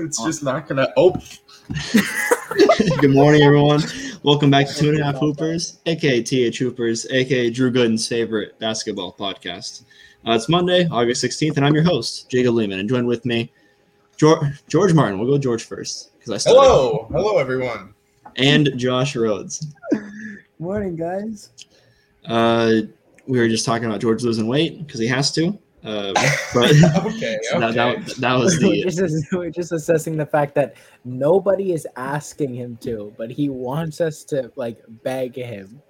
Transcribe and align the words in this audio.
It's 0.00 0.22
just 0.22 0.44
not 0.44 0.68
gonna. 0.68 0.92
Oh, 0.96 1.10
Good 3.00 3.10
morning, 3.10 3.42
everyone. 3.42 3.82
Welcome 4.22 4.48
back 4.48 4.68
to 4.68 4.74
Two 4.74 4.90
and 4.90 5.00
a 5.00 5.04
Half 5.04 5.16
Hoopers, 5.16 5.78
aka 5.86 6.22
TH 6.22 6.56
Hoopers, 6.56 7.10
aka 7.10 7.50
Drew 7.50 7.72
Gooden's 7.72 8.06
favorite 8.06 8.56
basketball 8.60 9.12
podcast. 9.12 9.82
Uh, 10.24 10.34
it's 10.34 10.48
Monday, 10.48 10.86
August 10.88 11.24
16th, 11.24 11.56
and 11.56 11.66
I'm 11.66 11.74
your 11.74 11.82
host, 11.82 12.30
Jacob 12.30 12.54
Lehman. 12.54 12.78
And 12.78 12.88
joined 12.88 13.08
with 13.08 13.24
me, 13.24 13.50
George, 14.16 14.62
George 14.68 14.92
Martin. 14.94 15.18
We'll 15.18 15.32
go 15.32 15.36
George 15.36 15.64
first 15.64 16.16
because 16.16 16.32
I 16.32 16.36
started. 16.36 16.60
hello, 16.60 17.08
hello, 17.10 17.38
everyone. 17.38 17.92
And 18.36 18.70
Josh 18.76 19.16
Rhodes. 19.16 19.66
Morning, 20.60 20.94
guys. 20.94 21.50
Uh, 22.24 22.82
we 23.26 23.40
were 23.40 23.48
just 23.48 23.66
talking 23.66 23.88
about 23.88 24.00
George 24.00 24.22
losing 24.22 24.46
weight 24.46 24.78
because 24.86 25.00
he 25.00 25.08
has 25.08 25.32
to. 25.32 25.58
Uh, 25.84 26.12
but 26.54 26.70
Okay, 27.06 27.38
so 27.42 27.60
that, 27.60 27.70
okay. 27.70 28.02
that, 28.02 28.16
that 28.16 28.34
was 28.34 28.58
we're, 28.62 28.84
the 28.84 28.90
just, 28.90 29.32
we're 29.32 29.50
just 29.50 29.72
assessing 29.72 30.16
the 30.16 30.26
fact 30.26 30.54
that 30.54 30.74
nobody 31.04 31.72
is 31.72 31.86
asking 31.96 32.54
him 32.54 32.76
to, 32.82 33.12
but 33.16 33.30
he 33.30 33.48
wants 33.48 34.00
us 34.00 34.24
to 34.24 34.50
like 34.56 34.82
beg 35.02 35.36
him. 35.36 35.80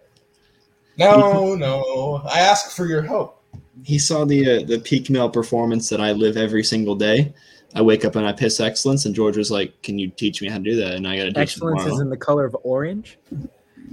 No, 0.98 1.54
no. 1.54 2.22
I 2.28 2.40
ask 2.40 2.76
for 2.76 2.86
your 2.86 3.02
help. 3.02 3.42
he 3.84 3.98
saw 3.98 4.24
the 4.24 4.58
uh, 4.62 4.66
the 4.66 4.78
peak 4.80 5.08
male 5.10 5.30
performance 5.30 5.88
that 5.88 6.00
I 6.00 6.12
live 6.12 6.36
every 6.36 6.64
single 6.64 6.96
day. 6.96 7.32
I 7.74 7.82
wake 7.82 8.04
up 8.04 8.16
and 8.16 8.26
I 8.26 8.32
piss 8.32 8.60
excellence, 8.60 9.04
and 9.04 9.14
George 9.14 9.36
was 9.36 9.50
like, 9.50 9.80
"Can 9.82 9.98
you 9.98 10.08
teach 10.08 10.42
me 10.42 10.48
how 10.48 10.56
to 10.58 10.64
do 10.64 10.76
that?" 10.76 10.94
And 10.94 11.06
I 11.06 11.16
got 11.16 11.24
to 11.24 11.32
teach 11.32 11.54
Excellence 11.54 11.86
is 11.86 12.00
in 12.00 12.10
the 12.10 12.16
color 12.16 12.44
of 12.44 12.56
orange. 12.62 13.18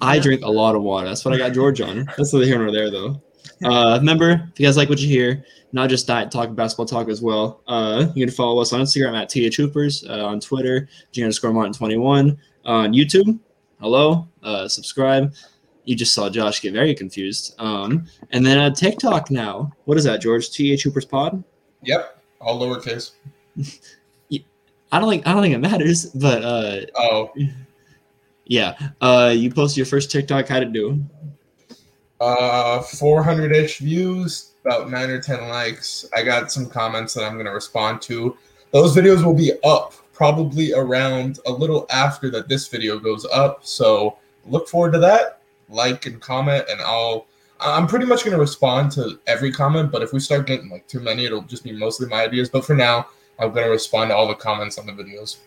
I 0.02 0.20
drink 0.20 0.44
a 0.44 0.50
lot 0.50 0.76
of 0.76 0.82
water. 0.82 1.08
That's 1.08 1.24
what 1.24 1.34
I 1.34 1.38
got 1.38 1.54
George 1.54 1.80
on. 1.82 2.06
That's 2.18 2.34
neither 2.34 2.46
here 2.46 2.58
nor 2.58 2.72
there, 2.72 2.90
though. 2.90 3.22
Uh, 3.64 3.98
remember, 4.00 4.50
if 4.52 4.60
you 4.60 4.66
guys 4.66 4.78
like 4.78 4.90
what 4.90 5.00
you 5.00 5.08
hear, 5.08 5.44
not 5.72 5.90
just 5.90 6.08
diet 6.08 6.30
talk, 6.32 6.54
basketball 6.56 6.86
talk 6.86 7.10
as 7.10 7.22
well. 7.22 7.62
Uh, 7.68 8.08
you 8.14 8.26
can 8.26 8.34
follow 8.34 8.62
us 8.62 8.74
on 8.74 8.82
Instagram 8.82 9.16
at 9.20 9.30
TH 9.30 9.56
Hoopers, 9.56 10.06
uh, 10.08 10.26
on 10.26 10.40
Twitter, 10.40 10.88
G 11.12 11.24
underscore 11.24 11.52
Martin21, 11.52 12.38
on 12.66 12.94
YouTube. 12.94 13.40
Hello, 13.80 14.28
uh, 14.44 14.68
subscribe. 14.68 15.34
You 15.86 15.96
just 15.96 16.14
saw 16.14 16.30
Josh 16.30 16.62
get 16.62 16.74
very 16.74 16.94
confused. 16.94 17.56
Um, 17.60 18.08
and 18.32 18.46
then 18.46 18.58
uh, 18.58 18.72
TikTok 18.72 19.32
now. 19.32 19.72
What 19.86 19.98
is 19.98 20.04
that, 20.04 20.22
George? 20.22 20.50
TH 20.52 20.84
Hoopers 20.84 21.06
Pod. 21.06 21.44
Yep, 21.84 22.22
all 22.42 22.60
lowercase. 22.60 23.12
I 24.92 25.00
don't 25.00 25.10
think 25.10 25.28
I 25.28 25.34
don't 25.34 25.42
think 25.42 25.56
it 25.56 25.60
matters, 25.60 26.06
but 26.06 26.44
uh, 26.44 26.82
Oh, 26.96 27.32
yeah. 28.46 28.78
Uh, 29.02 29.34
you 29.36 29.52
posted 29.52 29.78
your 29.78 29.86
first 29.86 30.10
TikTok. 30.10 30.48
How 30.48 30.60
to 30.60 30.66
do? 30.66 31.04
Uh, 32.22 32.80
400-ish 32.80 33.80
views, 33.80 34.52
about 34.66 34.90
nine 34.90 35.10
or 35.10 35.22
ten 35.22 35.48
likes. 35.48 36.06
I 36.16 36.24
got 36.24 36.52
some 36.52 36.68
comments 36.68 37.14
that 37.14 37.24
I'm 37.24 37.38
gonna 37.38 37.54
respond 37.54 38.02
to. 38.04 38.38
Those 38.72 38.96
videos 38.96 39.24
will 39.24 39.34
be 39.34 39.54
up 39.64 39.94
probably 40.14 40.74
around 40.74 41.40
a 41.46 41.52
little 41.52 41.86
after 41.90 42.30
that 42.32 42.48
this 42.48 42.68
video 42.68 42.98
goes 42.98 43.26
up. 43.26 43.66
So 43.66 44.18
look 44.46 44.68
forward 44.68 44.94
to 44.94 45.00
that. 45.00 45.42
Like 45.70 46.06
and 46.06 46.22
comment, 46.22 46.66
and 46.70 46.82
I'll. 46.82 47.28
I'm 47.60 47.88
pretty 47.88 48.06
much 48.06 48.26
gonna 48.26 48.38
respond 48.38 48.92
to 48.94 49.20
every 49.28 49.52
comment, 49.52 49.92
but 49.92 50.02
if 50.02 50.14
we 50.14 50.20
start 50.20 50.46
getting 50.46 50.70
like 50.70 50.88
too 50.88 51.00
many, 51.00 51.26
it'll 51.26 51.42
just 51.42 51.64
be 51.64 51.72
mostly 51.72 52.08
my 52.08 52.24
ideas. 52.24 52.50
But 52.50 52.66
for 52.66 52.76
now, 52.76 53.08
I'm 53.40 53.52
gonna 53.52 53.70
respond 53.70 54.10
to 54.10 54.16
all 54.16 54.28
the 54.28 54.36
comments 54.36 54.78
on 54.78 54.86
the 54.86 54.92
videos. 54.92 55.38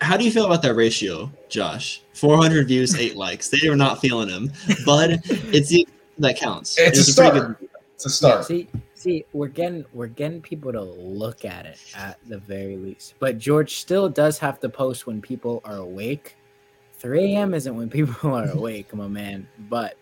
How 0.00 0.16
do 0.16 0.24
you 0.24 0.30
feel 0.30 0.46
about 0.46 0.62
that 0.62 0.74
ratio, 0.74 1.30
Josh? 1.48 2.02
400 2.14 2.68
views, 2.68 2.94
eight 2.96 3.16
likes. 3.16 3.48
They 3.48 3.68
are 3.68 3.76
not 3.76 4.00
feeling 4.00 4.28
him, 4.28 4.52
but 4.84 5.20
it's 5.24 5.68
the 5.68 5.86
that 6.18 6.36
counts. 6.36 6.78
It's 6.78 6.98
a 7.10 7.14
pretty 7.14 7.38
start. 7.38 7.58
It's 7.94 8.06
a 8.06 8.10
start. 8.10 8.44
See, 8.44 8.68
see, 8.94 9.24
we're 9.32 9.48
getting 9.48 9.84
we're 9.92 10.06
getting 10.06 10.40
people 10.40 10.72
to 10.72 10.80
look 10.80 11.44
at 11.44 11.66
it 11.66 11.78
at 11.96 12.18
the 12.26 12.38
very 12.38 12.76
least. 12.76 13.14
But 13.18 13.38
George 13.38 13.76
still 13.76 14.08
does 14.08 14.38
have 14.38 14.60
to 14.60 14.68
post 14.68 15.06
when 15.06 15.20
people 15.20 15.60
are 15.64 15.76
awake. 15.76 16.36
3 16.98 17.34
a.m. 17.34 17.54
isn't 17.54 17.74
when 17.74 17.90
people 17.90 18.30
are 18.34 18.48
awake, 18.50 18.94
my 18.94 19.08
man, 19.08 19.48
but 19.68 19.96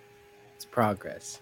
it's 0.57 0.65
progress. 0.65 1.41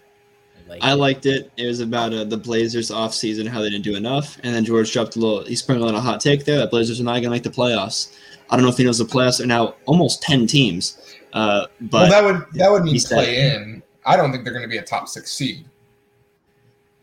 Like 0.69 0.83
I 0.83 0.93
liked 0.93 1.25
it. 1.25 1.51
It 1.57 1.65
was 1.65 1.79
about 1.79 2.13
uh, 2.13 2.23
the 2.25 2.37
Blazers 2.37 2.91
off 2.91 3.13
season, 3.13 3.47
how 3.47 3.61
they 3.61 3.69
didn't 3.71 3.83
do 3.83 3.95
enough, 3.95 4.37
and 4.43 4.53
then 4.53 4.63
George 4.63 4.91
dropped 4.93 5.15
a 5.15 5.19
little. 5.19 5.43
He 5.43 5.55
sprinkled 5.55 5.89
on 5.89 5.95
a 5.95 5.99
hot 6.01 6.21
take 6.21 6.45
there 6.45 6.59
that 6.59 6.69
Blazers 6.71 6.99
are 7.01 7.03
not 7.03 7.13
going 7.13 7.23
to 7.23 7.29
make 7.31 7.43
the 7.43 7.49
playoffs. 7.49 8.15
I 8.51 8.55
don't 8.55 8.63
know 8.63 8.71
if 8.71 8.77
he 8.77 8.83
knows 8.83 8.97
the 8.99 9.03
playoffs 9.05 9.41
are 9.41 9.45
now 9.47 9.75
almost 9.85 10.21
10 10.23 10.47
teams, 10.47 10.97
uh, 11.33 11.65
but 11.81 12.09
well, 12.09 12.11
that 12.11 12.23
would 12.23 12.45
that 12.59 12.71
would 12.71 12.83
mean 12.83 12.93
he 12.93 12.99
said- 12.99 13.15
play 13.15 13.51
in. 13.55 13.81
I 14.05 14.15
don't 14.15 14.31
think 14.31 14.43
they're 14.43 14.53
going 14.53 14.63
to 14.63 14.69
be 14.69 14.77
a 14.77 14.81
top 14.83 15.07
six 15.07 15.31
seed. 15.33 15.65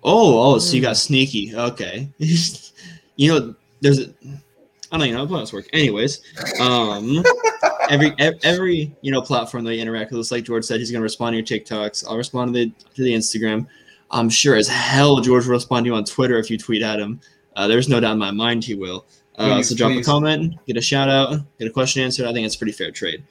Oh, 0.02 0.54
oh, 0.54 0.58
so 0.58 0.74
you 0.74 0.80
Hmm. 0.80 0.86
got 0.86 0.96
sneaky. 0.96 1.54
Okay. 1.54 2.08
you 3.16 3.28
know, 3.32 3.54
there's 3.80 3.98
a, 4.00 4.10
I 4.96 4.98
don't 4.98 5.08
even 5.08 5.18
know 5.18 5.24
how 5.24 5.28
planets 5.28 5.52
work. 5.52 5.68
Anyways, 5.74 6.22
um, 6.58 7.22
every 7.90 8.14
every 8.18 8.96
you 9.02 9.12
know 9.12 9.20
platform 9.20 9.64
that 9.64 9.74
you 9.74 9.82
interact 9.82 10.10
with 10.10 10.20
us, 10.20 10.30
like 10.30 10.44
George 10.44 10.64
said, 10.64 10.80
he's 10.80 10.90
gonna 10.90 11.02
respond 11.02 11.34
to 11.34 11.36
your 11.36 11.44
TikToks. 11.60 12.06
I'll 12.08 12.16
respond 12.16 12.54
to 12.54 12.64
the 12.64 12.72
to 12.94 13.02
the 13.02 13.12
Instagram. 13.12 13.66
I'm 14.10 14.30
sure 14.30 14.56
as 14.56 14.68
hell 14.68 15.20
George 15.20 15.44
will 15.44 15.52
respond 15.52 15.84
to 15.84 15.90
you 15.90 15.94
on 15.94 16.04
Twitter 16.04 16.38
if 16.38 16.50
you 16.50 16.56
tweet 16.56 16.82
at 16.82 16.98
him. 16.98 17.20
Uh, 17.56 17.66
there's 17.66 17.90
no 17.90 18.00
doubt 18.00 18.12
in 18.12 18.18
my 18.18 18.30
mind 18.30 18.64
he 18.64 18.74
will. 18.74 19.04
Uh, 19.36 19.56
Please, 19.56 19.68
so 19.68 19.76
drop 19.76 19.92
please. 19.92 20.06
a 20.06 20.10
comment, 20.10 20.54
get 20.66 20.78
a 20.78 20.80
shout 20.80 21.10
out, 21.10 21.40
get 21.58 21.68
a 21.68 21.70
question 21.70 22.02
answered. 22.02 22.26
I 22.26 22.32
think 22.32 22.46
it's 22.46 22.54
a 22.54 22.58
pretty 22.58 22.72
fair 22.72 22.90
trade. 22.90 23.22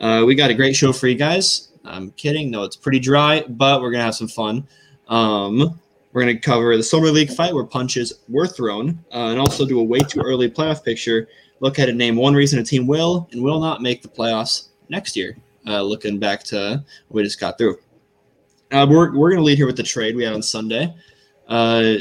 Uh, 0.00 0.24
we 0.26 0.34
got 0.34 0.50
a 0.50 0.54
great 0.54 0.74
show 0.74 0.92
for 0.92 1.06
you 1.06 1.14
guys. 1.14 1.68
I'm 1.84 2.10
kidding. 2.12 2.50
No, 2.50 2.64
it's 2.64 2.74
pretty 2.74 2.98
dry, 2.98 3.44
but 3.48 3.80
we're 3.80 3.92
gonna 3.92 4.02
have 4.02 4.16
some 4.16 4.26
fun. 4.26 4.66
Um, 5.06 5.78
we're 6.14 6.22
going 6.22 6.34
to 6.34 6.40
cover 6.40 6.76
the 6.76 6.82
Summer 6.82 7.08
League 7.08 7.30
fight 7.30 7.52
where 7.52 7.64
punches 7.64 8.20
were 8.28 8.46
thrown, 8.46 9.04
uh, 9.12 9.30
and 9.30 9.38
also 9.38 9.66
do 9.66 9.80
a 9.80 9.84
way 9.84 9.98
too 9.98 10.20
early 10.20 10.48
playoff 10.48 10.84
picture. 10.84 11.28
Look 11.58 11.80
at 11.80 11.88
it, 11.88 11.96
name 11.96 12.14
one 12.14 12.34
reason 12.34 12.60
a 12.60 12.62
team 12.62 12.86
will 12.86 13.28
and 13.32 13.42
will 13.42 13.60
not 13.60 13.82
make 13.82 14.00
the 14.00 14.08
playoffs 14.08 14.68
next 14.88 15.16
year. 15.16 15.36
Uh, 15.66 15.82
looking 15.82 16.18
back 16.18 16.44
to 16.44 16.84
what 17.08 17.16
we 17.16 17.22
just 17.24 17.40
got 17.40 17.58
through. 17.58 17.78
Uh, 18.70 18.86
we're 18.88 19.16
we're 19.16 19.30
going 19.30 19.40
to 19.40 19.44
lead 19.44 19.56
here 19.56 19.66
with 19.66 19.76
the 19.76 19.82
trade 19.82 20.14
we 20.14 20.22
had 20.22 20.34
on 20.34 20.42
Sunday. 20.42 20.94
Uh, 21.48 21.96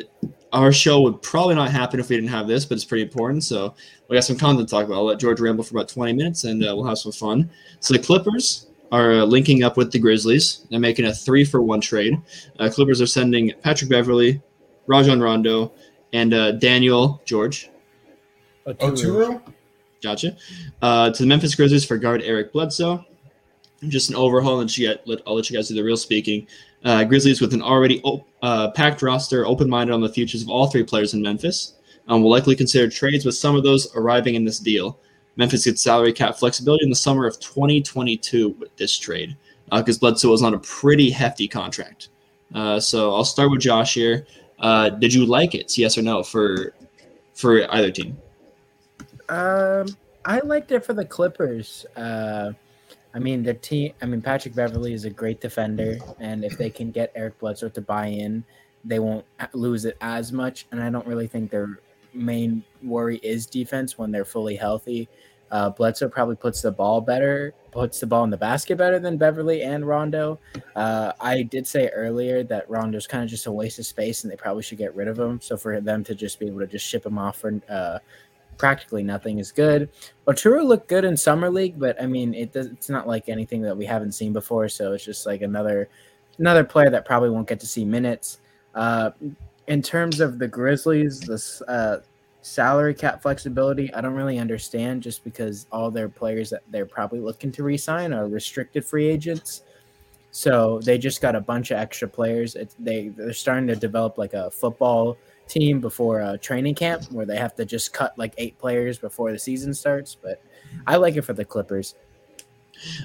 our 0.51 0.71
show 0.71 1.01
would 1.01 1.21
probably 1.21 1.55
not 1.55 1.71
happen 1.71 1.99
if 1.99 2.09
we 2.09 2.15
didn't 2.15 2.29
have 2.29 2.47
this, 2.47 2.65
but 2.65 2.75
it's 2.75 2.85
pretty 2.85 3.03
important. 3.03 3.43
So 3.43 3.73
we 4.07 4.15
got 4.15 4.23
some 4.23 4.37
content 4.37 4.67
to 4.67 4.71
talk 4.71 4.85
about. 4.85 4.95
I'll 4.95 5.05
let 5.05 5.19
George 5.19 5.39
ramble 5.39 5.63
for 5.63 5.75
about 5.75 5.89
20 5.89 6.13
minutes, 6.13 6.43
and 6.43 6.63
uh, 6.63 6.75
we'll 6.75 6.85
have 6.85 6.99
some 6.99 7.11
fun. 7.11 7.49
So 7.79 7.93
the 7.93 7.99
Clippers 7.99 8.67
are 8.93 9.11
uh, 9.11 9.25
linking 9.25 9.63
up 9.63 9.75
with 9.75 9.91
the 9.91 9.97
Grizzlies. 9.97 10.67
They're 10.69 10.79
making 10.79 11.05
a 11.05 11.13
three 11.13 11.43
for 11.43 11.63
one 11.63 11.81
trade. 11.81 12.21
Uh, 12.59 12.69
Clippers 12.69 13.01
are 13.01 13.07
sending 13.07 13.51
Patrick 13.63 13.89
Beverley, 13.89 14.39
Rajon 14.85 15.19
Rondo, 15.19 15.73
and 16.13 16.31
uh, 16.31 16.51
Daniel 16.51 17.19
George. 17.25 17.71
Oturu? 18.67 19.41
Gotcha. 20.03 20.37
Uh, 20.83 21.09
to 21.09 21.23
the 21.23 21.27
Memphis 21.27 21.55
Grizzlies 21.55 21.83
for 21.83 21.97
guard 21.97 22.21
Eric 22.21 22.53
Bledsoe. 22.53 23.03
Just 23.87 24.11
an 24.11 24.15
overhaul, 24.15 24.59
and 24.59 24.77
you 24.77 24.87
get, 24.87 25.05
let, 25.07 25.21
I'll 25.25 25.35
let 25.35 25.49
you 25.49 25.57
guys 25.57 25.69
do 25.69 25.73
the 25.73 25.83
real 25.83 25.97
speaking. 25.97 26.47
Uh, 26.85 27.03
Grizzlies 27.03 27.41
with 27.41 27.53
an 27.53 27.63
already 27.63 27.99
op- 28.03 28.27
uh, 28.43 28.69
packed 28.71 29.01
roster, 29.01 29.45
open 29.47 29.67
minded 29.67 29.93
on 29.93 30.01
the 30.01 30.09
futures 30.09 30.43
of 30.43 30.49
all 30.49 30.67
three 30.67 30.83
players 30.83 31.15
in 31.15 31.21
Memphis. 31.21 31.73
Um, 32.07 32.21
will 32.21 32.29
likely 32.29 32.55
consider 32.55 32.89
trades 32.89 33.25
with 33.25 33.35
some 33.35 33.55
of 33.55 33.63
those 33.63 33.93
arriving 33.95 34.35
in 34.35 34.45
this 34.45 34.59
deal. 34.59 34.99
Memphis 35.35 35.65
gets 35.65 35.81
salary 35.81 36.13
cap 36.13 36.35
flexibility 36.35 36.83
in 36.83 36.89
the 36.89 36.95
summer 36.95 37.25
of 37.25 37.39
2022 37.39 38.49
with 38.59 38.75
this 38.77 38.97
trade 38.97 39.35
because 39.71 39.97
Bledsoe 39.97 40.29
was 40.29 40.43
on 40.43 40.53
a 40.53 40.59
pretty 40.59 41.09
hefty 41.09 41.47
contract. 41.47 42.09
Uh, 42.53 42.79
so 42.79 43.13
I'll 43.13 43.25
start 43.25 43.51
with 43.51 43.61
Josh 43.61 43.93
here. 43.93 44.25
Uh, 44.59 44.89
did 44.89 45.13
you 45.13 45.25
like 45.25 45.55
it? 45.55 45.77
Yes 45.77 45.97
or 45.97 46.01
no 46.01 46.23
for 46.23 46.73
for 47.33 47.71
either 47.73 47.91
team? 47.91 48.17
Um, 49.29 49.87
I 50.25 50.39
liked 50.39 50.71
it 50.71 50.85
for 50.85 50.93
the 50.93 51.05
Clippers. 51.05 51.85
Uh, 51.95 52.51
I 53.13 53.19
mean, 53.19 53.43
the 53.43 53.55
team. 53.55 53.93
I 54.01 54.05
mean, 54.05 54.21
Patrick 54.21 54.55
Beverley 54.55 54.93
is 54.93 55.05
a 55.05 55.09
great 55.09 55.41
defender, 55.41 55.97
and 56.19 56.43
if 56.43 56.57
they 56.57 56.69
can 56.69 56.91
get 56.91 57.11
Eric 57.15 57.39
Bledsoe 57.39 57.69
to 57.69 57.81
buy 57.81 58.07
in, 58.07 58.43
they 58.85 58.99
won't 58.99 59.25
lose 59.53 59.85
it 59.85 59.97
as 60.01 60.31
much. 60.31 60.65
And 60.71 60.81
I 60.81 60.89
don't 60.89 61.05
really 61.07 61.27
think 61.27 61.51
their 61.51 61.79
main 62.13 62.63
worry 62.81 63.17
is 63.17 63.45
defense 63.45 63.97
when 63.97 64.11
they're 64.11 64.25
fully 64.25 64.55
healthy. 64.55 65.09
Uh, 65.51 65.69
Bledsoe 65.69 66.09
probably 66.09 66.35
puts 66.35 66.63
the 66.63 66.71
ball 66.71 66.99
better, 66.99 67.53
puts 67.69 67.99
the 67.99 68.07
ball 68.07 68.23
in 68.23 68.31
the 68.31 68.37
basket 68.37 68.75
better 68.75 68.97
than 68.97 69.17
Beverly 69.17 69.61
and 69.61 69.87
Rondo. 69.87 70.39
Uh, 70.75 71.11
I 71.21 71.43
did 71.43 71.67
say 71.67 71.89
earlier 71.89 72.43
that 72.45 72.67
Rondo's 72.67 73.05
kind 73.05 73.23
of 73.23 73.29
just 73.29 73.45
a 73.45 73.51
waste 73.51 73.77
of 73.77 73.85
space, 73.85 74.23
and 74.23 74.31
they 74.31 74.35
probably 74.35 74.63
should 74.63 74.79
get 74.79 74.95
rid 74.95 75.07
of 75.07 75.19
him. 75.19 75.39
So 75.41 75.55
for 75.55 75.79
them 75.79 76.03
to 76.05 76.15
just 76.15 76.39
be 76.39 76.47
able 76.47 76.59
to 76.61 76.67
just 76.67 76.87
ship 76.87 77.05
him 77.05 77.19
off 77.19 77.37
for 77.37 77.61
uh, 77.69 77.99
practically 78.57 79.03
nothing 79.03 79.37
is 79.37 79.51
good. 79.51 79.89
Oturu 80.27 80.65
looked 80.65 80.87
good 80.87 81.05
in 81.05 81.15
summer 81.15 81.51
league, 81.51 81.77
but 81.77 82.01
I 82.01 82.07
mean, 82.07 82.33
it 82.33 82.51
does, 82.51 82.67
it's 82.67 82.89
not 82.89 83.07
like 83.07 83.29
anything 83.29 83.61
that 83.61 83.77
we 83.77 83.85
haven't 83.85 84.13
seen 84.13 84.33
before. 84.33 84.69
So 84.69 84.93
it's 84.93 85.05
just 85.05 85.25
like 85.27 85.43
another 85.43 85.87
another 86.39 86.63
player 86.63 86.89
that 86.89 87.05
probably 87.05 87.29
won't 87.29 87.47
get 87.47 87.59
to 87.59 87.67
see 87.67 87.85
minutes. 87.85 88.39
Uh, 88.73 89.11
in 89.67 89.81
terms 89.81 90.19
of 90.19 90.39
the 90.39 90.47
Grizzlies, 90.47 91.19
the 91.21 91.65
uh, 91.67 91.99
salary 92.41 92.93
cap 92.93 93.21
flexibility, 93.21 93.93
I 93.93 94.01
don't 94.01 94.13
really 94.13 94.39
understand 94.39 95.01
just 95.01 95.23
because 95.23 95.67
all 95.71 95.89
their 95.89 96.09
players 96.09 96.49
that 96.49 96.63
they're 96.69 96.85
probably 96.85 97.19
looking 97.19 97.51
to 97.53 97.63
re-sign 97.63 98.13
are 98.13 98.27
restricted 98.27 98.85
free 98.85 99.07
agents. 99.07 99.63
So 100.31 100.79
they 100.79 100.97
just 100.97 101.21
got 101.21 101.35
a 101.35 101.41
bunch 101.41 101.71
of 101.71 101.77
extra 101.77 102.07
players. 102.07 102.55
It's, 102.55 102.75
they 102.79 103.09
they're 103.09 103.33
starting 103.33 103.67
to 103.67 103.75
develop 103.75 104.17
like 104.17 104.33
a 104.33 104.49
football 104.49 105.15
team 105.47 105.79
before 105.79 106.21
a 106.21 106.37
training 106.37 106.75
camp 106.75 107.03
where 107.11 107.25
they 107.25 107.37
have 107.37 107.55
to 107.55 107.65
just 107.65 107.93
cut 107.93 108.17
like 108.17 108.33
eight 108.37 108.57
players 108.57 108.97
before 108.97 109.31
the 109.31 109.39
season 109.39 109.73
starts. 109.73 110.15
But 110.15 110.41
I 110.87 110.95
like 110.95 111.15
it 111.15 111.21
for 111.21 111.33
the 111.33 111.45
Clippers. 111.45 111.95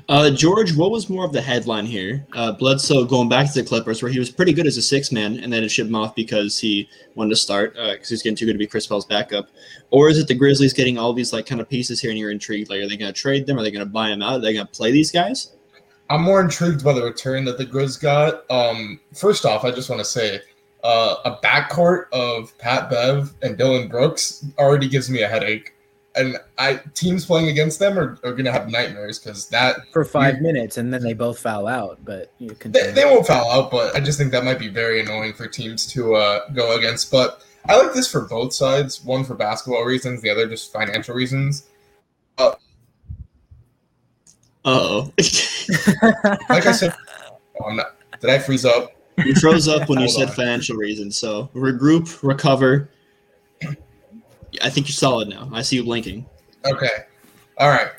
Uh, 0.09 0.31
George, 0.31 0.75
what 0.75 0.91
was 0.91 1.09
more 1.09 1.25
of 1.25 1.33
the 1.33 1.41
headline 1.41 1.87
here? 1.87 2.27
Uh, 2.33 2.53
Bledsoe 2.53 3.05
going 3.05 3.29
back 3.29 3.53
to 3.53 3.63
the 3.63 3.67
Clippers, 3.67 4.03
where 4.03 4.11
he 4.11 4.19
was 4.19 4.31
pretty 4.31 4.53
good 4.53 4.67
as 4.67 4.77
a 4.77 4.83
six 4.83 5.13
man, 5.13 5.39
and 5.39 5.53
then 5.53 5.63
it 5.63 5.71
shipped 5.71 5.89
him 5.89 5.95
off 5.95 6.15
because 6.15 6.59
he 6.59 6.89
wanted 7.15 7.31
to 7.31 7.37
start 7.37 7.75
because 7.75 7.91
uh, 7.93 8.09
he's 8.09 8.23
getting 8.23 8.37
too 8.37 8.47
good 8.47 8.55
to 8.55 8.59
be 8.59 8.67
Chris 8.67 8.87
Paul's 8.87 9.07
backup. 9.07 9.49
Or 9.91 10.09
is 10.09 10.19
it 10.19 10.29
the 10.29 10.35
Grizzlies 10.35 10.73
getting 10.73 10.99
all 10.99 11.13
these 11.13 11.33
like 11.33 11.47
kind 11.47 11.61
of 11.61 11.69
pieces 11.69 12.01
here, 12.01 12.11
and 12.11 12.19
you're 12.19 12.31
intrigued? 12.31 12.71
Like, 12.71 12.81
are 12.81 12.89
they 12.89 12.97
going 12.97 13.13
to 13.13 13.21
trade 13.21 13.47
them? 13.47 13.59
Are 13.59 13.63
they 13.63 13.71
going 13.71 13.87
to 13.87 13.93
buy 13.93 14.09
them 14.09 14.23
out? 14.23 14.35
Are 14.35 14.41
they 14.41 14.55
going 14.55 14.67
to 14.67 14.73
play 14.73 14.93
these 14.93 15.11
guys? 15.11 15.53
I'm 16.11 16.23
more 16.23 16.41
intrigued 16.41 16.83
by 16.83 16.95
the 16.95 17.03
return 17.03 17.45
that 17.45 17.59
the 17.59 17.67
Grizz 17.67 18.01
got. 18.01 18.51
Um, 18.51 18.99
first 19.15 19.45
off, 19.45 19.65
I 19.65 19.71
just 19.71 19.91
want 19.91 20.01
to 20.01 20.07
say 20.07 20.41
uh, 20.83 21.17
a 21.25 21.37
backcourt 21.45 22.11
of 22.13 22.57
Pat 22.59 22.89
Bev 22.89 23.35
and 23.43 23.59
Dillon 23.59 23.89
Brooks 23.89 24.45
already 24.59 24.89
gives 24.89 25.11
me 25.11 25.23
a 25.23 25.29
headache 25.29 25.75
and 26.15 26.37
I 26.59 26.81
teams 26.95 27.25
playing 27.25 27.49
against 27.49 27.79
them 27.79 27.99
are, 27.99 28.19
are 28.25 28.33
gonna 28.33 28.53
have 28.53 28.69
nightmares 28.69 29.19
because 29.19 29.49
that 29.49 29.77
for 29.93 30.05
5 30.05 30.41
minutes 30.41 30.77
and 30.77 30.93
then 30.93 31.03
they 31.03 31.13
both 31.13 31.39
foul 31.39 31.67
out. 31.67 31.99
But 32.05 32.33
you 32.39 32.51
can 32.51 32.73
they, 32.73 32.91
they, 32.91 33.05
won't 33.05 33.27
foul 33.27 33.51
out, 33.51 33.71
but 33.71 33.95
I 33.95 34.01
just 34.01 34.19
think 34.19 34.33
that 34.33 34.45
might 34.45 34.59
be 34.59 34.69
very 34.69 35.01
annoying 35.01 35.35
for 35.35 35.47
teams 35.47 35.87
to 35.93 36.15
uh, 36.15 36.49
go 36.51 36.77
against. 36.77 37.11
But 37.11 37.43
I 37.69 37.77
like 37.77 37.93
this 37.93 38.11
for 38.11 38.23
both 38.23 38.53
sides. 38.53 39.05
One 39.05 39.25
for 39.25 39.35
basketball 39.35 39.85
reasons, 39.85 40.23
the 40.23 40.31
other 40.31 40.49
just 40.49 40.73
financial 40.73 41.15
reasons. 41.15 41.69
Uh 42.37 42.55
oh. 44.65 45.13
like 46.49 46.67
I 46.67 46.73
said, 46.73 46.95
oh, 47.63 47.71
not, 47.71 47.97
did 48.21 48.31
I 48.31 48.39
freeze 48.39 48.65
up? 48.65 48.93
You 49.25 49.35
froze 49.35 49.67
up 49.67 49.89
when 49.89 50.01
you 50.01 50.09
said 50.09 50.29
on. 50.29 50.35
financial 50.35 50.77
reasons. 50.77 51.19
So 51.19 51.51
regroup, 51.55 52.23
recover 52.23 52.89
I 54.63 54.71
think 54.71 54.89
you're 54.89 54.95
solid 54.95 55.29
now. 55.29 55.49
I 55.53 55.63
see 55.63 55.77
you 55.77 55.85
blinking. 55.85 56.27
Okay. 56.65 57.05
All 57.59 57.69
right. 57.69 57.91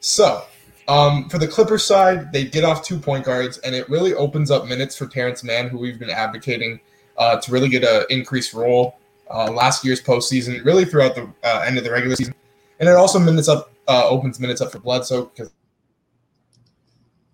So, 0.00 0.44
um, 0.86 1.28
for 1.28 1.38
the 1.38 1.48
Clippers 1.48 1.84
side, 1.84 2.32
they 2.32 2.44
get 2.44 2.64
off 2.64 2.82
two 2.82 2.98
point 2.98 3.24
guards, 3.24 3.58
and 3.58 3.74
it 3.74 3.88
really 3.88 4.14
opens 4.14 4.50
up 4.50 4.66
minutes 4.66 4.96
for 4.96 5.06
Terance 5.06 5.44
Mann, 5.44 5.68
who 5.68 5.78
we've 5.78 5.98
been 5.98 6.10
advocating 6.10 6.80
uh, 7.16 7.38
to 7.40 7.52
really 7.52 7.68
get 7.68 7.84
an 7.84 8.04
increased 8.10 8.54
role 8.54 8.98
uh, 9.30 9.50
last 9.52 9.84
year's 9.84 10.00
postseason, 10.00 10.64
really 10.64 10.84
throughout 10.84 11.14
the 11.14 11.28
uh, 11.44 11.64
end 11.66 11.76
of 11.78 11.84
the 11.84 11.90
regular 11.90 12.16
season. 12.16 12.34
And 12.80 12.88
it 12.88 12.94
also 12.94 13.18
minutes 13.18 13.48
up 13.48 13.72
uh, 13.88 14.08
opens 14.08 14.38
minutes 14.38 14.60
up 14.60 14.70
for 14.70 14.78
Bledsoe 14.78 15.26
because 15.26 15.50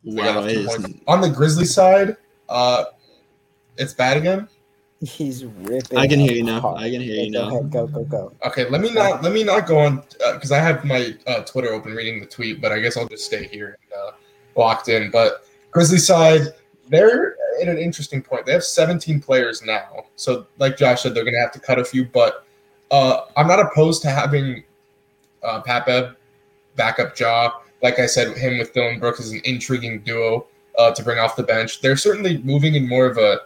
wow, 0.05 0.41
on 1.07 1.21
the 1.21 1.29
Grizzly 1.29 1.67
side, 1.67 2.17
uh, 2.49 2.85
it's 3.77 3.93
bad 3.93 4.17
again. 4.17 4.49
He's 5.05 5.45
ripping. 5.45 5.99
I 5.99 6.07
can 6.07 6.19
hear 6.19 6.33
you 6.33 6.43
now. 6.43 6.75
I 6.77 6.91
can 6.91 7.01
hear 7.01 7.25
you 7.25 7.31
now. 7.31 7.61
Go, 7.61 7.87
go, 7.87 8.05
go. 8.05 8.33
Okay, 8.47 8.69
let 8.69 8.81
me 8.81 8.93
not 8.93 9.23
let 9.23 9.33
me 9.33 9.45
not 9.45 9.67
go 9.67 9.79
on 9.79 10.03
because 10.33 10.51
uh, 10.51 10.57
I 10.57 10.59
have 10.59 10.85
my 10.85 11.15
uh, 11.27 11.43
Twitter 11.43 11.73
open 11.73 11.93
reading 11.93 12.21
the 12.21 12.27
tweet, 12.27 12.61
but 12.61 12.73
I 12.73 12.81
guess 12.81 12.97
I'll 12.97 13.09
just 13.09 13.25
stay 13.25 13.47
here 13.47 13.79
and 13.83 13.93
uh, 13.93 14.13
locked 14.57 14.89
in. 14.89 15.11
But 15.11 15.47
Grizzly 15.71 15.99
side, 15.99 16.43
they're 16.89 17.37
in 17.61 17.69
an 17.69 17.79
interesting 17.79 18.23
point. 18.23 18.47
They 18.47 18.53
have 18.53 18.65
17 18.65 19.21
players 19.21 19.63
now, 19.63 20.07
so 20.17 20.47
like 20.59 20.77
Josh 20.77 21.03
said, 21.03 21.15
they're 21.15 21.25
going 21.25 21.35
to 21.35 21.41
have 21.41 21.53
to 21.53 21.61
cut 21.61 21.79
a 21.79 21.85
few. 21.85 22.05
But 22.07 22.47
uh, 22.91 23.27
I'm 23.37 23.47
not 23.47 23.61
opposed 23.61 24.03
to 24.03 24.11
having 24.11 24.65
uh, 25.43 25.61
Pat 25.63 25.87
Bev 25.87 26.17
backup 26.77 27.19
Ja. 27.19 27.53
Like 27.83 27.99
I 27.99 28.07
said, 28.07 28.37
him 28.37 28.59
with 28.59 28.73
Dillon 28.73 28.99
Brooks 28.99 29.21
is 29.21 29.33
an 29.33 29.43
intriguing 29.45 30.01
duo 30.01 30.47
uh, 30.79 30.93
to 30.93 31.03
bring 31.03 31.19
off 31.19 31.37
the 31.37 31.43
bench. 31.43 31.81
They're 31.81 31.97
certainly 31.97 32.39
moving 32.39 32.75
in 32.75 32.89
more 32.89 33.07
of 33.07 33.19
a 33.19 33.41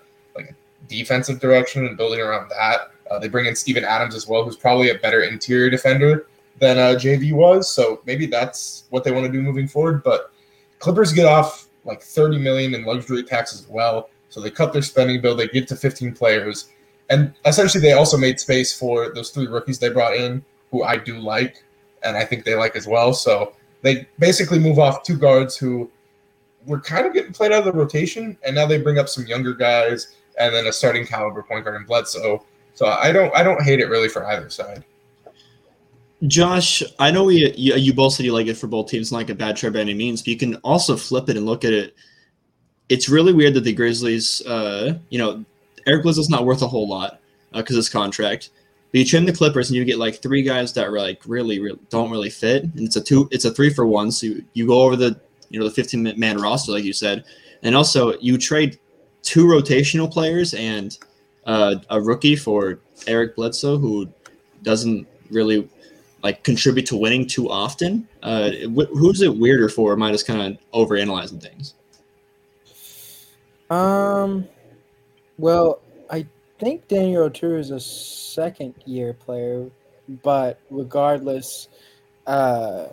defensive 0.88 1.40
direction 1.40 1.86
and 1.86 1.96
building 1.96 2.20
around 2.20 2.48
that. 2.50 2.90
Uh, 3.10 3.18
they 3.18 3.28
bring 3.28 3.46
in 3.46 3.56
Steven 3.56 3.84
Adams 3.84 4.14
as 4.14 4.26
well, 4.26 4.44
who's 4.44 4.56
probably 4.56 4.90
a 4.90 4.96
better 4.96 5.22
interior 5.22 5.70
defender 5.70 6.26
than 6.58 6.78
uh, 6.78 6.98
JV 6.98 7.32
was. 7.32 7.70
So 7.70 8.02
maybe 8.04 8.26
that's 8.26 8.84
what 8.90 9.04
they 9.04 9.12
want 9.12 9.26
to 9.26 9.32
do 9.32 9.40
moving 9.40 9.68
forward. 9.68 10.02
But 10.02 10.32
Clippers 10.78 11.12
get 11.12 11.26
off 11.26 11.68
like 11.84 12.02
30 12.02 12.38
million 12.38 12.74
in 12.74 12.84
luxury 12.84 13.22
tax 13.22 13.54
as 13.54 13.66
well. 13.68 14.10
So 14.28 14.40
they 14.40 14.50
cut 14.50 14.72
their 14.72 14.82
spending 14.82 15.20
bill. 15.20 15.34
They 15.34 15.48
get 15.48 15.68
to 15.68 15.76
15 15.76 16.14
players, 16.14 16.68
and 17.08 17.32
essentially 17.46 17.80
they 17.80 17.92
also 17.92 18.18
made 18.18 18.38
space 18.38 18.78
for 18.78 19.12
those 19.14 19.30
three 19.30 19.46
rookies 19.46 19.78
they 19.78 19.88
brought 19.88 20.14
in, 20.14 20.44
who 20.70 20.82
I 20.82 20.98
do 20.98 21.18
like, 21.18 21.64
and 22.02 22.16
I 22.16 22.24
think 22.24 22.44
they 22.44 22.54
like 22.54 22.76
as 22.76 22.86
well. 22.86 23.14
So 23.14 23.54
they 23.80 24.06
basically 24.18 24.58
move 24.58 24.78
off 24.78 25.02
two 25.02 25.16
guards 25.16 25.56
who 25.56 25.90
were 26.66 26.80
kind 26.80 27.06
of 27.06 27.14
getting 27.14 27.32
played 27.32 27.52
out 27.52 27.60
of 27.60 27.64
the 27.64 27.72
rotation, 27.72 28.36
and 28.44 28.54
now 28.54 28.66
they 28.66 28.78
bring 28.78 28.98
up 28.98 29.08
some 29.08 29.26
younger 29.26 29.54
guys 29.54 30.16
and 30.38 30.54
then 30.54 30.66
a 30.66 30.72
starting 30.72 31.06
caliber 31.06 31.42
point 31.42 31.64
guard 31.64 31.76
in 31.76 31.84
Bledsoe. 31.84 32.44
So 32.74 32.86
I 32.86 33.12
don't 33.12 33.34
I 33.34 33.42
don't 33.42 33.62
hate 33.62 33.80
it 33.80 33.88
really 33.88 34.08
for 34.08 34.24
either 34.26 34.48
side. 34.50 34.84
Josh, 36.26 36.82
I 36.98 37.10
know 37.10 37.24
we 37.24 37.52
you, 37.54 37.74
you 37.74 37.92
both 37.92 38.14
said 38.14 38.26
you 38.26 38.32
like 38.32 38.46
it 38.46 38.56
for 38.56 38.66
both 38.66 38.88
teams, 38.88 39.12
not 39.12 39.18
like 39.18 39.30
a 39.30 39.34
bad 39.34 39.56
trade 39.56 39.72
by 39.72 39.80
any 39.80 39.94
means, 39.94 40.22
but 40.22 40.28
you 40.28 40.36
can 40.36 40.56
also 40.56 40.96
flip 40.96 41.28
it 41.28 41.36
and 41.36 41.46
look 41.46 41.64
at 41.64 41.72
it. 41.72 41.94
It's 42.88 43.08
really 43.08 43.32
weird 43.32 43.54
that 43.54 43.64
the 43.64 43.72
Grizzlies, 43.72 44.44
uh, 44.46 44.98
you 45.10 45.18
know, 45.18 45.44
Eric 45.86 46.02
Bledsoe's 46.02 46.30
not 46.30 46.44
worth 46.44 46.62
a 46.62 46.66
whole 46.68 46.88
lot 46.88 47.20
because 47.52 47.76
uh, 47.76 47.78
his 47.78 47.88
contract. 47.88 48.50
But 48.90 49.00
you 49.00 49.04
trim 49.04 49.26
the 49.26 49.32
Clippers 49.32 49.68
and 49.68 49.76
you 49.76 49.84
get 49.84 49.98
like 49.98 50.22
three 50.22 50.42
guys 50.42 50.72
that 50.72 50.86
are 50.86 50.98
like 50.98 51.20
really, 51.26 51.60
really 51.60 51.78
don't 51.90 52.10
really 52.10 52.30
fit, 52.30 52.64
and 52.64 52.80
it's 52.80 52.96
a 52.96 53.02
two, 53.02 53.28
it's 53.30 53.44
a 53.44 53.52
three 53.52 53.72
for 53.72 53.86
one. 53.86 54.10
So 54.10 54.26
you, 54.26 54.44
you 54.54 54.66
go 54.66 54.82
over 54.82 54.96
the 54.96 55.20
you 55.50 55.58
know 55.58 55.68
the 55.68 55.74
15 55.74 56.14
man 56.16 56.40
roster 56.40 56.72
like 56.72 56.84
you 56.84 56.92
said, 56.92 57.24
and 57.62 57.76
also 57.76 58.18
you 58.20 58.38
trade 58.38 58.78
two 59.22 59.46
rotational 59.46 60.10
players 60.10 60.54
and 60.54 60.98
uh, 61.46 61.76
a 61.90 62.00
rookie 62.00 62.36
for 62.36 62.80
Eric 63.06 63.36
Bledsoe, 63.36 63.78
who 63.78 64.08
doesn't 64.62 65.06
really 65.30 65.68
like 66.22 66.42
contribute 66.42 66.86
to 66.86 66.96
winning 66.96 67.26
too 67.26 67.50
often. 67.50 68.08
Uh, 68.22 68.50
wh- 68.74 68.90
who's 68.92 69.22
it 69.22 69.36
weirder 69.36 69.68
for? 69.68 69.92
Am 69.92 70.02
I 70.02 70.10
just 70.10 70.26
kind 70.26 70.40
of 70.40 70.58
overanalyzing 70.72 71.40
things? 71.40 71.74
Um, 73.70 74.48
well, 75.38 75.80
I 76.10 76.26
think 76.58 76.88
Daniel 76.88 77.28
Oturu 77.28 77.58
is 77.58 77.70
a 77.70 77.80
second 77.80 78.74
year 78.84 79.12
player, 79.12 79.70
but 80.22 80.58
regardless, 80.70 81.68
uh, 82.26 82.86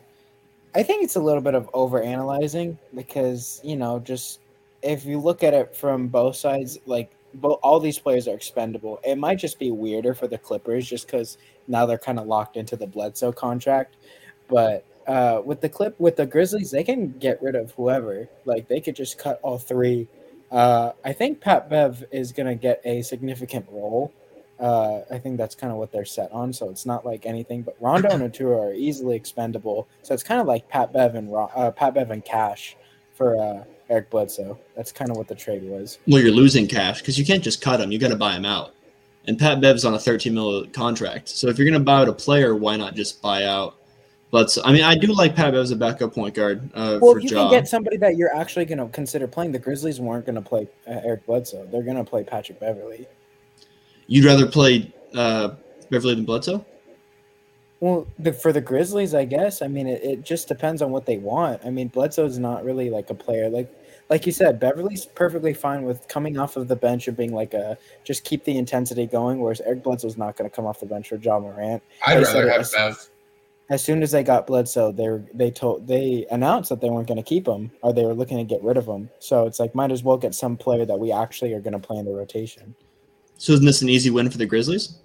I 0.76 0.84
think 0.84 1.04
it's 1.04 1.16
a 1.16 1.22
little 1.22 1.42
bit 1.42 1.56
of 1.56 1.72
overanalyzing 1.72 2.78
because 2.94 3.62
you 3.64 3.76
know 3.76 4.00
just 4.00 4.40
if 4.86 5.04
you 5.04 5.20
look 5.20 5.44
at 5.44 5.54
it 5.54 5.76
from 5.76 6.08
both 6.08 6.36
sides, 6.36 6.78
like 6.86 7.12
both 7.34 7.60
all 7.64 7.80
these 7.80 8.00
players 8.00 8.28
are 8.28 8.36
expendable. 8.36 9.00
It 9.04 9.18
might 9.18 9.40
just 9.40 9.60
be 9.60 9.72
weirder 9.72 10.14
for 10.14 10.28
the 10.28 10.38
Clippers 10.38 10.88
just 10.88 11.08
because 11.08 11.38
now 11.68 11.86
they're 11.86 11.98
kind 11.98 12.20
of 12.20 12.28
locked 12.28 12.56
into 12.56 12.78
the 12.78 12.88
Bledsoe 12.88 13.32
contract. 13.32 13.96
But 14.48 14.86
uh, 15.08 15.42
with 15.44 15.62
the 15.62 15.70
clip 15.70 16.00
with 16.00 16.16
the 16.16 16.26
Grizzlies, 16.26 16.72
they 16.72 16.84
can 16.84 17.18
get 17.18 17.42
rid 17.42 17.56
of 17.56 17.72
whoever. 17.72 18.30
Like 18.46 18.68
they 18.68 18.80
could 18.80 18.96
just 18.96 19.18
cut 19.18 19.40
all 19.42 19.58
three. 19.58 20.08
Uh, 20.52 20.92
I 21.04 21.14
think 21.14 21.42
Pat 21.42 21.70
Bev 21.70 22.06
is 22.12 22.32
gonna 22.32 22.56
get 22.56 22.80
a 22.86 23.02
significant 23.02 23.66
role. 23.70 24.14
Uh, 24.60 25.02
I 25.12 25.18
think 25.18 25.38
that's 25.38 25.56
kind 25.56 25.74
of 25.74 25.80
what 25.80 25.92
they're 25.92 26.06
set 26.06 26.32
on. 26.32 26.54
So 26.54 26.70
it's 26.70 26.86
not 26.86 27.06
like 27.06 27.26
anything. 27.26 27.64
But 27.64 27.76
Rondo 27.82 28.10
and 28.10 28.32
Oturu 28.32 28.70
are 28.70 28.74
easily 28.74 29.16
expendable. 29.16 29.88
So 30.04 30.14
it's 30.14 30.24
kind 30.24 30.40
of 30.40 30.48
like 30.48 30.70
Pat 30.70 30.94
Bev 30.94 31.16
and 31.16 31.34
uh, 31.34 31.72
Pat 31.72 31.96
Bev 31.96 32.12
and 32.12 32.24
Cash 32.24 32.78
for 33.16 33.42
uh, 33.42 33.64
Eric 33.90 34.10
Bledsoe. 34.10 34.58
That's 34.76 34.92
kind 34.92 35.12
of 35.12 35.18
what 35.18 35.28
the 35.28 35.36
trade 35.36 35.64
was. 35.64 36.00
Well, 36.08 36.22
you're 36.22 36.32
losing 36.32 36.68
cash 36.68 37.00
because 37.00 37.18
you 37.18 37.26
can't 37.26 37.44
just 37.44 37.62
cut 37.62 37.80
him. 37.80 37.92
You 37.92 38.00
got 38.00 38.10
to 38.10 38.16
buy 38.16 38.34
him 38.34 38.46
out. 38.46 38.74
And 39.28 39.40
Pat 39.40 39.60
Bev's 39.60 39.86
on 39.86 39.94
a 39.94 40.00
13 40.00 40.34
mil 40.34 40.68
contract. 40.68 41.30
So 41.30 41.48
if 41.48 41.58
you're 41.58 41.70
going 41.70 41.80
to 41.80 41.84
buy 41.84 42.02
out 42.02 42.10
a 42.10 42.14
player, 42.14 42.56
why 42.56 42.78
not 42.78 42.96
just 42.96 43.22
buy 43.22 43.44
out 43.46 43.76
Bledsoe? 44.32 44.62
I 44.64 44.72
mean, 44.72 44.84
I 44.84 44.96
do 44.96 45.08
like 45.08 45.36
Pat 45.36 45.54
Bev 45.54 45.62
as 45.62 45.72
a 45.72 45.76
backup 45.76 46.14
point 46.14 46.36
guard. 46.36 46.70
Uh, 46.74 47.00
well, 47.02 47.18
if 47.18 47.24
you 47.24 47.30
can 47.30 47.50
get 47.50 47.68
somebody 47.68 47.98
that 47.98 48.18
you're 48.18 48.36
actually 48.36 48.66
going 48.66 48.78
to 48.78 48.88
consider 48.88 49.28
playing, 49.28 49.52
the 49.52 49.60
Grizzlies 49.60 50.00
weren't 50.00 50.26
going 50.26 50.36
to 50.36 50.42
play 50.42 50.68
uh, 50.88 51.02
Eric 51.04 51.26
Bledsoe. 51.26 51.66
They're 51.72 51.84
going 51.84 51.98
to 51.98 52.04
play 52.04 52.24
Patrick 52.24 52.60
Beverley. 52.60 53.08
You'd 54.08 54.26
rather 54.26 54.46
play 54.46 54.94
uh, 55.16 55.56
Beverley 55.90 56.16
than 56.16 56.26
Bledsoe? 56.26 56.64
Well, 57.82 58.08
the, 58.18 58.34
for 58.34 58.54
the 58.54 58.62
Grizzlies, 58.62 59.14
I 59.14 59.26
guess. 59.26 59.62
I 59.62 59.68
mean, 59.68 59.88
it, 59.88 60.04
it 60.04 60.24
just 60.24 60.48
depends 60.48 60.82
on 60.82 60.92
what 60.92 61.06
they 61.06 61.18
want. 61.18 61.62
I 61.66 61.70
mean, 61.70 61.90
Bledsoe's 61.90 62.40
not 62.40 62.64
really 62.64 62.90
like 62.90 63.10
a 63.10 63.14
player. 63.14 63.50
Like 63.50 63.70
like 64.10 64.26
you 64.26 64.32
said, 64.32 64.60
Beverley's 64.60 65.06
perfectly 65.06 65.54
fine 65.54 65.84
with 65.84 66.08
coming 66.08 66.38
off 66.38 66.58
of 66.58 66.68
the 66.68 66.76
bench 66.76 67.08
and 67.08 67.18
being 67.18 67.34
like 67.34 67.54
a 67.54 67.78
just 68.04 68.24
keep 68.24 68.44
the 68.44 68.58
intensity 68.58 69.08
going. 69.08 69.40
Whereas 69.40 69.62
Eric 69.62 69.84
Bledsoe's 69.84 70.18
not 70.18 70.38
going 70.38 70.50
to 70.50 70.56
come 70.56 70.66
off 70.66 70.80
the 70.80 70.86
bench 70.86 71.10
for 71.10 71.16
Ja 71.16 71.40
Morant. 71.40 71.82
I'd 72.06 72.18
they 72.18 72.24
rather 72.24 72.50
have 72.50 72.62
as, 72.62 72.72
Bev. 72.72 73.10
As 73.70 73.84
soon 73.84 74.04
as 74.04 74.12
they 74.12 74.22
got 74.24 74.46
Bledsoe, 74.46 74.92
they 74.92 75.08
they 75.34 75.52
told 75.52 75.88
they 75.88 76.26
announced 76.30 76.70
that 76.70 76.82
they 76.82 76.90
weren't 76.90 77.08
going 77.08 77.18
to 77.18 77.24
keep 77.24 77.48
him 77.48 77.72
or 77.82 77.94
they 77.94 78.06
were 78.06 78.14
looking 78.14 78.38
to 78.38 78.44
get 78.44 78.64
rid 78.64 78.78
of 78.78 78.86
him. 78.86 79.10
So 79.20 79.48
it's 79.48 79.60
like 79.60 79.74
might 79.74 79.92
as 79.92 80.04
well 80.04 80.18
get 80.18 80.36
some 80.36 80.56
player 80.56 80.86
that 80.86 81.00
we 81.00 81.12
actually 81.12 81.54
are 81.54 81.62
going 81.62 81.74
to 81.74 81.80
play 81.80 81.98
in 81.98 82.06
the 82.06 82.14
rotation. 82.14 82.76
So 83.38 83.54
isn't 83.54 83.66
this 83.66 83.82
an 83.82 83.90
easy 83.90 84.12
win 84.12 84.30
for 84.30 84.38
the 84.38 84.46
Grizzlies? 84.46 84.98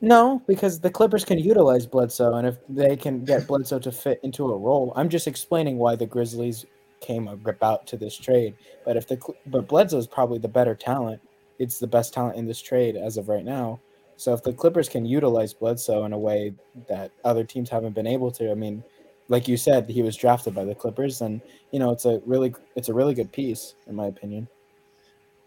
No, 0.00 0.42
because 0.46 0.80
the 0.80 0.90
Clippers 0.90 1.24
can 1.24 1.38
utilize 1.38 1.86
Bledsoe, 1.86 2.34
and 2.34 2.46
if 2.46 2.56
they 2.68 2.96
can 2.96 3.24
get 3.24 3.46
Bledsoe 3.46 3.78
to 3.80 3.92
fit 3.92 4.18
into 4.22 4.50
a 4.50 4.56
role, 4.56 4.92
I'm 4.96 5.10
just 5.10 5.26
explaining 5.26 5.76
why 5.76 5.96
the 5.96 6.06
Grizzlies 6.06 6.64
came 7.00 7.28
about 7.28 7.86
to 7.88 7.96
this 7.96 8.16
trade. 8.16 8.54
But 8.84 8.96
if 8.96 9.06
the 9.06 9.18
but 9.46 9.68
Bledsoe 9.68 9.98
is 9.98 10.06
probably 10.06 10.38
the 10.38 10.48
better 10.48 10.74
talent 10.74 11.20
it's 11.60 11.78
the 11.78 11.86
best 11.86 12.12
talent 12.14 12.36
in 12.36 12.46
this 12.46 12.60
trade 12.60 12.96
as 12.96 13.18
of 13.18 13.28
right 13.28 13.44
now. 13.44 13.78
So 14.16 14.32
if 14.32 14.42
the 14.42 14.52
Clippers 14.52 14.88
can 14.88 15.04
utilize 15.04 15.52
Bledsoe 15.52 16.04
in 16.04 16.12
a 16.12 16.18
way 16.18 16.54
that 16.88 17.12
other 17.22 17.44
teams 17.44 17.68
haven't 17.70 17.94
been 17.94 18.06
able 18.06 18.30
to, 18.32 18.50
I 18.50 18.54
mean, 18.54 18.82
like 19.28 19.46
you 19.46 19.56
said, 19.56 19.88
he 19.88 20.02
was 20.02 20.16
drafted 20.16 20.54
by 20.54 20.64
the 20.64 20.74
Clippers, 20.74 21.20
and 21.20 21.40
you 21.70 21.78
know 21.78 21.90
it's 21.90 22.04
a 22.04 22.20
really 22.26 22.52
it's 22.74 22.88
a 22.88 22.94
really 22.94 23.14
good 23.14 23.30
piece 23.30 23.74
in 23.86 23.94
my 23.94 24.06
opinion. 24.06 24.48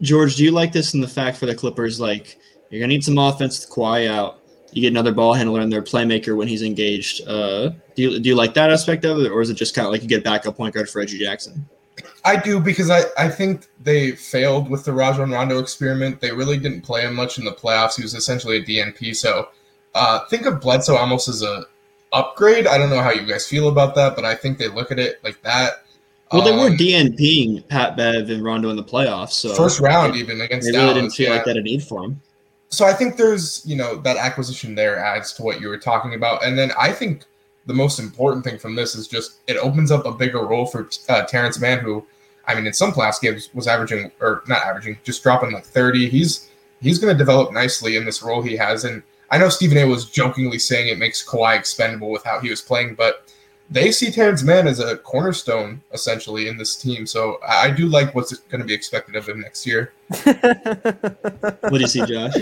George, 0.02 0.36
do 0.36 0.44
you 0.44 0.52
like 0.52 0.72
this 0.72 0.94
in 0.94 1.02
the 1.02 1.08
fact 1.08 1.38
for 1.38 1.48
the 1.48 1.56
Clippers? 1.56 2.00
Like 2.00 2.40
you're 2.70 2.80
gonna 2.80 2.94
need 2.94 3.04
some 3.04 3.18
offense 3.18 3.60
to 3.60 3.68
quiet 3.68 4.10
out. 4.10 4.40
You 4.76 4.82
get 4.82 4.90
another 4.90 5.12
ball 5.12 5.34
handler 5.34 5.62
and 5.62 5.72
their 5.72 5.82
playmaker 5.82 6.36
when 6.36 6.48
he's 6.48 6.62
engaged. 6.62 7.28
Uh, 7.28 7.70
do 7.96 8.02
you 8.02 8.20
do 8.20 8.30
you 8.30 8.36
like 8.36 8.54
that 8.56 8.72
aspect 8.72 9.06
of 9.06 9.20
it, 9.20 9.32
or 9.32 9.42
is 9.42 9.50
it 9.50 9.56
just 9.56 9.76
kind 9.76 9.86
of 9.86 9.92
like 9.92 10.02
you 10.02 10.08
get 10.08 10.24
backup 10.24 10.58
point 10.58 10.74
guard 10.74 10.90
for 10.90 11.00
Reggie 11.00 11.20
Jackson? 11.20 11.68
I 12.26 12.38
do 12.38 12.60
because 12.60 12.90
I, 12.90 13.04
I 13.18 13.30
think 13.30 13.68
they 13.82 14.12
failed 14.14 14.70
with 14.70 14.86
the 14.86 14.94
Rajon 14.94 15.32
Rondo 15.32 15.60
experiment. 15.60 16.22
They 16.22 16.32
really 16.32 16.58
didn't 16.58 16.82
play 16.82 17.02
him 17.02 17.16
much 17.16 17.38
in 17.38 17.46
the 17.46 17.52
playoffs. 17.52 17.96
He 17.96 18.02
was 18.04 18.14
essentially 18.14 18.58
a 18.58 18.64
DNP. 18.64 19.16
So 19.16 19.50
uh, 19.94 20.26
think 20.26 20.46
of 20.46 20.62
Bledsoe 20.62 20.96
almost 20.96 21.28
as 21.28 21.44
a 21.44 21.66
upgrade. 22.14 22.66
I 22.68 22.78
don't 22.78 22.90
know 22.90 23.02
how 23.02 23.12
you 23.12 23.26
guys 23.26 23.48
feel 23.48 23.68
about 23.68 23.96
that, 23.96 24.16
but 24.16 24.24
I 24.24 24.36
think 24.36 24.58
they 24.58 24.70
look 24.70 24.92
at 24.92 25.00
it 25.00 25.24
like 25.24 25.42
that. 25.44 25.84
Well, 26.32 26.44
they 26.44 26.52
were 26.52 26.70
um, 26.70 26.78
DNPing 26.78 27.68
Pat 27.68 27.96
Bev 27.96 28.30
and 28.30 28.44
Rondo 28.44 28.70
in 28.70 28.76
the 28.76 28.84
playoffs. 28.84 29.34
So 29.34 29.54
first 29.54 29.80
round, 29.80 30.16
even 30.16 30.42
against 30.42 30.66
they 30.66 30.72
really 30.72 30.94
Dallas, 30.94 31.02
didn't 31.02 31.12
feel 31.12 31.30
yeah. 31.30 31.36
like 31.36 31.46
that 31.46 31.58
a 31.58 31.62
need 31.62 31.84
for 31.84 32.06
him. 32.06 32.22
So 32.74 32.86
I 32.86 32.94
think 32.94 33.18
there's 33.18 33.64
you 33.68 33.76
know 33.76 33.98
that 33.98 34.18
acquisition 34.18 34.74
there 34.74 34.98
adds 34.98 35.32
to 35.34 35.44
what 35.44 35.62
you 35.62 35.68
were 35.68 35.78
talking 35.78 36.16
about, 36.16 36.44
and 36.44 36.58
then 36.58 36.72
I 36.78 36.92
think 36.92 37.24
the 37.68 37.74
most 37.74 38.00
important 38.00 38.44
thing 38.44 38.58
from 38.58 38.74
this 38.74 38.96
is 38.96 39.08
just 39.08 39.42
it 39.46 39.58
opens 39.58 39.92
up 39.92 40.08
a 40.08 40.12
bigger 40.12 40.44
role 40.44 40.66
for 40.66 40.90
uh, 41.08 41.24
Terance 41.26 41.60
Mann, 41.60 41.80
who 41.80 42.04
I 42.48 42.56
mean 42.56 42.66
in 42.66 42.74
some 42.74 42.92
class 42.92 43.20
games 43.20 43.50
was 43.54 43.68
averaging 43.68 44.12
or 44.20 44.42
not 44.48 44.64
averaging, 44.64 44.98
just 45.04 45.22
dropping 45.22 45.52
like 45.52 45.66
30. 45.66 46.10
He's 46.10 46.50
he's 46.82 46.98
going 46.98 47.14
to 47.14 47.18
develop 47.18 47.54
nicely 47.54 47.96
in 47.96 48.06
this 48.06 48.24
role 48.24 48.42
he 48.42 48.58
has, 48.58 48.86
and 48.86 49.04
I 49.30 49.38
know 49.38 49.50
Stephen 49.50 49.78
A. 49.78 49.86
was 49.86 50.10
jokingly 50.10 50.58
saying 50.58 50.88
it 50.88 50.98
makes 50.98 51.24
Kawhi 51.24 51.56
expendable 51.56 52.10
with 52.10 52.24
how 52.24 52.40
he 52.40 52.50
was 52.50 52.62
playing, 52.62 52.96
but 52.96 53.32
they 53.70 53.92
see 53.92 54.12
Terance 54.12 54.44
Mann 54.44 54.68
as 54.68 54.80
a 54.80 54.98
cornerstone 54.98 55.82
essentially 55.94 56.48
in 56.48 56.58
this 56.58 56.76
team. 56.76 57.06
So 57.06 57.40
I 57.48 57.72
do 57.72 57.88
like 57.88 58.14
what's 58.14 58.38
going 58.38 58.62
to 58.62 58.68
be 58.68 58.74
expected 58.74 59.16
of 59.16 59.28
him 59.28 59.42
next 59.42 59.66
year. 59.66 59.94
what 60.24 61.72
do 61.72 61.80
you 61.80 61.88
see, 61.88 62.06
Josh? 62.06 62.36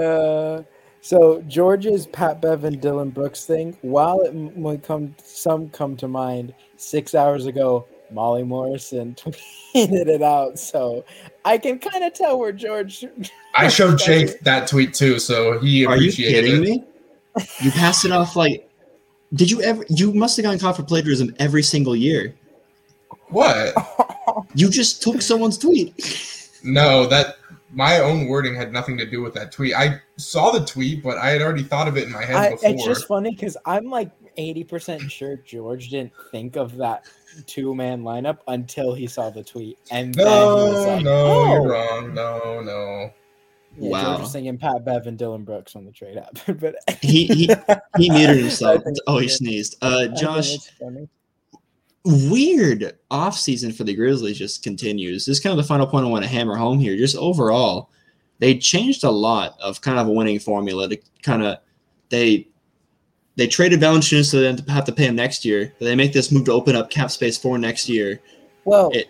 Uh, 0.00 0.62
so 1.02 1.42
George's 1.42 2.06
Pat 2.06 2.40
Bevan 2.40 2.78
Dillon 2.78 3.10
Brooks 3.10 3.44
thing, 3.44 3.76
while 3.82 4.20
it 4.20 4.34
might 4.56 4.82
come 4.82 5.14
some 5.22 5.68
come 5.70 5.96
to 5.96 6.08
mind, 6.08 6.54
six 6.76 7.14
hours 7.14 7.46
ago, 7.46 7.86
Molly 8.12 8.44
Morrison 8.44 9.14
tweeted 9.18 10.06
it 10.06 10.22
out. 10.22 10.58
So 10.58 11.04
I 11.44 11.58
can 11.58 11.78
kind 11.78 12.04
of 12.04 12.14
tell 12.14 12.38
where 12.38 12.52
George. 12.52 13.04
I 13.54 13.68
showed 13.68 13.98
Jake 13.98 14.40
that 14.40 14.68
tweet 14.68 14.94
too, 14.94 15.18
so 15.18 15.58
he 15.58 15.84
Are 15.84 15.96
you 15.96 16.08
appreciated 16.08 16.44
kidding 16.44 16.62
it. 16.62 16.82
me? 16.82 16.84
You 17.60 17.70
passed 17.72 18.04
it 18.04 18.12
off 18.12 18.36
like. 18.36 18.68
Did 19.34 19.50
you 19.50 19.62
ever? 19.62 19.84
You 19.88 20.12
must 20.12 20.36
have 20.36 20.44
gotten 20.44 20.58
caught 20.58 20.76
for 20.76 20.82
plagiarism 20.82 21.34
every 21.38 21.62
single 21.62 21.96
year. 21.96 22.34
What? 23.28 23.74
You 24.54 24.68
just 24.68 25.02
took 25.02 25.22
someone's 25.22 25.58
tweet. 25.58 26.50
No, 26.62 27.06
that 27.06 27.36
my 27.72 28.00
own 28.00 28.26
wording 28.26 28.54
had 28.54 28.72
nothing 28.72 28.98
to 28.98 29.06
do 29.06 29.22
with 29.22 29.34
that 29.34 29.50
tweet. 29.50 29.74
I 29.74 30.00
saw 30.16 30.50
the 30.50 30.64
tweet, 30.64 31.02
but 31.02 31.18
I 31.18 31.30
had 31.30 31.40
already 31.40 31.62
thought 31.62 31.88
of 31.88 31.96
it 31.96 32.04
in 32.04 32.12
my 32.12 32.24
head 32.24 32.36
I, 32.36 32.50
before. 32.50 32.70
it's 32.70 32.84
just 32.84 33.08
funny 33.08 33.30
because 33.30 33.56
I'm 33.64 33.86
like 33.86 34.10
80% 34.36 35.10
sure 35.10 35.36
George 35.36 35.88
didn't 35.88 36.12
think 36.30 36.56
of 36.56 36.76
that 36.76 37.06
two 37.46 37.74
man 37.74 38.02
lineup 38.02 38.38
until 38.48 38.94
he 38.94 39.06
saw 39.06 39.30
the 39.30 39.42
tweet. 39.42 39.78
And 39.90 40.14
then 40.14 40.26
he 40.26 40.32
was 40.32 40.86
no, 40.86 40.94
like, 40.94 41.04
no, 41.04 41.12
oh. 41.12 41.52
you're 41.52 41.72
wrong. 41.72 42.14
No, 42.14 42.60
no. 42.60 43.12
Yeah, 43.78 43.90
Wow. 43.90 44.02
George 44.04 44.20
was 44.20 44.32
thinking 44.32 44.58
Pat 44.58 44.84
Bev 44.84 45.06
and 45.06 45.16
Dillon 45.18 45.44
Brooks 45.44 45.74
on 45.76 45.84
the 45.84 45.92
trade 45.92 46.18
app. 46.18 46.38
but 46.60 46.76
He 47.00 47.26
he, 47.26 47.50
he 47.96 48.10
muted 48.12 48.36
himself. 48.38 48.82
Oh, 49.06 49.18
he 49.18 49.28
sneezed. 49.28 49.76
Uh, 49.82 50.08
Josh, 50.08 50.56
weird 52.04 52.98
off 53.10 53.36
season 53.38 53.72
for 53.72 53.84
the 53.84 53.94
Grizzlies 53.94 54.38
just 54.38 54.62
continues. 54.62 55.26
This 55.26 55.38
is 55.38 55.40
kind 55.42 55.52
of 55.52 55.56
the 55.64 55.68
final 55.68 55.86
point 55.86 56.06
I 56.06 56.08
want 56.10 56.24
to 56.24 56.30
hammer 56.30 56.56
home 56.56 56.78
here. 56.78 56.96
Just 56.96 57.16
overall, 57.16 57.90
they 58.40 58.58
changed 58.58 59.04
a 59.04 59.10
lot 59.10 59.56
of 59.60 59.80
kind 59.80 59.98
of 59.98 60.08
a 60.08 60.12
winning 60.12 60.38
formula 60.38 60.88
to 60.88 60.98
kind 61.22 61.42
of 61.42 61.58
they 62.08 62.48
they 63.36 63.46
traded 63.46 63.80
Valanciunas 63.80 64.30
so 64.30 64.40
they 64.40 64.72
have 64.72 64.84
to 64.84 64.92
pay 64.92 65.06
him 65.06 65.14
next 65.16 65.44
year. 65.44 65.72
but 65.78 65.86
They 65.86 65.94
make 65.94 66.12
this 66.12 66.30
move 66.32 66.44
to 66.46 66.52
open 66.52 66.76
up 66.76 66.90
cap 66.90 67.10
space 67.10 67.38
for 67.38 67.56
next 67.56 67.88
year. 67.88 68.20
Well, 68.64 68.90
It- 68.92 69.08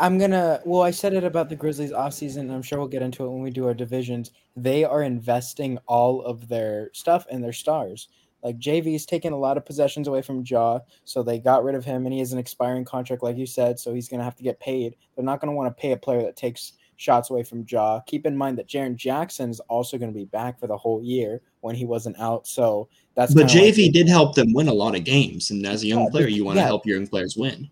I'm 0.00 0.16
gonna. 0.18 0.60
Well, 0.64 0.82
I 0.82 0.90
said 0.90 1.12
it 1.12 1.24
about 1.24 1.50
the 1.50 1.56
Grizzlies 1.56 1.92
offseason, 1.92 2.38
and 2.40 2.52
I'm 2.52 2.62
sure 2.62 2.78
we'll 2.78 2.88
get 2.88 3.02
into 3.02 3.24
it 3.24 3.30
when 3.30 3.42
we 3.42 3.50
do 3.50 3.66
our 3.66 3.74
divisions. 3.74 4.30
They 4.56 4.82
are 4.82 5.02
investing 5.02 5.78
all 5.86 6.22
of 6.22 6.48
their 6.48 6.90
stuff 6.94 7.26
in 7.30 7.42
their 7.42 7.52
stars. 7.52 8.08
Like 8.42 8.58
JV's 8.58 9.04
taken 9.04 9.34
a 9.34 9.38
lot 9.38 9.58
of 9.58 9.66
possessions 9.66 10.08
away 10.08 10.22
from 10.22 10.42
Ja, 10.46 10.78
so 11.04 11.22
they 11.22 11.38
got 11.38 11.62
rid 11.62 11.74
of 11.74 11.84
him, 11.84 12.06
and 12.06 12.12
he 12.14 12.20
has 12.20 12.32
an 12.32 12.38
expiring 12.38 12.86
contract, 12.86 13.22
like 13.22 13.36
you 13.36 13.44
said, 13.44 13.78
so 13.78 13.92
he's 13.92 14.08
gonna 14.08 14.24
have 14.24 14.36
to 14.36 14.42
get 14.42 14.58
paid. 14.58 14.96
They're 15.14 15.24
not 15.24 15.40
gonna 15.40 15.52
want 15.52 15.68
to 15.76 15.78
pay 15.80 15.92
a 15.92 15.96
player 15.98 16.22
that 16.22 16.36
takes 16.36 16.72
shots 16.96 17.28
away 17.30 17.42
from 17.42 17.66
Ja. 17.68 18.00
Keep 18.06 18.24
in 18.26 18.36
mind 18.36 18.56
that 18.58 18.68
Jaren 18.68 18.96
Jackson 18.96 19.48
is 19.50 19.60
also 19.60 19.96
going 19.96 20.12
to 20.12 20.18
be 20.18 20.26
back 20.26 20.60
for 20.60 20.66
the 20.66 20.76
whole 20.76 21.02
year 21.02 21.40
when 21.62 21.74
he 21.74 21.86
wasn't 21.86 22.18
out. 22.20 22.46
So 22.46 22.88
that's 23.14 23.32
But 23.32 23.48
kinda 23.48 23.64
like- 23.64 23.74
JV 23.74 23.90
did 23.90 24.06
help 24.06 24.34
them 24.34 24.52
win 24.52 24.68
a 24.68 24.74
lot 24.74 24.94
of 24.94 25.04
games, 25.04 25.50
and 25.50 25.66
as 25.66 25.82
a 25.82 25.86
young 25.86 26.04
Yeah, 26.04 26.10
player, 26.10 26.28
you 26.28 26.44
want 26.44 26.56
to 26.56 26.60
yeah. 26.60 26.66
help 26.66 26.84
your 26.86 26.98
young 26.98 27.06
players 27.06 27.36
win. 27.38 27.68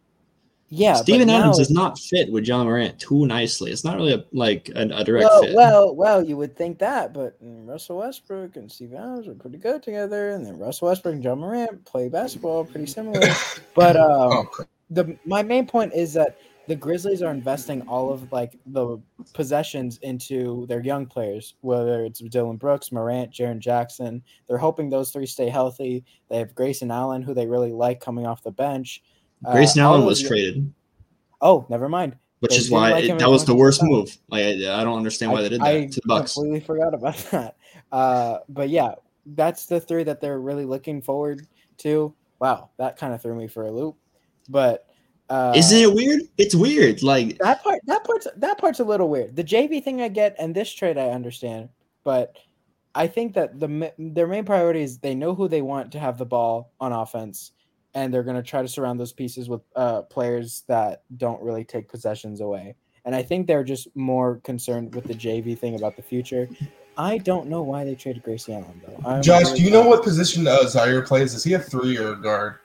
Yeah. 0.71 0.93
but 0.95 1.03
Steven 1.03 1.31
Adams 1.31 1.57
now- 1.59 1.63
does 1.63 1.71
not 1.71 1.99
fit 1.99 2.31
with 2.31 2.47
Ja 2.47 2.63
Morant 2.63 2.99
too 2.99 3.27
nicely. 3.27 3.71
It's 3.73 3.85
not 3.85 3.97
really 3.97 4.13
a, 4.15 4.25
like 4.33 4.71
a, 4.75 4.83
a 4.83 5.05
direct 5.05 5.25
Well, 5.31 5.43
fit. 5.43 5.55
well, 5.55 5.95
well, 5.95 6.25
you 6.25 6.37
would 6.37 6.57
think 6.57 6.79
that, 6.81 7.13
but 7.15 7.37
Russell 7.41 7.99
Westbrook 7.99 8.57
and 8.57 8.71
Steve 8.71 8.93
Adams 8.95 9.29
are 9.29 9.35
pretty 9.35 9.59
good 9.59 9.83
together, 9.83 10.31
and 10.31 10.45
then 10.45 10.59
Russell 10.59 10.89
Westbrook 10.89 11.15
and 11.15 11.23
John 11.23 11.39
Morant 11.41 11.85
play 11.85 12.09
basketball 12.09 12.65
pretty 12.65 12.87
similar. 12.87 13.21
but 13.75 13.97
um, 13.97 14.49
Oh, 14.59 14.65
the 14.91 15.17
my 15.25 15.43
main 15.43 15.67
point 15.67 15.93
is 15.95 16.13
that 16.15 16.39
the 16.67 16.77
Grizzlies 16.77 17.23
are 17.23 17.31
investing 17.31 17.81
all 17.89 18.13
of 18.13 18.31
like 18.31 18.59
the 18.67 18.99
possessions 19.33 19.99
into 20.03 20.67
their 20.67 20.83
young 20.83 21.07
players, 21.07 21.55
whether 21.63 22.05
it's 22.05 22.21
Dillon 22.21 22.57
Brooks, 22.59 22.93
Morant, 22.93 23.31
Jaren 23.33 23.59
Jackson. 23.59 24.23
They're 24.47 24.59
hoping 24.59 24.91
those 24.91 25.11
three 25.11 25.25
stay 25.25 25.49
healthy. 25.49 26.05
They 26.29 26.37
have 26.37 26.55
Grayson 26.55 26.91
Allen, 26.91 27.23
who 27.23 27.33
they 27.33 27.47
really 27.47 27.73
like 27.73 28.01
coming 28.01 28.27
off 28.27 28.43
the 28.43 28.51
bench. 28.51 29.03
Uh, 29.45 29.53
Grayson 29.53 29.83
all 29.83 29.95
Allen 29.95 30.07
was 30.07 30.21
traded, 30.23 30.73
Oh, 31.41 31.65
never 31.69 31.89
mind. 31.89 32.17
which 32.41 32.53
they 32.53 32.57
is 32.59 32.71
why 32.71 32.91
like 32.93 33.05
it- 33.05 33.19
that 33.19 33.31
was 33.31 33.45
the 33.45 33.55
worst 33.55 33.83
move. 33.83 34.17
Like 34.29 34.45
I, 34.45 34.51
I 34.81 34.85
don't 34.85 34.97
understand 34.97 35.33
why 35.33 35.39
I- 35.39 35.43
they 35.43 35.49
did 35.51 35.61
that 35.61 35.67
I 35.67 35.87
to 35.87 35.95
the 36.01 36.03
Bucks. 36.07 36.35
completely 36.35 36.61
forgot 36.61 36.95
about 36.95 37.17
that. 37.31 37.57
Uh, 37.93 38.39
but 38.49 38.69
yeah, 38.69 38.95
that's 39.27 39.67
the 39.67 39.81
three 39.81 40.05
that 40.05 40.21
they're 40.21 40.41
really 40.41 40.65
looking 40.65 41.01
forward 41.03 41.47
to. 41.79 42.15
Wow, 42.41 42.71
that 42.79 42.97
kind 42.97 43.13
of 43.15 43.21
threw 43.23 43.35
me 43.35 43.47
for 43.49 43.65
a 43.65 43.71
loop. 43.71 43.97
But 44.49 44.87
uh, 45.29 45.53
Isn't 45.57 45.79
it 45.79 45.93
weird? 45.93 46.23
It's 46.39 46.55
weird. 46.55 47.03
Like 47.03 47.39
that 47.39 47.63
part? 47.63 47.81
That 47.87 48.05
part's 48.05 48.27
that 48.37 48.59
part's 48.59 48.81
a 48.81 48.85
little 48.85 49.09
weird. 49.09 49.37
The 49.37 49.45
JV 49.45 49.83
thing 49.83 50.01
I 50.01 50.09
get, 50.09 50.35
and 50.39 50.55
this 50.55 50.73
trade 50.73 50.97
I 50.99 51.11
understand, 51.11 51.69
but 52.05 52.35
I 52.95 53.07
think 53.07 53.35
that 53.35 53.61
the 53.61 53.93
their 53.99 54.27
main 54.27 54.45
priority 54.45 54.83
is 54.83 54.99
they 54.99 55.15
know 55.15 55.35
who 55.35 55.47
they 55.49 55.63
want 55.63 55.93
to 55.93 55.99
have 56.01 56.17
the 56.19 56.25
ball 56.27 56.73
on 56.81 56.93
offense, 56.93 57.53
and 57.99 58.15
they're 58.15 58.23
going 58.23 58.37
to 58.37 58.43
try 58.43 58.63
to 58.63 58.69
surround 58.69 59.01
those 59.01 59.13
pieces 59.13 59.49
with 59.49 59.61
uh, 59.75 60.03
players 60.03 60.63
that 60.69 61.03
don't 61.17 61.43
really 61.43 61.65
take 61.65 61.89
possessions 61.89 62.41
away. 62.41 62.77
And 63.05 63.15
I 63.15 63.23
think 63.23 63.47
they're 63.47 63.65
just 63.65 63.89
more 63.97 64.37
concerned 64.45 64.95
with 64.95 65.05
the 65.05 65.15
JV 65.15 65.59
thing 65.59 65.75
about 65.75 65.97
the 65.97 66.03
future. 66.03 66.49
I 66.97 67.19
don't 67.19 67.49
know 67.49 67.63
why 67.63 67.85
they 67.85 67.95
traded 67.95 68.23
Grayson 68.23 68.55
Allen 68.55 68.81
though. 68.87 69.09
I'm 69.09 69.23
Josh, 69.23 69.45
really 69.45 69.59
do 69.59 69.65
you 69.65 69.71
know 69.71 69.87
what 69.87 70.03
position 70.03 70.47
uh, 70.47 70.59
Ziaire 70.63 71.07
plays? 71.07 71.35
Is 71.35 71.43
he 71.43 71.55
a 71.55 71.59
three 71.59 71.99
or 71.99 72.13
a 72.13 72.17
guard? 72.17 72.57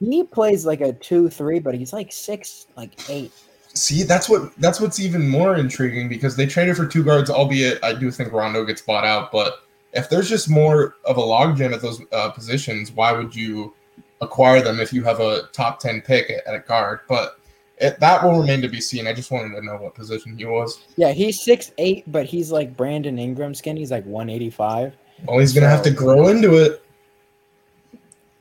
he 0.00 0.22
plays? 0.24 0.64
Like 0.64 0.80
a 0.80 0.92
two-three, 0.92 1.58
but 1.60 1.74
he's 1.74 1.92
like 1.92 2.12
six, 2.12 2.66
like 2.76 2.92
eight. 3.10 3.32
See, 3.74 4.02
that's 4.02 4.28
what 4.28 4.54
that's 4.56 4.80
what's 4.80 4.98
even 5.00 5.28
more 5.28 5.56
intriguing 5.56 6.08
because 6.08 6.36
they 6.36 6.46
traded 6.46 6.76
for 6.76 6.86
two 6.86 7.04
guards, 7.04 7.30
albeit 7.30 7.82
I 7.84 7.92
do 7.92 8.10
think 8.10 8.32
Rondo 8.32 8.64
gets 8.64 8.82
bought 8.82 9.04
out. 9.04 9.30
But 9.30 9.60
if 9.92 10.10
there's 10.10 10.28
just 10.28 10.50
more 10.50 10.96
of 11.04 11.16
a 11.16 11.22
logjam 11.22 11.72
at 11.72 11.80
those 11.80 12.02
uh, 12.12 12.30
positions, 12.30 12.92
why 12.92 13.12
would 13.12 13.34
you 13.34 13.74
acquire 14.20 14.62
them 14.62 14.80
if 14.80 14.92
you 14.92 15.02
have 15.04 15.20
a 15.20 15.48
top 15.52 15.80
ten 15.80 16.00
pick 16.00 16.30
at, 16.30 16.46
at 16.46 16.54
a 16.54 16.60
guard? 16.60 17.00
But 17.08 17.38
it, 17.78 17.98
that 18.00 18.22
will 18.22 18.40
remain 18.40 18.60
to 18.62 18.68
be 18.68 18.80
seen. 18.80 19.06
I 19.06 19.12
just 19.14 19.30
wanted 19.30 19.54
to 19.54 19.62
know 19.64 19.76
what 19.76 19.94
position 19.94 20.36
he 20.36 20.44
was. 20.44 20.80
Yeah, 20.96 21.12
he's 21.12 21.42
six 21.42 21.72
eight, 21.78 22.04
but 22.12 22.26
he's 22.26 22.52
like 22.52 22.76
Brandon 22.76 23.18
Ingram 23.18 23.54
skin. 23.54 23.76
He's 23.76 23.90
like 23.90 24.04
one 24.04 24.28
eighty 24.28 24.50
five. 24.50 24.94
Well, 25.26 25.38
he's 25.38 25.52
gonna 25.52 25.68
have 25.68 25.82
to 25.82 25.90
grow 25.90 26.28
into 26.28 26.56
it. 26.56 26.84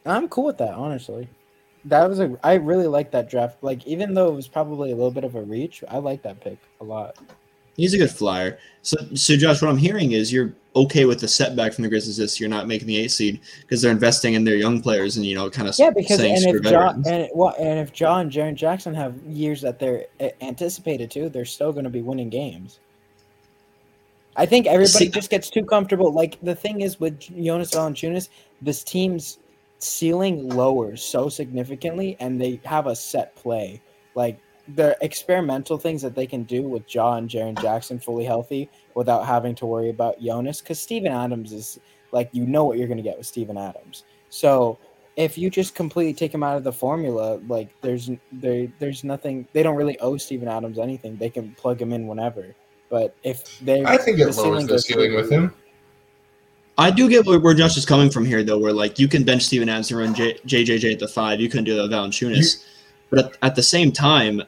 I'm 0.05 0.27
cool 0.29 0.45
with 0.45 0.57
that, 0.57 0.73
honestly. 0.73 1.27
That 1.85 2.09
was 2.09 2.19
a 2.19 2.37
I 2.43 2.55
really 2.55 2.87
like 2.87 3.11
that 3.11 3.29
draft. 3.29 3.63
Like 3.63 3.85
even 3.87 4.13
though 4.13 4.27
it 4.27 4.33
was 4.35 4.47
probably 4.47 4.91
a 4.91 4.95
little 4.95 5.11
bit 5.11 5.23
of 5.23 5.35
a 5.35 5.41
reach, 5.41 5.83
I 5.87 5.97
like 5.97 6.21
that 6.23 6.41
pick 6.41 6.57
a 6.81 6.83
lot. 6.83 7.17
he's 7.77 7.93
a 7.93 7.97
good 7.97 8.11
flyer. 8.11 8.59
So, 8.81 8.97
so 9.13 9.37
Josh, 9.37 9.61
what 9.61 9.69
I'm 9.69 9.77
hearing 9.77 10.11
is 10.11 10.33
you're 10.33 10.53
okay 10.75 11.05
with 11.05 11.19
the 11.19 11.27
setback 11.27 11.73
from 11.73 11.83
the 11.83 11.89
Grizzlies 11.89 12.17
this 12.17 12.39
year, 12.39 12.47
not 12.47 12.67
making 12.67 12.87
the 12.87 12.97
eight 12.97 13.11
seed 13.11 13.41
because 13.61 13.81
they're 13.81 13.91
investing 13.91 14.33
in 14.33 14.43
their 14.43 14.55
young 14.55 14.81
players 14.81 15.17
and 15.17 15.25
you 15.25 15.35
know, 15.35 15.49
kind 15.49 15.67
of 15.67 15.77
Yeah, 15.77 15.89
because 15.89 16.19
and 16.19 16.55
if 16.55 16.63
John 16.63 17.03
and 17.07 17.29
well, 17.33 17.55
and 17.59 17.79
if 17.79 17.91
John 17.91 18.29
Jaren 18.29 18.55
Jackson 18.55 18.93
have 18.93 19.15
years 19.25 19.61
that 19.61 19.79
they're 19.79 20.05
anticipated 20.41 21.09
to, 21.11 21.29
they're 21.29 21.45
still 21.45 21.71
going 21.71 21.85
to 21.85 21.89
be 21.89 22.01
winning 22.01 22.29
games. 22.29 22.79
I 24.35 24.45
think 24.45 24.67
everybody 24.67 25.05
See- 25.05 25.09
just 25.09 25.29
gets 25.29 25.49
too 25.49 25.65
comfortable. 25.65 26.13
Like 26.13 26.37
the 26.41 26.55
thing 26.55 26.81
is 26.81 26.99
with 26.99 27.19
Jonas 27.19 27.71
Valanciunas, 27.71 28.29
this 28.61 28.83
team's 28.83 29.39
ceiling 29.79 30.49
lowers 30.49 31.03
so 31.03 31.29
significantly, 31.29 32.15
and 32.19 32.39
they 32.39 32.61
have 32.63 32.87
a 32.87 32.95
set 32.95 33.35
play. 33.35 33.81
Like 34.15 34.39
the 34.75 34.97
experimental 35.01 35.77
things 35.77 36.01
that 36.01 36.15
they 36.15 36.27
can 36.27 36.43
do 36.43 36.63
with 36.63 36.93
Ja 36.93 37.15
and 37.15 37.29
Jaren 37.29 37.59
Jackson 37.61 37.99
fully 37.99 38.25
healthy 38.25 38.69
without 38.95 39.25
having 39.25 39.55
to 39.55 39.65
worry 39.65 39.89
about 39.89 40.21
Jonas, 40.21 40.61
because 40.61 40.79
Steven 40.79 41.11
Adams 41.11 41.51
is 41.51 41.79
like 42.11 42.29
you 42.31 42.45
know 42.45 42.63
what 42.65 42.77
you're 42.77 42.87
going 42.87 42.97
to 42.97 43.03
get 43.03 43.17
with 43.17 43.27
Steven 43.27 43.57
Adams. 43.57 44.03
So 44.29 44.77
if 45.15 45.37
you 45.37 45.49
just 45.49 45.75
completely 45.75 46.13
take 46.13 46.33
him 46.33 46.43
out 46.43 46.55
of 46.55 46.63
the 46.63 46.71
formula, 46.71 47.39
like 47.47 47.69
there's 47.81 48.09
there 48.31 48.67
there's 48.79 49.03
nothing. 49.03 49.47
They 49.53 49.63
don't 49.63 49.75
really 49.75 49.99
owe 49.99 50.17
Steven 50.17 50.47
Adams 50.47 50.79
anything. 50.79 51.17
They 51.17 51.29
can 51.29 51.53
plug 51.55 51.81
him 51.81 51.91
in 51.91 52.07
whenever. 52.07 52.55
But 52.89 53.15
if 53.23 53.59
they, 53.59 53.83
I 53.83 53.97
think 53.97 54.19
it 54.19 54.31
the 54.31 54.41
lowers 54.41 54.63
the 54.63 54.69
goes 54.69 54.87
ceiling 54.87 55.15
with 55.15 55.31
him. 55.31 55.53
I 56.77 56.89
do 56.89 57.09
get 57.09 57.25
where, 57.25 57.39
where 57.39 57.53
Josh 57.53 57.75
is 57.75 57.85
coming 57.85 58.09
from 58.09 58.23
here, 58.23 58.41
though. 58.43 58.57
Where 58.57 58.71
like 58.71 58.97
you 58.97 59.09
can 59.09 59.23
bench 59.25 59.43
Steven 59.43 59.67
Adams 59.67 59.91
and 59.91 59.99
run 59.99 60.15
J- 60.15 60.39
JJJ 60.45 60.93
at 60.93 60.99
the 60.99 61.07
five, 61.07 61.41
you 61.41 61.49
can 61.49 61.65
do 61.65 61.75
that 61.75 61.81
with 61.83 61.91
Valanciunas, 61.91 62.63
but 63.09 63.19
at, 63.19 63.37
at 63.41 63.55
the 63.55 63.63
same 63.63 63.91
time, 63.91 64.41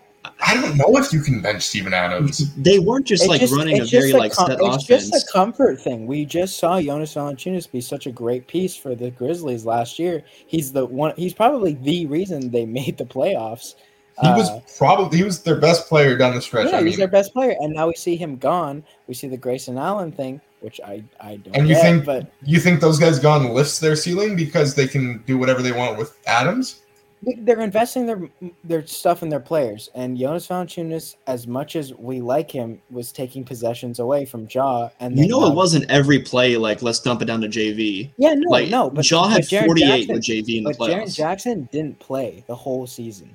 I 0.44 0.56
don't 0.60 0.76
know 0.76 0.98
if 0.98 1.14
you 1.14 1.22
can 1.22 1.42
bench 1.42 1.62
Steven 1.64 1.94
Adams. 1.94 2.54
they 2.56 2.80
weren't 2.80 3.06
just 3.06 3.24
It's 3.24 3.30
like 3.30 3.42
just- 3.42 3.54
running 3.54 3.80
a 3.80 3.82
it's 3.84 3.92
just 3.92 4.08
very 4.08 4.14
like 4.20 4.34
com- 4.34 4.48
set 4.48 4.60
it's 4.60 4.84
offense. 4.84 5.10
just 5.10 5.14
a 5.30 5.32
comfort 5.32 5.80
thing. 5.80 6.08
We 6.08 6.26
just 6.26 6.58
saw 6.58 6.82
Jonas 6.82 7.14
Valanciunas 7.14 7.72
be 7.72 7.80
such 7.82 8.08
a 8.08 8.12
great 8.12 8.48
piece 8.48 8.76
for 8.76 8.96
the 8.96 9.12
Grizzlies 9.12 9.66
last 9.66 10.00
year. 10.00 10.24
He's 10.48 10.72
the 10.72 10.86
one. 10.86 11.14
He's 11.16 11.34
probably 11.34 11.74
the 11.76 12.06
reason 12.08 12.50
they 12.50 12.66
made 12.80 12.98
the 12.98 13.06
playoffs. 13.06 13.76
He 14.22 14.28
was 14.28 14.50
Uh, 14.50 14.60
probably 14.78 15.18
he 15.20 15.24
was 15.24 15.42
their 15.42 15.60
best 15.60 15.88
player 15.88 16.18
down 16.18 16.36
the 16.36 16.42
stretch. 16.42 16.70
yeah, 16.70 16.78
I 16.80 16.84
he's 16.84 16.98
their 16.98 17.08
best 17.08 17.34
player, 17.34 17.56
and 17.60 17.74
now 17.74 17.88
we 17.88 17.94
see 17.96 18.16
him 18.16 18.38
gone. 18.38 18.84
We 19.08 19.14
see 19.14 19.28
the 19.28 19.38
Grayson 19.38 19.78
Allen 19.78 20.12
thing, 20.12 20.42
which 20.60 20.80
I 20.86 21.04
I 21.20 21.38
don't. 21.38 21.56
And 21.56 21.68
you 21.68 21.76
get, 21.76 21.82
think- 21.82 22.06
but 22.06 22.32
you 22.44 22.60
think 22.60 22.82
those 22.82 23.00
guys 23.00 23.20
gone 23.20 23.50
lifts 23.54 23.80
their 23.80 23.96
ceiling 23.96 24.36
because 24.36 24.76
they 24.76 24.88
can 24.88 25.24
do 25.26 25.38
whatever 25.38 25.62
they 25.62 25.72
want 25.72 25.98
with 25.98 26.18
Adams? 26.28 26.82
They- 27.24 27.36
they're 27.40 27.62
investing 27.62 28.06
their 28.08 28.30
their 28.64 28.86
stuff 28.88 29.22
in 29.22 29.30
their 29.30 29.40
players. 29.40 29.90
And 29.94 30.18
Jonas 30.18 30.48
Valanciunas, 30.48 31.16
as 31.28 31.46
much 31.46 31.76
as 31.76 31.94
we 31.94 32.20
like 32.20 32.50
him, 32.50 32.82
was 32.90 33.12
taking 33.12 33.44
possessions 33.44 34.00
away 34.00 34.26
from 34.26 34.48
Ja. 34.50 34.90
And 35.00 35.16
you 35.16 35.22
then 35.24 35.30
know, 35.30 35.46
it 35.46 35.54
wasn't 35.54 35.86
every 35.90 36.20
play 36.20 36.58
like 36.58 36.82
let's 36.82 37.00
dump 37.00 37.22
it 37.22 37.26
down 37.26 37.42
to 37.42 37.48
JV. 37.48 38.10
Yeah, 38.18 38.34
no, 38.34 38.50
like 38.50 38.70
no. 38.70 38.90
But 38.90 39.06
Shaw 39.06 39.28
had 39.28 39.46
but 39.52 39.66
48 39.66 39.86
Jackson- 40.08 40.16
with 40.16 40.24
JV 40.24 40.58
in 40.58 40.64
the 40.64 40.76
But 40.78 40.90
Jaren 40.90 41.04
playoffs. 41.04 41.16
Jackson 41.16 41.70
didn't 41.72 42.00
play 42.00 42.44
the 42.48 42.56
whole 42.56 42.88
season. 42.88 43.30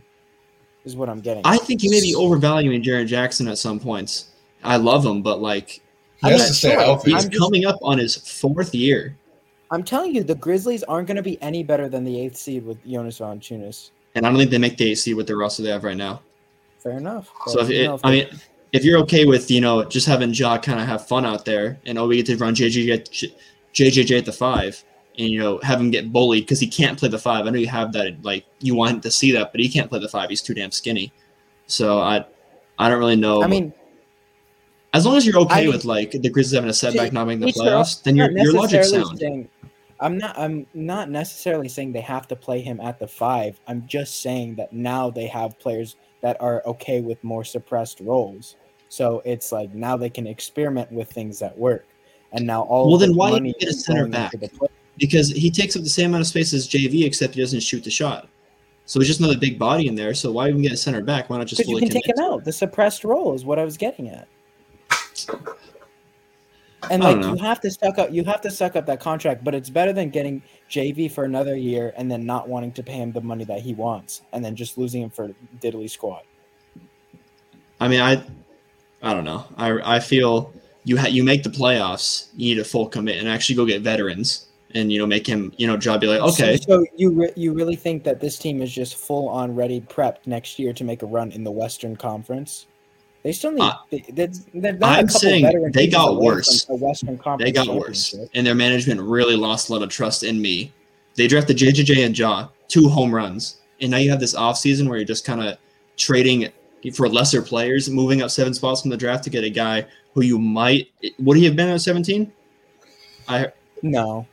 Is 0.85 0.97
what 0.97 1.09
I'm 1.09 1.21
getting. 1.21 1.43
I 1.45 1.57
think 1.59 1.83
you 1.83 1.91
may 1.91 2.01
be 2.01 2.15
overvaluing 2.15 2.83
Jaren 2.83 3.07
Jackson 3.09 3.49
at 3.49 3.59
some 3.59 3.81
points. 3.81 4.29
I 4.63 4.77
love 4.77 5.05
him, 5.05 5.21
but 5.23 5.41
like 5.41 5.69
He 5.71 5.81
I'm 6.25 6.33
has 6.33 6.49
to 6.49 6.55
stay 6.55 6.71
sure. 6.71 6.81
healthy. 6.81 7.13
he's 7.13 7.25
I'm 7.25 7.31
just- 7.31 7.41
coming 7.43 7.65
up 7.67 7.79
on 7.83 7.99
his 7.99 8.17
fourth 8.17 8.75
year, 8.75 9.17
I'm 9.71 9.83
telling 9.83 10.15
you, 10.15 10.23
the 10.23 10.35
Grizzlies 10.35 10.83
aren't 10.85 11.09
going 11.09 11.17
to 11.17 11.23
be 11.23 11.41
any 11.43 11.63
better 11.63 11.89
than 11.89 12.05
the 12.05 12.21
eighth 12.21 12.37
seed 12.37 12.65
with 12.65 12.85
Jonas 12.87 13.19
Valanciunas. 13.19 13.91
and 14.15 14.25
I 14.25 14.31
don't 14.31 14.39
think 14.39 14.51
they 14.51 14.59
make 14.59 14.77
the 14.77 14.93
AC 14.93 15.15
with 15.15 15.27
the 15.27 15.37
roster 15.37 15.63
they 15.63 15.71
have 15.71 15.85
right 15.85 15.97
now. 15.97 16.23
Fair 16.79 16.99
enough. 16.99 17.31
So 17.47 17.61
if 17.61 17.71
it, 17.71 17.91
I 18.05 18.11
mean, 18.11 18.29
if 18.73 18.85
you're 18.85 18.99
okay 19.01 19.25
with 19.25 19.51
you 19.51 19.61
know 19.61 19.85
just 19.85 20.07
having 20.07 20.33
Ja 20.33 20.59
kind 20.59 20.81
of 20.81 20.87
have 20.87 21.07
fun 21.07 21.25
out 21.25 21.45
there, 21.45 21.79
and 21.87 21.99
oh 21.99 22.07
we 22.07 22.17
get 22.23 22.27
to 22.27 22.37
run 22.37 22.55
JJJ 22.55 22.95
at, 22.95 23.11
JJJ 23.75 24.19
at 24.19 24.25
the 24.25 24.33
five, 24.33 24.85
and 25.19 25.29
you 25.29 25.39
know 25.39 25.59
have 25.63 25.81
him 25.81 25.91
get 25.91 26.13
bullied 26.13 26.45
because 26.45 26.61
he 26.61 26.67
can't 26.67 26.99
play 26.99 27.09
the 27.09 27.19
five. 27.19 27.47
I 27.47 27.51
know 27.51 27.59
you 27.59 27.67
have 27.69 27.93
that 27.93 28.23
like 28.23 28.47
you 28.61 28.75
want 28.75 28.93
him 28.93 29.01
to 29.01 29.11
see 29.11 29.33
that, 29.33 29.53
but 29.53 29.61
he 29.61 29.69
can't 29.69 29.89
play 29.89 29.99
the 29.99 30.09
five. 30.09 30.29
He's 30.29 30.43
too 30.43 30.55
damn 30.55 30.71
skinny. 30.71 31.13
So 31.67 32.01
I, 32.01 32.25
I 32.79 32.89
don't 32.89 32.99
really 32.99 33.17
know. 33.17 33.43
I 33.43 33.49
mean, 33.49 33.73
as 34.95 35.05
long 35.07 35.17
as 35.17 35.27
you're 35.27 35.39
okay 35.41 35.67
I 35.67 35.69
with 35.69 35.85
like 35.85 36.13
the 36.13 36.29
Grizzlies 36.31 36.55
having 36.55 36.71
a 36.71 36.75
setback, 36.75 37.13
not 37.13 37.27
making 37.27 37.41
the 37.41 37.49
each 37.49 37.57
their 37.57 37.75
own. 37.77 37.83
playoffs, 37.83 38.03
then 38.03 38.17
your 38.17 38.31
your 38.31 38.53
logic's 38.53 38.91
sound. 38.91 39.19
saying- 39.19 39.49
I'm 39.99 40.19
not. 40.19 40.39
I'm 40.39 40.67
not 40.75 41.09
necessarily 41.11 41.69
saying 41.69 41.93
they 41.93 42.03
have 42.03 42.29
to 42.29 42.37
play 42.37 42.61
him 42.61 42.81
at 42.81 42.99
the 42.99 43.09
five. 43.09 43.59
I'm 43.67 43.87
just 43.87 44.21
saying 44.21 44.57
that 44.57 44.71
now 44.73 45.09
they 45.09 45.27
have 45.27 45.59
players 45.59 45.97
that 46.21 46.37
are 46.39 46.63
okay 46.67 47.01
with 47.01 47.23
more 47.25 47.45
suppressed 47.45 48.01
roles. 48.01 48.57
So 48.91 49.23
it's 49.25 49.53
like 49.53 49.75
now 49.75 49.97
they 49.97 50.11
can 50.11 50.27
experiment 50.27 50.93
with 50.93 51.11
things 51.11 51.39
that 51.39 51.57
work. 51.57 51.87
And 52.33 52.47
now 52.47 52.63
all 52.63 52.89
Well, 52.91 52.99
the 52.99 53.07
then 53.07 53.17
why 53.17 53.31
money 53.31 53.55
get 53.59 53.71
a 53.71 53.73
center 53.73 54.07
back? 54.07 54.33
because 54.99 55.31
he 55.31 55.51
takes 55.51 55.77
up 55.77 55.83
the 55.83 55.89
same 55.89 56.11
amount 56.11 56.23
of 56.23 56.27
space 56.27 56.53
as 56.53 56.69
JV, 56.69 57.05
except 57.07 57.35
he 57.35 57.41
doesn't 57.41 57.61
shoot 57.61 57.83
the 57.83 57.91
shot. 57.91 58.29
So 58.85 59.01
he's 59.01 59.09
just 59.09 59.21
another 59.21 59.39
big 59.39 59.59
body 59.59 59.89
in 59.89 59.95
there. 59.95 60.13
So 60.15 60.31
why 60.31 60.49
even 60.49 60.61
get 60.63 60.73
a 60.73 60.77
center 60.77 61.03
back? 61.03 61.29
Why 61.31 61.39
not 61.39 61.47
just 61.47 61.61
Because 61.61 61.71
you 61.71 61.79
can 61.79 61.89
take 61.89 62.07
him 62.07 62.19
out. 62.21 62.45
The 62.45 62.53
suppressed 62.53 63.03
role 63.03 63.35
is 63.35 63.45
what 63.45 63.59
I 63.59 63.65
was 63.65 63.77
getting 63.77 64.09
at. 64.11 64.29
And 66.91 67.03
like 67.03 67.23
you 67.23 67.37
have 67.37 67.61
to 67.63 67.71
suck 67.71 67.99
up, 67.99 68.13
you 68.13 68.25
have 68.25 68.41
to 68.43 68.51
suck 68.51 68.77
up 68.77 68.87
that 68.87 69.01
contract, 69.01 69.43
but 69.43 69.55
it's 69.55 69.71
better 69.71 69.93
than 69.93 70.11
getting 70.11 70.43
JV 70.71 71.11
for 71.11 71.25
another 71.25 71.57
year 71.57 71.93
and 71.97 72.11
then 72.11 72.25
not 72.25 72.49
wanting 72.49 72.73
to 72.73 72.83
pay 72.83 72.95
him 72.95 73.13
the 73.13 73.21
money 73.21 73.45
that 73.45 73.61
he 73.61 73.75
wants, 73.75 74.23
and 74.33 74.45
then 74.45 74.55
just 74.55 74.79
losing 74.79 75.03
him 75.03 75.11
for 75.11 75.31
diddly 75.61 75.91
squat. 75.91 76.25
I 77.81 77.89
mean, 77.89 78.01
I, 78.01 78.23
I 79.03 79.15
don't 79.15 79.25
know. 79.25 79.47
I 79.57 79.97
I 79.97 80.01
feel 80.01 80.53
you 80.85 80.97
ha- 80.97 81.09
you 81.09 81.25
make 81.25 81.43
the 81.43 81.51
playoffs, 81.51 82.29
you 82.37 82.55
need 82.55 82.61
a 82.61 82.65
full 82.65 82.89
commit 82.89 83.19
and 83.19 83.29
actually 83.29 83.57
go 83.57 83.67
get 83.67 83.83
veterans 83.83 84.47
and 84.75 84.93
you 84.93 84.99
know 84.99 85.07
make 85.07 85.27
him 85.27 85.53
you 85.57 85.67
know 85.67 85.77
job 85.77 86.01
be 86.01 86.07
like 86.07 86.21
okay. 86.21 86.57
So, 86.57 86.79
so 86.79 86.87
you 86.97 87.11
re- 87.11 87.33
you 87.37 87.53
really 87.53 87.77
think 87.77 88.05
that 88.05 88.21
this 88.21 88.39
team 88.39 88.63
is 88.63 88.73
just 88.73 88.97
full 88.97 89.29
on 89.29 89.55
ready, 89.55 89.81
prepped 89.81 90.27
next 90.27 90.59
year 90.59 90.73
to 90.73 90.85
make 90.85 91.03
a 91.03 91.07
run 91.07 91.33
in 91.33 91.45
the 91.45 91.51
Western 91.51 91.97
Conference? 91.97 92.67
They 93.27 93.33
still 93.33 93.51
need. 93.51 93.61
Uh, 93.63 93.75
they, 93.91 94.05
they're, 94.11 94.29
they're 94.55 94.73
not 94.75 94.99
a 94.99 94.99
I'm 95.01 95.07
couple 95.09 95.19
saying 95.19 95.73
they 95.73 95.89
got 95.89 96.21
worse. 96.21 96.65
A 96.69 96.77
Western 96.77 97.21
They 97.41 97.51
got 97.51 97.67
worse, 97.67 98.15
and 98.35 98.47
their 98.47 98.55
management 98.55 99.01
really 99.01 99.35
lost 99.35 99.69
a 99.69 99.73
lot 99.73 99.83
of 99.83 99.89
trust 99.89 100.23
in 100.23 100.41
me. 100.41 100.73
They 101.17 101.27
drafted 101.27 101.57
JJJ 101.57 102.07
and 102.07 102.17
Ja, 102.17 102.47
two 102.69 102.89
home 102.89 103.13
runs, 103.13 103.63
and 103.81 103.91
now 103.91 103.97
you 103.97 104.11
have 104.11 104.21
this 104.21 104.37
offseason 104.37 104.89
where 104.89 104.97
you're 104.97 105.05
just 105.05 105.25
kind 105.25 105.43
of 105.43 105.59
trading 105.97 106.53
for 106.95 107.09
lesser 107.09 107.43
players, 107.43 107.91
moving 107.91 108.23
up 108.23 108.31
seven 108.31 108.55
spots 108.55 108.83
from 108.83 108.93
the 108.93 108.97
draft 108.97 109.25
to 109.25 109.31
get 109.31 109.43
a 109.43 109.51
guy 109.51 109.85
who 110.15 110.23
you 110.23 110.39
might 110.39 110.89
would 111.19 111.37
he 111.37 111.45
have 111.47 111.57
been 111.57 111.69
at 111.69 111.81
17? 111.81 112.31
I 113.27 113.49
No, 113.83 114.25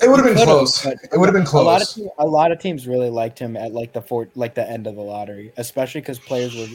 It 0.00 0.08
would 0.08 0.24
have 0.24 0.34
been 0.34 0.42
close. 0.42 0.86
It 0.86 1.00
would 1.12 1.26
have 1.26 1.34
been 1.34 1.42
A 1.42 1.60
lot 1.60 1.82
of 1.82 1.88
close. 1.88 1.94
te- 1.96 2.08
a 2.16 2.26
lot 2.26 2.50
of 2.50 2.60
teams 2.60 2.88
really 2.88 3.10
liked 3.10 3.38
him 3.38 3.58
at 3.58 3.74
like 3.74 3.92
the 3.92 4.00
four, 4.00 4.30
like 4.34 4.54
the 4.54 4.66
end 4.66 4.86
of 4.86 4.94
the 4.94 5.02
lottery, 5.02 5.52
especially 5.58 6.00
because 6.00 6.18
players 6.18 6.56
were. 6.56 6.68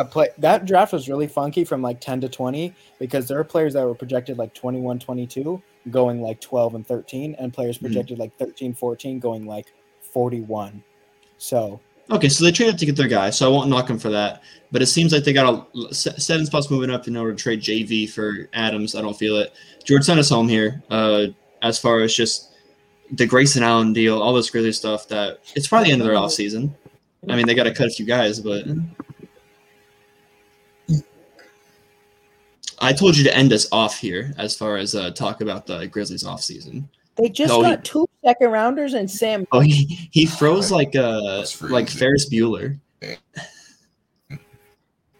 A 0.00 0.04
play 0.04 0.28
that 0.38 0.64
draft 0.64 0.92
was 0.92 1.08
really 1.08 1.26
funky 1.26 1.62
from 1.64 1.82
like 1.82 2.00
10 2.00 2.22
to 2.22 2.28
20 2.28 2.72
because 2.98 3.28
there 3.28 3.38
are 3.38 3.44
players 3.44 3.74
that 3.74 3.84
were 3.86 3.94
projected 3.94 4.38
like 4.38 4.54
21 4.54 4.98
22 4.98 5.60
going 5.90 6.22
like 6.22 6.40
12 6.40 6.74
and 6.76 6.86
13 6.86 7.36
and 7.38 7.52
players 7.52 7.76
Mhm. 7.78 7.82
projected 7.82 8.18
like 8.18 8.34
13 8.38 8.72
14 8.74 9.18
going 9.18 9.46
like 9.46 9.66
41 10.12 10.82
so 11.38 11.80
okay, 12.10 12.28
so 12.28 12.44
they 12.44 12.50
traded 12.50 12.76
to 12.78 12.86
get 12.86 12.96
their 12.96 13.08
guy, 13.08 13.30
so 13.30 13.46
I 13.46 13.52
won't 13.52 13.70
knock 13.70 13.86
them 13.86 13.98
for 13.98 14.10
that. 14.10 14.42
But 14.72 14.82
it 14.82 14.86
seems 14.86 15.12
like 15.12 15.22
they 15.24 15.32
got 15.32 15.68
a 15.74 15.94
se- 15.94 16.16
seven 16.18 16.44
spots 16.44 16.70
moving 16.70 16.90
up 16.90 17.06
in 17.06 17.16
order 17.16 17.32
to 17.34 17.40
trade 17.42 17.60
JV 17.60 18.08
for 18.10 18.48
Adams. 18.52 18.94
I 18.96 19.00
don't 19.00 19.16
feel 19.16 19.36
it. 19.36 19.52
George 19.84 20.02
sent 20.04 20.18
us 20.18 20.28
home 20.28 20.48
here. 20.48 20.82
Uh, 20.90 21.26
as 21.62 21.78
far 21.78 22.00
as 22.00 22.12
just 22.14 22.48
the 23.12 23.26
Grayson 23.26 23.62
Allen 23.62 23.92
deal, 23.92 24.20
all 24.20 24.32
this 24.34 24.50
Grizzly 24.50 24.72
stuff, 24.72 25.06
that 25.08 25.38
it's 25.54 25.68
probably 25.68 25.86
the 25.88 25.92
end 25.92 26.02
of 26.02 26.08
their 26.08 26.16
offseason. 26.16 26.72
I 27.28 27.36
mean, 27.36 27.46
they 27.46 27.54
got 27.54 27.64
to 27.64 27.74
cut 27.74 27.86
a 27.86 27.90
few 27.90 28.06
guys, 28.06 28.40
but 28.40 28.64
I 32.80 32.92
told 32.92 33.16
you 33.16 33.24
to 33.24 33.36
end 33.36 33.52
us 33.52 33.68
off 33.72 33.98
here 33.98 34.32
as 34.38 34.56
far 34.56 34.76
as 34.76 34.94
uh, 34.94 35.10
talk 35.10 35.40
about 35.40 35.66
the 35.66 35.86
Grizzlies 35.86 36.24
offseason. 36.24 36.84
they 37.16 37.28
just 37.28 37.50
No, 37.52 37.62
he- 37.62 37.70
got 37.70 37.84
two 37.84 38.06
second 38.24 38.50
rounders 38.50 38.94
and 38.94 39.10
Sam 39.10 39.46
Oh, 39.52 39.60
he, 39.60 40.08
he 40.10 40.26
froze 40.26 40.70
like 40.70 40.94
uh 40.96 41.44
like 41.62 41.88
Ferris 41.88 42.28
Bueller. 42.30 42.78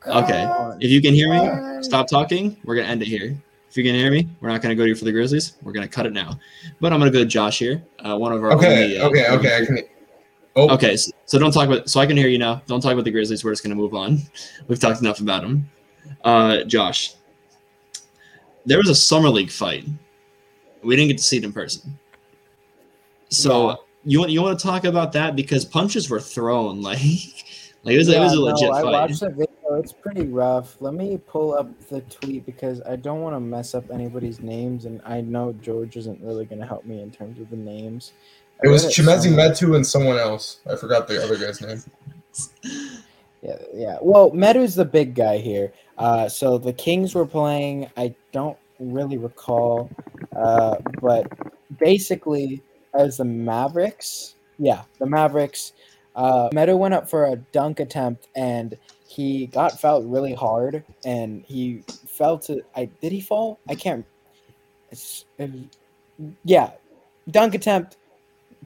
Come 0.00 0.24
Okay. 0.24 0.76
If 0.80 0.90
you 0.90 1.02
can 1.02 1.12
hear 1.14 1.28
me, 1.28 1.82
stop 1.82 2.08
talking. 2.08 2.56
We're 2.64 2.76
gonna 2.76 2.88
end 2.88 3.02
it 3.02 3.08
here. 3.08 3.36
If 3.68 3.76
you 3.76 3.84
can 3.84 3.94
hear 3.94 4.10
me, 4.10 4.28
we're 4.40 4.48
not 4.48 4.62
gonna 4.62 4.74
go 4.74 4.86
to 4.86 4.94
for 4.94 5.04
the 5.04 5.12
Grizzlies. 5.12 5.52
We're 5.62 5.72
gonna 5.72 5.88
cut 5.88 6.06
it 6.06 6.12
now. 6.12 6.38
But 6.80 6.92
I'm 6.92 6.98
gonna 6.98 7.10
go 7.10 7.18
to 7.20 7.26
Josh 7.26 7.58
here, 7.58 7.82
uh, 8.04 8.16
one 8.16 8.32
of 8.32 8.42
our 8.42 8.52
Okay, 8.52 8.84
only, 8.84 8.98
uh, 8.98 9.08
okay, 9.08 9.26
okay. 9.28 9.56
I 9.62 9.66
can. 9.66 9.78
Oh, 10.56 10.70
Okay, 10.74 10.96
so, 10.96 11.12
so 11.26 11.38
don't 11.38 11.52
talk 11.52 11.68
about. 11.68 11.88
So 11.88 12.00
I 12.00 12.06
can 12.06 12.16
hear 12.16 12.28
you 12.28 12.38
now. 12.38 12.62
Don't 12.66 12.80
talk 12.80 12.92
about 12.92 13.04
the 13.04 13.10
Grizzlies. 13.12 13.44
We're 13.44 13.52
just 13.52 13.62
gonna 13.62 13.74
move 13.76 13.94
on. 13.94 14.18
We've 14.66 14.80
talked 14.80 15.00
enough 15.00 15.20
about 15.20 15.42
them. 15.42 15.70
Uh, 16.24 16.64
Josh, 16.64 17.14
there 18.66 18.78
was 18.78 18.88
a 18.88 18.94
summer 18.94 19.28
league 19.28 19.50
fight. 19.50 19.84
We 20.82 20.96
didn't 20.96 21.08
get 21.08 21.18
to 21.18 21.24
see 21.24 21.36
it 21.38 21.44
in 21.44 21.52
person. 21.52 21.98
So 23.28 23.68
Yeah. 23.70 23.74
you 24.04 24.18
want 24.20 24.30
you 24.32 24.42
want 24.42 24.58
to 24.58 24.62
talk 24.66 24.84
about 24.84 25.12
that 25.12 25.36
because 25.36 25.64
punches 25.64 26.08
were 26.10 26.20
thrown 26.20 26.82
like 26.90 26.98
like 27.84 27.94
it 27.94 27.98
was, 27.98 28.08
it 28.08 28.18
was 28.18 28.32
a 28.32 28.36
Yeah, 28.36 28.40
legit 28.42 28.68
no, 28.70 28.74
I 28.74 28.82
fight. 28.82 28.92
watched 28.92 29.20
the 29.20 29.28
video. 29.30 29.46
It's 29.78 29.92
pretty 29.92 30.26
rough. 30.26 30.76
Let 30.80 30.94
me 30.94 31.16
pull 31.16 31.54
up 31.54 31.68
the 31.88 32.00
tweet 32.02 32.44
because 32.44 32.82
I 32.82 32.96
don't 32.96 33.20
want 33.22 33.36
to 33.36 33.40
mess 33.40 33.72
up 33.74 33.88
anybody's 33.92 34.40
names, 34.40 34.84
and 34.84 35.00
I 35.06 35.20
know 35.20 35.52
George 35.62 35.96
isn't 35.96 36.20
really 36.20 36.44
going 36.44 36.58
to 36.60 36.66
help 36.66 36.84
me 36.84 37.00
in 37.00 37.10
terms 37.12 37.38
of 37.38 37.50
the 37.50 37.56
names. 37.56 38.12
It 38.64 38.68
was 38.68 38.84
read 38.84 38.92
Chimezie. 38.92 39.32
Metu 39.32 39.76
and 39.76 39.86
someone 39.86 40.18
else. 40.18 40.58
I 40.70 40.74
forgot 40.74 41.06
the 41.06 41.22
other 41.22 41.38
guy's 41.38 41.60
name. 41.60 41.82
Yeah, 43.50 43.66
Yeah. 43.74 43.98
Well, 44.00 44.30
Metu's 44.30 44.74
the 44.74 44.84
big 44.84 45.14
guy 45.14 45.38
here. 45.38 45.72
Uh, 45.98 46.28
so 46.28 46.58
the 46.58 46.72
Kings 46.72 47.14
were 47.14 47.26
playing. 47.26 47.90
I 47.96 48.14
don't 48.32 48.56
really 48.78 49.18
recall, 49.18 49.90
uh, 50.36 50.76
but 51.00 51.26
basically, 51.78 52.62
as 52.94 53.18
the 53.18 53.24
Mavericks, 53.24 54.34
yeah, 54.58 54.82
the 54.98 55.06
Mavericks. 55.06 55.72
Uh, 56.16 56.48
Metu 56.50 56.76
went 56.76 56.92
up 56.92 57.08
for 57.08 57.26
a 57.26 57.36
dunk 57.36 57.78
attempt 57.78 58.26
and 58.34 58.76
he 59.06 59.46
got 59.46 59.78
fouled 59.80 60.10
really 60.10 60.34
hard 60.34 60.84
and 61.04 61.44
he 61.46 61.82
fell 62.06 62.38
to. 62.38 62.62
I 62.74 62.86
did 63.00 63.12
he 63.12 63.20
fall? 63.20 63.58
I 63.68 63.74
can't. 63.74 64.04
It's, 64.90 65.24
it, 65.38 65.50
yeah, 66.44 66.72
dunk 67.30 67.54
attempt. 67.54 67.96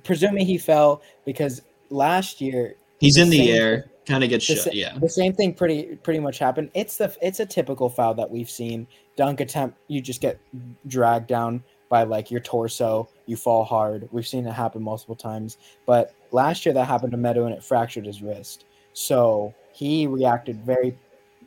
Presuming 0.05 0.47
he 0.47 0.59
fell 0.59 1.03
because 1.25 1.63
last 1.91 2.41
year 2.41 2.77
He's 3.05 3.17
The 3.17 3.23
in 3.23 3.31
the 3.31 3.53
air, 3.53 3.91
kind 4.07 4.23
of 4.25 4.31
gets 4.31 4.47
the, 4.47 4.55
shut. 4.55 4.65
sa- 4.65 4.71
Yeah. 4.73 4.99
the 4.99 5.09
same 5.09 5.33
thing 5.33 5.55
pretty 5.55 5.97
pretty 5.97 6.21
much 6.21 6.39
happened. 6.39 6.71
It's 6.75 6.97
the 6.97 7.15
it's 7.23 7.41
a 7.41 7.47
typical 7.47 7.89
foul 7.89 8.15
that 8.15 8.31
we've 8.31 8.51
seen. 8.51 8.87
Dunk 9.17 9.41
attempt, 9.41 9.79
you 9.89 10.01
just 10.01 10.21
get 10.21 10.39
dragged 10.87 11.27
down 11.29 11.63
by 11.89 12.03
like 12.03 12.31
your 12.31 12.41
torso, 12.41 13.09
you 13.27 13.37
fall 13.37 13.65
hard. 13.65 14.09
We've 14.11 14.27
seen 14.27 14.47
it 14.47 14.53
happen 14.53 14.83
multiple 14.83 15.15
times. 15.15 15.59
But 15.87 16.15
last 16.33 16.67
year 16.67 16.73
that 16.75 16.87
happened 16.87 17.13
to 17.13 17.19
Metu 17.19 17.45
and 17.47 17.55
it 17.55 17.63
fractured 17.63 18.07
his 18.07 18.23
wrist. 18.23 18.65
So 18.93 19.55
he 19.73 20.07
reacted 20.07 20.65
very 20.65 20.97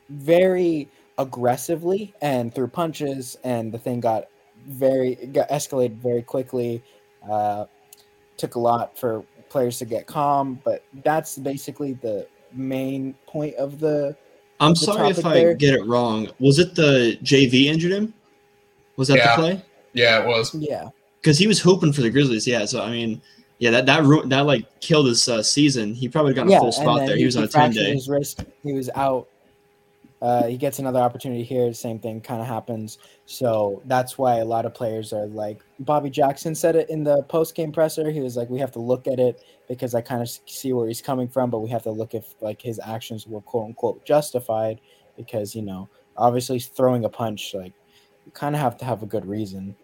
very 0.09 0.87
aggressively 1.17 2.13
and 2.21 2.53
threw 2.53 2.67
punches 2.67 3.37
and 3.43 3.71
the 3.73 3.77
thing 3.77 3.99
got 3.99 4.25
very 4.67 5.15
got 5.33 5.49
escalated 5.49 5.97
very 5.97 6.21
quickly. 6.21 6.83
Uh, 7.29 7.65
took 8.37 8.55
a 8.55 8.59
lot 8.59 8.97
for 8.97 9.23
players 9.49 9.79
to 9.79 9.85
get 9.85 10.05
calm, 10.07 10.59
but 10.63 10.83
that's 11.03 11.37
basically 11.37 11.93
the 11.93 12.27
main 12.57 13.13
point 13.25 13.55
of 13.55 13.79
the 13.79 14.15
I'm 14.59 14.71
the 14.71 14.75
sorry 14.77 15.09
if 15.09 15.17
topic 15.17 15.25
I 15.25 15.33
there. 15.33 15.53
get 15.53 15.73
it 15.75 15.85
wrong. 15.85 16.29
Was 16.39 16.59
it 16.59 16.75
the 16.75 17.17
JV 17.23 17.65
injured 17.65 17.91
him? 17.91 18.13
Was 18.95 19.07
that 19.09 19.17
Yeah. 19.17 19.35
the 19.35 19.41
play? 19.41 19.65
Yeah, 19.93 20.21
it 20.23 20.27
was. 20.27 20.53
yeah. 20.55 20.89
Because 21.21 21.37
he 21.37 21.47
was 21.47 21.61
hoping 21.61 21.93
for 21.93 22.01
the 22.01 22.09
Grizzlies. 22.09 22.47
Yeah. 22.47 22.65
So 22.65 22.81
I 22.81 22.89
mean, 22.89 23.21
yeah, 23.59 23.71
that 23.71 23.85
that 23.85 24.03
ru- 24.03 24.25
that 24.27 24.41
like 24.41 24.65
killed 24.79 25.07
his 25.07 25.27
uh, 25.27 25.41
season. 25.43 25.93
He 25.93 26.07
probably 26.07 26.33
got 26.33 26.47
a 26.47 26.51
yeah, 26.51 26.59
full 26.59 26.71
spot 26.71 27.05
there. 27.07 27.15
He, 27.17 27.25
was 27.25 27.37
on 27.37 27.43
a 27.43 27.47
ten 27.47 27.71
day. 27.71 27.93
His 27.93 28.07
wrist, 28.07 28.43
he 28.63 28.73
was 28.73 28.89
out. 28.95 29.27
Uh, 30.21 30.47
he 30.47 30.57
gets 30.57 30.79
another 30.79 30.99
opportunity 30.99 31.43
here. 31.43 31.71
Same 31.73 31.99
thing 31.99 32.21
kind 32.21 32.41
of 32.41 32.47
happens. 32.47 32.97
So 33.25 33.81
that's 33.85 34.17
why 34.17 34.37
a 34.37 34.45
lot 34.45 34.65
of 34.65 34.73
players 34.73 35.13
are 35.13 35.27
like 35.27 35.61
Bobby 35.79 36.09
Jackson 36.09 36.55
said 36.55 36.75
it 36.75 36.89
in 36.89 37.03
the 37.03 37.23
post 37.23 37.53
game 37.53 37.71
presser. 37.71 38.09
He 38.09 38.21
was 38.21 38.35
like, 38.35 38.49
"We 38.49 38.59
have 38.59 38.71
to 38.71 38.79
look 38.79 39.07
at 39.07 39.19
it 39.19 39.43
because 39.67 39.93
I 39.93 40.01
kind 40.01 40.21
of 40.21 40.29
see 40.47 40.73
where 40.73 40.87
he's 40.87 41.01
coming 41.01 41.27
from, 41.27 41.49
but 41.49 41.59
we 41.59 41.69
have 41.69 41.83
to 41.83 41.91
look 41.91 42.15
if 42.15 42.33
like 42.41 42.61
his 42.61 42.79
actions 42.83 43.27
were 43.27 43.41
quote 43.41 43.67
unquote 43.67 44.05
justified 44.05 44.81
because 45.15 45.55
you 45.55 45.61
know 45.61 45.87
obviously 46.15 46.59
throwing 46.59 47.05
a 47.05 47.09
punch 47.09 47.53
like 47.53 47.73
you 48.25 48.31
kind 48.31 48.55
of 48.55 48.61
have 48.61 48.77
to 48.77 48.85
have 48.85 49.03
a 49.03 49.07
good 49.07 49.25
reason." 49.25 49.75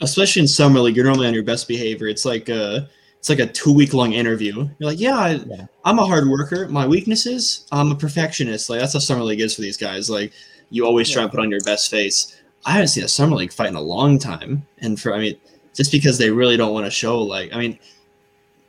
especially 0.00 0.42
in 0.42 0.48
summer 0.48 0.80
league, 0.80 0.96
you're 0.96 1.04
normally 1.04 1.26
on 1.26 1.34
your 1.34 1.42
best 1.42 1.68
behavior. 1.68 2.06
It's 2.06 2.24
like 2.24 2.48
a 2.48 2.88
it's 3.26 3.40
like 3.40 3.48
a 3.48 3.52
two 3.52 3.72
week 3.72 3.92
long 3.92 4.12
interview. 4.12 4.68
You're 4.78 4.90
like, 4.90 5.00
yeah, 5.00 5.16
I, 5.18 5.30
Yeah. 5.32 5.66
I'm 5.84 5.98
a 5.98 6.06
hard 6.06 6.28
worker. 6.28 6.68
My 6.68 6.86
weaknesses, 6.86 7.66
I'm 7.72 7.90
a 7.90 7.96
perfectionist. 7.96 8.70
Like 8.70 8.78
that's 8.78 8.92
how 8.92 9.00
summer 9.00 9.24
league 9.24 9.40
is 9.40 9.52
for 9.56 9.62
these 9.62 9.76
guys. 9.76 10.08
Like 10.08 10.32
you 10.70 10.86
always 10.86 11.10
try 11.10 11.22
Yeah. 11.22 11.24
and 11.24 11.32
put 11.32 11.40
on 11.40 11.50
your 11.50 11.58
best 11.64 11.90
face. 11.90 12.40
I 12.64 12.70
haven't 12.70 12.88
seen 12.88 13.02
a 13.02 13.08
summer 13.08 13.34
league 13.34 13.52
fight 13.52 13.68
in 13.68 13.74
a 13.74 13.80
long 13.80 14.20
time, 14.20 14.64
and 14.78 15.00
for 15.00 15.12
I 15.12 15.18
mean, 15.18 15.36
just 15.74 15.90
because 15.90 16.18
they 16.18 16.30
really 16.30 16.56
don't 16.56 16.72
want 16.72 16.86
to 16.86 16.90
show 16.90 17.20
like 17.20 17.52
I 17.52 17.58
mean. 17.58 17.78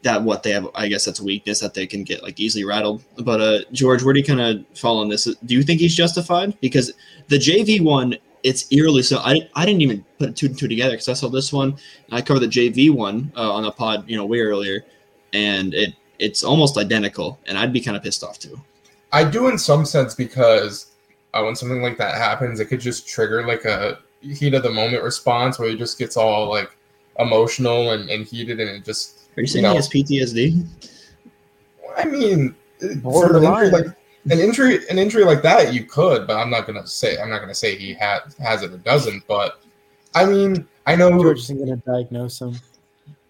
That 0.04 0.22
what 0.24 0.44
they 0.44 0.52
have, 0.52 0.70
I 0.76 0.88
guess 0.88 1.06
that's 1.06 1.20
a 1.20 1.24
weakness 1.24 1.60
that 1.60 1.74
they 1.74 1.86
can 1.88 2.04
get 2.04 2.22
like 2.24 2.40
easily 2.40 2.64
rattled. 2.64 3.04
But 3.20 3.42
uh, 3.42 3.60
George, 3.74 4.04
where 4.04 4.14
do 4.14 4.20
you 4.20 4.26
kind 4.26 4.40
of 4.40 4.78
fall 4.78 5.00
on 5.00 5.10
this? 5.10 5.26
Do 5.26 5.54
you 5.56 5.64
think 5.64 5.82
he's 5.82 5.96
justified? 5.96 6.58
Because 6.62 6.94
the 7.30 7.38
JV 7.38 7.82
one, 7.82 8.16
it's 8.44 8.72
eerily 8.72 9.02
so. 9.04 9.18
I, 9.20 9.50
I 9.56 9.66
didn't 9.66 9.82
even 9.82 10.06
put 10.20 10.36
two 10.36 10.48
and 10.48 10.58
two 10.58 10.68
together 10.68 10.92
because 10.92 11.10
I 11.10 11.14
saw 11.14 11.30
this 11.30 11.52
one 11.52 11.78
I 12.12 12.22
covered 12.22 12.40
the 12.42 12.48
JV 12.48 12.92
one 12.92 13.32
uh, 13.36 13.52
on 13.52 13.64
the 13.64 13.72
pod, 13.72 14.08
you 14.10 14.16
know, 14.18 14.26
way 14.26 14.40
earlier, 14.40 14.86
and 15.34 15.74
it 15.74 15.94
it's 16.20 16.44
almost 16.44 16.78
identical, 16.78 17.40
and 17.46 17.58
I'd 17.58 17.72
be 17.74 17.82
kind 17.82 17.96
of 17.98 18.04
pissed 18.04 18.24
off 18.24 18.40
too. 18.40 18.60
I 19.12 19.24
do 19.24 19.48
in 19.48 19.58
some 19.58 19.86
sense 19.86 20.14
because 20.16 20.92
uh, 21.34 21.42
when 21.44 21.56
something 21.56 21.82
like 21.82 21.98
that 21.98 22.16
happens, 22.16 22.60
it 22.60 22.66
could 22.66 22.80
just 22.82 23.08
trigger 23.08 23.46
like 23.46 23.66
a 23.66 24.00
heat 24.22 24.54
of 24.54 24.64
the 24.64 24.72
moment 24.72 25.04
response 25.04 25.60
where 25.60 25.70
he 25.70 25.76
just 25.78 25.98
gets 26.00 26.18
all 26.18 26.50
like 26.50 26.76
emotional 27.20 27.92
and, 27.92 28.10
and 28.10 28.26
heated, 28.26 28.60
and 28.60 28.70
it 28.70 28.86
just. 28.86 29.30
Are 29.38 29.42
you 29.42 29.48
saying 29.48 29.64
No. 29.64 29.70
he 29.72 29.76
has 29.76 29.90
PTSD? 29.90 30.66
I 31.96 32.06
mean, 32.06 32.56
for 32.80 32.86
an 32.86 32.90
injury 32.92 33.02
Borderline. 33.02 33.72
like 33.72 33.86
an 34.30 34.40
injury, 34.40 34.88
an 34.90 34.98
injury 34.98 35.24
like 35.24 35.42
that, 35.44 35.74
you 35.74 35.84
could, 35.86 36.28
but 36.28 36.38
I'm 36.38 36.50
not 36.50 36.68
gonna 36.68 36.86
say 36.86 37.18
I'm 37.20 37.30
not 37.30 37.40
gonna 37.40 37.56
say 37.56 37.76
he 37.76 37.94
has 37.96 38.36
has 38.38 38.64
it 38.64 38.74
or 38.74 38.78
doesn't. 38.78 39.26
But 39.28 39.62
I 40.16 40.26
mean, 40.26 40.68
I 40.86 40.96
know 40.96 41.10
George 41.12 41.40
isn't 41.40 41.60
gonna 41.60 41.78
diagnose 41.78 42.42
him. 42.42 42.56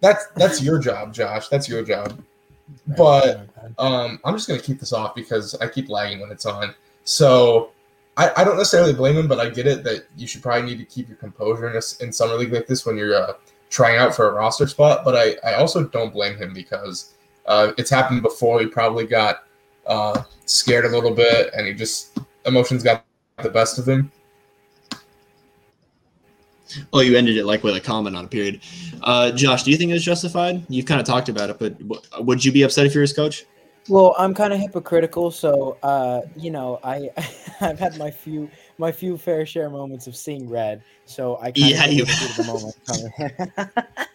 that's 0.00 0.26
that's 0.36 0.62
your 0.62 0.78
job, 0.78 1.12
Josh. 1.12 1.48
That's 1.48 1.68
your 1.68 1.82
job. 1.82 2.20
But 2.96 3.48
um, 3.78 4.20
I'm 4.24 4.34
just 4.34 4.48
gonna 4.48 4.60
keep 4.60 4.80
this 4.80 4.92
off 4.92 5.14
because 5.14 5.54
I 5.56 5.68
keep 5.68 5.88
lagging 5.88 6.20
when 6.20 6.30
it's 6.30 6.46
on. 6.46 6.74
So 7.04 7.70
I, 8.16 8.32
I 8.38 8.44
don't 8.44 8.56
necessarily 8.56 8.92
blame 8.92 9.16
him, 9.16 9.28
but 9.28 9.38
I 9.38 9.48
get 9.48 9.66
it 9.66 9.84
that 9.84 10.06
you 10.16 10.26
should 10.26 10.42
probably 10.42 10.68
need 10.68 10.78
to 10.78 10.84
keep 10.84 11.08
your 11.08 11.16
composure 11.16 11.70
in, 11.70 11.76
a, 11.76 12.04
in 12.04 12.12
summer 12.12 12.34
league 12.34 12.52
like 12.52 12.66
this 12.66 12.84
when 12.84 12.96
you're 12.96 13.14
uh, 13.14 13.34
trying 13.70 13.96
out 13.98 14.14
for 14.14 14.28
a 14.28 14.32
roster 14.32 14.66
spot. 14.66 15.04
But 15.04 15.16
I, 15.16 15.48
I 15.48 15.54
also 15.54 15.84
don't 15.84 16.12
blame 16.12 16.36
him 16.36 16.52
because 16.52 17.14
uh, 17.46 17.72
it's 17.78 17.90
happened 17.90 18.22
before. 18.22 18.60
He 18.60 18.66
probably 18.66 19.06
got 19.06 19.44
uh, 19.88 20.22
scared 20.46 20.84
a 20.84 20.88
little 20.88 21.10
bit, 21.12 21.50
and 21.56 21.66
he 21.66 21.74
just 21.74 22.18
emotions 22.46 22.82
got 22.82 23.04
the 23.42 23.50
best 23.50 23.78
of 23.78 23.88
him. 23.88 24.10
Oh, 26.92 27.00
you 27.00 27.16
ended 27.16 27.36
it 27.38 27.46
like 27.46 27.64
with 27.64 27.74
a 27.76 27.80
comment 27.80 28.14
on 28.14 28.26
a 28.26 28.28
period. 28.28 28.60
Uh, 29.02 29.32
Josh, 29.32 29.62
do 29.62 29.70
you 29.70 29.78
think 29.78 29.90
it's 29.90 30.04
justified? 30.04 30.64
You've 30.68 30.84
kind 30.84 31.00
of 31.00 31.06
talked 31.06 31.30
about 31.30 31.48
it, 31.48 31.58
but 31.58 31.78
w- 31.78 32.00
would 32.20 32.44
you 32.44 32.52
be 32.52 32.62
upset 32.62 32.84
if 32.84 32.94
you 32.94 32.98
were 32.98 33.02
his 33.02 33.14
coach? 33.14 33.46
Well, 33.88 34.14
I'm 34.18 34.34
kind 34.34 34.52
of 34.52 34.60
hypocritical, 34.60 35.30
so 35.30 35.78
uh, 35.82 36.20
you 36.36 36.50
know, 36.50 36.78
I 36.84 37.08
I've 37.62 37.78
had 37.78 37.96
my 37.96 38.10
few 38.10 38.50
my 38.76 38.92
few 38.92 39.16
fair 39.16 39.46
share 39.46 39.70
moments 39.70 40.06
of 40.06 40.14
seeing 40.14 40.48
red, 40.48 40.82
so 41.06 41.38
I 41.38 41.52
kind 41.52 41.56
Yeah, 41.56 41.84
of 41.86 41.92
you- 41.92 42.04
the 42.04 42.44
moment 42.44 42.76
coming. 42.86 43.86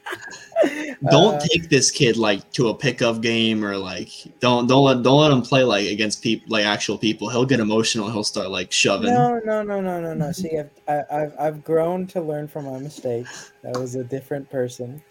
Don't 1.10 1.36
Uh, 1.36 1.40
take 1.40 1.70
this 1.70 1.92
kid 1.92 2.16
like 2.18 2.50
to 2.54 2.70
a 2.70 2.74
pickup 2.74 3.22
game 3.22 3.64
or 3.66 3.76
like 3.78 4.10
don't 4.40 4.68
don't 4.68 4.84
let 4.86 5.04
don't 5.04 5.20
let 5.20 5.32
him 5.32 5.42
play 5.42 5.64
like 5.64 5.88
against 5.88 6.22
people 6.24 6.46
like 6.50 6.66
actual 6.66 6.98
people. 6.98 7.30
He'll 7.30 7.46
get 7.46 7.60
emotional. 7.60 8.10
He'll 8.10 8.24
start 8.24 8.50
like 8.50 8.72
shoving. 8.72 9.14
No, 9.14 9.40
no, 9.44 9.64
no, 9.64 9.82
no, 9.82 10.00
no, 10.00 10.14
no. 10.14 10.32
See, 10.32 10.58
I've 10.58 10.70
I, 10.88 11.04
I've 11.12 11.34
I've 11.40 11.64
grown 11.64 12.08
to 12.08 12.22
learn 12.22 12.48
from 12.48 12.66
my 12.66 12.80
mistakes. 12.80 13.52
That 13.64 13.78
was 13.78 13.96
a 13.96 14.04
different 14.04 14.50
person. 14.50 15.02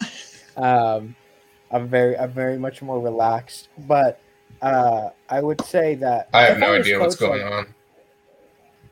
Um, 0.57 1.14
I'm 1.70 1.88
very 1.88 2.16
I'm 2.18 2.33
very 2.33 2.59
much 2.59 2.81
more 2.83 3.00
relaxed, 3.00 3.68
but 3.87 4.20
uh, 4.62 5.11
I 5.28 5.40
would 5.42 5.61
say 5.62 5.94
that 5.96 6.28
I 6.33 6.42
have 6.42 6.59
no 6.59 6.70
was 6.72 6.81
idea 6.81 7.00
what's 7.00 7.16
going 7.16 7.42
like- 7.42 7.52
on. 7.52 7.74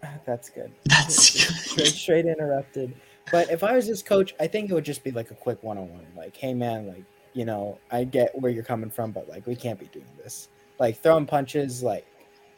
That's 0.27 0.49
good. 0.51 0.73
That's 0.87 1.15
straight, 1.17 1.87
straight 1.89 2.27
interrupted. 2.27 2.95
But 3.31 3.51
if 3.51 3.63
I 3.63 3.75
was 3.75 3.87
his 3.87 4.03
coach, 4.03 4.35
I 4.41 4.47
think 4.47 4.71
it 4.71 4.75
would 4.75 4.85
just 4.85 5.05
be 5.05 5.11
like 5.11 5.31
a 5.31 5.35
quick 5.35 5.63
one 5.63 5.79
on 5.79 5.89
one. 5.91 6.07
Like, 6.17 6.37
hey 6.37 6.55
man, 6.55 6.87
like, 6.87 7.05
you 7.33 7.45
know, 7.45 7.79
I 7.91 8.05
get 8.05 8.39
where 8.39 8.51
you're 8.51 8.65
coming 8.65 8.91
from, 8.91 9.13
but 9.13 9.29
like 9.29 9.47
we 9.47 9.55
can't 9.55 9.79
be 9.79 9.87
doing 9.87 10.07
this. 10.23 10.49
Like 10.79 10.99
throwing 10.99 11.27
punches, 11.27 11.83
like 11.83 12.07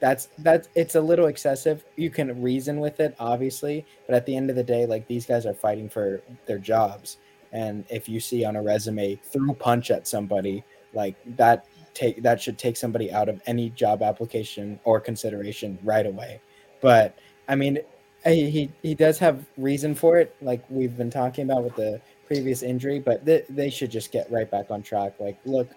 that's 0.01 0.29
that's 0.39 0.69
it's 0.75 0.95
a 0.95 1.01
little 1.01 1.27
excessive. 1.27 1.85
You 1.97 2.11
can 2.11 2.43
reason 2.43 2.81
with 2.81 3.01
it, 3.01 3.15
obviously, 3.21 3.87
but 4.07 4.15
at 4.15 4.27
the 4.27 4.37
end 4.37 4.51
of 4.51 4.57
the 4.57 4.65
day, 4.65 4.87
like 4.87 5.07
these 5.07 5.27
guys 5.27 5.47
are 5.47 5.55
fighting 5.55 5.89
for 5.89 6.23
their 6.47 6.59
jobs. 6.59 7.19
And 7.53 7.85
if 7.91 8.09
you 8.09 8.19
see 8.19 8.45
on 8.45 8.57
a 8.57 8.63
resume 8.63 9.17
threw 9.17 9.53
punch 9.55 9.91
at 9.91 10.09
somebody, 10.09 10.65
like 10.95 11.17
that 11.37 11.67
take 11.95 12.23
that 12.23 12.41
should 12.41 12.59
take 12.59 12.77
somebody 12.77 13.13
out 13.13 13.29
of 13.29 13.41
any 13.47 13.71
job 13.71 14.03
application 14.03 14.81
or 14.85 15.01
consideration 15.01 15.79
right 15.83 16.07
away. 16.07 16.41
But 16.81 17.17
I 17.49 17.55
mean, 17.55 17.79
he 18.25 18.51
he, 18.51 18.71
he 18.83 18.95
does 18.95 19.19
have 19.19 19.45
reason 19.57 19.95
for 19.95 20.19
it, 20.19 20.37
like 20.41 20.65
we've 20.69 20.97
been 20.97 21.11
talking 21.11 21.45
about 21.51 21.65
with 21.65 21.77
the 21.77 22.01
previous 22.27 22.63
injury. 22.63 22.99
But 22.99 23.25
th- 23.27 23.47
they 23.49 23.71
should 23.71 23.91
just 23.91 24.13
get 24.13 24.31
right 24.31 24.51
back 24.51 24.71
on 24.71 24.83
track. 24.83 25.15
Like, 25.19 25.39
look, 25.45 25.69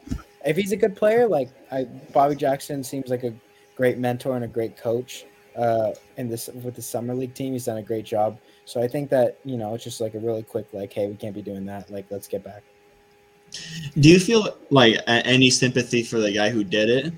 if 0.46 0.56
he's 0.56 0.72
a 0.72 0.78
good 0.78 0.96
player, 0.96 1.28
like 1.28 1.50
I, 1.72 1.86
Bobby 2.14 2.36
Jackson 2.36 2.84
seems 2.84 3.10
like 3.10 3.24
a 3.24 3.34
great 3.76 3.98
mentor 3.98 4.36
and 4.36 4.46
a 4.46 4.48
great 4.48 4.78
coach. 4.78 5.26
Uh, 5.56 5.94
in 6.18 6.28
this 6.28 6.50
with 6.64 6.76
the 6.76 6.82
summer 6.82 7.16
league 7.16 7.34
team, 7.34 7.54
he's 7.54 7.66
done 7.66 7.78
a 7.78 7.82
great 7.82 8.06
job. 8.06 8.38
So 8.66 8.82
I 8.82 8.88
think 8.88 9.10
that 9.12 9.40
you 9.46 9.58
know 9.58 9.74
it's 9.74 9.84
just 9.84 10.02
like 10.02 10.14
a 10.14 10.20
really 10.20 10.44
quick 10.44 10.68
like, 10.74 10.92
hey, 10.92 11.08
we 11.08 11.16
can't 11.16 11.34
be 11.34 11.42
doing 11.42 11.66
that. 11.66 11.90
Like, 11.90 12.06
let's 12.10 12.28
get 12.28 12.44
back. 12.44 12.64
Do 14.00 14.10
you 14.10 14.20
feel 14.20 14.58
like 14.70 15.00
any 15.08 15.50
sympathy 15.50 16.04
for 16.04 16.20
the 16.20 16.32
guy 16.32 16.50
who 16.50 16.64
did 16.64 16.90
it? 16.90 17.14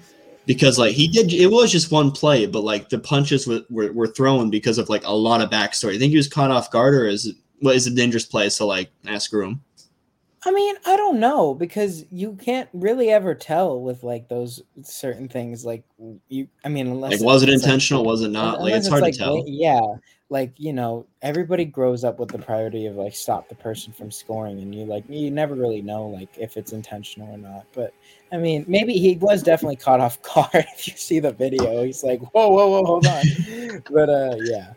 Because 0.48 0.80
like 0.80 0.94
he 0.94 1.08
did, 1.10 1.32
it 1.34 1.52
was 1.52 1.72
just 1.72 1.92
one 1.92 2.10
play, 2.10 2.46
but 2.48 2.64
like 2.64 2.88
the 2.90 2.98
punches 2.98 3.46
were, 3.46 3.62
were, 3.70 3.92
were 3.92 4.08
thrown 4.08 4.50
because 4.50 4.80
of 4.80 4.88
like 4.88 5.06
a 5.06 5.12
lot 5.12 5.42
of 5.42 5.50
backstory. 5.50 5.96
I 5.96 6.00
think 6.00 6.12
he 6.12 6.18
was 6.18 6.30
caught 6.30 6.50
off 6.50 6.72
guard, 6.72 6.96
or 6.96 7.06
is 7.06 7.26
it 7.28 7.36
what 7.60 7.76
is 7.76 7.86
a 7.86 7.92
dangerous 7.92 8.26
play? 8.26 8.48
So 8.50 8.66
like, 8.66 8.90
ask 9.06 9.34
room. 9.34 9.62
I 10.46 10.52
mean, 10.52 10.76
I 10.86 10.96
don't 10.96 11.20
know 11.20 11.54
because 11.54 12.06
you 12.10 12.38
can't 12.42 12.70
really 12.72 13.10
ever 13.10 13.36
tell 13.36 13.82
with 13.82 14.04
like 14.04 14.30
those 14.30 14.62
certain 14.84 15.28
things. 15.28 15.66
Like 15.66 15.84
you, 16.30 16.48
I 16.64 16.70
mean, 16.70 16.88
unless 16.88 17.20
Like, 17.20 17.22
was 17.22 17.44
it 17.44 17.50
it's, 17.50 17.64
like, 17.64 17.68
intentional? 17.70 18.06
Was 18.06 18.22
it 18.22 18.30
not? 18.30 18.62
Like, 18.62 18.74
it's 18.74 18.88
hard 18.88 19.02
like, 19.02 19.14
to 19.16 19.20
tell. 19.20 19.44
Yeah, 19.46 19.82
like 20.30 20.52
you 20.58 20.74
know, 20.74 21.06
everybody 21.22 21.66
grows 21.66 22.04
up 22.04 22.20
with 22.20 22.30
the 22.30 22.38
priority 22.38 22.86
of 22.86 22.96
like 22.96 23.16
stop 23.16 23.48
the 23.48 23.56
person 23.56 23.94
from 23.94 24.12
scoring, 24.12 24.60
and 24.60 24.76
you 24.76 24.86
like 24.86 25.06
you 25.08 25.32
never 25.32 25.56
really 25.56 25.82
know 25.82 26.08
like 26.08 26.30
if 26.38 26.58
it's 26.58 26.74
intentional 26.74 27.34
or 27.34 27.38
not. 27.38 27.66
But 27.74 27.94
I 28.32 28.38
mean, 28.38 28.66
maybe 28.68 28.94
he 28.94 29.16
was 29.18 29.42
definitely 29.42 29.78
caught 29.78 30.00
off 30.00 30.22
guard. 30.34 30.50
if 30.54 30.88
you 30.88 30.98
see 30.98 31.20
the 31.20 31.32
video, 31.32 31.84
he's 31.84 32.04
like, 32.04 32.22
"Whoa, 32.34 32.50
whoa, 32.50 32.68
whoa, 32.68 32.86
hold 32.86 33.08
on." 33.08 33.24
but 33.92 34.10
uh, 34.10 34.36
yeah. 34.42 34.74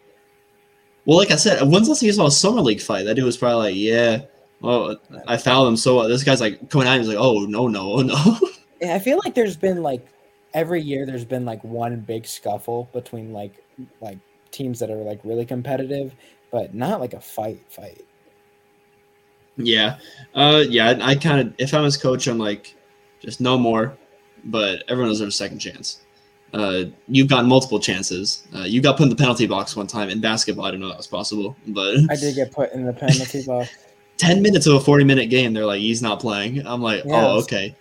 Well, 1.05 1.19
like 1.19 1.31
I 1.31 1.37
said, 1.37 1.61
when's 1.63 1.87
the 1.87 1.93
last 1.93 2.01
time 2.03 2.13
saw 2.13 2.27
a 2.27 2.31
summer 2.31 2.61
league 2.61 2.81
fight? 2.81 3.05
That 3.05 3.15
dude 3.15 3.25
was 3.25 3.37
probably 3.37 3.71
like, 3.71 3.77
yeah. 3.77 4.27
Well, 4.61 4.99
I 5.27 5.39
fouled 5.39 5.67
him. 5.67 5.77
So 5.77 5.97
what? 5.97 6.09
this 6.09 6.23
guy's 6.23 6.41
like 6.41 6.69
coming 6.69 6.87
out. 6.87 6.99
He's 6.99 7.09
like, 7.09 7.17
oh 7.19 7.47
no, 7.47 7.67
no, 7.67 7.93
oh, 7.95 8.03
no. 8.03 8.39
Yeah, 8.81 8.95
I 8.95 8.99
feel 8.99 9.21
like 9.23 9.35
there's 9.35 9.59
been 9.59 9.83
like 9.83 10.07
every 10.55 10.81
year 10.81 11.05
there's 11.05 11.25
been 11.25 11.45
like 11.45 11.63
one 11.63 12.01
big 12.01 12.27
scuffle 12.27 12.89
between 12.95 13.31
like 13.31 13.63
like 14.01 14.19
teams 14.51 14.79
that 14.81 14.91
are 14.91 14.97
like 14.97 15.21
really 15.25 15.45
competitive, 15.45 16.15
but 16.51 16.75
not 16.75 17.01
like 17.01 17.15
a 17.15 17.21
fight 17.21 17.61
fight. 17.69 18.05
yeah, 19.57 19.99
uh, 20.35 20.65
yeah. 20.69 20.99
I, 21.03 21.15
kind 21.15 21.41
of, 21.41 21.55
if 21.59 21.75
I 21.75 21.81
was 21.81 21.97
coach, 21.97 22.27
I'm 22.27 22.39
like, 22.39 22.75
just 23.21 23.41
no 23.41 23.59
more. 23.59 23.97
But 24.45 24.85
everyone 24.89 25.11
deserves 25.11 25.35
a 25.35 25.37
second 25.37 25.59
chance. 25.59 26.01
Uh, 26.55 26.85
you've 27.07 27.29
gotten 27.29 27.49
multiple 27.49 27.79
chances. 27.79 28.49
Uh, 28.55 28.61
you 28.63 28.81
got 28.81 28.97
put 28.97 29.05
in 29.05 29.11
the 29.11 29.17
penalty 29.17 29.47
box 29.47 29.77
one 29.77 29.87
time 29.87 30.09
in 30.09 30.21
basketball. 30.21 30.65
I 30.65 30.71
didn't 30.71 30.81
know 30.83 30.89
that 30.89 30.97
was 30.97 31.07
possible, 31.07 31.55
but 31.69 31.95
I 32.11 32.17
did 32.17 32.35
get 32.35 32.51
put 32.51 32.73
in 32.73 32.87
the 32.87 32.93
penalty 32.93 33.43
box. 33.47 33.71
10 34.17 34.43
minutes 34.43 34.67
of 34.67 34.75
a 34.75 34.81
40 34.81 35.05
minute 35.05 35.31
game 35.31 35.55
they're 35.55 35.65
like 35.65 35.81
he's 35.81 36.03
not 36.03 36.21
playing 36.21 36.65
i'm 36.67 36.83
like 36.83 37.03
Yeah, 37.07 37.27
oh 37.27 37.39
okay 37.41 37.75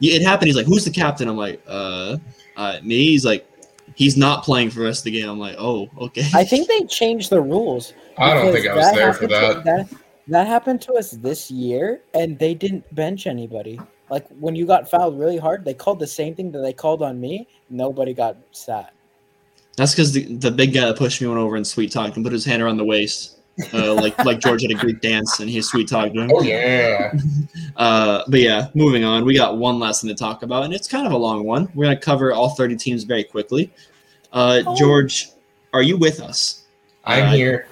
yeah, 0.00 0.14
it 0.16 0.22
happened 0.22 0.48
he's 0.48 0.56
like 0.56 0.66
who's 0.66 0.84
the 0.84 0.90
captain 0.90 1.28
i'm 1.28 1.36
like 1.36 1.62
uh, 1.68 2.16
uh 2.56 2.80
me 2.82 2.96
he's 2.96 3.24
like 3.24 3.48
he's 3.98 4.16
not 4.16 4.44
playing 4.44 4.70
for 4.70 4.78
the 4.78 4.84
rest 4.84 5.00
of 5.00 5.04
the 5.04 5.10
game 5.10 5.28
i'm 5.28 5.38
like 5.40 5.56
oh 5.58 5.88
okay 5.98 6.24
I 6.32 6.44
think 6.44 6.68
they 6.68 6.82
changed 6.86 7.30
the 7.30 7.40
rules. 7.42 7.92
I 8.16 8.32
don't 8.34 8.52
think 8.52 8.66
I 8.66 8.74
was 8.76 8.92
there 8.94 9.12
for 9.12 9.26
that. 9.26 9.54
to- 9.54 9.62
that. 9.64 9.88
That 10.28 10.46
happened 10.46 10.82
to 10.82 10.92
us 10.92 11.12
this 11.12 11.50
year, 11.50 12.02
and 12.12 12.38
they 12.38 12.52
didn't 12.54 12.84
bench 12.94 13.26
anybody. 13.26 13.80
Like 14.10 14.26
when 14.38 14.54
you 14.54 14.66
got 14.66 14.88
fouled 14.90 15.18
really 15.18 15.38
hard, 15.38 15.64
they 15.64 15.72
called 15.74 15.98
the 15.98 16.06
same 16.06 16.34
thing 16.34 16.52
that 16.52 16.60
they 16.60 16.72
called 16.74 17.00
on 17.02 17.18
me. 17.18 17.48
Nobody 17.70 18.12
got 18.12 18.36
sat. 18.52 18.92
that's 19.76 19.92
because 19.94 20.12
the, 20.12 20.24
the 20.36 20.50
big 20.50 20.74
guy 20.74 20.84
that 20.86 20.96
pushed 20.98 21.20
me 21.22 21.26
went 21.28 21.40
over 21.40 21.56
and 21.56 21.66
sweet 21.66 21.90
talked 21.90 22.16
and 22.16 22.24
put 22.24 22.32
his 22.32 22.44
hand 22.44 22.60
around 22.62 22.76
the 22.76 22.84
waist 22.84 23.37
uh, 23.74 23.92
like 23.94 24.16
like 24.24 24.38
george 24.40 24.62
had 24.62 24.70
a 24.70 24.74
greek 24.74 25.00
dance 25.00 25.40
and 25.40 25.48
he 25.50 25.60
sweet 25.60 25.88
talked 25.88 26.14
him 26.14 26.30
Oh 26.32 26.42
yeah. 26.42 27.12
uh, 27.76 28.22
but 28.28 28.40
yeah 28.40 28.68
moving 28.74 29.04
on 29.04 29.24
we 29.24 29.34
got 29.36 29.56
one 29.58 29.78
last 29.78 30.02
thing 30.02 30.08
to 30.08 30.14
talk 30.14 30.42
about 30.42 30.64
and 30.64 30.72
it's 30.72 30.86
kind 30.88 31.06
of 31.06 31.12
a 31.12 31.16
long 31.16 31.44
one 31.44 31.68
we're 31.74 31.86
going 31.86 31.96
to 31.96 32.02
cover 32.04 32.32
all 32.32 32.50
30 32.50 32.76
teams 32.76 33.04
very 33.04 33.24
quickly 33.24 33.70
uh, 34.32 34.62
Oh. 34.66 34.76
george 34.76 35.28
are 35.72 35.82
you 35.82 35.96
with 35.96 36.20
us 36.20 36.64
I'm 37.04 37.28
Uh, 37.28 37.32
here. 37.32 37.66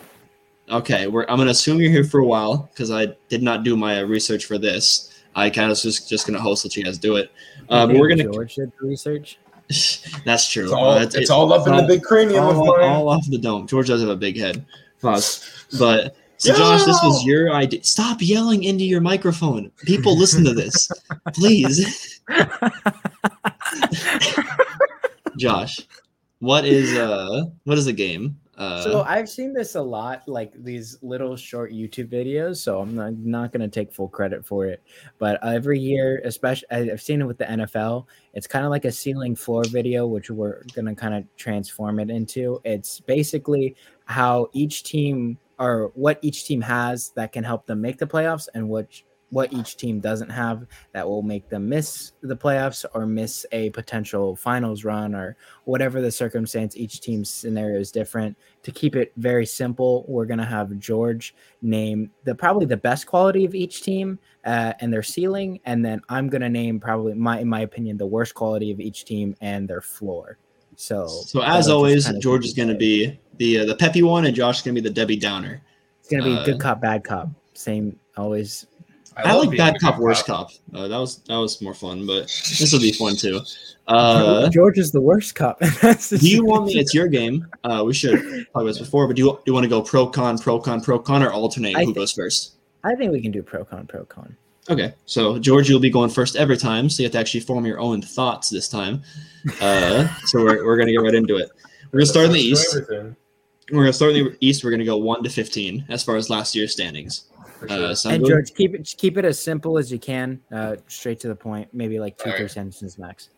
Okay, 0.70 1.06
we're, 1.06 1.26
I'm 1.28 1.36
gonna 1.36 1.50
assume 1.50 1.78
you're 1.80 1.90
here 1.92 2.02
for 2.04 2.18
a 2.20 2.24
while 2.26 2.68
because 2.72 2.90
I 2.90 3.14
did 3.28 3.42
not 3.42 3.62
do 3.64 3.76
my 3.76 4.00
uh, 4.00 4.04
research 4.04 4.46
for 4.46 4.56
this. 4.58 5.12
I 5.34 5.48
kind 5.50 5.70
of 5.70 5.78
just 5.78 6.08
just 6.08 6.26
gonna 6.26 6.40
host 6.40 6.64
let 6.64 6.74
you 6.74 6.82
guys 6.84 6.96
do 6.98 7.16
it. 7.16 7.30
Uh, 7.68 7.86
but 7.86 7.96
we're 7.96 8.08
gonna. 8.08 8.24
George 8.24 8.54
did 8.56 8.72
the 8.80 8.86
research. 8.88 9.38
That's 10.24 10.50
true. 10.50 10.64
It's 10.64 10.72
all, 10.72 10.90
Uh, 10.90 11.02
it's, 11.02 11.14
it- 11.14 11.30
all 11.30 11.52
up 11.52 11.68
in 11.68 11.76
the 11.76 11.82
big 11.82 12.02
cranium 12.02 12.46
of 12.46 12.56
all, 12.58 12.78
mine. 12.78 12.82
all 12.88 13.08
off 13.10 13.24
the 13.28 13.38
dome. 13.38 13.66
George 13.68 13.86
does 13.88 14.00
have 14.00 14.10
a 14.10 14.16
big 14.16 14.36
head. 14.38 14.64
Pause. 15.06 15.66
But 15.78 16.16
so, 16.38 16.54
Josh, 16.54 16.84
this 16.84 17.00
was 17.02 17.24
your 17.24 17.52
idea. 17.52 17.82
Stop 17.82 18.18
yelling 18.20 18.64
into 18.64 18.84
your 18.84 19.00
microphone. 19.00 19.70
People 19.84 20.18
listen 20.18 20.44
to 20.44 20.52
this, 20.52 20.90
please. 21.32 22.20
Josh, 25.38 25.80
what 26.40 26.64
is 26.64 26.96
uh 26.96 27.44
what 27.64 27.78
is 27.78 27.86
the 27.86 27.92
game? 27.92 28.38
Uh, 28.56 28.82
so 28.82 29.02
I've 29.02 29.28
seen 29.28 29.52
this 29.52 29.74
a 29.74 29.82
lot, 29.82 30.26
like 30.26 30.52
these 30.64 30.96
little 31.02 31.36
short 31.36 31.72
YouTube 31.72 32.08
videos. 32.08 32.56
So 32.56 32.80
I'm 32.80 32.94
not, 32.94 33.12
not 33.12 33.52
going 33.52 33.60
to 33.60 33.68
take 33.68 33.92
full 33.92 34.08
credit 34.08 34.46
for 34.46 34.64
it. 34.64 34.82
But 35.18 35.38
every 35.44 35.78
year, 35.78 36.22
especially 36.24 36.66
I've 36.70 37.02
seen 37.02 37.20
it 37.20 37.26
with 37.26 37.36
the 37.36 37.44
NFL. 37.44 38.06
It's 38.32 38.46
kind 38.46 38.64
of 38.64 38.70
like 38.70 38.86
a 38.86 38.92
ceiling 38.92 39.36
floor 39.36 39.64
video, 39.64 40.06
which 40.06 40.30
we're 40.30 40.62
going 40.74 40.86
to 40.86 40.94
kind 40.94 41.14
of 41.14 41.24
transform 41.36 42.00
it 42.00 42.08
into. 42.08 42.60
It's 42.64 42.98
basically 43.00 43.76
how 44.06 44.48
each 44.52 44.82
team 44.82 45.38
or 45.58 45.90
what 45.94 46.18
each 46.22 46.44
team 46.44 46.60
has 46.60 47.10
that 47.10 47.32
can 47.32 47.44
help 47.44 47.66
them 47.66 47.80
make 47.80 47.98
the 47.98 48.06
playoffs, 48.06 48.48
and 48.54 48.68
what 48.68 48.88
what 49.30 49.52
each 49.52 49.76
team 49.76 50.00
doesn't 50.00 50.30
have 50.30 50.66
that 50.92 51.06
will 51.06 51.22
make 51.22 51.48
them 51.48 51.68
miss 51.68 52.12
the 52.22 52.36
playoffs 52.36 52.84
or 52.94 53.06
miss 53.06 53.44
a 53.52 53.70
potential 53.70 54.36
finals 54.36 54.84
run 54.84 55.14
or 55.14 55.36
whatever 55.64 56.00
the 56.00 56.10
circumstance 56.10 56.76
each 56.76 57.00
team's 57.00 57.28
scenario 57.28 57.80
is 57.80 57.90
different. 57.90 58.36
To 58.62 58.70
keep 58.70 58.94
it 58.96 59.12
very 59.16 59.46
simple 59.46 60.04
we're 60.08 60.26
going 60.26 60.38
to 60.38 60.44
have 60.44 60.76
george 60.78 61.34
name 61.62 62.10
the 62.24 62.34
probably 62.34 62.66
the 62.66 62.76
best 62.76 63.06
quality 63.06 63.44
of 63.44 63.54
each 63.54 63.82
team 63.82 64.18
uh, 64.44 64.72
and 64.80 64.92
their 64.92 65.02
ceiling 65.02 65.60
and 65.64 65.84
then 65.84 66.00
i'm 66.08 66.28
going 66.28 66.42
to 66.42 66.48
name 66.48 66.80
probably 66.80 67.14
my 67.14 67.40
in 67.40 67.48
my 67.48 67.60
opinion 67.60 67.96
the 67.96 68.06
worst 68.06 68.34
quality 68.34 68.72
of 68.72 68.80
each 68.80 69.04
team 69.04 69.34
and 69.40 69.68
their 69.68 69.80
floor 69.80 70.38
so 70.76 71.06
so 71.08 71.42
as 71.42 71.68
always, 71.68 72.08
George 72.20 72.44
is 72.44 72.52
gonna 72.54 72.74
be 72.76 73.18
the 73.38 73.60
uh, 73.60 73.64
the 73.64 73.74
peppy 73.74 74.02
one, 74.02 74.26
and 74.26 74.34
Josh 74.36 74.58
is 74.58 74.62
gonna 74.62 74.74
be 74.74 74.80
the 74.80 74.90
Debbie 74.90 75.16
Downer. 75.16 75.62
it's 76.00 76.08
going 76.08 76.22
to 76.22 76.28
be 76.30 76.36
uh, 76.36 76.44
good 76.44 76.60
cop 76.60 76.80
bad 76.80 77.02
cop 77.04 77.28
same 77.54 77.98
always 78.16 78.66
I, 79.16 79.32
love 79.32 79.40
like 79.40 79.50
being 79.50 79.58
bad 79.58 79.76
a 79.76 79.78
cop, 79.78 79.96
good 79.96 80.02
worst 80.02 80.26
cop. 80.26 80.50
Uh, 80.74 80.88
that 80.88 80.98
was 80.98 81.16
that 81.24 81.36
was 81.36 81.60
more 81.62 81.72
fun, 81.74 82.06
but 82.06 82.26
this 82.58 82.70
will 82.72 82.80
be 82.80 82.92
fun 82.92 83.16
too. 83.16 83.40
Uh, 83.88 84.48
george 84.50 84.78
is 84.78 84.92
the 84.92 85.00
worst 85.00 85.34
cop 85.34 85.58
That's 85.82 86.10
the 86.10 86.18
do 86.18 86.28
you 86.28 86.44
want 86.44 86.66
me? 86.66 86.78
It's 86.78 86.92
your 86.92 87.08
game. 87.08 87.46
Uh, 87.64 87.82
we 87.86 87.94
should 87.94 88.20
talk 88.20 88.46
about 88.62 88.64
this 88.66 88.78
before, 88.78 89.06
but 89.06 89.16
do 89.16 89.22
you, 89.22 89.32
do 89.32 89.42
you 89.46 89.54
want 89.54 89.64
to 89.64 89.70
go 89.70 89.80
pro 89.80 90.06
con, 90.06 90.38
pro 90.38 90.58
con, 90.58 90.80
pro 90.82 90.98
con, 90.98 91.22
or 91.22 91.30
alternate? 91.32 91.74
I 91.76 91.80
Who 91.80 91.86
think- 91.86 91.96
goes 91.96 92.12
first? 92.12 92.52
i 92.84 92.94
think 92.94 93.10
we 93.10 93.20
can 93.20 93.32
do 93.32 93.42
pro 93.42 93.64
con 93.64 93.86
pro 93.86 94.04
con 94.04 94.36
Okay, 94.68 94.92
so 95.04 95.38
George, 95.38 95.68
you'll 95.68 95.78
be 95.78 95.90
going 95.90 96.10
first 96.10 96.34
every 96.36 96.56
time, 96.56 96.90
so 96.90 97.02
you 97.02 97.06
have 97.06 97.12
to 97.12 97.18
actually 97.18 97.40
form 97.40 97.64
your 97.66 97.78
own 97.78 98.02
thoughts 98.02 98.50
this 98.50 98.68
time. 98.68 99.02
Uh, 99.60 100.08
so 100.24 100.42
we're, 100.42 100.64
we're 100.64 100.76
gonna 100.76 100.90
get 100.90 100.98
right 100.98 101.14
into 101.14 101.36
it. 101.36 101.50
We're 101.92 102.00
gonna 102.00 102.06
start 102.06 102.26
in 102.26 102.32
the 102.32 102.40
east. 102.40 102.74
everything, 102.76 103.14
We're 103.70 103.82
gonna 103.82 103.92
start 103.92 104.16
in 104.16 104.24
the 104.24 104.36
east. 104.40 104.64
We're 104.64 104.72
gonna 104.72 104.84
go 104.84 104.96
one 104.96 105.22
to 105.22 105.30
fifteen 105.30 105.84
as 105.88 106.02
far 106.02 106.16
as 106.16 106.28
last 106.30 106.54
year's 106.56 106.72
standings. 106.72 107.26
sure. 107.60 107.70
Uh, 107.70 107.94
sound 107.94 108.16
and 108.16 108.24
good? 108.24 108.30
george 108.30 108.54
keep 108.54 108.74
it 108.74 108.94
keep 108.98 109.16
it 109.16 109.24
as 109.24 109.38
simple 109.38 109.78
as 109.78 109.90
you 109.90 109.98
can 109.98 110.38
uh 110.52 110.76
straight 110.88 111.18
to 111.20 111.28
the 111.28 111.34
point 111.34 111.66
maybe 111.72 111.98
like 111.98 112.18
two 112.18 112.24
Alright. 112.24 112.40
three 112.40 112.48
sentences 112.48 112.98
max 112.98 113.30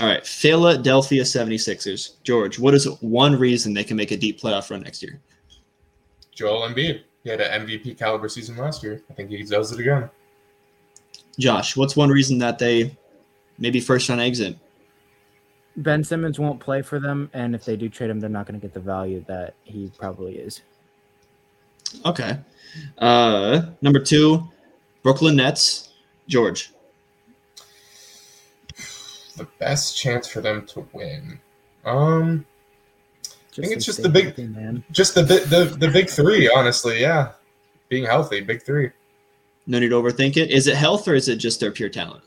All 0.00 0.06
right, 0.06 0.24
Philadelphia 0.26 1.22
76ers. 1.22 2.22
George, 2.24 2.58
what 2.58 2.74
is 2.74 2.84
one 3.00 3.38
reason 3.38 3.72
they 3.74 3.84
can 3.84 3.96
make 3.96 4.10
a 4.10 4.16
deep 4.16 4.38
playoff 4.40 4.70
run 4.70 4.82
next 4.82 5.02
year? 5.02 5.18
Joel 6.34 6.68
Embiid. 6.68 7.02
He 7.24 7.30
had 7.30 7.40
an 7.40 7.66
MVP 7.66 7.98
caliber 7.98 8.28
season 8.28 8.56
last 8.56 8.82
year. 8.82 9.02
I 9.10 9.14
think 9.14 9.30
he 9.30 9.42
does 9.42 9.72
it 9.72 9.80
again. 9.80 10.08
Josh, 11.38 11.76
what's 11.76 11.94
one 11.96 12.10
reason 12.10 12.38
that 12.38 12.58
they 12.58 12.96
maybe 13.58 13.80
first 13.80 14.08
round 14.08 14.20
exit? 14.20 14.56
Ben 15.76 16.02
Simmons 16.02 16.38
won't 16.40 16.58
play 16.58 16.82
for 16.82 16.98
them, 16.98 17.30
and 17.32 17.54
if 17.54 17.64
they 17.64 17.76
do 17.76 17.88
trade 17.88 18.10
him, 18.10 18.18
they're 18.18 18.28
not 18.28 18.46
going 18.46 18.58
to 18.58 18.64
get 18.64 18.74
the 18.74 18.80
value 18.80 19.24
that 19.28 19.54
he 19.62 19.92
probably 19.96 20.34
is. 20.36 20.62
Okay. 22.04 22.38
Uh, 22.98 23.62
number 23.80 24.00
two, 24.00 24.48
Brooklyn 25.02 25.36
Nets. 25.36 25.90
George. 26.26 26.72
The 29.36 29.46
best 29.60 29.96
chance 29.96 30.26
for 30.26 30.40
them 30.40 30.66
to 30.66 30.86
win. 30.92 31.38
Um, 31.84 32.44
Just 33.52 33.72
it's 33.72 33.84
just 33.86 34.02
the 34.02 34.08
big- 34.08 34.24
healthy, 34.24 34.46
man. 34.48 34.84
just 34.90 35.14
the 35.14 35.22
bit 35.22 35.48
the 35.48 35.64
the 35.78 35.88
big 35.88 36.10
three. 36.10 36.50
Honestly, 36.54 37.00
yeah, 37.00 37.32
being 37.88 38.04
healthy, 38.04 38.40
big 38.40 38.62
three. 38.62 38.90
No 39.68 39.78
need 39.78 39.90
to 39.90 40.02
overthink 40.02 40.36
it. 40.36 40.50
Is 40.50 40.66
it 40.66 40.74
health 40.74 41.06
or 41.06 41.14
is 41.14 41.28
it 41.28 41.36
just 41.36 41.60
their 41.60 41.70
pure 41.70 41.90
talent? 41.90 42.24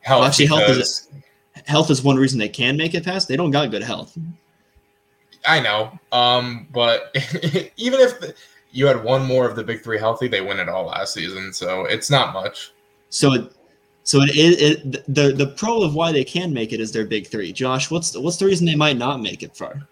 Health. 0.00 0.20
Well, 0.20 0.28
actually, 0.28 0.46
health 0.46 0.70
is- 0.70 1.08
Health 1.66 1.90
is 1.90 2.02
one 2.02 2.16
reason 2.16 2.38
they 2.38 2.48
can 2.48 2.76
make 2.76 2.94
it 2.94 3.04
past. 3.04 3.28
They 3.28 3.36
don't 3.36 3.50
got 3.50 3.70
good 3.70 3.82
health. 3.82 4.16
I 5.46 5.60
know. 5.60 5.92
Um, 6.10 6.68
but 6.72 7.14
even 7.76 8.00
if 8.00 8.18
the, 8.18 8.34
you 8.70 8.86
had 8.86 9.04
one 9.04 9.26
more 9.26 9.46
of 9.46 9.56
the 9.56 9.62
big 9.64 9.82
three 9.82 9.98
healthy, 9.98 10.26
they 10.26 10.40
win 10.40 10.58
it 10.58 10.68
all 10.68 10.86
last 10.86 11.12
season. 11.12 11.52
So 11.52 11.84
it's 11.84 12.10
not 12.10 12.32
much. 12.32 12.72
So 13.10 13.34
it, 13.34 13.52
so 14.04 14.20
it, 14.22 15.04
the 15.12 15.32
the 15.32 15.48
pro 15.48 15.82
of 15.82 15.94
why 15.94 16.12
they 16.12 16.24
can 16.24 16.52
make 16.52 16.72
it 16.72 16.80
is 16.80 16.92
their 16.92 17.04
big 17.04 17.26
three. 17.26 17.52
Josh, 17.52 17.90
what's 17.90 18.10
the, 18.10 18.20
what's 18.20 18.38
the 18.38 18.46
reason 18.46 18.66
they 18.66 18.76
might 18.76 18.96
not 18.96 19.20
make 19.20 19.42
it 19.42 19.54
far? 19.56 19.86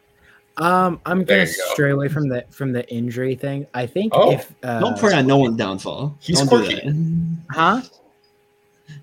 Um, 0.59 1.01
I'm 1.07 1.25
There 1.25 1.37
going 1.39 1.47
to 1.47 1.53
you 1.53 1.59
go. 1.69 1.73
stray 1.73 1.91
away 1.93 2.09
from 2.09 2.29
the 2.29 2.45
from 2.51 2.73
the 2.73 2.89
injury 2.93 3.35
thing. 3.37 3.67
I 3.75 3.87
think 3.87 4.13
Oh, 4.15 4.33
if 4.33 4.53
uh, 4.63 4.81
Don't 4.81 4.99
pray 4.99 5.15
on 5.15 5.27
no 5.27 5.37
one's 5.37 5.57
downfall. 5.57 6.17
He's 6.21 6.39
don't 6.39 6.49
quirky. 6.49 6.75
do 6.81 6.81
that. 6.87 7.37
huh? 7.51 7.83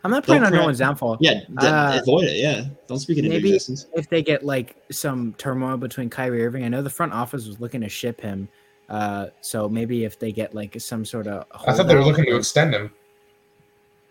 I'm 0.04 0.12
not 0.12 0.24
praying 0.26 0.41
Don't 0.41 0.54
on 0.54 0.60
no 0.60 0.65
one's 0.65 0.80
downfall. 0.80 1.18
Yeah, 1.20 1.36
d- 1.36 1.46
Uh, 1.68 2.00
avoid 2.02 2.26
it. 2.26 2.38
Yeah, 2.38 2.65
don't 2.88 3.00
speak 3.00 3.18
it 3.18 3.26
into 3.26 3.30
maybe- 3.38 3.50
existence. 3.56 3.88
If 3.96 4.10
they 4.10 4.22
get 4.22 4.44
like 4.46 4.76
some 4.91 5.34
turmoil 5.38 5.78
between 5.78 6.10
Kyrie 6.10 6.44
Irving, 6.46 6.63
I 6.65 6.68
know 6.68 6.82
the 6.82 6.89
front 6.89 7.13
office 7.13 7.48
was 7.48 7.60
looking 7.60 7.82
to 7.82 7.89
ship 7.89 8.20
him. 8.22 8.48
Uh, 8.89 9.28
so 9.41 9.68
maybe 9.70 10.04
if 10.04 10.20
they 10.20 10.32
get 10.32 10.54
like 10.54 10.80
some 10.80 11.06
sort 11.06 11.26
of 11.28 11.46
I 11.65 11.74
thought 11.74 11.88
they 11.88 11.96
were 11.96 12.04
looking 12.04 12.26
to 12.26 12.36
extend 12.36 12.74
him. 12.76 12.91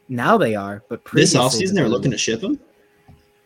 now 0.08 0.36
they 0.38 0.54
are, 0.54 0.82
but 0.88 1.00
This 1.12 1.34
offseason, 1.34 1.74
they 1.74 1.82
were 1.82 1.88
were- 1.88 1.92
looking 1.94 2.10
to 2.10 2.18
ship 2.18 2.42
him. 2.42 2.58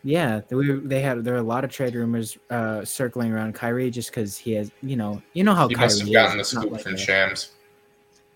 Yeah, 0.03 0.41
they, 0.47 0.55
were, 0.55 0.77
they 0.77 1.01
had 1.01 1.23
there 1.25 1.33
were 1.33 1.39
a 1.39 1.43
lot 1.43 1.63
of 1.65 1.71
trade 1.71 1.93
rumors 1.93 2.37
uh, 2.49 2.85
circling 2.85 3.33
around 3.33 3.53
Kyrie 3.53 3.91
just 3.91 4.09
because 4.11 4.37
he 4.37 4.53
has, 4.53 4.71
you 4.81 4.95
know, 4.95 5.21
you 5.33 5.43
know 5.43 5.53
how 5.53 5.67
He 5.67 5.75
Kyrie 5.75 5.87
must 5.87 5.99
have 5.99 6.07
is. 6.07 6.13
gotten 6.13 6.37
the 6.37 6.43
scoop 6.45 6.71
like 6.71 6.81
from 6.81 6.93
a- 6.93 6.97
Shams. 6.97 7.51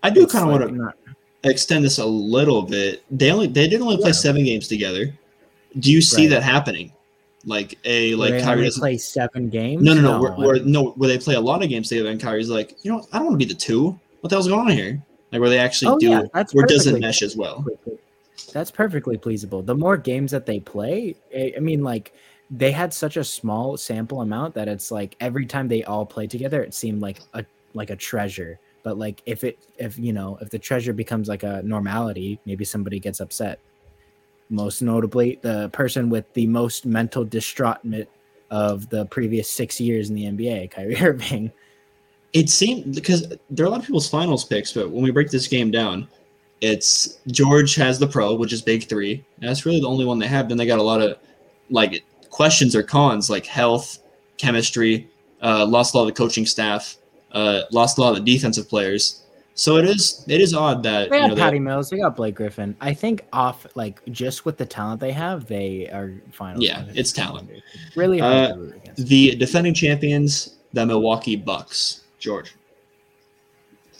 I 0.02 0.10
do 0.10 0.26
kind 0.26 0.44
of 0.44 0.50
like 0.52 0.60
want 0.60 0.72
to 0.72 0.76
not- 0.84 0.96
extend 1.44 1.84
this 1.84 1.98
a 1.98 2.04
little 2.04 2.62
bit. 2.62 3.02
They 3.10 3.30
only 3.30 3.46
they 3.46 3.66
did 3.68 3.80
only 3.80 3.96
play 3.96 4.08
Yeah. 4.08 4.12
seven 4.12 4.44
games 4.44 4.68
together. 4.68 5.12
Do 5.78 5.90
you 5.90 6.02
see 6.02 6.24
Right. 6.24 6.30
that 6.34 6.42
happening? 6.42 6.92
Like 7.46 7.78
a 7.84 8.14
like 8.14 8.32
they 8.32 8.42
Kyrie 8.42 8.64
doesn't. 8.64 8.80
play 8.80 8.96
seven 8.98 9.48
games. 9.48 9.82
No, 9.82 9.94
no, 9.94 10.00
no. 10.02 10.20
Where, 10.20 10.32
where, 10.32 10.62
no, 10.64 10.90
where 10.92 11.08
they 11.08 11.18
play 11.18 11.34
a 11.34 11.40
lot 11.40 11.62
of 11.62 11.68
games 11.70 11.88
together, 11.88 12.10
and 12.10 12.20
Kyrie's 12.20 12.48
like, 12.50 12.74
you 12.82 12.90
know, 12.92 13.06
I 13.12 13.18
don't 13.18 13.26
want 13.28 13.40
to 13.40 13.46
be 13.46 13.50
the 13.50 13.58
two. 13.58 13.98
What 14.20 14.28
the 14.30 14.36
hell's 14.36 14.48
going 14.48 14.60
on 14.60 14.68
here? 14.72 15.02
Like 15.32 15.40
where 15.40 15.50
they 15.50 15.58
actually 15.58 15.92
Oh, 15.92 15.98
do, 15.98 16.08
yeah, 16.10 16.22
that's 16.32 16.54
where 16.54 16.64
it 16.64 16.68
doesn't 16.70 17.00
mesh 17.00 17.22
as 17.22 17.36
well. 17.36 17.64
That's 18.54 18.70
perfectly 18.70 19.18
pleasable. 19.18 19.66
The 19.66 19.74
more 19.74 19.96
games 19.96 20.30
that 20.30 20.46
they 20.46 20.60
play, 20.60 21.16
I 21.36 21.54
I 21.56 21.60
mean, 21.60 21.82
like 21.82 22.14
they 22.48 22.70
had 22.70 22.94
such 22.94 23.16
a 23.16 23.24
small 23.24 23.76
sample 23.76 24.20
amount 24.20 24.54
that 24.54 24.68
it's 24.68 24.92
like 24.92 25.16
every 25.18 25.44
time 25.44 25.66
they 25.66 25.82
all 25.82 26.06
play 26.06 26.28
together, 26.28 26.62
it 26.62 26.72
seemed 26.72 27.02
like 27.02 27.18
a 27.32 27.44
like 27.72 27.90
a 27.90 27.96
treasure. 27.96 28.60
But 28.84 28.96
like 28.96 29.22
if 29.26 29.42
it 29.42 29.58
if 29.76 29.98
you 29.98 30.12
know 30.12 30.38
if 30.40 30.50
the 30.50 30.58
treasure 30.60 30.92
becomes 30.92 31.26
like 31.28 31.42
a 31.42 31.62
normality, 31.64 32.38
maybe 32.46 32.64
somebody 32.64 33.00
gets 33.00 33.18
upset. 33.18 33.58
Most 34.50 34.82
notably, 34.82 35.40
the 35.42 35.68
person 35.70 36.08
with 36.08 36.32
the 36.34 36.46
most 36.46 36.86
mental 36.86 37.26
distraughtment 37.26 38.06
of 38.52 38.88
the 38.88 39.04
previous 39.06 39.50
six 39.50 39.80
years 39.80 40.10
in 40.10 40.14
the 40.14 40.26
NBA, 40.26 40.70
Kyrie 40.70 40.96
Irving. 41.00 41.50
It 42.32 42.50
seemed 42.50 42.94
because 42.94 43.32
there 43.50 43.64
are 43.64 43.68
a 43.68 43.70
lot 43.70 43.80
of 43.80 43.86
people's 43.86 44.08
finals 44.08 44.44
picks, 44.44 44.72
but 44.72 44.90
when 44.90 45.02
we 45.02 45.10
break 45.10 45.30
this 45.30 45.48
game 45.48 45.72
down, 45.72 46.06
it's 46.70 47.18
George 47.26 47.74
has 47.76 47.98
the 47.98 48.06
pro, 48.06 48.34
which 48.34 48.52
is 48.52 48.62
big 48.62 48.88
three. 48.88 49.24
And 49.40 49.48
that's 49.48 49.64
really 49.66 49.80
the 49.80 49.88
only 49.88 50.04
one 50.04 50.18
they 50.18 50.26
have. 50.26 50.48
Then 50.48 50.56
they 50.58 50.66
got 50.66 50.78
a 50.78 50.82
lot 50.92 51.00
of 51.00 51.18
like 51.70 52.04
questions 52.30 52.74
or 52.74 52.82
cons, 52.82 53.28
like 53.30 53.46
health, 53.46 53.98
chemistry, 54.38 55.08
uh, 55.42 55.66
lost 55.66 55.94
a 55.94 55.98
lot 55.98 56.04
of 56.04 56.14
the 56.14 56.18
coaching 56.22 56.46
staff, 56.46 56.96
uh, 57.32 57.62
lost 57.70 57.98
a 57.98 58.00
lot 58.00 58.16
of 58.16 58.24
the 58.24 58.32
defensive 58.34 58.68
players. 58.68 59.20
So 59.56 59.76
it 59.76 59.84
is 59.84 60.24
it 60.26 60.40
is 60.40 60.52
odd 60.52 60.82
that 60.82 61.10
They 61.10 61.16
you 61.16 61.22
got 61.22 61.28
know, 61.28 61.34
they- 61.36 61.40
Patty 61.42 61.58
Mills. 61.60 61.88
They 61.90 61.98
got 61.98 62.16
Blake 62.16 62.34
Griffin. 62.34 62.74
I 62.80 62.92
think 62.94 63.24
off 63.32 63.66
like 63.76 64.00
just 64.10 64.44
with 64.44 64.56
the 64.56 64.66
talent 64.66 65.00
they 65.00 65.12
have, 65.12 65.46
they 65.46 65.88
are 65.90 66.12
final. 66.32 66.60
Yeah, 66.62 66.84
it's 66.94 67.12
talent. 67.12 67.48
Really 67.94 68.18
hard 68.18 68.34
Uh, 68.36 68.48
to 68.54 68.60
root 68.60 68.76
against. 68.82 69.06
the 69.06 69.36
defending 69.36 69.74
champions, 69.74 70.56
the 70.72 70.84
Milwaukee 70.84 71.36
Bucks. 71.36 72.00
George. 72.18 72.54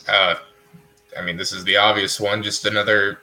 Uh, 0.08 0.34
I 1.18 1.22
mean, 1.22 1.36
this 1.36 1.52
is 1.52 1.64
the 1.64 1.76
obvious 1.76 2.18
one. 2.20 2.42
Just 2.42 2.66
another 2.66 3.20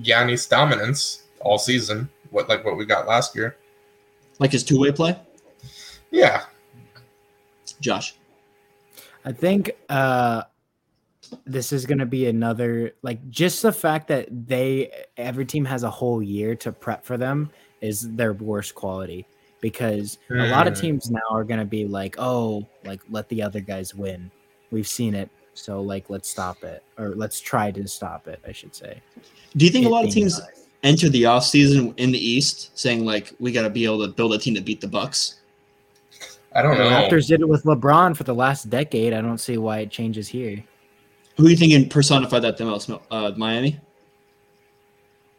Giannis 0.00 0.48
dominance 0.48 1.24
all 1.40 1.58
season. 1.58 2.08
What 2.30 2.48
like 2.48 2.64
what 2.64 2.76
we 2.76 2.84
got 2.86 3.06
last 3.06 3.34
year? 3.36 3.56
Like 4.38 4.52
his 4.52 4.64
two 4.64 4.80
way 4.80 4.90
play? 4.92 5.16
Yeah, 6.10 6.44
Josh. 7.80 8.16
I 9.24 9.32
think 9.32 9.70
uh 9.88 10.42
this 11.46 11.72
is 11.72 11.86
going 11.86 11.98
to 11.98 12.06
be 12.06 12.26
another 12.26 12.92
like 13.02 13.18
just 13.30 13.62
the 13.62 13.72
fact 13.72 14.08
that 14.08 14.28
they 14.46 14.90
every 15.16 15.44
team 15.44 15.64
has 15.64 15.82
a 15.82 15.90
whole 15.90 16.22
year 16.22 16.54
to 16.54 16.70
prep 16.70 17.04
for 17.04 17.16
them 17.16 17.50
is 17.80 18.10
their 18.14 18.34
worst 18.34 18.74
quality 18.74 19.26
because 19.60 20.18
a 20.30 20.50
lot 20.50 20.66
of 20.66 20.74
Hmm. 20.74 20.80
teams 20.82 21.10
now 21.10 21.20
are 21.30 21.42
going 21.44 21.58
to 21.58 21.64
be 21.66 21.86
like 21.86 22.16
oh 22.18 22.66
like 22.84 23.00
let 23.10 23.28
the 23.30 23.42
other 23.42 23.60
guys 23.60 23.94
win 23.94 24.30
we've 24.70 24.86
seen 24.86 25.14
it 25.14 25.30
so 25.54 25.80
like 25.80 26.10
let's 26.10 26.28
stop 26.28 26.62
it 26.64 26.82
or 26.98 27.10
let's 27.16 27.40
try 27.40 27.70
to 27.70 27.86
stop 27.86 28.26
it 28.28 28.40
i 28.46 28.52
should 28.52 28.74
say 28.74 29.00
Do 29.56 29.64
you 29.64 29.70
think 29.70 29.86
a 29.86 29.88
lot 29.88 30.04
of 30.04 30.10
teams 30.10 30.38
done. 30.38 30.48
enter 30.82 31.08
the 31.08 31.22
offseason 31.24 31.94
in 31.98 32.10
the 32.10 32.18
East 32.18 32.76
saying 32.78 33.04
like 33.04 33.32
we 33.40 33.52
got 33.52 33.62
to 33.62 33.70
be 33.70 33.84
able 33.84 34.04
to 34.06 34.12
build 34.12 34.34
a 34.34 34.38
team 34.38 34.54
to 34.54 34.60
beat 34.60 34.80
the 34.80 34.88
Bucks? 34.88 35.36
I 36.54 36.62
don't 36.62 36.76
the 36.76 36.84
know. 36.84 36.90
raptors 36.90 37.26
did 37.28 37.40
it 37.40 37.48
with 37.48 37.62
lebron 37.64 38.16
for 38.16 38.24
the 38.24 38.34
last 38.34 38.68
decade 38.70 39.12
i 39.12 39.20
don't 39.20 39.38
see 39.38 39.56
why 39.58 39.78
it 39.78 39.90
changes 39.90 40.28
here 40.28 40.62
Who 41.36 41.44
do 41.44 41.50
you 41.50 41.56
think 41.56 41.72
can 41.72 41.88
personify 41.88 42.38
that 42.40 42.56
the 42.56 42.64
most? 42.64 42.90
Uh, 42.90 43.32
Miami. 43.36 43.70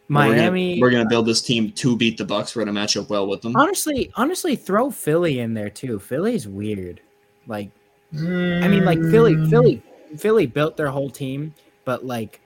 Where 0.07 0.27
we're 0.27 0.35
gonna- 0.35 0.41
miami 0.41 0.79
We're 0.81 0.91
gonna, 0.91 1.07
build 1.09 1.25
this 1.25 1.41
team 1.41 1.71
to 1.71 1.95
beat 1.97 2.17
the 2.17 2.25
Bucks. 2.25 2.55
We're 2.55 2.61
gonna 2.63 2.73
match 2.73 2.95
up 2.97 3.09
well 3.09 3.27
with 3.27 3.41
them. 3.41 3.55
honestly 3.55 4.11
honestly 4.15 4.55
throw 4.55 4.91
philly 4.91 5.39
in 5.39 5.53
there 5.53 5.69
too 5.69 5.99
philly's 5.99 6.47
weird 6.47 7.01
like 7.47 7.69
I 8.13 8.67
mean, 8.69 8.85
like 8.85 8.99
Philly, 9.11 9.33
Mm. 9.35 9.49
Philly, 9.49 9.83
Philly 10.19 10.45
built 10.47 10.77
their 10.77 10.87
whole 10.89 11.09
team, 11.09 11.53
but 11.85 12.05
like, 12.05 12.41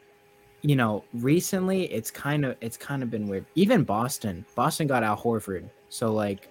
you 0.62 0.76
know, 0.76 1.04
recently 1.14 1.84
it's 1.92 2.12
kind 2.12 2.46
of 2.46 2.58
it's 2.62 2.78
kind 2.78 3.02
of 3.04 3.10
been 3.10 3.28
weird. 3.28 3.46
Even 3.56 3.84
Boston, 3.84 4.46
Boston 4.56 4.88
got 4.88 5.04
Al 5.04 5.18
Horford, 5.18 5.70
so 5.90 6.12
like 6.14 6.50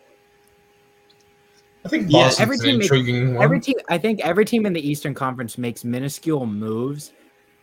I 1.84 1.88
think 1.88 2.10
Yeah, 2.10 2.30
every 2.38 2.58
team 2.58 2.78
makes- 2.78 2.86
intriguing 2.86 3.34
one. 3.34 3.44
every 3.44 3.60
team, 3.60 3.76
I 3.88 3.98
think 3.98 4.20
every 4.20 4.44
team 4.44 4.66
in 4.66 4.72
the 4.72 4.86
Eastern 4.86 5.14
Conference 5.14 5.56
makes 5.58 5.84
minuscule 5.84 6.44
moves 6.46 7.12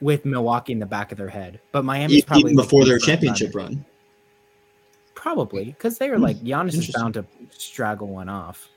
with 0.01 0.25
Milwaukee 0.25 0.73
in 0.73 0.79
the 0.79 0.85
back 0.85 1.11
of 1.11 1.17
their 1.17 1.27
head, 1.29 1.59
but 1.71 1.83
Miami's 1.85 2.19
E- 2.19 2.21
probably 2.21 2.51
Even 2.51 2.55
before 2.55 2.79
making 2.81 2.89
their 2.89 2.99
championship 2.99 3.53
runner. 3.55 3.67
run. 3.69 3.85
probably 5.15 5.65
because 5.65 5.97
they 5.97 6.09
were 6.11 6.19
like 6.19 6.37
Giannis 6.43 6.75
is 6.77 6.91
bound 6.95 7.15
to 7.15 7.25
straggle 7.49 8.07
one 8.07 8.29
off. 8.29 8.69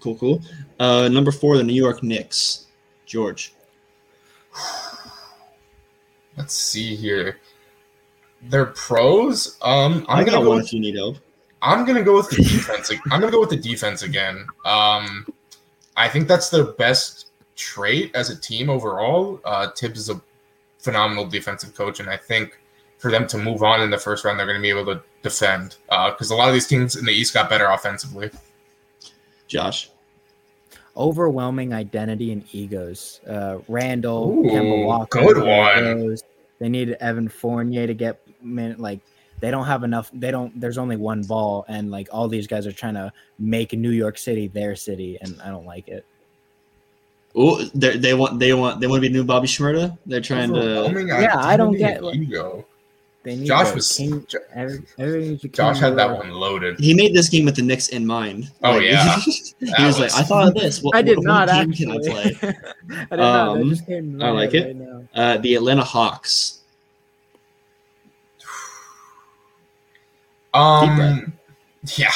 Cool, 0.00 0.14
cool. 0.16 0.42
Uh, 0.78 1.08
number 1.08 1.32
four, 1.32 1.56
the 1.56 1.64
New 1.64 1.72
York 1.74 2.02
Knicks. 2.02 2.65
George. 3.06 3.54
Let's 6.36 6.56
see 6.56 6.94
here. 6.94 7.38
Their 8.42 8.66
pros. 8.66 9.56
Um, 9.62 10.04
I'm 10.08 10.18
i 10.18 10.24
gonna 10.24 10.42
go 10.42 10.48
one 10.48 10.58
with 10.58 10.66
if 10.66 10.72
you 10.74 10.80
need 10.80 10.96
help. 10.96 11.16
I'm 11.62 11.86
gonna 11.86 12.02
go 12.02 12.16
with 12.16 12.28
the 12.28 12.36
defense. 12.36 12.92
I'm 13.10 13.20
gonna 13.20 13.32
go 13.32 13.40
with 13.40 13.50
the 13.50 13.56
defense 13.56 14.02
again. 14.02 14.46
Um, 14.64 15.26
I 15.96 16.08
think 16.08 16.28
that's 16.28 16.50
their 16.50 16.64
best 16.64 17.30
trait 17.56 18.14
as 18.14 18.28
a 18.28 18.36
team 18.36 18.68
overall. 18.68 19.40
Uh, 19.44 19.70
Thibs 19.70 19.98
is 19.98 20.10
a 20.10 20.20
phenomenal 20.78 21.26
defensive 21.26 21.74
coach, 21.74 22.00
and 22.00 22.10
I 22.10 22.18
think 22.18 22.60
for 22.98 23.10
them 23.10 23.26
to 23.28 23.38
move 23.38 23.62
on 23.62 23.80
in 23.80 23.90
the 23.90 23.98
first 23.98 24.24
round, 24.24 24.38
they're 24.38 24.46
going 24.46 24.58
to 24.58 24.62
be 24.62 24.70
able 24.70 24.86
to 24.86 25.02
defend 25.22 25.76
because 25.88 26.30
a 26.30 26.34
lot 26.34 26.48
of 26.48 26.54
these 26.54 26.66
teams 26.66 26.96
in 26.96 27.04
the 27.04 27.12
East 27.12 27.34
got 27.34 27.48
better 27.50 27.66
offensively. 27.66 28.30
Josh. 29.48 29.90
Overwhelming 30.96 31.74
identity 31.74 32.32
and 32.32 32.42
egos. 32.52 33.20
Uh, 33.28 33.58
Randle, 33.68 34.30
Ooh, 34.30 34.44
Kemba 34.44 34.86
Walker, 34.86 35.20
good 35.20 35.38
one. 35.38 35.84
Rose. 35.84 36.22
They 36.58 36.68
need 36.70 36.90
Evan 37.00 37.28
Fournier 37.28 37.86
to 37.86 37.92
get 37.94 38.20
min- 38.40 38.78
like 38.78 39.00
they 39.40 39.50
don't 39.50 39.66
have 39.66 39.84
enough. 39.84 40.10
They 40.14 40.30
don't. 40.30 40.58
There's 40.58 40.78
only 40.78 40.96
one 40.96 41.22
ball, 41.22 41.66
and 41.68 41.90
like 41.90 42.08
all 42.10 42.28
these 42.28 42.46
guys 42.46 42.66
are 42.66 42.72
trying 42.72 42.94
to 42.94 43.12
make 43.38 43.74
New 43.74 43.90
York 43.90 44.16
City 44.16 44.48
their 44.48 44.74
city, 44.74 45.18
and 45.20 45.38
I 45.44 45.50
don't 45.50 45.66
like 45.66 45.86
it. 45.88 46.06
Oh, 47.34 47.62
they 47.74 47.98
they 47.98 48.14
want 48.14 48.38
they 48.40 48.54
want 48.54 48.80
they 48.80 48.86
want 48.86 49.02
to 49.02 49.06
be 49.08 49.12
new 49.12 49.22
Bobby 49.24 49.46
Shmurda. 49.46 49.98
They're 50.06 50.22
trying 50.22 50.54
to. 50.54 50.58
Overwhelming 50.58 51.08
Yeah, 51.08 51.36
I 51.36 51.58
don't 51.58 51.76
get, 51.76 51.98
and 51.98 52.06
like- 52.06 52.16
ego. 52.16 52.64
They 53.26 53.34
need 53.34 53.46
Josh 53.48 53.74
was 53.74 53.90
king. 53.90 54.24
Jo- 54.28 54.38
Every, 54.54 54.84
everybody 55.00 55.48
Josh 55.48 55.80
had 55.80 55.96
that 55.96 56.16
one 56.16 56.30
loaded. 56.30 56.78
He 56.78 56.94
made 56.94 57.12
this 57.12 57.28
game 57.28 57.44
with 57.44 57.56
the 57.56 57.62
Knicks 57.62 57.88
in 57.88 58.06
mind. 58.06 58.52
Oh, 58.62 58.74
Like, 58.74 58.82
yeah. 58.84 59.18
he 59.18 59.32
That 59.62 59.84
was, 59.84 59.98
like, 59.98 60.14
I 60.14 60.22
thought 60.22 60.46
of 60.46 60.54
this. 60.54 60.80
What, 60.80 60.94
I 60.94 61.02
did 61.02 61.16
what, 61.18 61.26
not 61.26 61.48
what 61.48 61.56
actually. 61.56 61.74
can 61.74 61.90
I 61.90 61.98
play? 61.98 62.36
I 63.10 63.10
did 63.10 63.18
not. 63.18 63.48
Um, 63.58 63.68
just 63.70 63.84
came 63.84 64.22
I 64.22 64.30
like 64.30 64.54
it. 64.54 64.66
right 64.66 64.76
now. 64.76 65.02
Uh, 65.12 65.38
the 65.38 65.56
Atlanta 65.56 65.82
Hawks. 65.82 66.60
Um, 70.54 71.32
yeah. 71.96 72.12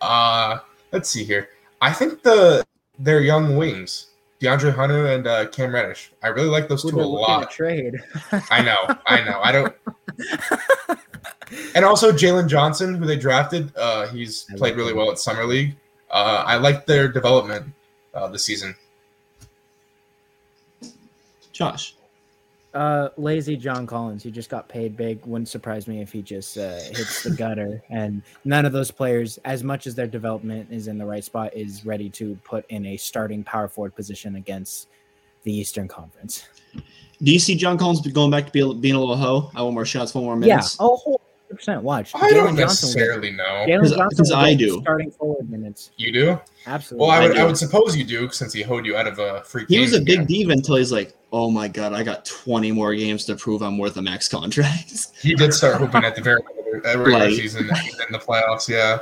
Uh, 0.00 0.58
let's 0.92 1.08
see 1.10 1.24
here. 1.24 1.48
I 1.80 1.92
think 1.92 2.22
the 2.22 2.64
their 2.98 3.20
young 3.20 3.56
wings, 3.56 4.08
DeAndre 4.44 4.74
Hunter 4.74 5.06
and 5.06 5.26
uh, 5.26 5.46
Cam 5.48 5.72
Reddish. 5.74 6.12
I 6.22 6.28
really 6.28 6.48
like 6.48 6.68
those 6.68 6.82
Who 6.82 6.90
two 6.90 6.96
a 6.96 6.98
they're 6.98 7.06
lot. 7.08 7.50
Trade. 7.50 7.96
I 8.50 8.62
know, 8.62 8.76
I 9.06 9.22
know. 9.24 9.40
I 9.42 9.52
don't. 9.52 9.74
And 11.74 11.84
also 11.84 12.10
Jalen 12.10 12.48
Johnson, 12.48 12.94
who 12.94 13.04
they 13.06 13.16
drafted. 13.16 13.70
Uh, 13.76 14.06
he's 14.08 14.46
I 14.50 14.56
played 14.56 14.70
like 14.70 14.76
really 14.76 14.90
him. 14.92 14.96
well 14.98 15.10
at 15.10 15.18
summer 15.18 15.44
league. 15.44 15.76
Uh, 16.10 16.42
I 16.46 16.56
like 16.56 16.86
their 16.86 17.06
development 17.06 17.72
uh, 18.14 18.28
this 18.28 18.44
season. 18.44 18.74
Josh. 21.52 21.94
Uh, 22.74 23.10
lazy 23.16 23.56
John 23.56 23.86
Collins. 23.86 24.24
He 24.24 24.32
just 24.32 24.50
got 24.50 24.68
paid 24.68 24.96
big. 24.96 25.24
Wouldn't 25.24 25.48
surprise 25.48 25.86
me 25.86 26.02
if 26.02 26.10
he 26.10 26.22
just 26.22 26.58
uh, 26.58 26.80
hits 26.80 27.22
the 27.22 27.30
gutter. 27.30 27.80
And 27.88 28.20
none 28.44 28.66
of 28.66 28.72
those 28.72 28.90
players, 28.90 29.38
as 29.44 29.62
much 29.62 29.86
as 29.86 29.94
their 29.94 30.08
development 30.08 30.68
is 30.72 30.88
in 30.88 30.98
the 30.98 31.06
right 31.06 31.22
spot, 31.22 31.54
is 31.54 31.86
ready 31.86 32.10
to 32.10 32.36
put 32.42 32.66
in 32.70 32.84
a 32.86 32.96
starting 32.96 33.44
power 33.44 33.68
forward 33.68 33.94
position 33.94 34.34
against 34.34 34.88
the 35.44 35.52
Eastern 35.52 35.86
Conference. 35.86 36.48
Do 37.22 37.32
you 37.32 37.38
see 37.38 37.54
John 37.54 37.78
Collins 37.78 38.04
going 38.08 38.32
back 38.32 38.46
to 38.46 38.52
be, 38.52 38.80
being 38.80 38.96
a 38.96 38.98
little 38.98 39.16
hoe? 39.16 39.50
I 39.54 39.62
want 39.62 39.74
more 39.74 39.84
shots, 39.84 40.12
one 40.14 40.24
more 40.24 40.36
Yeah. 40.44 40.62
Oh, 40.80 41.20
percent. 41.50 41.82
Watch. 41.82 42.12
I 42.14 42.30
don't 42.30 42.30
Jalen 42.30 42.34
Johnson. 42.34 42.48
will 42.48 42.56
get- 42.56 42.66
necessarily 42.68 43.30
know. 43.32 43.44
Jalen 43.44 43.88
Johnson 43.96 44.08
because 44.10 44.32
I 44.32 44.54
do. 44.54 44.80
starting 44.82 45.10
forward 45.10 45.50
minutes. 45.50 45.90
You 45.96 46.12
do? 46.12 46.40
Absolutely. 46.66 47.06
Well, 47.06 47.10
I 47.14 47.16
I 47.18 47.28
would, 47.28 47.30
I, 47.36 47.40
do. 47.40 47.46
would 47.46 47.56
suppose 47.58 47.96
you 47.96 48.04
do 48.04 48.30
since 48.30 48.52
he 48.52 48.62
hoed 48.62 48.86
you 48.86 48.96
out 48.96 49.06
of 49.06 49.18
a 49.18 49.42
free. 49.44 49.64
He 49.68 49.78
was 49.80 49.92
game 49.92 50.00
a 50.02 50.04
big 50.04 50.14
again. 50.20 50.26
diva 50.26 50.52
until 50.52 50.76
he's 50.76 50.90
like, 50.92 51.14
oh 51.32 51.50
my 51.50 51.68
god, 51.68 51.92
I 51.92 52.02
got 52.02 52.24
20 52.24 52.72
more 52.72 52.94
games 52.94 53.24
to 53.26 53.36
prove 53.36 53.62
I'm 53.62 53.76
worth 53.78 53.96
a 53.96 54.02
max 54.02 54.28
contract. 54.28 54.92
He 55.20 55.34
did 55.34 55.52
start 55.52 55.76
hooping 55.80 56.04
at 56.04 56.16
the 56.16 56.22
very 56.22 56.40
end 56.40 56.76
of 56.76 56.82
the 56.92 56.98
regular 56.98 57.18
Like- 57.26 57.34
season 57.34 57.64
in 57.64 58.12
the 58.12 58.18
playoffs. 58.18 58.68
Yeah, 58.68 59.00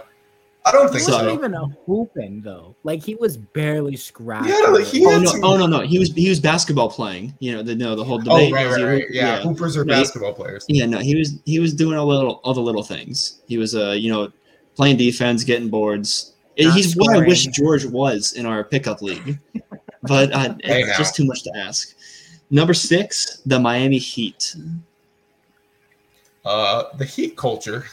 I 0.64 0.70
don't 0.70 0.86
He 0.92 0.98
think 0.98 1.02
So- 1.04 1.12
wasn't 1.14 1.30
so. 1.30 1.34
even 1.34 1.54
a 1.54 1.66
hooping 1.86 2.42
though. 2.42 2.76
Like 2.84 3.02
he 3.02 3.16
was 3.16 3.36
barely 3.36 3.96
scratching. 3.96 4.50
Yeah, 4.52 4.68
like, 4.70 4.84
he 4.84 5.04
oh 5.04 5.18
no, 5.18 5.24
some- 5.30 5.44
oh 5.44 5.56
no, 5.56 5.66
no, 5.66 5.80
he 5.80 5.98
was 5.98 6.12
he 6.12 6.28
was 6.28 6.38
basketball 6.38 6.88
playing. 6.88 7.34
You 7.40 7.52
know, 7.56 7.62
the 7.62 7.74
no, 7.74 7.96
the 7.96 8.04
whole 8.04 8.16
Oh 8.20 8.38
debate. 8.38 8.52
right, 8.52 8.66
right, 8.68 8.78
he- 8.78 8.84
right. 8.84 9.04
Yeah, 9.10 9.40
hoopers 9.40 9.76
are 9.76 9.84
No, 9.84 9.94
he- 9.96 10.00
basketball 10.02 10.32
players. 10.34 10.64
Yeah, 10.68 10.86
no, 10.86 10.98
he 10.98 11.16
was 11.16 11.34
he 11.44 11.58
was 11.58 11.74
doing 11.74 11.98
all 11.98 12.06
the 12.06 12.14
little 12.14 12.40
all 12.44 12.54
the 12.54 12.60
little 12.60 12.84
things. 12.84 13.40
He 13.46 13.58
was 13.58 13.74
uh, 13.74 13.90
you 13.92 14.10
know, 14.12 14.30
playing 14.76 14.98
defense, 14.98 15.42
getting 15.42 15.68
boards. 15.68 16.32
Not 16.58 16.74
He's 16.76 16.94
what 16.94 17.16
I 17.16 17.26
wish. 17.26 17.46
George 17.46 17.84
was 17.86 18.34
in 18.34 18.46
our 18.46 18.62
pickup 18.62 19.02
league, 19.02 19.38
but 20.02 20.32
uh, 20.32 20.54
Hey, 20.62 20.82
it's 20.82 20.90
now. 20.90 20.98
just 20.98 21.16
too 21.16 21.24
much 21.24 21.42
to 21.42 21.52
ask. 21.56 21.94
Number 22.50 22.74
six, 22.74 23.38
the 23.46 23.58
Miami 23.58 23.98
Heat. 23.98 24.54
Uh, 26.44 26.84
the 26.98 27.04
Heat 27.04 27.36
culture. 27.36 27.86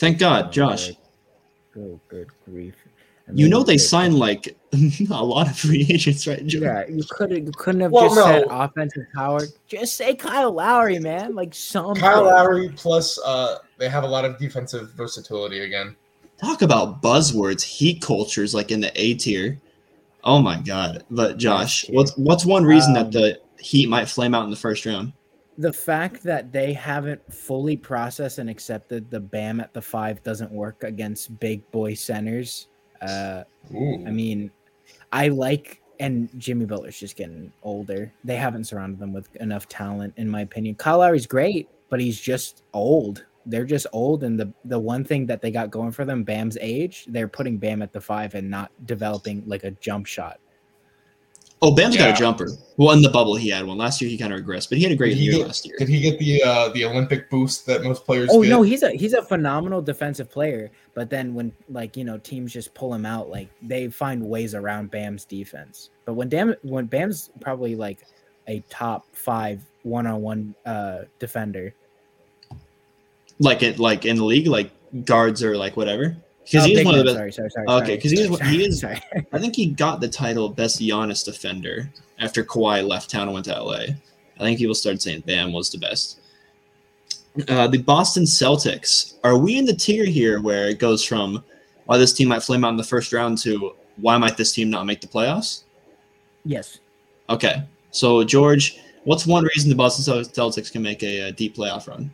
Thank 0.00 0.18
God, 0.18 0.46
Oh, 0.48 0.50
Josh. 0.50 0.86
good. 0.88 0.96
Good, 1.74 2.00
good 2.08 2.26
grief. 2.46 2.74
I 3.28 3.32
You 3.34 3.48
know 3.48 3.62
they 3.62 3.74
they- 3.74 3.78
signed 3.78 4.18
like 4.28 4.56
a 5.10 5.22
lot 5.24 5.46
of 5.48 5.58
free 5.58 5.86
agents, 5.90 6.26
right? 6.26 6.44
George? 6.46 6.62
Yeah, 6.62 6.86
you 6.88 7.04
couldn't 7.10 7.44
you 7.46 7.52
couldn't 7.52 7.82
have 7.82 7.92
Well, 7.92 8.04
just 8.08 8.14
said 8.16 8.44
offensive 8.48 9.04
power. 9.14 9.40
Just 9.68 9.96
say 9.96 10.14
Kyle 10.14 10.52
Lowry, 10.52 10.98
man. 10.98 11.34
Like 11.34 11.54
some 11.54 11.94
Kyle 11.96 12.24
Lowry 12.24 12.70
plus 12.76 13.18
uh, 13.24 13.58
they 13.78 13.88
have 13.90 14.04
a 14.04 14.08
lot 14.08 14.24
of 14.24 14.38
defensive 14.38 14.92
versatility 14.92 15.60
again. 15.60 15.94
Talk 16.38 16.62
about 16.62 17.02
buzzwords. 17.02 17.62
Heat 17.62 18.00
cultures 18.00 18.54
like 18.54 18.70
in 18.70 18.80
the 18.80 18.90
A 19.00 19.14
tier. 19.14 19.58
Oh 20.24 20.40
my 20.40 20.58
God! 20.60 21.04
But 21.10 21.36
Josh, 21.36 21.86
what's 21.90 22.16
what's 22.16 22.46
one 22.46 22.64
reason 22.64 22.96
Um, 22.96 23.04
that 23.04 23.12
the 23.12 23.40
Heat 23.62 23.88
might 23.90 24.08
flame 24.08 24.34
out 24.34 24.44
in 24.44 24.50
the 24.50 24.56
first 24.56 24.86
round? 24.86 25.12
The 25.60 25.72
fact 25.72 26.22
that 26.22 26.52
they 26.52 26.72
haven't 26.72 27.20
fully 27.32 27.76
processed 27.76 28.38
and 28.38 28.48
accepted 28.48 29.10
the 29.10 29.20
Bam 29.20 29.60
at 29.60 29.74
the 29.74 29.82
five 29.82 30.22
doesn't 30.22 30.50
work 30.50 30.82
against 30.84 31.38
big 31.38 31.68
boy 31.70 31.94
centers. 31.94 32.68
Uh, 33.02 33.44
I 34.06 34.10
mean, 34.10 34.50
I 35.12 35.28
like 35.28 35.80
and 36.00 36.30
Jimmy 36.38 36.64
Butler's 36.64 36.98
just 36.98 37.14
getting 37.14 37.52
older. 37.62 38.10
They 38.24 38.36
haven't 38.36 38.64
surrounded 38.64 38.98
them 38.98 39.12
with 39.12 39.34
enough 39.36 39.68
talent, 39.68 40.14
in 40.16 40.28
my 40.28 40.40
opinion. 40.40 40.74
Kyle 40.76 40.98
Lowry's 40.98 41.26
great, 41.26 41.68
but 41.90 42.00
he's 42.00 42.18
just 42.18 42.62
old. 42.72 43.26
They're 43.46 43.66
just 43.66 43.86
old, 43.92 44.24
and 44.24 44.38
the 44.38 44.52
the 44.64 44.78
one 44.78 45.04
thing 45.04 45.26
that 45.26 45.42
they 45.42 45.50
got 45.50 45.70
going 45.70 45.92
for 45.92 46.04
them, 46.04 46.24
Bam's 46.24 46.58
age, 46.60 47.06
they're 47.08 47.28
putting 47.28 47.58
Bam 47.58 47.82
at 47.82 47.92
the 47.92 48.00
five 48.00 48.34
and 48.34 48.50
not 48.50 48.70
developing 48.86 49.42
like 49.46 49.64
a 49.64 49.70
jump 49.72 50.06
shot. 50.06 50.40
Oh, 51.62 51.74
Bam's 51.74 51.94
got 51.96 52.08
a 52.08 52.12
jumper. 52.14 52.48
Well, 52.78 52.92
in 52.92 53.02
the 53.02 53.10
bubble 53.10 53.36
he 53.36 53.50
had 53.50 53.66
one. 53.66 53.76
Last 53.76 54.00
year 54.00 54.08
he 54.08 54.16
kind 54.16 54.32
of 54.32 54.40
regressed, 54.40 54.70
but 54.70 54.78
he 54.78 54.84
had 54.84 54.92
a 54.92 54.96
great 54.96 55.16
year 55.18 55.32
get- 55.32 55.46
last 55.46 55.66
year. 55.66 55.76
Did 55.78 55.88
he 55.90 56.00
get 56.00 56.18
the 56.18 56.42
uh, 56.42 56.68
the 56.70 56.86
Olympic 56.86 57.28
boost 57.28 57.66
that 57.66 57.82
most 57.82 58.06
players 58.06 58.30
Oh 58.32 58.42
get? 58.42 58.48
no, 58.48 58.62
he's 58.62 58.82
a 58.82 58.90
he's 58.92 59.12
a 59.12 59.22
phenomenal 59.22 59.82
defensive 59.82 60.30
player. 60.30 60.70
But 60.94 61.10
then 61.10 61.34
when 61.34 61.52
like 61.68 61.98
you 61.98 62.04
know 62.04 62.16
teams 62.16 62.52
just 62.54 62.72
pull 62.72 62.94
him 62.94 63.04
out, 63.04 63.28
like 63.28 63.48
they 63.60 63.88
find 63.88 64.24
ways 64.24 64.54
around 64.54 64.90
Bam's 64.90 65.26
defense. 65.26 65.90
But 66.06 66.14
when 66.14 66.30
Bam 66.30 66.54
when 66.62 66.86
Bam's 66.86 67.30
probably 67.40 67.76
like 67.76 68.06
a 68.48 68.60
top 68.70 69.06
five 69.12 69.60
one 69.82 70.06
on 70.06 70.22
one 70.22 70.54
uh 70.64 71.00
defender. 71.18 71.74
Like 73.38 73.62
it, 73.62 73.78
like 73.78 74.04
in 74.06 74.16
the 74.16 74.24
league, 74.24 74.46
like 74.46 74.70
guards 75.04 75.42
or 75.42 75.56
like 75.56 75.76
whatever. 75.76 76.16
Because 76.50 76.64
Oh, 76.64 76.68
he 76.68 76.74
is 76.80 76.84
one 76.84 76.94
of 76.98 76.98
the 77.00 77.04
best. 77.04 77.16
Sorry, 77.16 77.32
sorry, 77.32 77.50
sorry. 77.50 77.82
Okay, 77.82 77.96
because 77.96 78.10
he 78.10 78.20
is- 78.20 78.38
sorry, 78.38 78.50
he 78.50 78.64
is- 78.64 78.80
sorry. 78.80 79.00
I 79.32 79.38
think 79.38 79.54
he 79.54 79.66
got 79.66 80.00
the 80.00 80.08
title 80.08 80.46
of 80.46 80.56
best 80.56 80.80
Giannis 80.80 81.24
defender 81.24 81.90
after 82.18 82.42
Kawhi 82.44 82.86
left 82.86 83.08
town 83.10 83.22
and 83.22 83.32
went 83.34 83.44
to 83.46 83.52
LA. 83.54 83.78
I 84.38 84.42
think 84.42 84.58
people 84.58 84.74
started 84.74 85.00
saying 85.02 85.24
Bam 85.26 85.52
was 85.52 85.70
the 85.70 85.78
best. 85.78 86.18
Uh, 87.48 87.68
the 87.68 87.78
Boston 87.78 88.24
Celtics. 88.24 89.14
Are 89.22 89.38
we 89.38 89.56
in 89.58 89.64
the 89.64 89.74
tier 89.74 90.04
here 90.04 90.40
where 90.40 90.68
it 90.68 90.78
goes 90.80 91.04
from 91.04 91.44
why 91.84 91.98
this 91.98 92.12
team 92.12 92.28
might 92.28 92.42
flame 92.42 92.64
out 92.64 92.70
in 92.70 92.76
the 92.76 92.82
first 92.84 93.12
round 93.12 93.38
to 93.38 93.74
why 93.96 94.16
might 94.18 94.36
this 94.36 94.52
team 94.52 94.70
not 94.70 94.86
make 94.86 95.00
the 95.00 95.06
playoffs? 95.06 95.62
Yes. 96.44 96.78
Okay. 97.28 97.62
So, 97.92 98.24
George, 98.24 98.78
what's 99.04 99.26
one 99.26 99.44
reason 99.44 99.68
the 99.68 99.76
Boston 99.76 100.22
Celtics 100.24 100.72
can 100.72 100.82
make 100.82 101.02
a, 101.04 101.28
uh 101.28 101.30
deep 101.32 101.54
playoff 101.56 101.86
run? 101.86 102.10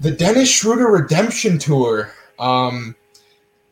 The 0.00 0.10
Dennis 0.10 0.50
Schroeder 0.50 0.88
redemption 0.88 1.58
tour. 1.58 2.12
Um, 2.38 2.94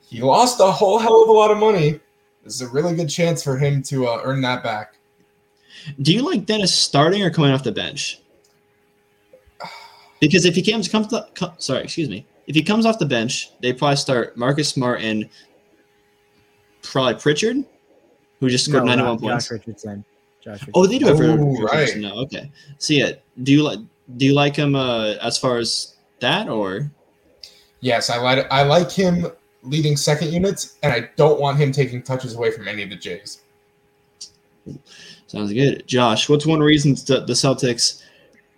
he 0.09 0.21
lost 0.23 0.61
a 0.61 0.71
whole 0.71 0.99
hell 0.99 1.23
of 1.23 1.29
a 1.29 1.33
lot 1.33 1.51
of 1.51 1.59
money. 1.59 2.01
This 2.45 2.55
is 2.55 2.61
a 2.63 2.69
really 2.69 2.95
good 2.95 3.09
chance 3.09 3.43
for 3.43 3.57
him 3.59 3.83
to 3.85 4.07
uh, 4.07 4.21
earn 4.25 4.41
that 4.43 4.63
back. 4.63 4.97
Do 6.01 6.13
you 6.13 6.23
like 6.23 6.47
Dennis 6.47 6.75
starting 6.75 7.23
or 7.23 7.31
coming 7.31 7.51
off 7.51 7.63
the 7.65 7.73
bench? 7.73 8.21
Because 10.21 10.45
if 10.45 10.55
he 10.55 10.63
comes, 10.63 10.89
comes 10.89 11.09
to, 11.09 11.27
co- 11.35 11.55
sorry, 11.59 11.83
excuse 11.85 12.09
me. 12.09 12.25
If 12.47 12.55
he 12.55 12.63
comes 12.63 12.87
off 12.87 12.99
the 12.99 13.07
bench, 13.07 13.51
they 13.61 13.73
probably 13.73 13.97
start 13.97 14.37
Marcus 14.37 14.69
Smart 14.69 15.01
and 15.03 15.29
probably 16.83 17.15
Pritchard, 17.15 17.57
who 18.41 18.49
just 18.49 18.65
scored 18.65 18.85
No, 18.85 18.91
91 18.95 19.19
points. 19.19 19.45
Josh 19.47 19.51
Richardson. 19.53 20.05
Josh 20.43 20.53
Richardson. 20.67 20.73
Oh, 20.75 20.87
they 20.87 20.99
do 20.99 21.07
have 21.07 21.21
Oh, 21.21 21.51
Richardson. 21.61 21.65
right. 21.67 21.97
No, 22.15 22.21
okay. 22.23 22.51
See 22.79 23.01
it. 23.01 23.23
Do 23.43 23.53
you 23.53 23.63
like? 23.63 23.81
Do 24.17 24.25
you 24.25 24.33
like 24.35 24.55
him 24.55 24.77
uh, 24.77 25.15
as 25.21 25.37
far 25.37 25.59
as 25.59 25.97
that, 26.21 26.49
or 26.49 26.91
Yes, 27.81 28.09
I 28.09 28.19
like 28.19 28.47
I 28.53 28.63
like 28.63 28.91
him 28.91 29.27
leading 29.67 29.97
second 29.97 30.33
units, 30.33 30.79
and 30.83 30.93
I 30.93 31.11
don't 31.17 31.41
want 31.41 31.59
him 31.59 31.73
taking 31.73 32.03
touches 32.03 32.35
away 32.35 32.51
from 32.51 32.69
any 32.69 32.83
of 32.83 32.91
the 32.91 32.97
Jays. 32.97 33.43
sounds 35.27 35.53
good? 35.53 35.87
Josh, 35.87 36.29
what's 36.29 36.47
one 36.47 36.61
reason 36.61 36.95
that 37.07 37.27
the 37.27 37.33
Celtics 37.33 38.03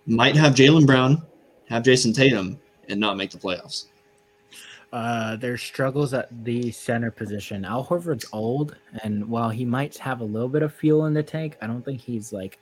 might 0.05 0.35
have 0.35 0.53
Jaylen 0.53 0.85
Brown, 0.85 1.21
have 1.67 1.83
Jayson 1.83 2.13
Tatum, 2.13 2.59
and 2.87 2.99
not 2.99 3.17
make 3.17 3.31
the 3.31 3.37
playoffs? 3.37 3.85
Uh, 4.91 5.35
there's 5.35 5.61
struggles 5.61 6.13
at 6.13 6.27
the 6.43 6.71
center 6.71 7.11
position. 7.11 7.63
Al 7.63 7.85
Horford's 7.85 8.25
old, 8.33 8.75
and 9.03 9.27
while 9.27 9.49
he 9.49 9.63
might 9.63 9.97
have 9.97 10.21
a 10.21 10.23
little 10.23 10.49
bit 10.49 10.63
of 10.63 10.73
fuel 10.73 11.05
in 11.05 11.13
the 11.13 11.21
tank, 11.21 11.57
I 11.61 11.67
don't 11.67 11.85
think 11.85 12.01
he's 12.01 12.33
like 12.33 12.59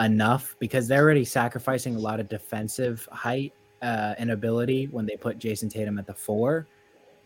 enough 0.00 0.56
because 0.58 0.88
they're 0.88 1.02
already 1.02 1.24
sacrificing 1.24 1.94
a 1.94 1.98
lot 1.98 2.18
of 2.18 2.28
defensive 2.28 3.08
height 3.12 3.52
uh, 3.80 4.14
and 4.18 4.30
ability 4.32 4.86
when 4.86 5.06
they 5.06 5.16
put 5.16 5.38
Jayson 5.38 5.68
Tatum 5.68 5.98
at 5.98 6.06
the 6.06 6.14
four. 6.14 6.66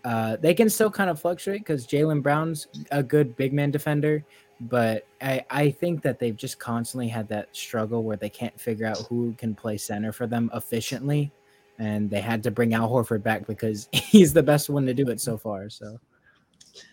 Uh, 0.06 0.36
they 0.36 0.54
can 0.54 0.70
still 0.70 0.90
kind 0.90 1.10
of 1.10 1.20
fluctuate 1.20 1.60
because 1.60 1.86
Jaylen 1.86 2.22
Brown's 2.22 2.68
a 2.92 3.02
good 3.02 3.34
big 3.34 3.52
man 3.52 3.72
defender, 3.72 4.24
but 4.60 5.06
I, 5.20 5.44
I 5.50 5.70
think 5.70 6.00
that 6.02 6.20
they've 6.20 6.36
just 6.36 6.60
constantly 6.60 7.08
had 7.08 7.28
that 7.28 7.54
struggle 7.54 8.04
where 8.04 8.16
they 8.16 8.30
can't 8.30 8.58
figure 8.58 8.86
out 8.86 8.98
who 9.08 9.34
can 9.36 9.54
play 9.54 9.76
center 9.76 10.12
for 10.12 10.28
them 10.28 10.48
efficiently 10.54 11.32
and 11.78 12.10
they 12.10 12.20
had 12.20 12.42
to 12.44 12.50
bring 12.50 12.74
Al 12.74 12.88
Horford 12.88 13.22
back 13.22 13.46
because 13.46 13.88
he's 13.92 14.32
the 14.32 14.42
best 14.42 14.68
one 14.68 14.86
to 14.86 14.94
do 14.94 15.08
it 15.08 15.20
so 15.20 15.36
far. 15.36 15.68
So 15.68 15.98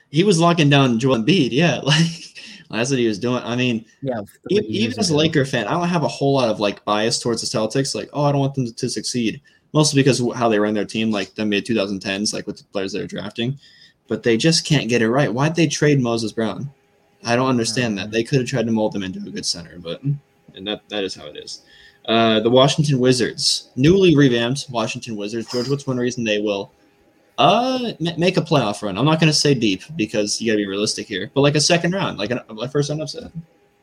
He 0.10 0.24
was 0.24 0.40
locking 0.40 0.70
down 0.70 1.00
Joel 1.00 1.18
Embiid. 1.18 1.50
Yeah, 1.52 1.78
like 1.84 2.06
that's 2.70 2.90
what 2.90 3.00
he 3.00 3.08
was 3.08 3.20
doing. 3.20 3.44
I 3.44 3.56
mean, 3.56 3.86
yeah, 4.02 4.22
even 4.50 4.98
as 5.00 5.10
a. 5.10 5.16
Laker 5.16 5.46
fan, 5.46 5.68
I 5.68 5.72
don't 5.72 5.88
have 5.88 6.04
a 6.04 6.08
whole 6.08 6.34
lot 6.34 6.50
of 6.50 6.60
like 6.60 6.84
bias 6.86 7.20
towards 7.20 7.42
the 7.42 7.58
Celtics. 7.58 7.96
Like, 7.96 8.10
oh, 8.14 8.24
I 8.24 8.32
don't 8.32 8.42
want 8.42 8.56
them 8.56 8.72
to 8.72 8.90
succeed, 8.90 9.42
mostly 9.74 10.02
because 10.02 10.20
of 10.20 10.34
how 10.36 10.48
they 10.48 10.60
run 10.60 10.74
their 10.74 10.86
team, 10.86 11.12
like 11.12 11.36
the 11.36 11.46
mid 11.46 11.66
2010s, 11.66 12.34
like 12.34 12.48
with 12.48 12.58
the 12.58 12.64
players 12.66 12.94
they're 12.94 13.08
drafting. 13.08 13.60
But 14.08 14.24
they 14.24 14.38
just 14.38 14.66
can't 14.66 14.90
get 14.90 15.02
it 15.02 15.10
right. 15.10 15.34
Why'd 15.34 15.56
they 15.56 15.68
trade 15.68 16.00
Moses 16.00 16.32
Brown? 16.32 16.70
I 17.26 17.36
don't 17.36 17.50
understand 17.50 17.98
that. 17.98 18.12
They 18.12 18.24
could 18.24 18.40
have 18.40 18.50
tried 18.50 18.66
to 18.66 18.72
mold 18.72 18.96
him 18.96 19.04
into 19.04 19.20
a 19.20 19.32
good 19.32 19.46
center, 19.46 19.78
but 19.80 20.02
and 20.04 20.68
that 20.68 20.88
that 20.90 21.04
is 21.04 21.16
how 21.16 21.26
it 21.26 21.38
is. 21.38 21.62
Uh, 22.06 22.42
the 22.42 22.50
Washington 22.50 23.00
Wizards, 23.00 23.70
newly 23.78 24.16
revamped 24.16 24.68
Washington 24.70 25.16
Wizards. 25.16 25.50
George, 25.50 25.70
what's 25.70 25.88
one 25.88 25.98
reason 25.98 26.24
they 26.24 26.42
will 26.42 26.72
uh 27.38 27.94
ma- 28.00 28.12
make 28.18 28.38
a 28.38 28.42
playoff 28.42 28.84
run? 28.84 28.98
I'm 28.98 29.06
not 29.06 29.20
going 29.20 29.32
to 29.32 29.38
say 29.38 29.54
deep 29.54 29.84
because 29.96 30.42
you 30.42 30.52
got 30.52 30.56
to 30.56 30.58
be 30.58 30.68
realistic 30.68 31.08
here, 31.08 31.32
but 31.34 31.42
like 31.42 31.56
a 31.56 31.62
second 31.62 31.94
round, 31.96 32.18
like 32.18 32.32
a, 32.32 32.44
a 32.50 32.68
first 32.68 32.90
round 32.90 33.02
upset. 33.02 33.32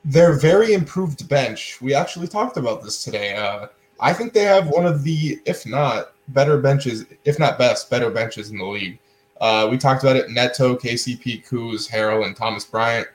Their 0.04 0.34
very 0.34 0.74
improved 0.74 1.28
bench. 1.28 1.80
We 1.80 1.94
actually 1.94 2.28
talked 2.28 2.56
about 2.56 2.82
this 2.82 3.02
today. 3.02 3.34
Uh, 3.34 3.68
I 4.00 4.12
think 4.12 4.32
they 4.32 4.42
have 4.44 4.68
one 4.68 4.86
of 4.86 5.04
the, 5.04 5.38
if 5.44 5.66
not 5.66 6.12
better 6.28 6.58
benches, 6.58 7.04
if 7.24 7.38
not 7.38 7.58
best, 7.58 7.90
better 7.90 8.10
benches 8.10 8.50
in 8.50 8.58
the 8.58 8.64
league. 8.64 8.98
Uh, 9.40 9.68
we 9.70 9.76
talked 9.78 10.02
about 10.02 10.16
it: 10.16 10.30
Neto, 10.30 10.76
KCP, 10.76 11.46
Kuz, 11.46 11.88
Harrell, 11.88 12.26
and 12.26 12.36
Thomas 12.36 12.64
Bryant. 12.64 13.06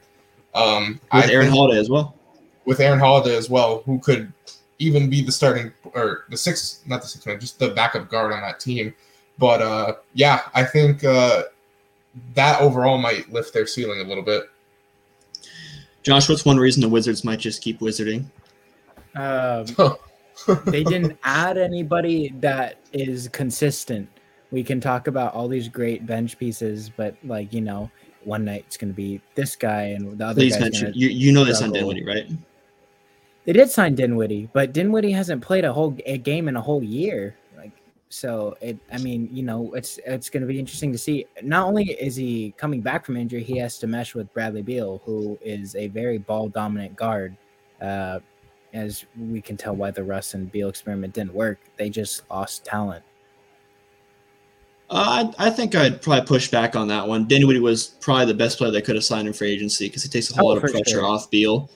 Um, 0.54 1.00
With 1.14 1.26
I 1.26 1.32
Aaron 1.32 1.46
think- 1.48 1.56
Holiday 1.58 1.80
as 1.80 1.90
well. 1.90 2.16
with 2.66 2.80
Aaron 2.80 3.00
Holiday 3.00 3.36
as 3.36 3.50
well, 3.50 3.84
who 3.86 4.00
could 4.00 4.32
even 4.80 5.10
be 5.10 5.22
the 5.22 5.32
starting 5.32 5.72
or 5.94 6.26
the 6.30 6.38
sixth, 6.38 6.86
not 6.88 7.02
the 7.02 7.08
sixth 7.08 7.28
man, 7.28 7.40
just 7.40 7.60
the 7.60 7.70
backup 7.70 8.10
guard 8.10 8.34
on 8.34 8.42
that 8.42 8.60
team. 8.60 8.94
But 9.38 9.62
uh, 9.62 9.96
yeah, 10.14 10.42
I 10.54 10.64
think 10.64 11.04
uh, 11.04 11.44
that 12.34 12.60
overall 12.62 12.98
might 12.98 13.32
lift 13.32 13.54
their 13.54 13.68
ceiling 13.68 14.00
a 14.02 14.04
little 14.04 14.24
bit. 14.24 14.44
Josh, 16.04 16.30
what's 16.30 16.46
one 16.46 16.58
reason 16.58 16.82
the 16.82 16.90
Wizards 16.90 17.24
might 17.24 17.40
just 17.40 17.62
keep 17.62 17.80
wizarding? 17.80 18.26
Um, 19.16 19.66
they 20.66 20.84
didn't 20.86 21.18
add 21.24 21.58
anybody 21.58 22.34
that 22.40 22.80
is 22.94 23.30
consistent. 23.30 24.10
We 24.52 24.64
can 24.64 24.80
talk 24.80 25.08
about 25.08 25.34
all 25.34 25.48
these 25.48 25.68
great 25.68 26.06
bench 26.06 26.38
pieces, 26.38 26.90
but 26.90 27.16
like 27.24 27.54
you 27.54 27.62
know, 27.62 27.90
one 28.24 28.46
night 28.46 28.66
it's 28.68 28.78
going 28.78 28.92
to 28.92 28.96
be 28.96 29.22
this 29.36 29.56
guy 29.56 29.84
and 29.84 30.18
the 30.18 30.26
other. 30.26 30.42
Please 30.42 30.60
mention 30.60 30.94
you. 30.94 31.10
You 31.10 31.32
know 31.32 31.46
this 31.46 31.62
on. 31.62 31.72
Dinwiddie, 31.72 32.06
right? 32.06 32.30
They 33.46 33.54
did 33.54 33.70
sign 33.70 33.94
Dinwiddie, 33.96 34.50
but 34.54 34.74
Dinwiddie 34.74 35.12
hasn't 35.12 35.42
played 35.42 35.66
a 35.66 35.72
whole 35.72 35.96
a 36.06 36.18
game 36.18 36.48
in 36.48 36.56
a 36.56 36.62
whole 36.62 36.84
year. 36.84 37.36
Like 37.56 37.72
so, 38.10 38.58
it. 38.60 38.78
I 38.92 38.98
mean, 38.98 39.30
you 39.32 39.44
know, 39.44 39.74
it's 39.74 40.00
it's 40.06 40.30
going 40.30 40.42
to 40.42 40.48
be 40.48 40.60
interesting 40.60 40.92
to 40.92 40.98
see. 40.98 41.26
Not 41.44 41.68
only 41.68 41.92
is 41.92 42.16
he 42.16 42.54
coming 42.58 42.82
back 42.82 43.06
from 43.06 43.18
injury, 43.18 43.44
he 43.44 43.58
has 43.60 43.78
to 43.80 43.88
mesh 43.88 44.16
with 44.16 44.34
Bradley 44.34 44.64
Beal, 44.64 45.02
who 45.06 45.38
is 45.42 45.76
a 45.76 45.88
very 45.88 46.18
ball 46.18 46.50
dominant 46.50 46.96
guard. 46.96 47.38
Uh, 47.82 48.20
as 48.76 49.05
we 49.17 49.41
can 49.41 49.57
tell 49.57 49.76
why 49.76 49.89
the 49.89 50.03
Russ 50.03 50.34
and 50.36 50.51
Beal 50.51 50.69
experiment 50.69 51.13
didn't 51.13 51.34
work, 51.34 51.57
they 51.78 51.89
just 51.89 52.30
lost 52.30 52.65
talent. 52.65 53.03
Uh, 54.89 55.32
I, 55.39 55.47
I 55.47 55.49
think 55.49 55.73
I'd 55.73 56.01
probably 56.01 56.26
push 56.28 56.51
back 56.51 56.76
on 56.76 56.88
that 56.89 57.07
one. 57.07 57.26
Dinwiddie 57.26 57.59
was 57.59 57.88
probably 58.01 58.26
the 58.26 58.36
best 58.36 58.57
player 58.59 58.69
they 58.69 58.82
could 58.82 58.95
have 58.95 59.03
signed 59.03 59.28
in 59.28 59.34
free 59.34 59.49
agency 59.51 59.88
because 59.88 60.03
he 60.03 60.09
takes 60.09 60.30
a 60.30 60.36
whole 60.36 60.45
Oh, 60.51 60.53
lot 60.53 60.63
of 60.63 60.69
pressure 60.71 60.84
sure. 60.88 61.05
off 61.05 61.32
Beal. 61.32 61.69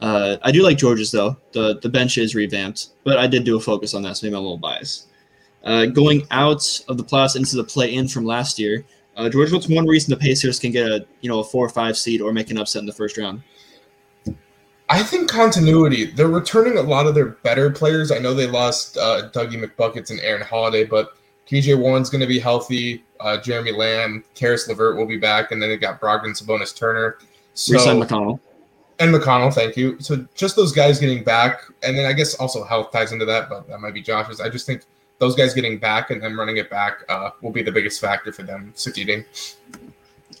Uh, 0.00 0.36
I 0.42 0.50
do 0.50 0.62
like 0.62 0.76
George's 0.76 1.10
though. 1.10 1.36
The 1.52 1.78
the 1.80 1.88
bench 1.88 2.18
is 2.18 2.34
revamped, 2.34 2.88
but 3.04 3.18
I 3.18 3.26
did 3.26 3.44
do 3.44 3.56
a 3.56 3.60
focus 3.60 3.94
on 3.94 4.02
that, 4.02 4.16
so 4.16 4.26
maybe 4.26 4.34
I'm 4.34 4.40
a 4.40 4.42
little 4.42 4.58
biased. 4.58 5.06
Uh, 5.64 5.86
going 5.86 6.26
out 6.30 6.80
of 6.88 6.96
the 6.96 7.04
playoffs 7.04 7.36
into 7.36 7.56
the 7.56 7.64
play-in 7.64 8.06
from 8.08 8.24
last 8.24 8.58
year, 8.58 8.84
uh, 9.16 9.28
George, 9.30 9.52
what's 9.52 9.68
one 9.68 9.86
reason 9.86 10.10
the 10.10 10.16
Pacers 10.18 10.58
can 10.58 10.70
get 10.70 10.86
a 10.86 11.06
you 11.22 11.30
know 11.30 11.38
a 11.40 11.44
four 11.44 11.64
or 11.64 11.70
five 11.70 11.96
seed 11.96 12.20
or 12.20 12.32
make 12.32 12.50
an 12.50 12.58
upset 12.58 12.80
in 12.80 12.86
the 12.86 12.92
first 12.92 13.16
round? 13.16 13.42
I 14.88 15.02
think 15.02 15.28
continuity. 15.28 16.06
They're 16.06 16.28
returning 16.28 16.78
a 16.78 16.82
lot 16.82 17.06
of 17.06 17.14
their 17.14 17.26
better 17.26 17.70
players. 17.70 18.12
I 18.12 18.18
know 18.18 18.34
they 18.34 18.46
lost 18.46 18.96
uh, 18.96 19.30
Dougie 19.32 19.62
McBuckets 19.62 20.10
and 20.10 20.20
Aaron 20.20 20.42
Holiday, 20.42 20.84
but 20.84 21.16
TJ 21.48 21.78
Warren's 21.78 22.10
going 22.10 22.20
to 22.20 22.26
be 22.26 22.38
healthy. 22.38 23.04
Uh, 23.18 23.40
Jeremy 23.40 23.72
Lamb, 23.72 24.24
Caris 24.34 24.68
Levert 24.68 24.96
will 24.96 25.06
be 25.06 25.16
back, 25.16 25.50
and 25.50 25.60
then 25.60 25.70
they 25.70 25.76
got 25.76 26.00
Brogdon, 26.00 26.40
Sabonis, 26.40 26.76
Turner. 26.76 27.18
Resign 27.68 28.00
McConnell. 28.00 28.38
and 28.98 29.14
McConnell, 29.14 29.52
thank 29.52 29.76
you. 29.76 29.98
So 30.00 30.26
just 30.34 30.54
those 30.54 30.72
guys 30.72 31.00
getting 31.00 31.24
back, 31.24 31.62
and 31.82 31.96
then 31.96 32.06
I 32.06 32.12
guess 32.12 32.34
also 32.34 32.62
health 32.64 32.92
ties 32.92 33.12
into 33.12 33.24
that, 33.24 33.48
but 33.48 33.66
that 33.68 33.80
might 33.80 33.94
be 33.94 34.02
Josh's. 34.02 34.40
I 34.40 34.48
just 34.48 34.66
think 34.66 34.82
those 35.18 35.34
guys 35.34 35.54
getting 35.54 35.78
back 35.78 36.10
and 36.10 36.22
them 36.22 36.38
running 36.38 36.58
it 36.58 36.68
back 36.68 36.98
uh, 37.08 37.30
will 37.40 37.52
be 37.52 37.62
the 37.62 37.72
biggest 37.72 38.00
factor 38.00 38.32
for 38.32 38.42
them 38.42 38.72
succeeding. 38.76 39.24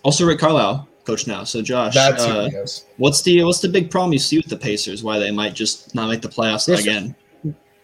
Also, 0.02 0.26
Rick 0.26 0.38
Carlisle, 0.38 0.86
coach 1.06 1.26
now. 1.26 1.44
So, 1.44 1.62
Josh, 1.62 1.94
That's 1.94 2.22
uh, 2.24 2.44
who 2.44 2.50
he 2.50 2.56
is. 2.56 2.84
what's 2.96 3.22
the 3.22 3.42
what's 3.44 3.60
the 3.60 3.68
big 3.68 3.90
problem 3.90 4.12
you 4.12 4.18
see 4.18 4.36
with 4.38 4.46
the 4.46 4.56
Pacers? 4.56 5.02
Why 5.04 5.18
they 5.18 5.30
might 5.30 5.54
just 5.54 5.94
not 5.94 6.08
make 6.08 6.20
the 6.22 6.28
playoffs 6.28 6.66
This- 6.66 6.80
again? 6.82 7.14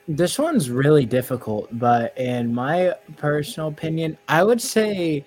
This 0.09 0.37
one's 0.37 0.69
really 0.69 1.07
difficult, 1.07 1.69
but 1.79 2.19
in 2.19 2.53
my 2.53 2.93
personal 3.17 3.69
opinion, 3.69 4.19
I 4.29 4.43
would 4.43 4.61
say 4.61 5.25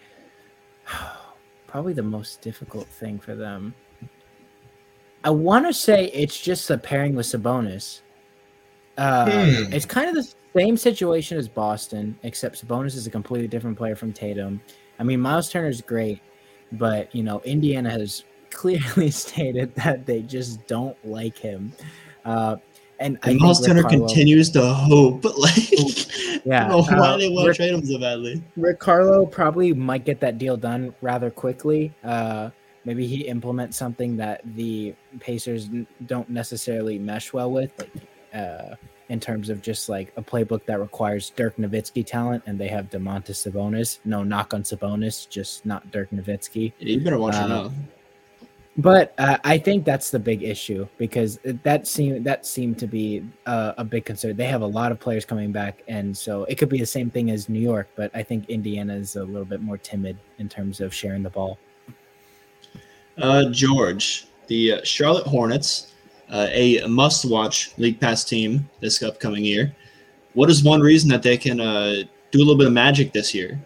probably 1.67 1.93
the 1.93 2.03
most 2.03 2.41
difficult 2.41 2.85
thing 2.87 3.17
for 3.17 3.35
them. 3.35 3.73
I 5.23 5.29
want 5.29 5.65
to 5.65 5.73
say 5.73 6.05
it's 6.13 6.39
just 6.39 6.67
the 6.67 6.77
pairing 6.77 7.15
with 7.15 7.25
Sabonis. 7.25 8.01
Uh, 8.97 9.25
Hmm. 9.31 9.73
It's 9.73 9.85
kind 9.85 10.09
of 10.09 10.15
the 10.15 10.33
same 10.55 10.77
situation 10.77 11.37
as 11.37 11.47
Boston, 11.47 12.17
except 12.23 12.65
Sabonis 12.65 12.95
is 12.95 13.07
a 13.07 13.09
completely 13.09 13.47
different 13.47 13.77
player 13.77 13.95
from 13.95 14.13
Tatum. 14.13 14.61
I 14.99 15.03
mean, 15.03 15.19
Miles 15.19 15.49
Turner's 15.49 15.81
great, 15.81 16.21
but 16.73 17.13
you 17.15 17.23
know, 17.23 17.41
Indiana 17.41 17.89
has 17.89 18.23
clearly 18.49 19.11
stated 19.25 19.73
that 19.75 20.05
they 20.05 20.21
just 20.21 20.65
don't 20.67 20.97
like 21.05 21.37
him. 21.37 21.71
Uh, 22.23 22.57
and 22.99 23.17
I 23.23 23.31
And 23.31 23.33
think 23.33 23.41
Miles 23.41 23.65
Turner 23.65 23.81
Carlisle- 23.83 24.07
continues 24.07 24.49
to 24.51 24.65
hope, 24.65 25.23
like, 25.37 26.45
Yeah, 26.45 26.71
I 26.71 26.75
why 26.75 26.83
uh, 26.97 27.17
they 27.17 27.27
want 27.29 27.47
to 27.47 27.53
trade 27.53 27.73
him 27.73 27.85
so 27.85 27.99
badly. 27.99 28.41
Rick 28.55 28.79
Carlo 28.79 29.25
probably 29.25 29.73
might 29.73 30.05
get 30.05 30.19
that 30.21 30.37
deal 30.37 30.55
done 30.55 30.95
rather 31.01 31.29
quickly. 31.29 31.93
Uh, 32.05 32.51
maybe 32.85 33.05
he 33.05 33.27
implements 33.27 33.75
something 33.77 34.15
that 34.17 34.41
the 34.55 34.95
Pacers 35.19 35.69
don't 36.05 36.29
necessarily 36.29 36.97
mesh 36.97 37.33
well 37.33 37.51
with, 37.51 37.71
like 37.79 37.91
uh, 38.33 38.75
in 39.09 39.19
terms 39.19 39.49
of 39.49 39.61
just 39.61 39.89
like 39.89 40.11
a 40.17 40.21
playbook 40.21 40.65
that 40.65 40.79
requires 40.79 41.29
Dirk 41.31 41.57
Nowitzki 41.57 42.05
talent, 42.05 42.43
and 42.45 42.59
they 42.59 42.67
have 42.67 42.89
Domantas 42.89 43.49
Sabonis. 43.49 43.99
No 44.05 44.23
knock 44.23 44.53
on 44.53 44.63
Sabonis, 44.63 45.29
just 45.29 45.65
not 45.65 45.91
Dirk 45.91 46.09
Nowitzki. 46.11 46.73
You 46.79 47.01
better 47.01 47.19
watch 47.19 47.35
him 47.35 47.49
now. 47.49 47.71
But 48.77 49.13
uh, 49.17 49.37
I 49.45 49.57
think 49.57 49.85
that's 49.85 50.11
the 50.11 50.19
big 50.19 50.43
issue 50.43 50.85
because 50.97 51.39
that 51.63 51.87
seemed 51.87 52.25
that 52.25 52.45
seemed 52.45 52.77
to 52.79 52.87
be 52.87 53.23
uh, 53.45 53.73
a 53.77 53.85
big 53.85 54.03
concern. 54.03 54.35
They 54.35 54.47
have 54.47 54.63
a 54.63 54.67
lot 54.67 54.91
of 54.91 54.99
players 54.99 55.23
coming 55.23 55.53
back, 55.53 55.81
and 55.87 56.15
so 56.17 56.43
it 56.45 56.55
could 56.55 56.67
be 56.67 56.79
the 56.79 56.85
same 56.85 57.09
thing 57.09 57.31
as 57.31 57.47
New 57.47 57.59
York. 57.59 57.87
But 57.95 58.11
I 58.13 58.21
think 58.21 58.49
Indiana 58.49 58.95
is 58.95 59.15
a 59.15 59.23
little 59.23 59.45
bit 59.45 59.61
more 59.61 59.77
timid 59.77 60.17
in 60.39 60.49
terms 60.49 60.81
of 60.81 60.93
sharing 60.93 61.23
the 61.23 61.29
ball. 61.29 61.57
Uh, 63.17 63.45
George, 63.49 64.27
the 64.47 64.73
uh, 64.73 64.83
Charlotte 64.83 65.25
Hornets, 65.25 65.93
uh, 66.29 66.47
a 66.51 66.85
must-watch 66.87 67.73
League 67.77 67.99
Pass 67.99 68.23
team 68.23 68.69
this 68.79 69.01
upcoming 69.03 69.43
year. 69.43 69.75
What 70.33 70.49
is 70.49 70.63
one 70.63 70.81
reason 70.81 71.09
that 71.09 71.23
they 71.23 71.37
can 71.37 71.59
uh, 71.59 72.03
do 72.31 72.39
a 72.39 72.39
little 72.39 72.57
bit 72.57 72.67
of 72.67 72.73
magic 72.73 73.13
this 73.13 73.33
year? 73.33 73.59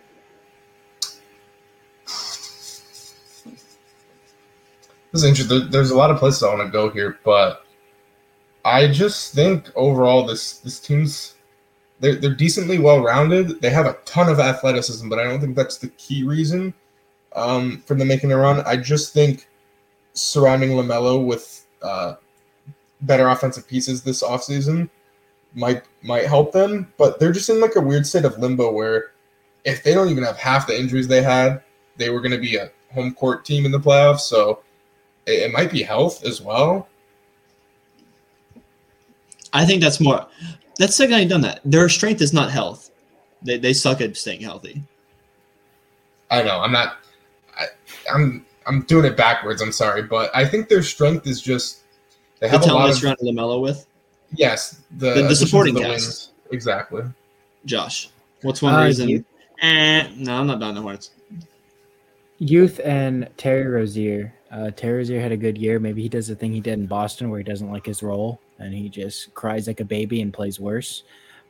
This 5.11 5.23
is 5.23 5.23
interesting. 5.23 5.69
There's 5.71 5.89
a 5.89 5.97
lot 5.97 6.11
of 6.11 6.17
places 6.17 6.43
I 6.43 6.53
want 6.53 6.67
to 6.67 6.71
go 6.71 6.91
here, 6.91 7.17
but 7.23 7.65
I 8.63 8.87
just 8.87 9.33
think 9.33 9.71
overall 9.75 10.25
this 10.25 10.59
this 10.59 10.79
team's 10.79 11.35
they're 11.99 12.15
they're 12.15 12.35
decently 12.35 12.77
well 12.77 13.01
rounded. 13.01 13.59
They 13.61 13.71
have 13.71 13.87
a 13.87 13.97
ton 14.05 14.29
of 14.29 14.39
athleticism, 14.39 15.09
but 15.09 15.17
I 15.17 15.23
don't 15.23 15.41
think 15.41 15.55
that's 15.55 15.77
the 15.77 15.89
key 15.89 16.23
reason 16.23 16.73
um, 17.35 17.81
for 17.87 17.95
them 17.95 18.07
making 18.07 18.31
a 18.31 18.37
run. 18.37 18.61
I 18.67 18.75
just 18.75 19.13
think 19.13 19.47
surrounding 20.13 20.71
Lamelo 20.71 21.25
with 21.25 21.65
uh, 21.81 22.15
better 23.01 23.29
offensive 23.29 23.67
pieces 23.67 24.03
this 24.03 24.23
offseason 24.23 24.89
might 25.53 25.83
might 26.01 26.25
help 26.25 26.51
them. 26.51 26.91
But 26.97 27.19
they're 27.19 27.31
just 27.31 27.49
in 27.49 27.59
like 27.59 27.75
a 27.75 27.81
weird 27.81 28.05
state 28.05 28.25
of 28.25 28.37
limbo 28.37 28.71
where 28.71 29.11
if 29.65 29.83
they 29.83 29.93
don't 29.93 30.09
even 30.09 30.23
have 30.23 30.37
half 30.37 30.67
the 30.67 30.77
injuries 30.77 31.07
they 31.07 31.21
had, 31.21 31.61
they 31.97 32.09
were 32.09 32.21
going 32.21 32.31
to 32.31 32.37
be 32.37 32.55
a 32.55 32.71
home 32.93 33.13
court 33.13 33.45
team 33.45 33.65
in 33.65 33.71
the 33.71 33.79
playoffs. 33.79 34.21
So 34.21 34.59
it, 35.25 35.43
it 35.43 35.51
might 35.51 35.71
be 35.71 35.83
health 35.83 36.23
as 36.23 36.41
well. 36.41 36.87
I 39.51 39.65
think 39.65 39.81
that's 39.81 39.99
more. 39.99 40.25
That's 40.77 40.95
the 40.95 41.03
second 41.03 41.15
I've 41.15 41.29
done 41.29 41.41
that. 41.41 41.59
Their 41.65 41.89
strength 41.89 42.21
is 42.21 42.33
not 42.33 42.51
health. 42.51 42.91
They, 43.41 43.57
they 43.57 43.73
suck 43.73 44.01
at 44.01 44.15
staying 44.15 44.41
healthy. 44.41 44.83
I 46.31 46.43
know 46.43 46.59
I'm 46.59 46.71
not. 46.71 46.97
I, 47.59 47.65
I'm 48.13 48.45
I'm 48.67 48.83
doing 48.83 49.05
it 49.05 49.17
backwards. 49.17 49.61
I'm 49.61 49.71
sorry, 49.71 50.03
but 50.03 50.29
I 50.35 50.45
think 50.45 50.69
their 50.69 50.83
strength 50.83 51.25
is 51.25 51.41
just 51.41 51.83
they 52.39 52.47
The 52.47 52.51
have 52.51 52.61
a 52.61 52.65
talent 52.65 52.79
lot 52.81 52.85
they 52.87 52.91
of 52.93 52.97
surrounded 52.97 53.25
Lamelo 53.25 53.61
with. 53.61 53.85
yes 54.33 54.81
the 54.97 55.13
The- 55.15 55.23
the 55.23 55.35
supporting 55.35 55.73
the 55.73 55.81
cast. 55.81 55.89
wings. 56.05 56.31
exactly. 56.51 57.03
Josh, 57.65 58.09
what's 58.43 58.61
one 58.61 58.73
Uh, 58.75 58.85
reason? 58.85 59.09
you- 59.09 59.25
Eh, 59.61 60.07
no, 60.15 60.35
I'm 60.39 60.47
not 60.47 60.59
buying 60.59 60.75
the 60.75 60.81
Hornets. 60.81 61.11
Youth 62.37 62.79
and 62.85 63.27
Terry 63.35 63.65
Rozier. 63.67 64.33
Uh, 64.49 64.71
Terry 64.71 64.99
Rozier 64.99 65.19
had 65.19 65.33
a 65.33 65.37
good 65.37 65.57
year. 65.57 65.79
Maybe 65.79 66.01
he 66.01 66.07
does 66.09 66.27
the 66.27 66.35
thing 66.35 66.53
he 66.53 66.61
did 66.61 66.79
in 66.79 66.85
Boston 66.85 67.29
where 67.29 67.39
he 67.39 67.43
doesn't 67.43 67.69
like 67.69 67.85
his 67.85 68.01
role 68.01 68.39
and 68.59 68.73
he 68.73 68.87
just 68.87 69.33
cries 69.33 69.67
like 69.67 69.81
a 69.81 69.85
baby 69.85 70.21
and 70.21 70.31
plays 70.33 70.59
worse. 70.59 71.03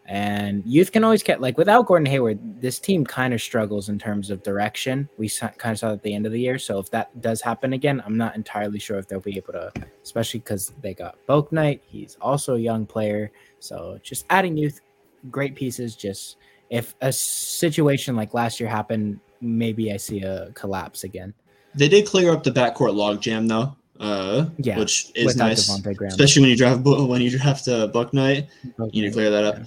And 0.10 0.66
youth 0.66 0.91
can 0.91 1.03
always 1.03 1.22
get 1.22 1.39
like 1.39 1.55
without 1.55 1.86
Gordon 1.86 2.07
Hayward, 2.07 2.39
this 2.60 2.80
team 2.80 3.05
kind 3.05 3.32
of 3.32 3.39
struggles 3.39 3.89
in 3.89 3.99
terms 3.99 4.32
of 4.32 4.41
direction. 4.41 5.07
We 5.20 5.30
kind 5.30 5.72
of 5.72 5.78
saw 5.78 5.93
at 5.93 6.01
the 6.01 6.16
end 6.16 6.26
of 6.26 6.32
the 6.32 6.39
year. 6.39 6.57
So 6.57 6.80
if 6.80 6.89
that 6.89 7.22
does 7.22 7.41
happen 7.41 7.74
again, 7.74 8.01
I'm 8.03 8.18
not 8.18 8.36
entirely 8.36 8.80
sure 8.80 8.97
if 8.97 9.07
they'll 9.07 9.20
be 9.20 9.38
able 9.38 9.53
to, 9.53 9.72
especially 10.01 10.39
because 10.39 10.74
they 10.82 10.95
got 10.95 11.16
Bouknight. 11.28 11.82
He's 11.86 12.18
also 12.22 12.55
a 12.55 12.60
young 12.60 12.88
player. 12.88 13.32
So 13.60 13.99
just 14.01 14.26
adding 14.32 14.57
youth, 14.57 14.82
great 15.30 15.53
pieces. 15.53 15.95
Just 15.95 16.38
if 16.72 16.95
a 17.01 17.14
situation 17.14 18.16
like 18.16 18.34
last 18.34 18.60
year 18.60 18.68
happened, 18.68 19.20
maybe 19.41 19.93
I 19.93 19.97
see 19.97 20.24
a 20.24 20.49
collapse 20.55 21.03
again. 21.03 21.36
They 21.76 21.88
did 21.88 22.07
clear 22.07 22.32
up 22.34 22.41
the 22.41 22.49
backcourt 22.51 22.95
logjam 22.95 23.47
though. 23.47 23.76
Uh, 23.99 24.49
Yeah, 24.57 24.80
which 24.80 25.12
is 25.14 25.36
nice, 25.36 25.70
especially 25.70 26.41
when 26.41 26.49
you 26.49 26.57
draft 26.57 26.82
when 26.84 27.22
you 27.22 27.38
draft 27.38 27.68
uh, 27.68 27.88
Bouknight. 27.89 28.47
You 28.91 29.03
need 29.03 29.10
to 29.10 29.12
clear 29.12 29.30
that 29.30 29.43
up. 29.43 29.57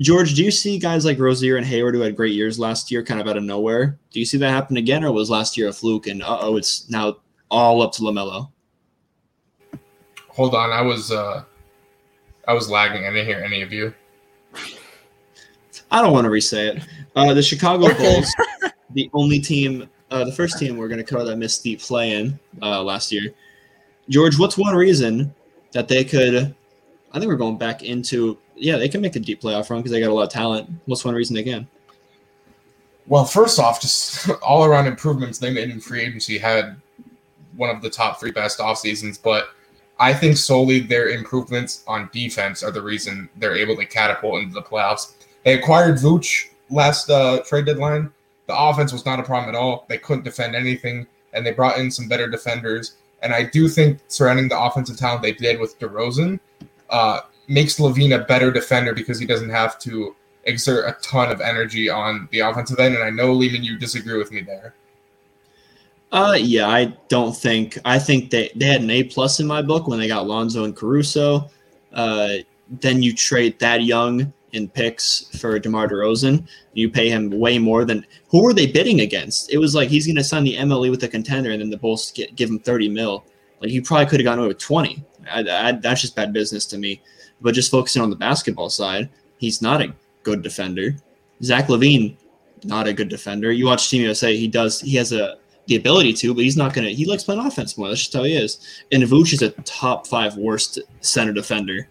George, 0.00 0.34
do 0.34 0.42
you 0.42 0.50
see 0.50 0.78
guys 0.78 1.04
like 1.04 1.18
Rozier 1.18 1.56
and 1.56 1.66
Hayward 1.66 1.94
who 1.94 2.00
had 2.00 2.16
great 2.16 2.32
years 2.32 2.58
last 2.58 2.90
year, 2.90 3.02
kind 3.04 3.20
of 3.20 3.28
out 3.28 3.36
of 3.36 3.42
nowhere? 3.42 3.98
Do 4.10 4.18
you 4.18 4.24
see 4.24 4.38
that 4.38 4.50
happen 4.50 4.78
again, 4.78 5.04
or 5.04 5.12
was 5.12 5.28
last 5.28 5.58
year 5.58 5.68
a 5.68 5.72
fluke? 5.72 6.06
And 6.06 6.22
uh 6.22 6.38
oh, 6.40 6.56
it's 6.56 6.88
now 6.88 7.18
all 7.50 7.82
up 7.82 7.92
to 7.92 8.02
Lamelo. 8.02 8.50
Hold 10.28 10.54
on, 10.54 10.70
I 10.70 10.80
was 10.80 11.12
uh 11.12 11.44
I 12.48 12.54
was 12.54 12.70
lagging. 12.70 13.04
I 13.04 13.10
didn't 13.10 13.26
hear 13.26 13.42
any 13.44 13.60
of 13.60 13.72
you. 13.72 13.92
I 15.90 16.00
don't 16.00 16.12
want 16.12 16.24
to 16.24 16.30
re-say 16.30 16.68
it. 16.68 16.82
Uh, 17.16 17.34
the 17.34 17.42
Chicago 17.42 17.86
Okay. 17.86 17.98
Bulls, 17.98 18.32
the 18.90 19.10
only 19.12 19.40
team, 19.40 19.88
uh, 20.10 20.24
the 20.24 20.32
first 20.32 20.58
team 20.58 20.76
we're 20.76 20.88
going 20.88 20.98
to 20.98 21.04
cover 21.04 21.24
that 21.24 21.36
missed 21.36 21.62
the 21.64 21.76
play-in 21.76 22.38
uh, 22.62 22.82
last 22.82 23.10
year. 23.10 23.32
George, 24.08 24.38
what's 24.38 24.56
one 24.56 24.74
reason 24.74 25.34
that 25.72 25.88
they 25.88 26.04
could? 26.04 26.54
I 27.12 27.18
think 27.18 27.28
we're 27.28 27.36
going 27.36 27.58
back 27.58 27.82
into 27.82 28.38
yeah, 28.60 28.76
they 28.76 28.88
can 28.88 29.00
make 29.00 29.16
a 29.16 29.20
deep 29.20 29.40
playoff 29.40 29.70
run 29.70 29.80
because 29.80 29.92
they 29.92 30.00
got 30.00 30.10
a 30.10 30.14
lot 30.14 30.24
of 30.24 30.30
talent. 30.30 30.70
What's 30.86 31.04
one 31.04 31.14
reason 31.14 31.34
they 31.34 31.42
can? 31.42 31.66
Well, 33.06 33.24
first 33.24 33.58
off, 33.58 33.80
just 33.80 34.28
all 34.42 34.64
around 34.64 34.86
improvements 34.86 35.38
they 35.38 35.50
made 35.50 35.70
in 35.70 35.80
free 35.80 36.02
agency 36.02 36.38
had 36.38 36.80
one 37.56 37.74
of 37.74 37.82
the 37.82 37.90
top 37.90 38.20
three 38.20 38.30
best 38.30 38.60
off 38.60 38.78
seasons, 38.78 39.18
but 39.18 39.48
I 39.98 40.14
think 40.14 40.36
solely 40.36 40.80
their 40.80 41.08
improvements 41.08 41.84
on 41.86 42.08
defense 42.12 42.62
are 42.62 42.70
the 42.70 42.82
reason 42.82 43.28
they're 43.36 43.56
able 43.56 43.76
to 43.76 43.84
catapult 43.84 44.42
into 44.42 44.54
the 44.54 44.62
playoffs. 44.62 45.14
They 45.44 45.58
acquired 45.58 45.96
Vooch 45.96 46.50
last 46.70 47.10
uh, 47.10 47.42
trade 47.46 47.66
deadline. 47.66 48.12
The 48.46 48.58
offense 48.58 48.92
was 48.92 49.04
not 49.04 49.20
a 49.20 49.22
problem 49.22 49.54
at 49.54 49.58
all. 49.58 49.86
They 49.88 49.98
couldn't 49.98 50.24
defend 50.24 50.54
anything, 50.54 51.06
and 51.32 51.44
they 51.44 51.52
brought 51.52 51.78
in 51.78 51.90
some 51.90 52.08
better 52.08 52.28
defenders. 52.28 52.96
And 53.22 53.34
I 53.34 53.44
do 53.44 53.68
think 53.68 54.00
surrounding 54.08 54.48
the 54.48 54.58
offensive 54.58 54.96
talent 54.96 55.22
they 55.22 55.32
did 55.32 55.60
with 55.60 55.78
DeRozan 55.78 56.40
uh, 56.88 57.20
makes 57.50 57.78
LaVine 57.80 58.14
a 58.14 58.24
better 58.24 58.50
defender 58.52 58.94
because 58.94 59.18
he 59.18 59.26
doesn't 59.26 59.50
have 59.50 59.78
to 59.80 60.14
exert 60.44 60.88
a 60.88 60.96
ton 61.02 61.30
of 61.30 61.40
energy 61.40 61.90
on 61.90 62.28
the 62.30 62.38
offensive 62.40 62.78
end. 62.78 62.94
And 62.94 63.02
I 63.02 63.10
know, 63.10 63.32
Lehman, 63.32 63.64
you 63.64 63.76
disagree 63.76 64.16
with 64.16 64.30
me 64.30 64.40
there. 64.40 64.74
Uh, 66.12 66.36
yeah, 66.40 66.68
I 66.68 66.96
don't 67.08 67.36
think. 67.36 67.78
I 67.84 67.98
think 67.98 68.30
they 68.30 68.50
they 68.56 68.66
had 68.66 68.82
an 68.82 68.90
A 68.90 69.04
plus 69.04 69.40
in 69.40 69.46
my 69.46 69.62
book 69.62 69.86
when 69.86 69.98
they 69.98 70.08
got 70.08 70.26
Lonzo 70.26 70.64
and 70.64 70.74
Caruso. 70.74 71.50
Uh, 71.92 72.34
then 72.68 73.02
you 73.02 73.14
trade 73.14 73.58
that 73.58 73.82
young 73.82 74.32
in 74.52 74.68
picks 74.68 75.36
for 75.38 75.58
DeMar 75.58 75.88
DeRozan. 75.88 76.48
You 76.72 76.90
pay 76.90 77.08
him 77.08 77.30
way 77.30 77.58
more 77.58 77.84
than 77.84 78.04
who 78.28 78.42
were 78.42 78.52
they 78.52 78.66
bidding 78.66 79.00
against? 79.00 79.52
It 79.52 79.58
was 79.58 79.74
like 79.74 79.88
he's 79.88 80.06
going 80.06 80.16
to 80.16 80.24
sign 80.24 80.44
the 80.44 80.56
MLE 80.56 80.90
with 80.90 81.02
a 81.04 81.08
contender, 81.08 81.50
and 81.50 81.60
then 81.60 81.70
the 81.70 81.76
Bulls 81.76 82.10
get, 82.12 82.34
give 82.34 82.50
him 82.50 82.58
thirty 82.58 82.88
mil. 82.88 83.24
Like 83.60 83.70
he 83.70 83.80
probably 83.80 84.06
could 84.06 84.20
have 84.20 84.24
gotten 84.24 84.40
away 84.40 84.48
with 84.48 84.58
twenty. 84.58 85.04
I, 85.30 85.40
I, 85.48 85.72
that's 85.72 86.00
just 86.00 86.16
bad 86.16 86.32
business 86.32 86.66
to 86.66 86.78
me. 86.78 87.00
But 87.40 87.54
just 87.54 87.70
focusing 87.70 88.02
on 88.02 88.10
the 88.10 88.16
basketball 88.16 88.70
side, 88.70 89.08
he's 89.38 89.62
not 89.62 89.80
a 89.80 89.94
good 90.22 90.42
defender. 90.42 90.96
Zach 91.42 91.68
LaVine, 91.68 92.16
not 92.64 92.86
a 92.86 92.92
good 92.92 93.08
defender. 93.08 93.50
You 93.50 93.66
watch 93.66 93.88
Team 93.88 94.02
USA, 94.02 94.36
he 94.36 94.48
does. 94.48 94.80
He 94.80 94.96
has 94.96 95.12
a 95.12 95.38
the 95.66 95.76
ability 95.76 96.12
to, 96.12 96.34
but 96.34 96.42
he's 96.42 96.56
not 96.56 96.74
gonna. 96.74 96.88
He 96.88 97.04
likes 97.04 97.22
playing 97.22 97.40
offense 97.40 97.78
more. 97.78 97.88
That's 97.88 98.00
just 98.00 98.12
how 98.12 98.24
he 98.24 98.34
is. 98.34 98.58
And 98.90 99.02
Vooch 99.04 99.32
is 99.32 99.42
a 99.42 99.50
top 99.62 100.06
five 100.06 100.36
worst 100.36 100.80
center 101.00 101.32
defender. 101.32 101.88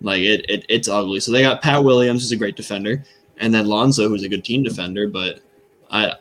Like 0.00 0.20
it, 0.20 0.44
it, 0.48 0.66
it's 0.68 0.88
ugly. 0.88 1.20
So 1.20 1.32
they 1.32 1.42
got 1.42 1.62
Pat 1.62 1.82
Williams, 1.82 2.22
who's 2.22 2.32
a 2.32 2.36
great 2.36 2.56
defender, 2.56 3.02
and 3.38 3.54
then 3.54 3.66
Lonzo, 3.66 4.08
who's 4.08 4.24
a 4.24 4.28
good 4.28 4.44
team 4.44 4.62
defender. 4.62 5.08
But 5.08 5.40
I, 5.90 6.12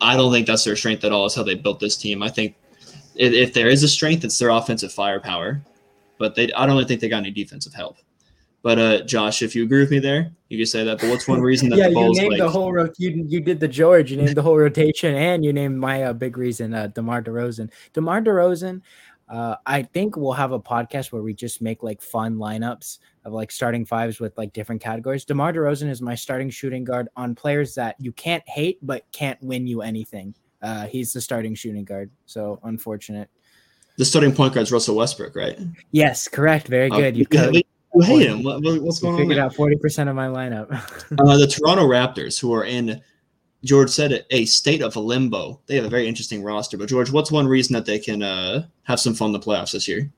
I 0.00 0.16
don't 0.16 0.32
think 0.32 0.48
that's 0.48 0.64
their 0.64 0.74
strength 0.74 1.04
at 1.04 1.12
all. 1.12 1.26
Is 1.26 1.34
how 1.36 1.44
they 1.44 1.54
built 1.54 1.78
this 1.78 1.96
team. 1.96 2.22
I 2.22 2.28
think 2.28 2.56
if, 3.14 3.32
if 3.32 3.54
there 3.54 3.68
is 3.68 3.84
a 3.84 3.88
strength, 3.88 4.24
it's 4.24 4.38
their 4.38 4.50
offensive 4.50 4.92
firepower. 4.92 5.62
But 6.18 6.34
they, 6.34 6.52
I 6.52 6.66
don't 6.66 6.74
really 6.74 6.88
think 6.88 7.00
they 7.00 7.08
got 7.08 7.18
any 7.18 7.30
defensive 7.30 7.74
help. 7.74 7.98
But 8.68 8.78
uh, 8.78 9.02
Josh, 9.04 9.40
if 9.40 9.56
you 9.56 9.64
agree 9.64 9.80
with 9.80 9.90
me 9.90 9.98
there, 9.98 10.30
you 10.50 10.58
can 10.58 10.66
say 10.66 10.84
that. 10.84 11.00
But 11.00 11.08
what's 11.08 11.26
one 11.26 11.40
reason 11.40 11.70
that 11.70 11.78
yeah, 11.78 11.88
the 11.88 11.94
Bulls 11.94 12.18
you 12.18 12.24
named 12.24 12.32
like, 12.32 12.42
the 12.42 12.50
whole 12.50 12.70
ro- 12.70 12.92
you 12.98 13.24
you 13.26 13.40
did 13.40 13.60
the 13.60 13.66
George, 13.66 14.10
you 14.10 14.18
named 14.18 14.36
the 14.36 14.42
whole 14.42 14.58
rotation, 14.58 15.14
and 15.14 15.42
you 15.42 15.54
named 15.54 15.78
my 15.78 16.02
uh, 16.02 16.12
big 16.12 16.36
reason, 16.36 16.74
uh, 16.74 16.88
Demar 16.88 17.22
Derozan. 17.22 17.70
Demar 17.94 18.20
Derozan, 18.20 18.82
uh, 19.30 19.56
I 19.64 19.84
think 19.84 20.18
we'll 20.18 20.34
have 20.34 20.52
a 20.52 20.60
podcast 20.60 21.12
where 21.12 21.22
we 21.22 21.32
just 21.32 21.62
make 21.62 21.82
like 21.82 22.02
fun 22.02 22.36
lineups 22.36 22.98
of 23.24 23.32
like 23.32 23.50
starting 23.50 23.86
fives 23.86 24.20
with 24.20 24.36
like 24.36 24.52
different 24.52 24.82
categories. 24.82 25.24
Demar 25.24 25.54
Derozan 25.54 25.88
is 25.88 26.02
my 26.02 26.14
starting 26.14 26.50
shooting 26.50 26.84
guard 26.84 27.08
on 27.16 27.34
players 27.34 27.74
that 27.76 27.96
you 27.98 28.12
can't 28.12 28.46
hate 28.46 28.78
but 28.82 29.10
can't 29.12 29.42
win 29.42 29.66
you 29.66 29.80
anything. 29.80 30.34
Uh, 30.60 30.86
he's 30.88 31.14
the 31.14 31.22
starting 31.22 31.54
shooting 31.54 31.86
guard, 31.86 32.10
so 32.26 32.60
unfortunate. 32.64 33.30
the 33.96 34.04
starting 34.04 34.34
point 34.34 34.52
guard's 34.52 34.70
Russell 34.70 34.96
Westbrook, 34.96 35.34
right? 35.34 35.58
Yes, 35.90 36.28
correct. 36.28 36.68
Very 36.68 36.90
Uh, 36.90 36.98
good. 36.98 37.16
You, 37.16 37.20
you, 37.20 37.26
co- 37.26 37.52
you 37.94 38.02
hate 38.02 38.26
him. 38.28 38.42
What, 38.42 38.62
what- 38.62 38.82
what's 38.82 39.00
going 39.00 39.14
on? 39.14 39.20
figured 39.20 39.38
out 39.38 39.54
forty 39.54 39.76
percent 39.76 40.08
of 40.08 40.16
my 40.16 40.26
lineup. 40.28 40.70
Uh, 41.18 41.36
the 41.36 41.46
Toronto 41.50 41.84
Raptors, 41.84 42.38
who 42.40 42.52
are 42.54 42.64
in, 42.64 43.00
George 43.64 43.90
said 43.90 44.12
it, 44.12 44.26
a 44.30 44.44
state 44.44 44.82
of 44.82 44.94
limbo. 44.96 45.60
They 45.66 45.76
have 45.76 45.84
a 45.84 45.88
very 45.88 46.06
interesting 46.06 46.42
roster. 46.42 46.76
But 46.76 46.88
George, 46.88 47.10
what's 47.10 47.32
one 47.32 47.46
reason 47.48 47.74
that 47.74 47.86
they 47.86 47.98
can 47.98 48.22
uh, 48.22 48.66
have 48.84 49.00
some 49.00 49.14
fun 49.14 49.28
in 49.28 49.32
the 49.32 49.40
playoffs 49.40 49.72
this 49.72 49.88
year? 49.88 50.10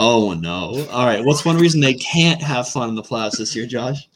Oh 0.00 0.32
no! 0.32 0.86
All 0.92 1.06
right, 1.06 1.24
what's 1.24 1.44
one 1.44 1.56
reason 1.58 1.80
they 1.80 1.94
can't 1.94 2.40
have 2.40 2.68
fun 2.68 2.88
in 2.88 2.94
the 2.94 3.02
playoffs 3.02 3.38
this 3.38 3.56
year, 3.56 3.66
Josh? 3.66 4.08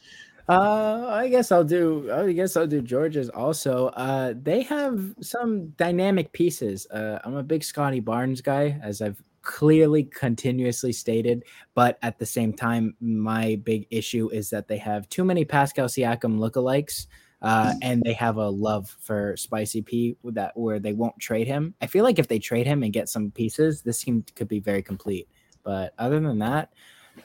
Uh, 0.47 1.07
I 1.09 1.27
guess 1.29 1.51
I'll 1.51 1.63
do. 1.65 2.09
I 2.11 2.31
guess 2.31 2.55
I'll 2.55 2.67
do 2.67 2.81
George's 2.81 3.29
also. 3.29 3.87
Uh, 3.87 4.33
they 4.41 4.61
have 4.63 5.13
some 5.21 5.69
dynamic 5.71 6.31
pieces. 6.31 6.87
Uh, 6.87 7.19
I'm 7.23 7.35
a 7.35 7.43
big 7.43 7.63
Scottie 7.65 7.99
Barnes 7.99 8.39
guy, 8.41 8.79
as 8.81 9.01
I've 9.01 9.21
clearly 9.43 10.03
continuously 10.03 10.91
stated. 10.91 11.43
But 11.75 11.99
at 12.01 12.17
the 12.17 12.25
same 12.25 12.53
time, 12.53 12.95
my 12.99 13.59
big 13.63 13.85
issue 13.91 14.29
is 14.31 14.49
that 14.49 14.67
they 14.67 14.77
have 14.77 15.07
too 15.09 15.23
many 15.23 15.45
Pascal 15.45 15.87
Siakam 15.87 16.39
lookalikes. 16.39 17.05
Uh, 17.41 17.73
and 17.81 18.01
they 18.03 18.13
have 18.13 18.37
a 18.37 18.49
love 18.49 18.95
for 19.01 19.35
Spicy 19.35 19.81
P 19.81 20.15
that 20.23 20.55
where 20.55 20.79
they 20.79 20.93
won't 20.93 21.19
trade 21.19 21.45
him. 21.45 21.75
I 21.81 21.87
feel 21.87 22.05
like 22.05 22.17
if 22.17 22.29
they 22.29 22.39
trade 22.39 22.65
him 22.65 22.83
and 22.83 22.93
get 22.93 23.09
some 23.09 23.31
pieces, 23.31 23.81
this 23.81 24.01
team 24.01 24.23
could 24.35 24.47
be 24.47 24.61
very 24.61 24.81
complete. 24.81 25.27
But 25.61 25.93
other 25.99 26.21
than 26.21 26.39
that, 26.39 26.71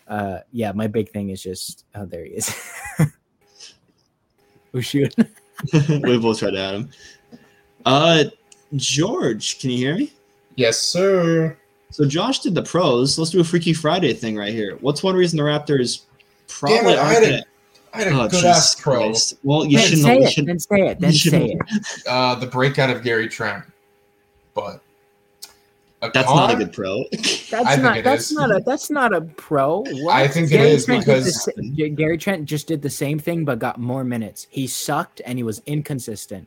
uh, 0.08 0.38
yeah, 0.50 0.72
my 0.72 0.86
big 0.86 1.10
thing 1.10 1.30
is 1.30 1.42
just 1.42 1.84
oh, 1.94 2.06
there 2.06 2.24
he 2.24 2.32
is. 2.32 2.52
oh 4.74 4.80
shoot! 4.80 5.14
we 6.02 6.18
both 6.18 6.38
tried 6.38 6.52
to 6.52 6.58
add 6.58 6.74
him. 6.74 6.90
Uh, 7.84 8.24
George, 8.76 9.58
can 9.60 9.70
you 9.70 9.76
hear 9.78 9.96
me? 9.96 10.12
Yes, 10.56 10.78
sir. 10.78 11.57
So 11.90 12.04
Josh 12.04 12.40
did 12.40 12.54
the 12.54 12.62
pros. 12.62 13.18
Let's 13.18 13.30
do 13.30 13.40
a 13.40 13.44
Freaky 13.44 13.72
Friday 13.72 14.12
thing 14.12 14.36
right 14.36 14.52
here. 14.52 14.76
What's 14.80 15.02
one 15.02 15.14
reason 15.16 15.38
the 15.38 15.42
Raptors 15.44 16.02
probably 16.46 16.78
Damn 16.78 16.86
it, 16.88 16.98
I 16.98 17.02
aren't 17.02 17.14
had 17.14 17.22
a- 17.22 17.30
gonna- 17.30 17.44
I 17.94 17.98
had 18.02 18.06
a 18.12 18.20
Oh, 18.20 18.28
good 18.28 18.44
ass 18.44 18.74
pro. 18.74 18.96
Christ. 19.06 19.34
Well, 19.42 19.64
you 19.64 19.78
Then 19.78 19.86
shouldn't. 19.86 20.02
say 20.06 20.18
it. 20.18 20.32
should- 20.32 20.46
Then 20.46 20.58
say 20.58 20.80
it. 20.88 21.00
Then 21.00 21.12
say 21.12 21.46
it. 21.58 21.82
Uh, 22.06 22.34
the 22.34 22.46
breakout 22.46 22.90
of 22.90 23.02
Gary 23.02 23.28
Trent, 23.28 23.64
but 24.54 24.80
a 26.02 26.10
That's 26.12 26.28
not 26.28 26.52
a 26.52 26.56
good 26.56 26.72
pro. 26.74 27.02
That's 27.12 27.52
I 27.52 27.70
think 27.72 27.82
not. 27.82 27.96
it 27.98 28.04
That's 28.04 28.30
is. 28.30 28.36
not 28.36 28.54
a. 28.54 28.60
That's 28.64 28.90
not 28.90 29.14
a 29.14 29.22
pro. 29.22 29.82
What? 30.02 30.14
I 30.14 30.28
think 30.28 30.48
it 30.48 30.58
Gary 30.58 30.70
is 30.72 30.84
Trent 30.84 31.06
did 31.06 31.24
the 31.24 31.52
because- 31.56 31.96
Gary 31.96 32.18
Trent 32.18 32.44
just 32.44 32.66
did 32.66 32.82
the 32.82 32.90
same 32.90 33.18
thing 33.18 33.44
but 33.46 33.58
got 33.58 33.80
more 33.80 34.04
minutes. 34.04 34.46
He 34.50 34.66
sucked 34.66 35.22
and 35.24 35.38
he 35.38 35.42
was 35.42 35.62
inconsistent. 35.66 36.46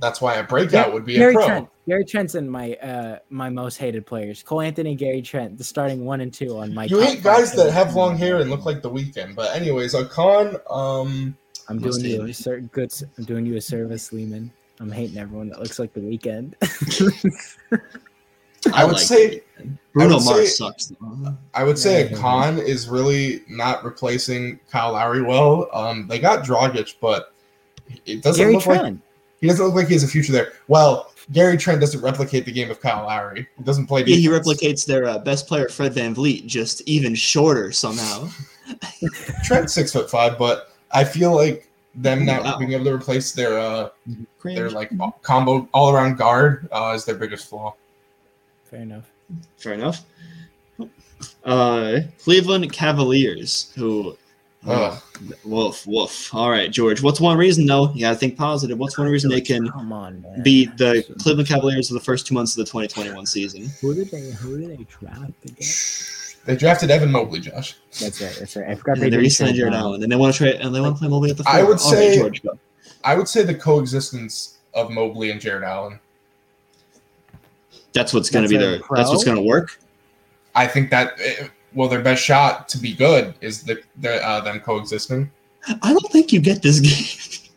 That's 0.00 0.20
why 0.20 0.34
a 0.36 0.44
breakout 0.44 0.92
would 0.92 1.04
be 1.04 1.14
Gary 1.16 1.32
a 1.34 1.36
pro. 1.36 1.46
Trent. 1.46 1.68
Gary 1.88 2.04
Trent's 2.04 2.34
in 2.36 2.48
my 2.48 2.74
uh 2.74 3.18
my 3.30 3.48
most 3.50 3.78
hated 3.78 4.06
players. 4.06 4.42
Cole 4.42 4.60
Anthony, 4.60 4.94
Gary 4.94 5.22
Trent, 5.22 5.58
the 5.58 5.64
starting 5.64 6.04
one 6.04 6.20
and 6.20 6.32
two 6.32 6.56
on 6.58 6.72
my. 6.72 6.84
You 6.84 7.00
hate 7.00 7.22
guys 7.22 7.52
that 7.54 7.72
have 7.72 7.94
long 7.94 8.16
hair 8.16 8.38
and 8.40 8.48
look 8.50 8.64
like 8.64 8.80
the 8.82 8.90
Weeknd. 8.90 9.34
But 9.34 9.54
anyways, 9.56 9.94
a 9.94 10.04
con. 10.06 10.56
Um, 10.70 11.36
I'm 11.68 11.78
doing 11.80 12.04
you 12.04 12.22
a 12.26 12.32
cer- 12.32 12.60
good. 12.60 12.92
s- 12.92 13.02
I'm 13.18 13.24
doing 13.24 13.44
you 13.44 13.56
a 13.56 13.60
service, 13.60 14.12
Lehman. 14.12 14.52
I'm 14.80 14.90
hating 14.92 15.18
everyone 15.18 15.48
that 15.48 15.58
looks 15.60 15.78
like 15.80 15.92
the 15.92 16.00
Weeknd. 16.00 16.54
I 18.74 18.84
would 18.84 18.94
like 18.94 19.02
say- 19.02 19.42
Bruno 19.92 20.16
would 20.16 20.24
Mars 20.24 20.38
say- 20.40 20.64
sucks. 20.64 20.86
though. 21.00 21.36
I 21.54 21.64
would 21.64 21.78
say 21.78 22.08
Yeah. 22.08 22.16
a 22.16 22.18
con 22.20 22.58
is 22.58 22.88
really 22.88 23.42
not 23.48 23.84
replacing 23.84 24.60
Kyle 24.70 24.92
Lowry 24.92 25.22
well. 25.22 25.68
Um, 25.72 26.06
they 26.08 26.18
got 26.18 26.44
Dragic, 26.44 26.94
but 27.00 27.32
it 28.06 28.22
doesn't 28.22 28.40
Gary 28.42 28.54
look 28.54 28.66
like 28.66 28.80
Trent. 28.80 29.00
He 29.40 29.46
doesn't 29.46 29.64
look 29.64 29.74
like 29.74 29.86
he 29.88 29.94
has 29.94 30.02
a 30.02 30.08
future 30.08 30.32
there. 30.32 30.52
Well, 30.66 31.12
Gary 31.32 31.56
Trent 31.56 31.80
doesn't 31.80 32.00
replicate 32.00 32.44
the 32.44 32.52
game 32.52 32.70
of 32.70 32.80
Kyle 32.80 33.04
Lowry. 33.04 33.48
He 33.56 33.62
doesn't 33.64 33.86
play. 33.86 34.02
Yeah, 34.04 34.16
he 34.16 34.26
replicates 34.28 34.84
their 34.86 35.04
uh, 35.06 35.18
best 35.18 35.46
player, 35.46 35.68
Fred 35.68 35.92
VanVleet, 35.94 36.46
just 36.46 36.80
even 36.88 37.14
shorter 37.14 37.70
somehow. 37.70 38.28
Trent's 39.44 39.72
six 39.74 39.92
foot 39.92 40.10
five, 40.10 40.38
but 40.38 40.72
I 40.92 41.04
feel 41.04 41.34
like 41.34 41.68
them 41.94 42.24
not 42.24 42.44
Wow. 42.44 42.58
being 42.58 42.72
able 42.72 42.84
to 42.84 42.92
replace 42.94 43.32
their 43.32 43.58
uh 43.58 43.88
their 44.44 44.70
like 44.70 44.90
combo 45.22 45.68
all 45.72 45.90
around 45.90 46.16
guard 46.16 46.68
uh, 46.72 46.92
is 46.94 47.04
their 47.04 47.14
biggest 47.16 47.48
flaw. 47.48 47.74
Fair 48.64 48.80
enough. 48.80 49.10
Fair 49.56 49.72
enough. 49.74 50.04
Uh, 51.44 52.00
Cleveland 52.22 52.70
Cavaliers, 52.72 53.72
who. 53.74 54.16
Ugh. 54.66 55.00
woof, 55.44 55.86
woof. 55.86 56.34
All 56.34 56.50
right, 56.50 56.70
George. 56.70 57.00
What's 57.02 57.20
one 57.20 57.38
reason, 57.38 57.64
though? 57.64 57.90
You 57.92 58.00
got 58.02 58.10
to 58.10 58.16
think 58.16 58.36
positive. 58.36 58.76
What's 58.78 58.98
one 58.98 59.08
reason 59.08 59.30
they 59.30 59.40
can 59.40 59.68
Come 59.70 59.92
on, 59.92 60.20
man. 60.22 60.42
beat 60.42 60.76
the 60.76 61.04
Cleveland 61.20 61.48
Cavaliers 61.48 61.90
of 61.90 61.94
the 61.94 62.00
first 62.04 62.26
two 62.26 62.34
months 62.34 62.52
of 62.58 62.64
the 62.66 62.70
2021 62.70 63.24
season? 63.26 63.70
Who 63.80 63.94
did 63.94 64.10
they? 64.10 64.30
Who 64.32 64.58
did 64.60 64.76
they 64.78 64.84
draft 64.84 65.32
again? 65.44 65.68
They 66.44 66.56
drafted 66.56 66.90
Evan 66.90 67.12
Mobley, 67.12 67.40
Josh. 67.40 67.76
That's 68.00 68.20
right. 68.20 68.34
That's 68.38 68.56
right. 68.56 68.68
I 68.70 68.74
forgot 68.74 68.94
And 68.94 69.02
they 69.02 69.06
they 69.06 69.16
did 69.16 69.22
re-signed 69.22 69.54
Jarrett. 69.56 69.74
Allen, 69.74 70.02
and 70.02 70.10
they 70.10 70.16
want 70.16 70.34
to 70.34 70.38
try 70.38 70.48
and 70.48 70.74
they 70.74 70.80
want 70.80 70.96
to 70.96 70.98
play 70.98 71.08
Mobley 71.08 71.30
at 71.30 71.36
the. 71.36 71.44
Four. 71.44 71.52
I 71.52 71.62
would 71.62 71.78
All 71.78 71.92
right, 71.92 71.98
say- 71.98 72.16
George, 72.18 72.42
go. 72.42 72.58
I 73.04 73.14
would 73.14 73.28
say 73.28 73.44
the 73.44 73.54
coexistence 73.54 74.58
of 74.74 74.90
Mobley 74.90 75.30
and 75.30 75.40
Jarrett 75.40 75.62
Allen. 75.64 76.00
that's 77.92 78.12
what's 78.12 78.28
going 78.30 78.46
to 78.46 78.48
That's 78.48 78.60
be 78.60 78.64
a 78.64 78.78
their. 78.78 78.78
That's 78.96 79.08
what's? 79.10 79.22
Oh. 79.22 79.26
going 79.26 79.36
to 79.36 79.42
work. 79.42 79.78
I 80.54 80.66
think 80.66 80.90
that 80.90 81.14
eh, 81.20 81.48
well, 81.74 81.88
their 81.88 82.02
best 82.02 82.22
shot 82.22 82.68
to 82.70 82.78
be 82.78 82.94
good 82.94 83.34
is 83.40 83.62
the, 83.62 83.80
the 83.96 84.24
uh, 84.26 84.40
them 84.40 84.60
coexisting. 84.60 85.30
I 85.82 85.92
don't 85.92 86.12
think 86.12 86.32
you 86.32 86.40
get 86.40 86.62
this 86.62 86.80
game. 86.80 87.48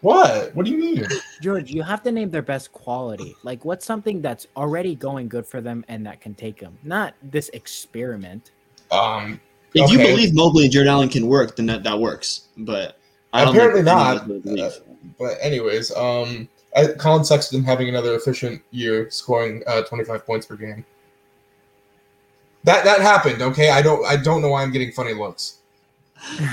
What? 0.00 0.54
What 0.56 0.66
do 0.66 0.72
you 0.72 0.78
mean? 0.78 1.06
George, 1.40 1.70
you 1.70 1.82
have 1.82 2.02
to 2.02 2.12
name 2.12 2.28
their 2.30 2.42
best 2.42 2.72
quality. 2.72 3.36
Like, 3.44 3.64
what's 3.64 3.86
something 3.86 4.20
that's 4.20 4.46
already 4.56 4.96
going 4.96 5.28
good 5.28 5.46
for 5.46 5.60
them 5.60 5.84
and 5.86 6.04
that 6.06 6.20
can 6.20 6.34
take 6.34 6.58
them? 6.58 6.76
Not 6.82 7.14
this 7.22 7.48
experiment. 7.50 8.50
Um, 8.90 9.40
If 9.74 9.90
you 9.92 9.98
believe 9.98 10.34
Mobley 10.34 10.64
and 10.64 10.72
Jarrett 10.72 10.88
Allen 10.88 11.08
can 11.08 11.28
work, 11.28 11.54
then 11.54 11.66
that, 11.66 11.84
that 11.84 11.98
works. 11.98 12.48
But 12.56 12.98
I 13.32 13.44
don't 13.44 13.54
Apparently 13.54 13.82
think 13.82 13.96
not. 13.96 14.16
us 14.16 14.26
really 14.26 14.40
believe. 14.40 14.64
Uh, 14.64 14.70
but 15.18 15.38
anyways, 15.40 15.94
um, 15.94 16.48
I, 16.76 16.88
Collin 16.98 17.24
Sexton 17.24 17.62
having 17.62 17.88
another 17.88 18.16
efficient 18.16 18.60
year, 18.72 19.08
scoring 19.08 19.62
uh, 19.68 19.82
25 19.82 20.26
points 20.26 20.46
per 20.46 20.56
game. 20.56 20.84
That 22.64 22.84
that 22.84 23.00
happened. 23.00 23.42
Okay, 23.42 23.70
I 23.70 23.82
don't 23.82 24.04
I 24.06 24.16
don't 24.16 24.40
know 24.42 24.48
why 24.48 24.62
I'm 24.62 24.70
getting 24.72 24.92
funny 24.92 25.14
looks. 25.14 25.58
Did 26.38 26.46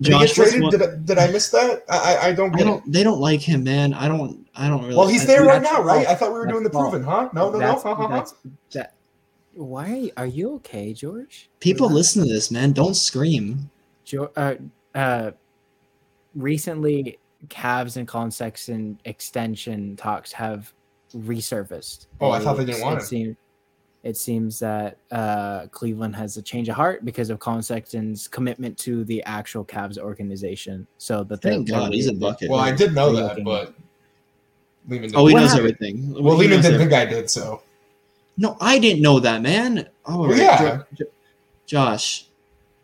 he 0.00 0.10
Josh, 0.10 0.26
get 0.26 0.34
traded? 0.34 0.62
one- 0.62 0.70
Did, 0.72 0.82
I- 0.82 0.94
did 1.04 1.18
I 1.18 1.30
miss 1.30 1.48
that? 1.50 1.84
I 1.88 1.96
I, 2.16 2.26
I 2.28 2.32
don't 2.32 2.52
I 2.54 2.58
get 2.58 2.66
it. 2.66 2.70
don't. 2.70 2.92
They 2.92 3.02
don't 3.04 3.20
like 3.20 3.40
him, 3.40 3.62
man. 3.62 3.94
I 3.94 4.08
don't. 4.08 4.44
I 4.56 4.68
don't 4.68 4.82
really. 4.82 4.96
Well, 4.96 5.06
he's 5.06 5.22
I- 5.22 5.26
there 5.26 5.44
right 5.44 5.62
now, 5.62 5.80
right? 5.82 6.06
I 6.08 6.14
thought 6.16 6.32
we 6.32 6.38
were 6.40 6.46
doing 6.46 6.64
the 6.64 6.70
That's 6.70 6.82
proven, 6.82 7.04
huh? 7.04 7.28
No, 7.32 7.46
no, 7.46 7.52
no. 7.52 7.58
That's- 7.60 7.82
Huh, 7.84 7.94
huh, 7.94 8.08
huh. 8.08 8.24
that- 8.72 8.94
Why 9.54 9.84
are 9.90 9.96
you, 9.96 10.10
are 10.16 10.26
you 10.26 10.54
okay, 10.56 10.92
George? 10.92 11.48
People 11.60 11.86
Relax. 11.88 12.16
listen 12.16 12.22
to 12.26 12.32
this, 12.34 12.50
man. 12.50 12.72
Don't 12.72 12.94
scream. 12.94 13.70
Jo- 14.04 14.32
uh, 14.34 14.54
uh, 14.96 15.30
recently, 16.34 17.18
Cavs 17.48 17.96
and 17.96 18.06
Collin 18.08 18.30
Sexton 18.30 18.98
extension 19.04 19.96
talks 19.96 20.32
have 20.32 20.72
resurfaced. 21.16 22.06
Oh, 22.20 22.30
I 22.30 22.38
thought 22.40 22.56
they 22.56 22.64
didn't 22.64 22.80
It 22.80 22.84
want 22.84 23.00
him. 23.00 23.06
seem- 23.06 23.36
it 24.02 24.16
seems 24.16 24.58
that 24.58 24.96
uh, 25.12 25.66
Cleveland 25.68 26.16
has 26.16 26.36
a 26.36 26.42
change 26.42 26.68
of 26.68 26.74
heart 26.74 27.04
because 27.04 27.30
of 27.30 27.38
Collin 27.38 27.62
Sexton's 27.62 28.26
commitment 28.26 28.76
to 28.78 29.04
the 29.04 29.22
actual 29.24 29.64
Cavs 29.64 29.96
organization. 29.98 30.86
So 30.98 31.22
that 31.24 31.40
they- 31.40 31.50
Thank 31.50 31.68
they're 31.68 31.78
God, 31.78 31.92
he's 31.92 32.08
a 32.08 32.12
bucket. 32.12 32.50
Well, 32.50 32.58
I 32.60 32.72
did 32.72 32.94
know 32.94 33.12
that, 33.14 33.28
looking- 33.38 33.44
but 33.44 33.74
Lehman. 34.88 35.12
Oh, 35.14 35.26
he 35.26 35.34
knows 35.34 35.52
happened? 35.52 35.76
well, 35.80 35.94
everything. 35.94 35.96
He 36.08 36.12
Lehman 36.14 36.36
didn't 36.48 36.52
everything. 36.74 36.78
think 36.78 36.92
I 36.92 37.04
did, 37.06 37.30
so 37.30 37.62
No, 38.36 38.56
I 38.60 38.78
didn't 38.80 39.02
know 39.02 39.20
that, 39.20 39.40
man. 39.42 39.88
Oh, 40.06 40.20
Well, 40.22 40.30
right. 40.30 40.38
yeah. 40.38 40.58
Jo- 40.58 40.84
Jo- 40.94 41.04
Josh, 41.66 42.26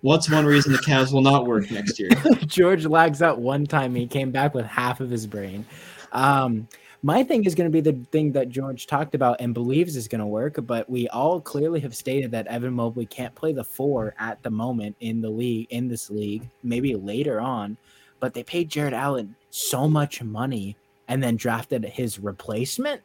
what's 0.02 0.30
one 0.30 0.46
reason 0.46 0.70
the 0.72 0.78
Cavs 0.78 1.12
will 1.12 1.20
not 1.22 1.46
work 1.46 1.68
next 1.72 1.98
year? 1.98 2.10
George 2.46 2.86
lags 2.86 3.22
out 3.22 3.40
one 3.40 3.66
time. 3.66 3.94
He 3.96 4.06
came 4.06 4.30
back 4.30 4.54
with 4.54 4.66
half 4.66 5.00
of 5.00 5.10
his 5.10 5.26
brain. 5.26 5.66
Um, 6.12 6.68
my 7.02 7.22
thing 7.22 7.44
is 7.44 7.54
going 7.54 7.70
to 7.70 7.72
be 7.72 7.80
the 7.80 8.04
thing 8.10 8.32
that 8.32 8.48
George 8.48 8.86
talked 8.86 9.14
about 9.14 9.40
and 9.40 9.54
believes 9.54 9.94
is 9.96 10.08
going 10.08 10.20
to 10.20 10.26
work, 10.26 10.58
but 10.66 10.88
we 10.90 11.08
all 11.08 11.40
clearly 11.40 11.78
have 11.80 11.94
stated 11.94 12.30
that 12.32 12.46
Evan 12.48 12.72
Mobley 12.74 13.06
can't 13.06 13.34
play 13.34 13.52
the 13.52 13.62
four 13.64 14.14
at 14.18 14.42
the 14.42 14.50
moment 14.50 14.96
in 15.00 15.20
the 15.20 15.30
league, 15.30 15.68
in 15.70 15.86
this 15.88 16.10
league, 16.10 16.48
maybe 16.62 16.94
later 16.96 17.40
on. 17.40 17.76
But 18.20 18.34
they 18.34 18.42
paid 18.42 18.68
Jarrett 18.68 18.94
Allen 18.94 19.36
so 19.50 19.88
much 19.88 20.22
money 20.22 20.76
and 21.06 21.22
then 21.22 21.36
drafted 21.36 21.84
his 21.84 22.18
replacement. 22.18 23.00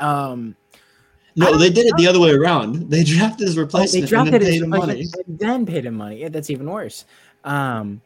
Um, 0.00 0.54
No, 1.34 1.56
they 1.56 1.70
did 1.70 1.86
it 1.86 1.94
the 1.96 2.06
other 2.06 2.20
way 2.20 2.32
around. 2.32 2.90
They 2.90 3.04
drafted 3.04 3.46
his 3.48 3.56
Oh, 3.56 3.62
replacement 3.62 4.04
they 4.04 4.08
drafted 4.08 4.34
and 4.34 4.42
then 4.42 4.52
his 4.52 4.60
paid 4.60 4.62
him 4.64 4.68
money. 4.70 5.06
and 5.26 5.38
then 5.38 5.66
paid 5.66 5.86
him 5.86 5.94
money. 5.94 6.18
Yeah, 6.20 6.28
that's 6.28 6.50
even 6.50 6.68
worse. 6.70 7.06
Um, 7.44 8.02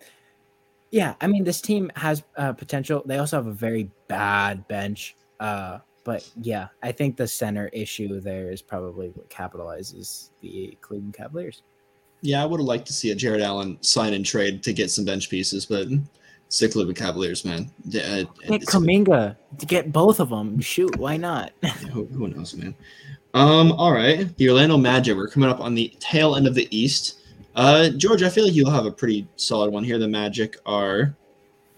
yeah, 0.92 1.14
I 1.20 1.26
mean, 1.26 1.42
this 1.42 1.60
team 1.60 1.90
has 1.96 2.22
uh, 2.36 2.52
potential. 2.52 3.02
They 3.04 3.18
also 3.18 3.36
have 3.36 3.48
a 3.48 3.52
very 3.52 3.90
bad 4.06 4.68
bench. 4.68 5.16
Uh, 5.40 5.78
but 6.04 6.28
yeah, 6.40 6.68
I 6.82 6.92
think 6.92 7.16
the 7.16 7.26
center 7.26 7.68
issue 7.72 8.20
there 8.20 8.50
is 8.50 8.60
probably 8.62 9.08
what 9.08 9.28
capitalizes 9.30 10.30
the 10.40 10.76
Cleveland 10.80 11.14
Cavaliers. 11.14 11.62
Yeah, 12.20 12.42
I 12.42 12.46
would 12.46 12.60
have 12.60 12.66
liked 12.66 12.86
to 12.86 12.92
see 12.92 13.10
a 13.10 13.14
Jarrett 13.14 13.42
Allen 13.42 13.78
sign 13.82 14.14
and 14.14 14.24
trade 14.24 14.62
to 14.62 14.72
get 14.72 14.90
some 14.90 15.04
bench 15.04 15.28
pieces, 15.28 15.66
but 15.66 15.88
with 16.60 16.86
the 16.88 16.94
Cavaliers, 16.94 17.44
man. 17.44 17.70
Uh, 17.86 17.90
Get 17.90 18.28
it's- 18.48 18.64
Kuminga 18.66 19.36
to 19.58 19.66
get 19.66 19.92
both 19.92 20.20
of 20.20 20.28
them. 20.30 20.60
Shoot, 20.60 20.96
why 20.96 21.16
not? 21.16 21.52
who, 21.92 22.06
who 22.06 22.28
knows, 22.28 22.54
man? 22.54 22.74
Um, 23.34 23.72
all 23.72 23.92
right. 23.92 24.34
The 24.36 24.48
Orlando 24.48 24.76
Magic. 24.76 25.16
We're 25.16 25.28
coming 25.28 25.50
up 25.50 25.60
on 25.60 25.74
the 25.74 25.92
tail 25.98 26.36
end 26.36 26.46
of 26.46 26.54
the 26.54 26.68
East. 26.76 27.20
Uh, 27.56 27.88
George, 27.90 28.22
I 28.22 28.28
feel 28.28 28.44
like 28.44 28.54
you'll 28.54 28.70
have 28.70 28.86
a 28.86 28.90
pretty 28.90 29.26
solid 29.36 29.72
one 29.72 29.84
here. 29.84 29.98
The 29.98 30.08
Magic 30.08 30.56
are 30.66 31.16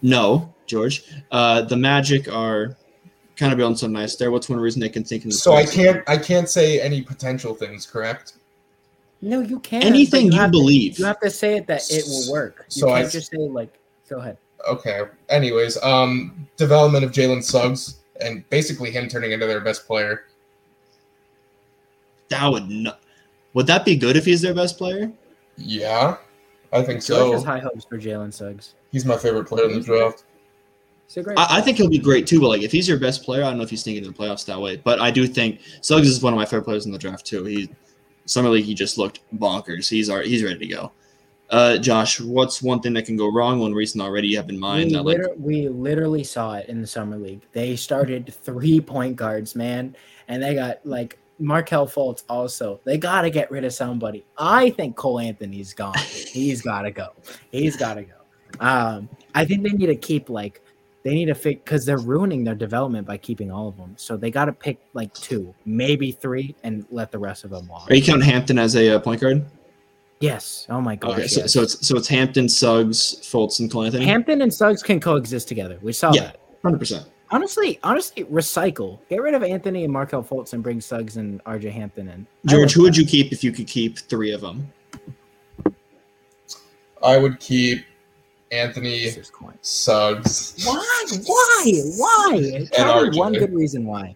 no, 0.02 0.54
George. 0.66 1.04
Uh, 1.30 1.62
the 1.62 1.76
Magic 1.76 2.32
are 2.32 2.76
kind 3.36 3.52
of 3.52 3.58
building 3.58 3.76
some 3.76 3.92
nice 3.92 4.16
there. 4.16 4.30
What's 4.30 4.48
one 4.48 4.58
reason 4.58 4.80
they 4.80 4.88
can 4.88 5.04
think 5.04 5.24
in 5.24 5.30
the 5.30 5.34
so 5.36 5.52
I 5.54 5.64
can't 5.66 6.02
I 6.08 6.16
can't 6.16 6.48
say 6.48 6.80
any 6.80 7.02
potential 7.02 7.54
things, 7.54 7.86
correct? 7.86 8.34
no, 9.22 9.40
you 9.40 9.58
can't. 9.60 9.84
anything 9.84 10.26
but 10.28 10.34
you, 10.34 10.40
have 10.40 10.50
to- 10.50 10.58
believe. 10.58 10.98
you 10.98 11.04
have 11.04 11.20
to 11.20 11.30
say 11.30 11.56
it 11.56 11.66
that 11.66 11.82
it 11.90 12.04
will 12.06 12.32
work. 12.32 12.66
You 12.70 12.80
So 12.80 12.90
I- 12.90 13.00
can't 13.00 13.12
just 13.12 13.30
say 13.30 13.38
like, 13.38 13.72
go 14.08 14.18
ahead. 14.18 14.36
Okay. 14.68 15.02
Anyways, 15.28 15.80
um, 15.82 16.46
development 16.56 17.04
of 17.04 17.12
Jalen 17.12 17.42
Suggs 17.42 18.00
and 18.20 18.48
basically 18.50 18.90
him 18.90 19.08
turning 19.08 19.32
into 19.32 19.46
their 19.46 19.60
best 19.60 19.86
player. 19.86 20.24
that 22.28 22.46
would 22.50 22.68
not. 22.68 23.00
Would 23.54 23.66
that 23.68 23.84
be 23.84 23.96
good 23.96 24.16
if 24.16 24.24
he's 24.24 24.42
their 24.42 24.54
best 24.54 24.76
player? 24.76 25.10
Yeah, 25.56 26.16
I 26.72 26.82
think 26.82 27.02
George 27.04 27.32
has 27.32 27.40
so. 27.42 27.46
high 27.46 27.58
hopes 27.60 27.84
for 27.84 27.98
Jalen 27.98 28.32
Suggs. 28.32 28.74
He's 28.92 29.04
my 29.06 29.16
favorite 29.16 29.46
player 29.46 29.64
in 29.66 29.74
the 29.74 29.80
draft. 29.80 30.24
A 31.14 31.22
great. 31.22 31.38
I, 31.38 31.58
I 31.58 31.60
think 31.60 31.78
he'll 31.78 31.88
be 31.88 31.98
great 31.98 32.26
too. 32.26 32.40
But 32.40 32.48
like, 32.48 32.62
if 32.62 32.72
he's 32.72 32.88
your 32.88 32.98
best 32.98 33.22
player, 33.22 33.42
I 33.44 33.48
don't 33.48 33.58
know 33.58 33.64
if 33.64 33.70
he's 33.70 33.82
sneaking 33.82 34.04
into 34.04 34.16
the 34.16 34.24
playoffs 34.24 34.44
that 34.46 34.60
way. 34.60 34.76
But 34.76 35.00
I 35.00 35.10
do 35.10 35.26
think 35.26 35.60
Suggs 35.80 36.08
is 36.08 36.22
one 36.22 36.32
of 36.32 36.36
my 36.36 36.44
favorite 36.44 36.64
players 36.64 36.86
in 36.86 36.92
the 36.92 36.98
draft 36.98 37.24
too. 37.24 37.44
He 37.44 37.70
summer 38.26 38.48
league 38.48 38.64
he 38.64 38.74
just 38.74 38.98
looked 38.98 39.20
bonkers. 39.38 39.88
He's 39.88 40.10
already, 40.10 40.28
he's 40.30 40.42
ready 40.42 40.58
to 40.58 40.66
go. 40.66 40.92
Uh, 41.48 41.78
Josh, 41.78 42.20
what's 42.20 42.60
one 42.60 42.80
thing 42.80 42.92
that 42.94 43.06
can 43.06 43.16
go 43.16 43.32
wrong? 43.32 43.60
One 43.60 43.72
reason 43.72 44.00
already 44.00 44.28
you 44.28 44.36
have 44.36 44.50
in 44.50 44.58
mind 44.58 44.90
we, 44.90 44.92
that 44.94 45.02
like 45.04 45.20
we 45.38 45.68
literally 45.68 46.24
saw 46.24 46.54
it 46.54 46.68
in 46.68 46.80
the 46.80 46.86
summer 46.86 47.16
league. 47.16 47.42
They 47.52 47.76
started 47.76 48.34
three 48.42 48.80
point 48.80 49.16
guards, 49.16 49.54
man, 49.54 49.96
and 50.26 50.42
they 50.42 50.54
got 50.54 50.84
like 50.84 51.18
Markelle 51.38 51.86
Fultz. 51.86 52.24
Also, 52.28 52.80
they 52.84 52.98
got 52.98 53.22
to 53.22 53.30
get 53.30 53.50
rid 53.50 53.64
of 53.64 53.72
somebody. 53.72 54.24
I 54.36 54.70
think 54.70 54.96
Cole 54.96 55.20
Anthony's 55.20 55.72
gone. 55.72 55.96
He's 55.98 56.62
got 56.62 56.82
to 56.82 56.90
go. 56.90 57.10
He's 57.52 57.76
got 57.76 57.94
to 57.94 58.02
go. 58.02 58.14
Um, 58.58 59.08
I 59.34 59.44
think 59.44 59.62
they 59.62 59.70
need 59.70 59.86
to 59.86 59.96
keep 59.96 60.28
like 60.28 60.62
they 61.06 61.14
need 61.14 61.26
to 61.26 61.36
fix 61.36 61.60
because 61.62 61.86
they're 61.86 61.98
ruining 61.98 62.42
their 62.42 62.56
development 62.56 63.06
by 63.06 63.16
keeping 63.16 63.48
all 63.52 63.68
of 63.68 63.76
them. 63.76 63.94
So 63.96 64.16
they 64.16 64.28
got 64.28 64.46
to 64.46 64.52
pick 64.52 64.80
like 64.92 65.14
two, 65.14 65.54
maybe 65.64 66.10
three, 66.10 66.56
and 66.64 66.84
let 66.90 67.12
the 67.12 67.18
rest 67.18 67.44
of 67.44 67.50
them 67.50 67.68
walk. 67.68 67.88
are 67.88 67.94
you 67.94 68.02
counting 68.02 68.28
Hampton 68.28 68.58
as 68.58 68.74
a 68.74 68.96
uh, 68.96 68.98
point 68.98 69.20
guard? 69.20 69.46
Yes. 70.18 70.66
Oh 70.68 70.80
my 70.80 70.96
gosh. 70.96 71.12
Okay, 71.12 71.26
so, 71.28 71.40
yes. 71.42 71.52
so 71.52 71.62
it's 71.62 71.86
so 71.86 71.96
it's 71.96 72.08
Hampton, 72.08 72.48
Suggs, 72.48 73.20
Fultz, 73.22 73.60
and 73.60 73.70
Cole 73.70 73.84
Anthony. 73.84 74.04
Hampton 74.04 74.42
and 74.42 74.52
Suggs 74.52 74.82
can 74.82 74.98
coexist 74.98 75.46
together. 75.46 75.78
We 75.80 75.92
saw 75.92 76.12
Yeah. 76.12 76.22
that. 76.22 76.40
Hundred 76.64 76.78
percent. 76.78 77.06
Honestly, 77.30 77.78
honestly, 77.84 78.24
recycle. 78.24 78.98
Get 79.08 79.22
rid 79.22 79.34
of 79.34 79.44
Anthony 79.44 79.84
and 79.84 79.92
Markelle 79.92 80.24
Fultz 80.24 80.54
and 80.54 80.62
bring 80.62 80.80
Suggs 80.80 81.18
and 81.18 81.42
RJ 81.44 81.70
Hampton 81.70 82.08
in. 82.08 82.26
George, 82.46 82.62
like 82.62 82.70
who 82.72 82.82
would 82.82 82.96
you 82.96 83.06
keep 83.06 83.32
if 83.32 83.44
you 83.44 83.52
could 83.52 83.68
keep 83.68 83.98
three 83.98 84.32
of 84.32 84.40
them? 84.40 84.72
I 87.00 87.16
would 87.16 87.38
keep 87.38 87.84
Anthony 88.52 89.10
Suggs. 89.62 90.64
Why? 90.64 91.04
Why? 91.24 91.72
Why? 91.96 92.66
Tell 92.72 93.02
me 93.02 93.10
RJ. 93.10 93.16
one 93.18 93.32
good 93.32 93.52
reason 93.54 93.84
why. 93.86 94.14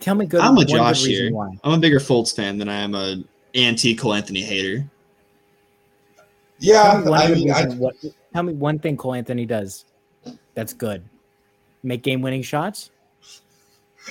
Tell 0.00 0.14
me 0.14 0.26
good. 0.26 0.40
I'm 0.40 0.52
a 0.52 0.56
one 0.56 0.66
good 0.66 0.76
Josh 0.76 1.04
reason 1.04 1.24
here. 1.26 1.34
Why. 1.34 1.50
I'm 1.64 1.72
a 1.72 1.78
bigger 1.78 1.98
Fultz 1.98 2.34
fan 2.34 2.58
than 2.58 2.68
I 2.68 2.76
am 2.76 2.94
a 2.94 3.22
anti 3.54 3.94
Cole 3.94 4.14
Anthony 4.14 4.42
hater. 4.42 4.88
Yeah, 6.58 6.92
Tell 6.92 7.00
me, 7.02 7.10
one 7.10 7.20
I 7.20 7.34
mean, 7.34 7.50
I, 7.50 7.64
what, 7.74 7.94
tell 8.32 8.42
me 8.42 8.54
one 8.54 8.78
thing 8.78 8.96
Cole 8.96 9.14
Anthony 9.14 9.44
does 9.44 9.84
that's 10.54 10.72
good. 10.72 11.04
Make 11.82 12.02
game-winning 12.02 12.42
shots. 12.42 12.90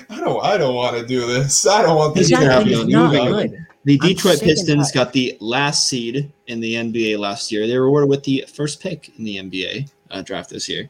I 0.09 0.19
don't 0.19 0.43
I 0.43 0.57
don't 0.57 0.75
want 0.75 0.97
to 0.97 1.05
do 1.05 1.25
this. 1.25 1.65
I 1.65 1.81
don't 1.81 1.97
want 1.97 2.15
this 2.15 2.27
He's 2.27 2.37
to 2.37 2.43
gonna 2.43 2.53
happen. 2.53 2.67
He's 2.67 2.79
on 2.79 2.89
not 2.89 3.13
moving. 3.13 3.51
good. 3.51 3.65
The 3.85 3.99
Detroit 3.99 4.41
Pistons 4.41 4.91
got 4.91 5.13
the 5.13 5.37
last 5.39 5.87
seed 5.87 6.31
in 6.47 6.59
the 6.59 6.73
NBA 6.73 7.19
last 7.19 7.51
year. 7.51 7.67
They 7.67 7.77
were 7.77 7.85
awarded 7.85 8.09
with 8.09 8.23
the 8.23 8.43
first 8.51 8.81
pick 8.81 9.11
in 9.17 9.23
the 9.23 9.37
NBA 9.37 9.91
uh, 10.09 10.21
draft 10.23 10.49
this 10.49 10.67
year. 10.67 10.89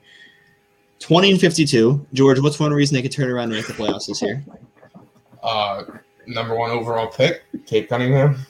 20 1.00 1.32
and 1.32 1.42
52. 1.42 2.08
George, 2.14 2.40
what's 2.40 2.58
one 2.58 2.72
reason 2.72 2.96
they 2.96 3.02
could 3.02 3.12
turn 3.12 3.30
around 3.30 3.52
and 3.52 3.54
make 3.54 3.68
the 3.68 3.74
playoffs 3.74 4.08
this 4.08 4.22
year? 4.22 4.44
Uh, 5.44 5.84
number 6.26 6.56
one 6.56 6.72
overall 6.72 7.06
pick, 7.06 7.44
Cade 7.68 7.88
Cunningham. 7.88 8.48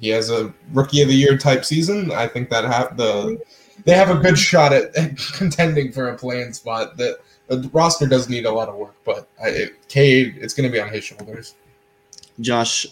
He 0.00 0.08
has 0.08 0.30
a 0.30 0.52
rookie 0.72 1.00
of 1.00 1.06
the 1.06 1.14
year 1.14 1.38
type 1.38 1.64
season. 1.64 2.10
I 2.10 2.26
think 2.26 2.50
that 2.50 2.64
have 2.64 2.96
the 2.96 3.40
they 3.84 3.94
have 3.94 4.10
a 4.10 4.16
good 4.16 4.36
shot 4.36 4.72
at, 4.72 4.92
at 4.96 5.16
contending 5.34 5.92
for 5.92 6.08
a 6.08 6.16
playing 6.16 6.54
spot. 6.54 6.96
That 6.96 7.18
the 7.46 7.70
roster 7.72 8.08
does 8.08 8.28
need 8.28 8.46
a 8.46 8.50
lot 8.50 8.68
of 8.68 8.74
work, 8.74 8.96
but 9.04 9.28
I, 9.40 9.50
it, 9.50 9.88
Cade, 9.88 10.38
it's 10.40 10.54
going 10.54 10.68
to 10.68 10.72
be 10.72 10.80
on 10.80 10.88
his 10.88 11.04
shoulders. 11.04 11.54
Josh, 12.40 12.84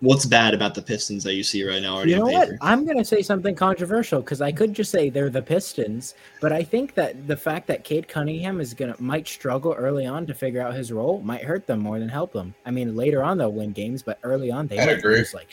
what's 0.00 0.24
bad 0.26 0.54
about 0.54 0.74
the 0.74 0.82
Pistons 0.82 1.24
that 1.24 1.34
you 1.34 1.42
see 1.42 1.66
right 1.68 1.82
now 1.82 1.96
already 1.96 2.12
You 2.12 2.18
know 2.18 2.26
what? 2.26 2.50
I'm 2.60 2.84
gonna 2.84 3.04
say 3.04 3.22
something 3.22 3.54
controversial 3.54 4.20
because 4.20 4.40
I 4.40 4.52
could 4.52 4.72
just 4.72 4.90
say 4.90 5.10
they're 5.10 5.30
the 5.30 5.42
Pistons, 5.42 6.14
but 6.40 6.52
I 6.52 6.62
think 6.62 6.94
that 6.94 7.26
the 7.26 7.36
fact 7.36 7.66
that 7.66 7.84
Cade 7.84 8.08
Cunningham 8.08 8.60
is 8.60 8.74
gonna 8.74 8.94
might 8.98 9.26
struggle 9.26 9.72
early 9.72 10.06
on 10.06 10.26
to 10.26 10.34
figure 10.34 10.60
out 10.60 10.74
his 10.74 10.92
role 10.92 11.20
might 11.20 11.42
hurt 11.42 11.66
them 11.66 11.80
more 11.80 11.98
than 11.98 12.08
help 12.08 12.32
them. 12.32 12.54
I 12.64 12.70
mean, 12.70 12.96
later 12.96 13.22
on 13.22 13.38
they'll 13.38 13.52
win 13.52 13.72
games, 13.72 14.02
but 14.02 14.18
early 14.22 14.50
on 14.50 14.66
they 14.68 14.78
I'd 14.78 14.86
might 14.86 14.98
agree. 14.98 15.16
lose 15.18 15.34
like 15.34 15.52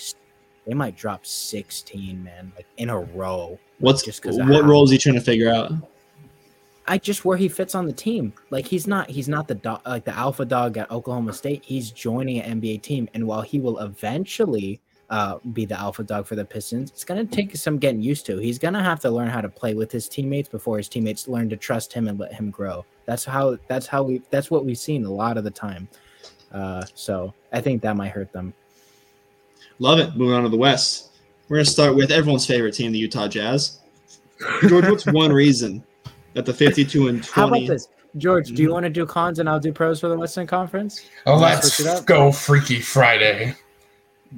they 0.67 0.73
might 0.73 0.95
drop 0.95 1.25
16, 1.25 2.23
man, 2.23 2.51
like 2.55 2.65
in 2.77 2.89
a 2.89 2.99
row. 2.99 3.59
What's 3.79 4.03
just 4.03 4.21
'cause 4.21 4.37
of 4.37 4.47
what 4.47 4.65
role 4.65 4.83
is 4.83 4.91
he 4.91 4.97
trying 4.97 5.15
to 5.15 5.21
figure 5.21 5.49
out? 5.49 5.71
I 6.87 6.97
just 6.97 7.25
where 7.25 7.37
he 7.37 7.47
fits 7.47 7.73
on 7.73 7.85
the 7.85 7.93
team. 7.93 8.33
Like 8.51 8.65
he's 8.65 8.87
not 8.87 9.09
he's 9.09 9.27
not 9.27 9.47
the 9.47 9.55
dog 9.55 9.81
like 9.85 10.05
the 10.05 10.15
alpha 10.15 10.45
dog 10.45 10.77
at 10.77 10.91
Oklahoma 10.91 11.33
State. 11.33 11.63
He's 11.65 11.91
joining 11.91 12.39
an 12.41 12.61
NBA 12.61 12.81
team, 12.81 13.09
and 13.13 13.25
while 13.25 13.41
he 13.41 13.59
will 13.59 13.79
eventually 13.79 14.79
uh, 15.09 15.37
be 15.53 15.65
the 15.65 15.79
alpha 15.79 16.03
dog 16.03 16.25
for 16.25 16.35
the 16.35 16.45
Pistons. 16.45 16.91
It's 16.91 17.03
going 17.03 17.25
to 17.25 17.35
take 17.35 17.55
some 17.55 17.77
getting 17.77 18.01
used 18.01 18.25
to. 18.25 18.37
He's 18.37 18.57
going 18.57 18.73
to 18.73 18.81
have 18.81 18.99
to 19.01 19.09
learn 19.09 19.29
how 19.29 19.41
to 19.41 19.49
play 19.49 19.73
with 19.73 19.91
his 19.91 20.09
teammates 20.09 20.49
before 20.49 20.77
his 20.77 20.89
teammates 20.89 21.27
learn 21.27 21.49
to 21.49 21.57
trust 21.57 21.93
him 21.93 22.07
and 22.07 22.19
let 22.19 22.33
him 22.33 22.49
grow. 22.49 22.85
That's 23.05 23.23
how. 23.23 23.57
That's 23.67 23.87
how 23.87 24.03
we. 24.03 24.21
That's 24.29 24.51
what 24.51 24.65
we've 24.65 24.77
seen 24.77 25.05
a 25.05 25.11
lot 25.11 25.37
of 25.37 25.43
the 25.43 25.51
time. 25.51 25.87
Uh, 26.51 26.85
so 26.93 27.33
I 27.51 27.61
think 27.61 27.81
that 27.81 27.95
might 27.95 28.11
hurt 28.11 28.31
them. 28.31 28.53
Love 29.79 29.99
it. 29.99 30.15
Moving 30.15 30.35
on 30.35 30.43
to 30.43 30.49
the 30.49 30.57
West. 30.57 31.11
We're 31.49 31.57
going 31.57 31.65
to 31.65 31.71
start 31.71 31.95
with 31.95 32.11
everyone's 32.11 32.45
favorite 32.45 32.73
team, 32.73 32.91
the 32.91 32.97
Utah 32.97 33.27
Jazz. 33.27 33.79
George, 34.67 34.85
what's 34.85 35.05
one 35.11 35.31
reason 35.31 35.83
that 36.35 36.45
the 36.45 36.53
52 36.53 37.07
and 37.07 37.23
20? 37.23 37.31
How 37.33 37.47
about 37.57 37.67
this, 37.67 37.87
George? 38.17 38.49
Do 38.49 38.61
you 38.61 38.69
Mhm. 38.69 38.73
want 38.73 38.83
to 38.83 38.89
do 38.91 39.05
cons 39.05 39.39
and 39.39 39.49
I'll 39.49 39.59
do 39.59 39.73
pros 39.73 39.99
for 39.99 40.07
the 40.09 40.17
Western 40.17 40.45
Conference? 40.45 41.01
Oh, 41.25 41.37
Let's 41.37 41.63
let's 41.65 41.79
it 41.79 41.87
up. 41.87 42.05
go 42.05 42.31
Freaky 42.31 42.79
Friday. 42.79 43.55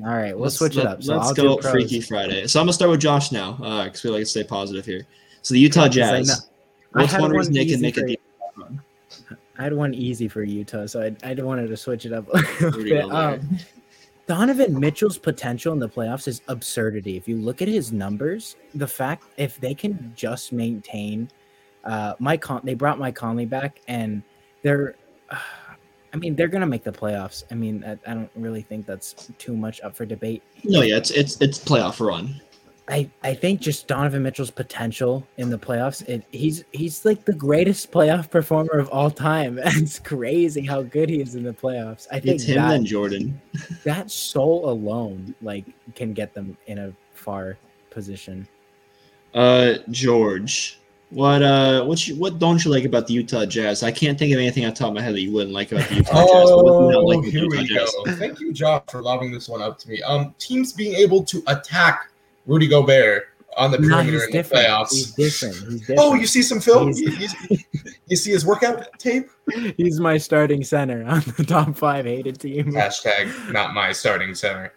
All 0.06 0.12
right, 0.14 0.34
we'll 0.34 0.44
Let's- 0.44 0.58
switch 0.58 0.78
it 0.78 0.86
up. 0.86 1.02
So 1.04 1.16
let's 1.16 1.28
I'll 1.30 1.34
go 1.34 1.60
do. 1.60 1.70
Freaky 1.70 2.00
Friday. 2.02 2.48
So 2.48 2.60
I'm 2.60 2.66
gonna 2.66 2.74
start 2.74 2.92
with 2.92 3.00
Josh 3.02 3.32
now, 3.32 3.54
because 3.86 4.04
we 4.04 4.12
like 4.12 4.22
to 4.22 4.26
stay 4.26 4.44
positive 4.44 4.86
here. 4.86 5.06
So 5.42 5.54
the 5.54 5.60
Utah 5.60 5.88
Jazz. 5.88 6.28
know- 6.28 6.34
I 6.96 7.02
What's 7.02 7.12
had 7.12 7.22
one 7.22 7.32
one 7.32 7.38
reason 7.40 7.54
they 7.54 7.66
can 7.66 7.70
easy 7.74 7.82
make 7.82 7.98
a 7.98 8.02
for 8.02 8.08
deep 8.08 8.22
I 9.60 9.64
had 9.64 9.74
one 9.74 9.94
easy 9.94 10.28
for 10.28 10.44
Utah, 10.44 10.86
so 10.86 11.02
I, 11.02 11.16
I 11.32 11.34
wanted 11.34 11.68
to 11.68 11.78
switch 11.78 12.06
it 12.06 12.14
up 12.14 12.28
a 12.32 12.38
little 12.64 12.84
bit. 12.84 13.12
Um, 13.12 13.58
Donovan 14.28 14.80
Mitchell's 14.80 15.18
potential 15.18 15.74
in 15.74 15.80
the 15.80 15.90
playoffs 15.90 16.28
is 16.28 16.42
absurdity. 16.48 17.18
If 17.18 17.28
you 17.28 17.38
look 17.38 17.62
at 17.64 17.68
his 17.68 17.92
numbers, 17.92 18.56
the 18.76 18.88
fact 18.88 19.24
if 19.38 19.60
they 19.60 19.74
can 19.74 20.12
just 20.16 20.52
maintain 20.54 21.30
uh, 21.88 22.14
Mike, 22.20 22.42
Con- 22.42 22.62
they 22.64 22.74
brought 22.74 23.00
Mike 23.00 23.16
Conley 23.16 23.46
back, 23.46 23.82
and 23.88 24.22
they're, 24.62 24.96
I 26.14 26.18
mean, 26.18 26.36
they're 26.36 26.48
gonna 26.48 26.66
make 26.68 26.84
the 26.84 26.92
playoffs. 26.92 27.44
I 27.52 27.56
mean, 27.56 27.84
I, 27.84 27.92
I 28.10 28.14
don't 28.14 28.32
really 28.36 28.62
think 28.62 28.86
that's 28.86 29.30
too 29.38 29.56
much 29.56 29.82
up 29.82 29.96
for 29.96 30.06
debate. 30.06 30.42
No, 30.64 30.82
yeah, 30.82 30.98
it's 30.98 31.12
it's 31.12 31.40
it's 31.42 31.60
playoff 31.60 32.06
run. 32.06 32.42
I, 32.90 33.10
I 33.22 33.34
think 33.34 33.60
just 33.60 33.88
Donovan 33.88 34.24
Mitchell's 34.24 34.50
potential 34.50 35.28
in 35.36 35.50
the 35.50 35.58
playoffs. 35.58 36.08
It, 36.08 36.24
he's 36.32 36.64
he's 36.72 37.04
like 37.04 37.26
the 37.26 37.34
greatest 37.34 37.92
playoff 37.92 38.32
performer 38.32 38.80
of 38.80 38.90
all 38.90 39.12
time. 39.12 39.60
It's 39.66 40.00
crazy 40.00 40.66
how 40.66 40.84
good 40.84 41.10
he 41.10 41.22
is 41.22 41.36
in 41.36 41.44
the 41.44 41.54
playoffs. 41.54 42.08
I 42.12 42.20
think 42.20 42.36
It's 42.36 42.46
him 42.46 42.56
that, 42.56 42.70
then 42.70 42.86
Jordan. 42.86 43.42
that 43.84 44.10
soul 44.10 44.70
alone 44.70 45.36
like 45.42 45.66
can 45.96 46.14
get 46.14 46.34
them 46.34 46.58
in 46.68 46.78
a 46.78 46.94
far 47.14 47.58
position. 47.90 48.48
Uh, 49.34 49.76
George, 49.90 50.80
what 51.10 51.42
uh, 51.42 51.86
what 51.86 52.06
you, 52.08 52.16
what 52.18 52.38
don't 52.38 52.64
you 52.66 52.72
like 52.72 52.84
about 52.84 53.08
the 53.08 53.14
Utah 53.14 53.46
Jazz? 53.46 53.82
I 53.82 53.92
can't 53.92 54.20
think 54.20 54.34
of 54.34 54.40
anything 54.40 54.66
on 54.66 54.74
top 54.74 54.90
of 54.90 54.96
my 54.96 55.02
head 55.02 55.14
that 55.16 55.22
you 55.22 55.32
wouldn't 55.32 55.54
like 55.54 55.72
about 55.72 55.88
the 55.90 55.96
Utah 55.96 56.14
Jazz. 56.26 56.50
But 56.50 56.64
what 56.66 56.80
do 56.80 56.86
you 56.86 56.92
not 56.92 56.96
Oh, 56.96 57.06
like 57.06 57.24
here 57.26 57.44
Utah 57.44 57.58
we 57.62 57.68
Jazz? 57.68 57.96
go. 58.06 58.16
Thank 58.16 58.40
you, 58.42 58.52
Josh, 58.54 58.84
for 58.90 59.02
lobbing 59.02 59.32
this 59.32 59.48
one 59.48 59.62
up 59.62 59.78
to 59.80 59.90
me. 59.90 60.02
Um, 60.04 60.36
teams 60.38 60.74
being 60.74 60.96
able 60.96 61.24
to 61.24 61.42
attack 61.48 62.12
Rudy 62.46 62.68
Gobert 62.68 63.30
on 63.56 63.72
the 63.72 63.78
No, 63.80 63.88
perimeter 63.88 64.12
he's 64.14 64.24
in 64.24 64.32
the 64.32 64.38
different. 64.38 64.66
playoffs. 64.68 64.92
He's 64.92 65.12
different. 65.14 65.56
He's 65.56 65.80
different. 65.80 66.00
Oh, 66.02 66.14
you 66.14 66.28
see 66.28 66.42
some 66.44 66.60
film? 66.60 66.88
He's- 66.94 67.00
You, 67.00 67.28
you- 67.50 67.58
you 68.10 68.16
see 68.16 68.32
his 68.32 68.46
workout 68.46 68.86
tape? 69.00 69.30
he's 69.78 70.00
my 70.00 70.18
starting 70.18 70.64
center 70.64 71.04
on 71.08 71.22
the 71.38 71.44
top 71.44 71.76
five 71.76 72.06
hated 72.06 72.40
team. 72.40 72.72
Hashtag 72.74 73.52
not 73.52 73.74
my 73.74 73.92
starting 73.94 74.34
center. 74.36 74.74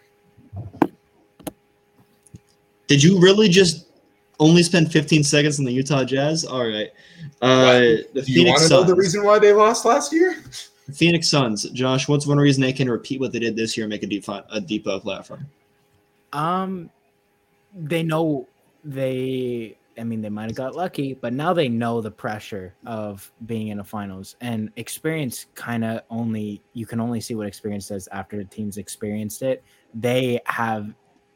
Did 2.87 3.01
you 3.03 3.19
really 3.19 3.47
just 3.49 3.87
only 4.41 4.63
spend 4.63 4.91
15 4.91 5.23
seconds 5.23 5.59
on 5.59 5.65
the 5.65 5.71
Utah 5.71 6.03
Jazz? 6.03 6.43
All 6.43 6.67
right. 6.67 6.89
Uh, 7.41 7.79
the 8.13 8.23
Do 8.25 8.31
you 8.31 8.45
want 8.47 8.59
Phoenix 8.59 8.63
to 8.63 8.69
know 8.69 8.79
Suns. 8.79 8.87
the 8.87 8.95
reason 8.95 9.23
why 9.23 9.39
they 9.39 9.53
lost 9.53 9.85
last 9.85 10.11
year? 10.11 10.43
Phoenix 10.93 11.29
Suns. 11.29 11.69
Josh, 11.69 12.09
what's 12.09 12.27
one 12.27 12.39
reason 12.39 12.61
they 12.61 12.73
can 12.73 12.89
repeat 12.89 13.19
what 13.21 13.31
they 13.31 13.39
did 13.39 13.55
this 13.55 13.77
year 13.77 13.85
and 13.85 13.91
make 13.91 14.03
a 14.03 14.07
deep 14.07 14.25
a 14.27 14.59
deep 14.59 14.87
uh, 14.87 14.99
platform? 14.99 15.45
Um, 16.33 16.89
they 17.73 18.03
know 18.03 18.47
they. 18.83 19.77
I 19.97 20.03
mean, 20.03 20.21
they 20.21 20.29
might 20.29 20.45
have 20.45 20.55
got 20.55 20.75
lucky, 20.75 21.13
but 21.13 21.33
now 21.33 21.53
they 21.53 21.67
know 21.69 22.01
the 22.01 22.09
pressure 22.09 22.73
of 22.85 23.29
being 23.45 23.67
in 23.67 23.79
a 23.79 23.83
finals 23.83 24.37
and 24.41 24.71
experience. 24.77 25.45
Kind 25.53 25.83
of 25.83 26.01
only 26.09 26.61
you 26.73 26.85
can 26.87 26.99
only 26.99 27.21
see 27.21 27.35
what 27.35 27.45
experience 27.45 27.89
does 27.89 28.07
after 28.11 28.37
the 28.37 28.45
team's 28.45 28.77
experienced 28.77 29.43
it. 29.43 29.63
They 29.93 30.39
have 30.45 30.93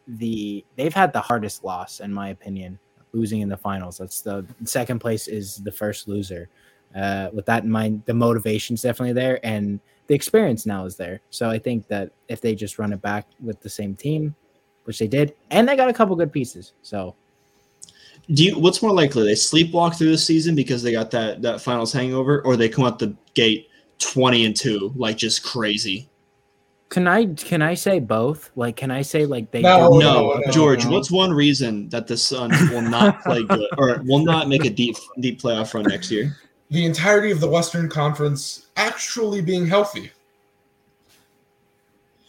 the 0.08 0.66
they've 0.76 0.94
had 0.94 1.14
the 1.14 1.22
hardest 1.22 1.64
loss 1.64 2.00
in 2.00 2.12
my 2.14 2.30
opinion, 2.30 2.80
losing 3.16 3.42
in 3.42 3.50
the 3.50 3.58
finals. 3.58 3.98
That's 3.98 4.22
the 4.22 4.46
second 4.66 5.00
place 5.00 5.28
is 5.28 5.58
the 5.58 5.72
first 5.72 6.08
loser. 6.08 6.50
Uh, 6.96 7.30
with 7.34 7.46
that 7.46 7.64
in 7.64 7.72
mind, 7.72 8.04
the 8.06 8.14
motivation's 8.14 8.82
definitely 8.82 9.14
there, 9.14 9.40
and 9.44 9.80
the 10.08 10.16
experience 10.16 10.66
now 10.66 10.86
is 10.86 10.96
there. 10.96 11.22
So 11.30 11.50
I 11.50 11.58
think 11.60 11.88
that 11.88 12.12
if 12.28 12.42
they 12.42 12.56
just 12.56 12.80
run 12.80 12.94
it 12.94 13.02
back 13.02 13.28
with 13.44 13.60
the 13.62 13.70
same 13.70 13.96
team, 13.96 14.36
which 14.84 15.00
they 15.00 15.08
did, 15.08 15.36
and 15.52 15.68
they 15.68 15.76
got 15.76 15.90
a 15.90 15.94
couple 15.94 16.16
good 16.16 16.32
pieces. 16.32 16.74
So 16.84 17.16
Do 18.32 18.44
you? 18.44 18.60
What's 18.60 18.82
more 18.82 18.94
likely? 18.94 19.24
They 19.24 19.34
sleepwalk 19.34 19.98
through 19.98 20.12
the 20.12 20.18
season 20.18 20.56
because 20.56 20.84
they 20.84 20.92
got 20.92 21.12
that 21.12 21.42
that 21.42 21.62
finals 21.62 21.92
hangover, 21.92 22.42
or 22.44 22.56
they 22.56 22.70
come 22.70 22.86
out 22.86 23.00
the 23.00 23.16
gate 23.34 23.70
20 24.00 24.46
and 24.46 24.56
two, 24.56 24.94
like 24.96 25.18
just 25.18 25.44
crazy. 25.44 26.08
Can 26.90 27.08
I 27.08 27.26
can 27.34 27.62
I 27.62 27.74
say 27.74 28.00
both? 28.00 28.52
Like, 28.56 28.76
can 28.76 28.92
I 28.92 29.02
say 29.02 29.26
like 29.26 29.52
they? 29.52 29.62
No, 29.62 29.78
don't 29.80 30.00
no, 30.00 30.14
no, 30.34 30.40
no, 30.46 30.52
George. 30.52 30.86
no. 30.86 30.92
What's 30.92 31.12
one 31.12 31.34
reason 31.34 31.90
that 31.90 32.08
the 32.08 32.16
Suns 32.18 32.60
will 32.70 32.82
not 32.82 33.22
play 33.24 33.44
good 33.44 33.68
or 33.78 34.02
will 34.06 34.24
not 34.24 34.48
make 34.48 34.66
a 34.66 34.70
deep 34.70 34.96
deep 35.20 35.42
playoff 35.42 35.74
run 35.74 35.84
next 35.86 36.12
year? 36.12 36.36
The 36.70 36.86
entirety 36.86 37.32
of 37.32 37.40
the 37.40 37.50
Western 37.50 37.90
Conference 37.90 38.68
actually 38.76 39.42
being 39.42 39.66
healthy. 39.68 40.12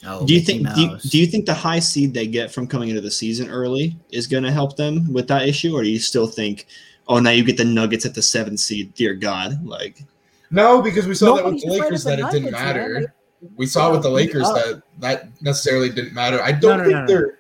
Oh, 0.06 0.24
Do 0.26 0.34
you 0.34 0.40
think 0.40 0.72
do 0.74 0.80
you, 0.80 0.98
do 1.08 1.18
you 1.18 1.26
think 1.26 1.46
the 1.46 1.54
high 1.54 1.80
seed 1.80 2.14
they 2.14 2.26
get 2.28 2.52
from 2.52 2.66
coming 2.68 2.90
into 2.90 3.00
the 3.00 3.10
season 3.10 3.50
early 3.50 3.96
is 4.10 4.26
going 4.26 4.44
to 4.44 4.52
help 4.52 4.76
them 4.76 5.12
with 5.12 5.26
that 5.28 5.48
issue, 5.48 5.74
or 5.74 5.82
do 5.82 5.88
you 5.88 5.98
still 5.98 6.26
think, 6.28 6.66
oh, 7.08 7.18
now 7.18 7.30
you 7.30 7.42
get 7.42 7.56
the 7.56 7.64
Nuggets 7.64 8.06
at 8.06 8.14
the 8.14 8.22
seventh 8.22 8.60
seed? 8.60 8.94
Dear 8.94 9.14
God, 9.14 9.64
like 9.66 10.02
No, 10.50 10.80
because 10.80 11.06
we 11.08 11.14
saw 11.14 11.34
Nobody's 11.36 11.62
that 11.62 11.68
with 11.70 11.78
the 11.78 11.82
Lakers 11.84 12.04
the 12.04 12.10
that 12.10 12.18
it 12.20 12.30
didn't 12.30 12.52
Nuggets, 12.52 12.52
man. 12.52 12.74
matter. 12.76 13.14
Like, 13.42 13.50
We 13.56 13.66
saw 13.66 13.92
with 13.92 14.02
the 14.02 14.08
Lakers 14.10 14.42
that 14.48 14.82
that 14.98 15.28
necessarily 15.42 15.90
didn't 15.90 16.14
matter. 16.14 16.42
I 16.42 16.52
don't 16.52 16.78
no, 16.78 16.84
think 16.84 16.94
no, 16.94 17.00
no. 17.02 17.06
they're. 17.06 17.38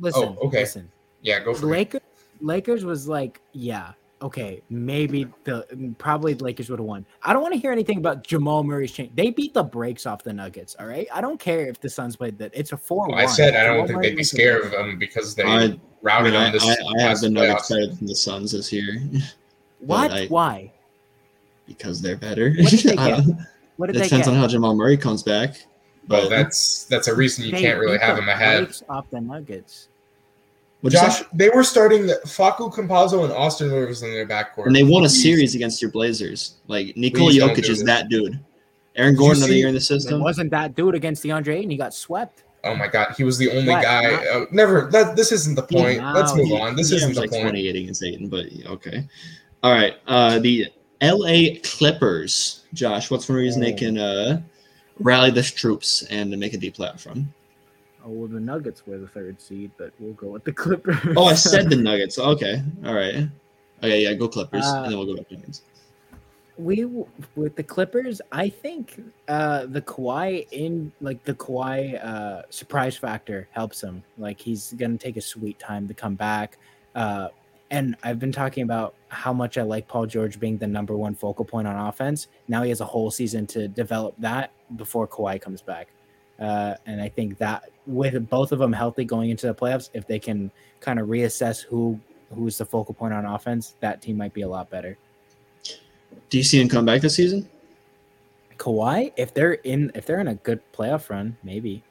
listen, 0.00 0.36
Oh, 0.40 0.46
okay. 0.48 0.60
listen. 0.60 0.90
Yeah, 1.22 1.40
go 1.40 1.52
The 1.54 1.60
for 1.60 1.66
it. 1.66 1.70
Lakers, 1.70 2.00
Lakers 2.40 2.84
was 2.84 3.08
like, 3.08 3.40
yeah, 3.52 3.92
okay, 4.22 4.62
maybe 4.70 5.26
the 5.44 5.94
probably 5.98 6.34
the 6.34 6.44
Lakers 6.44 6.68
would 6.70 6.78
have 6.78 6.86
won. 6.86 7.04
I 7.22 7.32
don't 7.32 7.42
want 7.42 7.54
to 7.54 7.60
hear 7.60 7.72
anything 7.72 7.98
about 7.98 8.22
Jamal 8.24 8.62
Murray's 8.64 8.92
change. 8.92 9.12
They 9.14 9.30
beat 9.30 9.54
the 9.54 9.62
brakes 9.64 10.06
off 10.06 10.22
the 10.22 10.32
Nuggets. 10.32 10.76
All 10.78 10.86
right, 10.86 11.06
I 11.12 11.20
don't 11.20 11.38
care 11.40 11.66
if 11.68 11.80
the 11.80 11.88
Suns 11.88 12.16
played 12.16 12.38
that. 12.38 12.52
It's 12.54 12.72
a 12.72 12.76
four. 12.76 13.08
Well, 13.08 13.18
I 13.18 13.26
said 13.26 13.54
I 13.54 13.64
don't 13.66 13.86
think 13.86 14.02
they'd 14.02 14.16
be 14.16 14.24
scared 14.24 14.64
of 14.64 14.70
them 14.72 14.98
because 14.98 15.34
they 15.34 15.42
I, 15.44 15.64
I, 15.64 15.80
routed 16.02 16.34
I, 16.34 16.46
on 16.46 16.52
this. 16.52 16.64
I 16.64 16.68
have 16.68 16.78
past 16.98 17.22
the 17.22 17.30
Nuggets 17.30 17.62
playoffs. 17.62 17.68
better 17.70 17.94
than 17.94 18.06
the 18.06 18.14
Suns 18.16 18.52
this 18.52 18.72
year 18.72 19.00
What? 19.80 20.10
I- 20.10 20.26
Why? 20.26 20.72
because 21.66 22.00
they're 22.00 22.16
better. 22.16 22.50
What 22.54 22.70
did 22.70 22.80
they 22.84 22.96
get? 22.96 23.24
Don't- 23.76 23.80
What 23.80 23.90
it 23.90 23.92
did 23.94 24.02
they 24.02 24.06
depends 24.06 24.26
get? 24.26 24.34
on 24.34 24.40
how 24.40 24.46
Jamal 24.46 24.74
Murray 24.74 24.96
comes 24.96 25.22
back. 25.22 25.56
Well, 26.08 26.22
But 26.22 26.28
that's 26.30 26.84
that's 26.84 27.08
a 27.08 27.14
reason 27.14 27.44
you 27.44 27.50
They 27.52 27.60
can't 27.60 27.78
really 27.80 27.98
have 27.98 28.16
him 28.16 28.26
them 28.26 28.28
ahead. 28.34 28.74
off 28.88 29.10
the 29.10 29.20
Nuggets. 29.20 29.88
what'd? 30.80 30.98
Josh, 30.98 31.22
they 31.32 31.48
were 31.50 31.64
starting 31.64 32.02
Facu 32.26 32.72
Campazzo 32.72 33.24
and 33.24 33.32
Austin 33.32 33.70
Rivers 33.72 34.02
in 34.02 34.10
their 34.12 34.26
backcourt, 34.26 34.66
and 34.66 34.76
they 34.76 34.84
won 34.84 35.02
a 35.04 35.08
Please. 35.08 35.22
series 35.22 35.54
against 35.56 35.82
your 35.82 35.90
Blazers. 35.90 36.54
Like 36.68 36.96
Nikola 36.96 37.30
Please 37.32 37.42
Jokic 37.42 37.68
is 37.68 37.82
that 37.84 38.08
dude. 38.08 38.38
Aaron 38.94 39.12
you 39.14 39.18
Gordon 39.18 39.42
another 39.42 39.54
year 39.54 39.68
in 39.68 39.74
the 39.74 39.78
It 39.78 39.82
system. 39.82 40.22
wasn't 40.22 40.50
that 40.52 40.74
dude 40.76 40.94
against 40.94 41.22
DeAndre 41.24 41.56
Ayton. 41.56 41.70
He 41.70 41.76
got 41.76 41.92
swept. 41.92 42.44
Oh 42.64 42.74
my 42.76 42.86
God, 42.88 43.14
he 43.16 43.24
was 43.24 43.36
the 43.36 43.50
only 43.50 43.68
What? 43.68 43.82
guy. 43.82 44.10
Not- 44.10 44.26
Uh, 44.26 44.46
never. 44.52 44.88
That 44.90 45.16
this 45.16 45.32
isn't 45.32 45.54
the 45.56 45.62
point. 45.62 45.98
Now 45.98 46.14
Let's 46.14 46.34
move 46.34 46.46
he- 46.46 46.58
on. 46.58 46.76
This 46.76 46.90
He 46.90 46.96
isn't 46.96 47.14
the 47.14 47.20
like 47.20 47.30
point. 47.30 47.42
28 47.42 47.76
against 47.76 48.02
Ayton, 48.04 48.28
but 48.28 48.46
okay. 48.66 49.04
All 49.62 49.72
right. 49.72 49.94
Uh, 50.06 50.38
the 50.38 50.66
LA 51.02 51.58
Clippers. 51.62 52.62
Josh, 52.74 53.10
what's 53.10 53.28
one 53.28 53.38
reason 53.38 53.60
they 53.60 53.74
Oh. 53.74 53.76
can 53.76 53.98
uh, 53.98 54.40
rally 54.98 55.30
the 55.30 55.42
troops 55.42 56.02
and 56.10 56.30
make 56.38 56.54
a 56.54 56.58
deep 56.58 56.76
playoff 56.76 57.06
run? 57.06 57.32
Oh, 58.04 58.10
well, 58.10 58.28
the 58.28 58.40
Nuggets 58.40 58.86
were 58.86 58.98
the 58.98 59.08
third 59.08 59.40
seed, 59.40 59.70
but 59.78 59.92
we'll 59.98 60.12
go 60.14 60.28
with 60.28 60.44
the 60.44 60.52
Clippers. 60.52 60.96
Oh, 61.16 61.24
I 61.24 61.34
said 61.34 61.68
the 61.70 61.76
Nuggets. 61.88 62.18
Okay. 62.18 62.62
All 62.84 62.94
right. 62.94 63.28
Okay, 63.82 64.02
yeah, 64.04 64.14
go 64.14 64.28
Clippers, 64.28 64.64
Uh, 64.64 64.82
and 64.84 64.92
then 64.92 64.98
we'll 64.98 65.06
go 65.06 65.16
back 65.16 65.28
to 65.28 65.34
Nuggets. 65.36 65.62
we 66.56 66.84
with 67.34 67.54
the 67.56 67.62
Clippers, 67.62 68.22
I 68.32 68.48
think 68.48 69.02
uh 69.28 69.66
the 69.66 69.82
Kawhi 69.82 70.46
in 70.52 70.90
like 71.02 71.22
the 71.24 71.34
Kawhi 71.34 72.02
uh 72.02 72.42
surprise 72.48 72.96
factor 72.96 73.46
helps 73.50 73.82
him. 73.82 74.02
Like 74.16 74.40
he's 74.40 74.72
gonna 74.78 74.96
take 74.96 75.18
a 75.18 75.20
sweet 75.20 75.58
time 75.58 75.86
to 75.88 75.92
come 75.94 76.14
back. 76.14 76.56
Uh 76.94 77.28
and 77.70 77.96
I've 78.02 78.18
been 78.18 78.32
talking 78.32 78.62
about 78.62 78.94
how 79.16 79.32
much 79.32 79.56
I 79.56 79.62
like 79.62 79.88
Paul 79.88 80.04
George 80.04 80.38
being 80.38 80.58
the 80.58 80.66
number 80.66 80.94
one 80.94 81.14
focal 81.14 81.44
point 81.44 81.66
on 81.66 81.88
offense. 81.88 82.28
Now 82.48 82.62
he 82.62 82.68
has 82.68 82.82
a 82.82 82.84
whole 82.84 83.10
season 83.10 83.46
to 83.48 83.66
develop 83.66 84.14
that 84.18 84.52
before 84.76 85.08
Kawhi 85.08 85.40
comes 85.40 85.62
back. 85.62 85.88
Uh, 86.38 86.74
and 86.84 87.00
I 87.00 87.08
think 87.08 87.38
that 87.38 87.70
with 87.86 88.28
both 88.28 88.52
of 88.52 88.58
them 88.58 88.74
healthy 88.74 89.04
going 89.06 89.30
into 89.30 89.46
the 89.46 89.54
playoffs, 89.54 89.88
if 89.94 90.06
they 90.06 90.18
can 90.18 90.50
kind 90.80 91.00
of 91.00 91.08
reassess 91.08 91.64
who 91.64 91.98
who's 92.34 92.58
the 92.58 92.66
focal 92.66 92.92
point 92.92 93.14
on 93.14 93.24
offense, 93.24 93.76
that 93.80 94.02
team 94.02 94.18
might 94.18 94.34
be 94.34 94.42
a 94.42 94.48
lot 94.48 94.68
better. 94.68 94.98
Do 96.28 96.36
you 96.36 96.44
see 96.44 96.60
him 96.60 96.68
come 96.68 96.84
back 96.84 97.00
this 97.00 97.14
season? 97.14 97.48
Kawhi, 98.58 99.12
if 99.16 99.32
they're 99.32 99.54
in 99.54 99.90
if 99.94 100.04
they're 100.04 100.20
in 100.20 100.28
a 100.28 100.34
good 100.34 100.60
playoff 100.74 101.08
run, 101.08 101.38
maybe. 101.42 101.82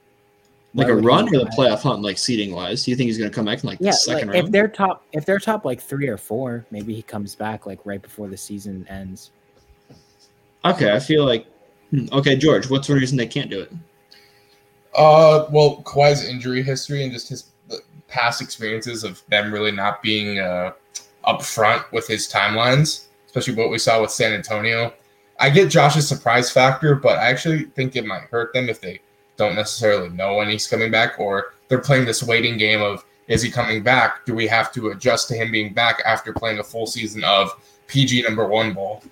Like 0.75 0.89
a 0.89 0.95
run 0.95 1.27
he- 1.27 1.37
or 1.37 1.39
the 1.39 1.51
playoff 1.57 1.81
hunt, 1.81 2.01
like 2.01 2.17
seating 2.17 2.53
wise? 2.53 2.83
Do 2.83 2.91
you 2.91 2.97
think 2.97 3.07
he's 3.07 3.17
going 3.17 3.29
to 3.29 3.35
come 3.35 3.45
back 3.45 3.63
in 3.63 3.69
like 3.69 3.79
Yeah, 3.79 3.91
the 3.91 3.97
second 3.97 4.29
like 4.29 4.43
if 4.43 4.51
they're 4.51 4.67
top, 4.67 5.05
if 5.13 5.25
they're 5.25 5.39
top 5.39 5.63
like 5.65 5.81
three 5.81 6.07
or 6.07 6.17
four, 6.17 6.65
maybe 6.69 6.93
he 6.93 7.01
comes 7.01 7.33
back 7.33 7.65
like 7.65 7.79
right 7.85 8.01
before 8.01 8.27
the 8.27 8.37
season 8.37 8.85
ends. 8.89 9.31
Okay, 10.65 10.91
I 10.91 10.99
feel 10.99 11.25
like. 11.25 11.45
hmm, 11.91 12.05
Okay, 12.11 12.35
George, 12.35 12.69
what's 12.69 12.87
the 12.87 12.95
reason 12.95 13.17
they 13.17 13.27
can't 13.27 13.49
do 13.49 13.61
it? 13.61 13.71
Uh, 14.95 15.45
well, 15.51 15.81
Kawhi's 15.83 16.27
injury 16.27 16.61
history 16.63 17.03
and 17.03 17.11
just 17.11 17.29
his 17.29 17.51
past 18.07 18.41
experiences 18.41 19.03
of 19.03 19.21
them 19.29 19.51
really 19.51 19.71
not 19.71 20.01
being 20.01 20.39
uh, 20.39 20.71
upfront 21.27 21.89
with 21.91 22.07
his 22.07 22.27
timelines, 22.31 23.05
especially 23.25 23.55
what 23.55 23.69
we 23.69 23.77
saw 23.77 24.01
with 24.01 24.11
San 24.11 24.33
Antonio. 24.33 24.93
I 25.39 25.49
get 25.49 25.69
Josh's 25.69 26.07
surprise 26.07 26.49
factor, 26.49 26.95
but 26.95 27.17
I 27.17 27.29
actually 27.29 27.63
think 27.65 27.95
it 27.95 28.05
might 28.05 28.21
hurt 28.23 28.53
them 28.53 28.69
if 28.69 28.79
they 28.79 29.01
don't 29.37 29.55
necessarily 29.55 30.09
know 30.09 30.35
when 30.35 30.49
he's 30.49 30.67
coming 30.67 30.91
back, 30.91 31.19
or 31.19 31.53
they're 31.67 31.79
playing 31.79 32.05
this 32.05 32.23
waiting 32.23 32.57
game 32.57 32.81
of 32.81 33.05
is 33.27 33.41
he 33.41 33.49
coming 33.49 33.81
back? 33.81 34.25
Do 34.25 34.35
we 34.35 34.47
have 34.47 34.71
to 34.73 34.89
adjust 34.89 35.27
to 35.29 35.35
him 35.35 35.51
being 35.51 35.73
back 35.73 36.01
after 36.05 36.31
playing 36.31 36.59
a 36.59 36.63
full 36.63 36.85
season 36.85 37.23
of 37.23 37.51
PG 37.87 38.21
number 38.21 38.47
one 38.47 38.73
ball? 38.73 39.03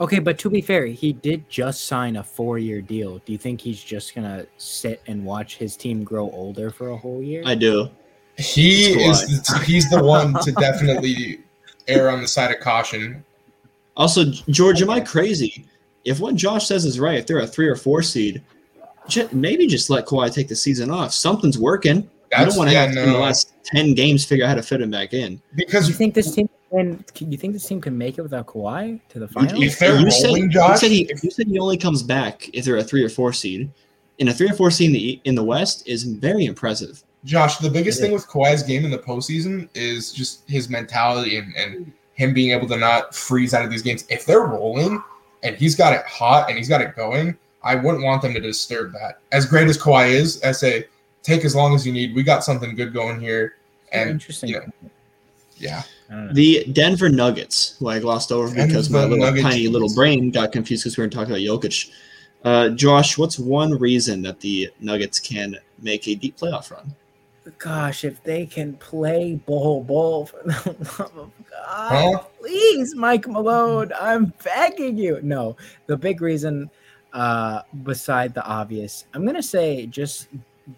Okay, 0.00 0.18
but 0.18 0.38
to 0.40 0.50
be 0.50 0.60
fair, 0.60 0.86
he 0.86 1.12
did 1.12 1.48
just 1.48 1.86
sign 1.86 2.16
a 2.16 2.22
four-year 2.22 2.82
deal. 2.82 3.18
Do 3.24 3.32
you 3.32 3.38
think 3.38 3.60
he's 3.60 3.82
just 3.82 4.14
gonna 4.14 4.46
sit 4.58 5.02
and 5.06 5.24
watch 5.24 5.56
his 5.56 5.76
team 5.76 6.04
grow 6.04 6.30
older 6.30 6.70
for 6.70 6.90
a 6.90 6.96
whole 6.96 7.22
year? 7.22 7.42
I 7.46 7.54
do. 7.54 7.88
He 8.36 8.92
is 8.92 9.42
the, 9.44 9.58
he's 9.64 9.88
the 9.88 10.02
one 10.02 10.34
to 10.42 10.52
definitely 10.52 11.40
err 11.88 12.10
on 12.10 12.20
the 12.20 12.28
side 12.28 12.54
of 12.54 12.60
caution. 12.60 13.24
Also, 13.96 14.24
George, 14.50 14.82
am 14.82 14.90
I 14.90 15.00
crazy? 15.00 15.64
If 16.04 16.20
what 16.20 16.34
Josh 16.34 16.66
says 16.66 16.84
is 16.84 17.00
right, 17.00 17.18
if 17.18 17.26
they're 17.26 17.38
a 17.38 17.46
three 17.46 17.66
or 17.66 17.76
four 17.76 18.02
seed, 18.02 18.42
ju- 19.08 19.28
maybe 19.32 19.66
just 19.66 19.90
let 19.90 20.06
Kawhi 20.06 20.32
take 20.32 20.48
the 20.48 20.56
season 20.56 20.90
off. 20.90 21.12
Something's 21.12 21.58
working. 21.58 21.96
you 22.02 22.10
That's 22.30 22.50
don't 22.50 22.58
want 22.58 22.70
to 22.70 22.74
yeah, 22.74 22.86
have 22.86 22.94
to, 22.94 23.02
in 23.04 23.12
the 23.12 23.18
last 23.18 23.52
ten 23.64 23.94
games 23.94 24.24
figure 24.24 24.44
out 24.44 24.48
how 24.48 24.54
to 24.56 24.62
fit 24.62 24.80
him 24.80 24.90
back 24.90 25.12
in. 25.14 25.40
because 25.54 25.88
you 25.88 25.94
think 25.94 26.14
this 26.14 26.34
team 26.34 26.48
can? 26.70 27.04
You 27.20 27.36
think 27.38 27.52
this 27.52 27.66
team 27.66 27.80
can 27.80 27.96
make 27.96 28.18
it 28.18 28.22
without 28.22 28.46
Kawhi 28.46 29.00
to 29.10 29.18
the 29.18 29.26
You- 29.26 29.28
finals? 29.32 29.62
If 29.62 29.78
they're 29.78 29.98
you 29.98 30.10
said, 30.10 30.26
rolling, 30.28 30.50
you 30.50 30.76
said 30.76 30.90
he, 30.90 31.02
if- 31.10 31.22
you 31.24 31.30
said 31.30 31.46
he 31.46 31.58
only 31.58 31.76
comes 31.76 32.02
back 32.02 32.48
if 32.52 32.64
they're 32.64 32.76
a 32.76 32.84
three 32.84 33.02
or 33.04 33.08
four 33.08 33.32
seed. 33.32 33.70
And 34.18 34.30
a 34.30 34.32
three 34.32 34.48
or 34.48 34.54
four 34.54 34.70
seed 34.70 34.86
in 34.88 34.92
the 34.94 35.20
in 35.24 35.34
the 35.34 35.44
West 35.44 35.86
is 35.86 36.04
very 36.04 36.46
impressive. 36.46 37.02
Josh, 37.24 37.58
the 37.58 37.68
biggest 37.68 38.00
thing 38.00 38.12
with 38.12 38.26
Kawhi's 38.26 38.62
game 38.62 38.84
in 38.84 38.90
the 38.90 38.98
postseason 38.98 39.68
is 39.74 40.10
just 40.12 40.48
his 40.48 40.70
mentality 40.70 41.36
and, 41.38 41.54
and 41.56 41.92
him 42.14 42.32
being 42.32 42.52
able 42.52 42.66
to 42.68 42.76
not 42.78 43.14
freeze 43.14 43.52
out 43.52 43.62
of 43.64 43.70
these 43.70 43.82
games. 43.82 44.04
If 44.08 44.24
they're 44.24 44.46
rolling 44.46 45.02
and 45.42 45.54
he's 45.56 45.74
got 45.74 45.92
it 45.92 46.02
hot 46.06 46.48
and 46.48 46.56
he's 46.56 46.68
got 46.68 46.80
it 46.80 46.96
going, 46.96 47.36
I 47.66 47.74
wouldn't 47.74 48.04
want 48.04 48.22
them 48.22 48.32
to 48.34 48.40
disturb 48.40 48.92
that. 48.92 49.18
As 49.32 49.44
great 49.46 49.68
as 49.68 49.76
Kawhi 49.76 50.10
is, 50.12 50.42
I 50.42 50.52
say 50.52 50.84
take 51.22 51.44
as 51.44 51.54
long 51.56 51.74
as 51.74 51.86
you 51.86 51.92
need. 51.92 52.14
We 52.14 52.22
got 52.22 52.44
something 52.44 52.74
good 52.74 52.92
going 52.94 53.20
here. 53.20 53.56
And 53.92 54.10
interesting. 54.10 54.50
you 54.50 54.60
know, 54.60 54.90
yeah. 55.56 55.82
I 56.10 56.14
don't 56.14 56.26
know. 56.28 56.32
The 56.34 56.64
Denver 56.72 57.08
Nuggets, 57.08 57.76
who 57.78 57.88
I 57.88 57.98
glossed 57.98 58.30
over 58.32 58.48
because 58.54 58.90
my 58.90 59.02
little 59.02 59.18
Nuggets. 59.18 59.42
tiny 59.42 59.68
little 59.68 59.92
brain 59.94 60.30
got 60.30 60.52
confused 60.52 60.84
because 60.84 60.96
we 60.96 61.02
were 61.04 61.08
talking 61.10 61.32
about 61.32 61.40
Jokic. 61.40 61.90
Uh, 62.44 62.68
Josh, 62.70 63.18
what's 63.18 63.38
one 63.38 63.76
reason 63.78 64.22
that 64.22 64.38
the 64.40 64.70
Nuggets 64.80 65.18
can 65.18 65.56
make 65.80 66.06
a 66.06 66.14
deep 66.14 66.36
playoff 66.38 66.70
run? 66.70 66.94
Gosh, 67.58 68.04
if 68.04 68.22
they 68.24 68.44
can 68.46 68.74
play 68.74 69.36
ball 69.46 69.82
ball 69.84 70.26
for 70.26 70.40
the 70.44 70.52
love 70.98 71.16
of 71.16 71.30
God, 71.50 72.14
Huh? 72.14 72.18
please, 72.40 72.94
Mike 72.96 73.26
Malone, 73.28 73.92
I'm 74.00 74.32
begging 74.44 74.96
you. 74.98 75.20
No, 75.22 75.56
the 75.86 75.96
big 75.96 76.20
reason, 76.20 76.68
uh, 77.16 77.62
beside 77.82 78.34
the 78.34 78.44
obvious, 78.44 79.06
I'm 79.14 79.24
gonna 79.24 79.42
say 79.42 79.86
just 79.86 80.28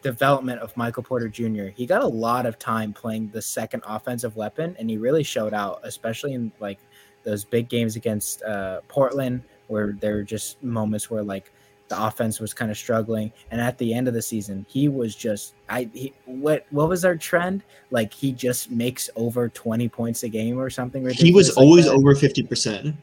development 0.03 0.61
of 0.61 0.75
Michael 0.77 1.03
Porter 1.03 1.29
Jr. 1.29 1.67
He 1.75 1.85
got 1.85 2.01
a 2.01 2.07
lot 2.07 2.47
of 2.47 2.61
time 2.61 2.93
playing 2.93 3.31
the 3.33 3.43
second 3.43 3.83
offensive 3.85 4.37
weapon, 4.37 4.77
and 4.79 4.89
he 4.89 4.99
really 4.99 5.25
showed 5.25 5.53
out, 5.53 5.81
especially 5.83 6.35
in 6.35 6.53
like 6.61 6.79
those 7.25 7.45
big 7.45 7.69
games 7.69 7.97
against 7.97 8.43
uh, 8.43 8.83
Portland, 8.87 9.43
where 9.67 9.97
there 9.99 10.15
were 10.15 10.23
just 10.23 10.63
moments 10.63 11.11
where 11.11 11.25
like 11.25 11.51
the 11.89 12.01
offense 12.01 12.39
was 12.39 12.55
kind 12.55 12.71
of 12.71 12.77
struggling, 12.77 13.33
and 13.51 13.61
at 13.61 13.77
the 13.77 13.93
end 13.93 14.07
of 14.07 14.15
the 14.15 14.23
season, 14.23 14.65
he 14.69 14.89
was 14.89 15.17
just 15.17 15.55
I 15.69 15.91
he, 15.93 16.15
what 16.25 16.67
what 16.71 16.89
was 16.89 17.05
our 17.05 17.17
trend? 17.17 17.65
Like 17.91 18.13
he 18.15 18.31
just 18.31 18.71
makes 18.71 19.11
over 19.17 19.49
twenty 19.49 19.89
points 19.89 20.23
a 20.23 20.29
game 20.29 20.57
or 20.57 20.71
something. 20.71 21.05
He 21.09 21.33
was 21.33 21.49
like 21.49 21.59
always 21.59 21.87
that. 21.87 21.95
over 21.95 22.15
50%. 22.15 22.95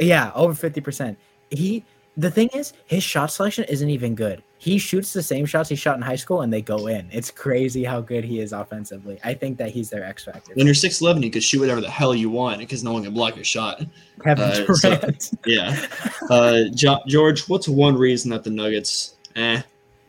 Yeah, 0.00 0.32
over 0.34 0.54
fifty 0.54 0.80
percent. 0.80 1.16
He 1.50 1.84
the 2.16 2.30
thing 2.30 2.48
is, 2.54 2.72
his 2.86 3.02
shot 3.02 3.30
selection 3.30 3.64
isn't 3.64 3.90
even 3.90 4.14
good. 4.14 4.42
He 4.58 4.78
shoots 4.78 5.12
the 5.12 5.22
same 5.22 5.44
shots 5.44 5.68
he 5.68 5.76
shot 5.76 5.96
in 5.96 6.02
high 6.02 6.16
school, 6.16 6.40
and 6.40 6.50
they 6.52 6.62
go 6.62 6.86
in. 6.86 7.08
It's 7.12 7.30
crazy 7.30 7.84
how 7.84 8.00
good 8.00 8.24
he 8.24 8.40
is 8.40 8.52
offensively. 8.52 9.18
I 9.22 9.34
think 9.34 9.58
that 9.58 9.70
he's 9.70 9.90
their 9.90 10.02
X 10.02 10.24
factor. 10.24 10.54
When 10.54 10.66
you're 10.66 10.74
6'11, 10.74 11.22
you 11.22 11.30
can 11.30 11.42
shoot 11.42 11.60
whatever 11.60 11.82
the 11.82 11.90
hell 11.90 12.14
you 12.14 12.30
want 12.30 12.58
because 12.58 12.82
no 12.82 12.92
one 12.92 13.04
can 13.04 13.12
block 13.12 13.36
your 13.36 13.44
shot. 13.44 13.82
Kevin 14.24 14.44
uh, 14.44 14.74
so- 14.74 15.00
Yeah. 15.46 15.86
Uh, 16.30 16.64
jo- 16.74 17.00
George, 17.06 17.46
what's 17.48 17.68
one 17.68 17.96
reason 17.96 18.30
that 18.30 18.44
the 18.44 18.50
Nuggets, 18.50 19.16
eh, 19.36 19.60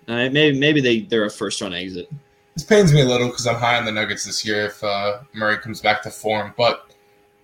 uh, 0.07 0.29
maybe 0.29 0.57
maybe 0.57 0.79
they, 0.79 1.01
they're 1.01 1.25
a 1.25 1.29
first 1.29 1.59
round 1.59 1.73
exit? 1.73 2.09
This 2.55 2.63
pains 2.63 2.93
me 2.93 3.01
a 3.01 3.05
little 3.05 3.27
because 3.27 3.45
I'm 3.45 3.55
high 3.57 3.77
on 3.77 3.83
the 3.85 3.91
Nuggets 3.91 4.23
this 4.23 4.45
year 4.45 4.67
if 4.67 4.81
uh, 4.81 5.19
Murray 5.33 5.57
comes 5.57 5.81
back 5.81 6.01
to 6.03 6.09
form. 6.09 6.53
But 6.57 6.89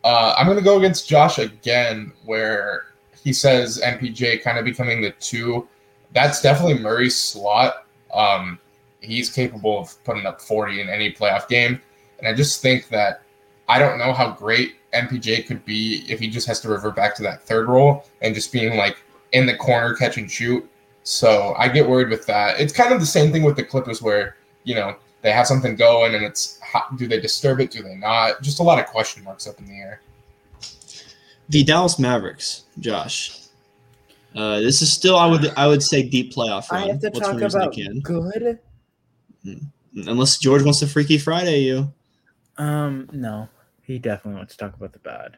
uh, 0.06 0.34
I'm 0.38 0.46
going 0.46 0.58
to 0.58 0.64
go 0.64 0.78
against 0.78 1.08
Josh 1.10 1.38
again, 1.38 2.14
where 2.24 2.86
he 3.24 3.32
says 3.32 3.82
MPJ 3.84 4.42
kind 4.42 4.58
of 4.58 4.66
becoming 4.66 5.02
the 5.02 5.12
two. 5.12 5.68
That's 6.12 6.42
definitely 6.42 6.80
Murray's 6.80 7.18
slot. 7.20 7.86
Um, 8.14 8.60
he's 9.00 9.30
capable 9.30 9.80
of 9.80 10.04
putting 10.04 10.26
up 10.26 10.42
40 10.42 10.82
in 10.82 10.90
any 10.90 11.12
playoff 11.12 11.48
game. 11.48 11.82
And 12.20 12.28
I 12.28 12.34
just 12.34 12.62
think 12.62 12.90
that 12.90 13.22
I 13.68 13.80
don't 13.80 13.98
know 13.98 14.14
how 14.14 14.32
great 14.32 14.76
MPJ 14.94 15.48
could 15.48 15.64
be 15.66 16.06
if 16.08 16.20
he 16.20 16.30
just 16.30 16.48
has 16.48 16.60
to 16.62 16.70
revert 16.70 16.96
back 16.96 17.16
to 17.16 17.24
that 17.24 17.42
third 17.44 17.68
role 17.68 18.06
and 18.22 18.36
just 18.36 18.52
being 18.52 18.78
like 18.78 18.98
in 19.32 19.46
the 19.46 19.56
corner, 19.56 19.96
catch 19.96 20.18
and 20.18 20.30
shoot. 20.30 20.70
So 21.04 21.56
I 21.58 21.68
get 21.68 21.88
worried 21.88 22.10
with 22.10 22.26
that. 22.28 22.60
It's 22.60 22.74
kind 22.74 22.94
of 22.94 23.00
the 23.00 23.06
same 23.06 23.32
thing 23.32 23.44
with 23.44 23.56
the 23.56 23.64
Clippers 23.64 24.02
where, 24.02 24.38
you 24.64 24.76
know, 24.76 24.96
they 25.22 25.32
have 25.32 25.48
something 25.48 25.76
going 25.76 26.16
and 26.16 26.24
it's 26.24 26.60
how, 26.62 26.84
do 26.98 27.08
they 27.08 27.20
disturb 27.20 27.60
it? 27.62 27.72
Do 27.72 27.82
they 27.82 27.96
not? 27.96 28.42
Just 28.42 28.60
a 28.60 28.64
lot 28.64 28.80
of 28.80 28.86
question 28.86 29.24
marks 29.24 29.48
up 29.48 29.58
in 29.60 29.66
the 29.66 29.74
air. 29.74 30.02
The 31.50 31.64
Dallas 31.64 32.00
Mavericks, 32.00 32.64
Josh. 32.80 33.40
Uh, 34.36 34.60
this 34.62 34.82
is 34.82 34.92
still, 34.92 35.18
I 35.18 35.28
would 35.28 35.54
I 35.58 35.68
would 35.68 35.84
say, 35.84 36.02
deep 36.02 36.34
playoff 36.34 36.72
run. 36.72 36.84
I 36.84 36.88
have 36.88 37.02
to 37.02 37.10
What's 37.10 37.20
talk 37.20 37.34
one 37.34 37.44
reason 37.44 37.60
they 37.60 37.66
about 37.66 37.74
can? 37.76 38.00
good. 38.02 38.60
Unless 40.08 40.40
George 40.40 40.64
wants 40.64 40.80
to 40.80 40.88
Freaky 40.88 41.18
Friday 41.20 41.60
you. 41.60 41.94
Um, 42.58 43.10
no, 43.12 43.48
he 43.84 44.00
definitely 44.00 44.38
wants 44.38 44.56
to 44.56 44.66
talk 44.66 44.76
about 44.76 44.94
the 44.94 45.00
bad. 45.00 45.38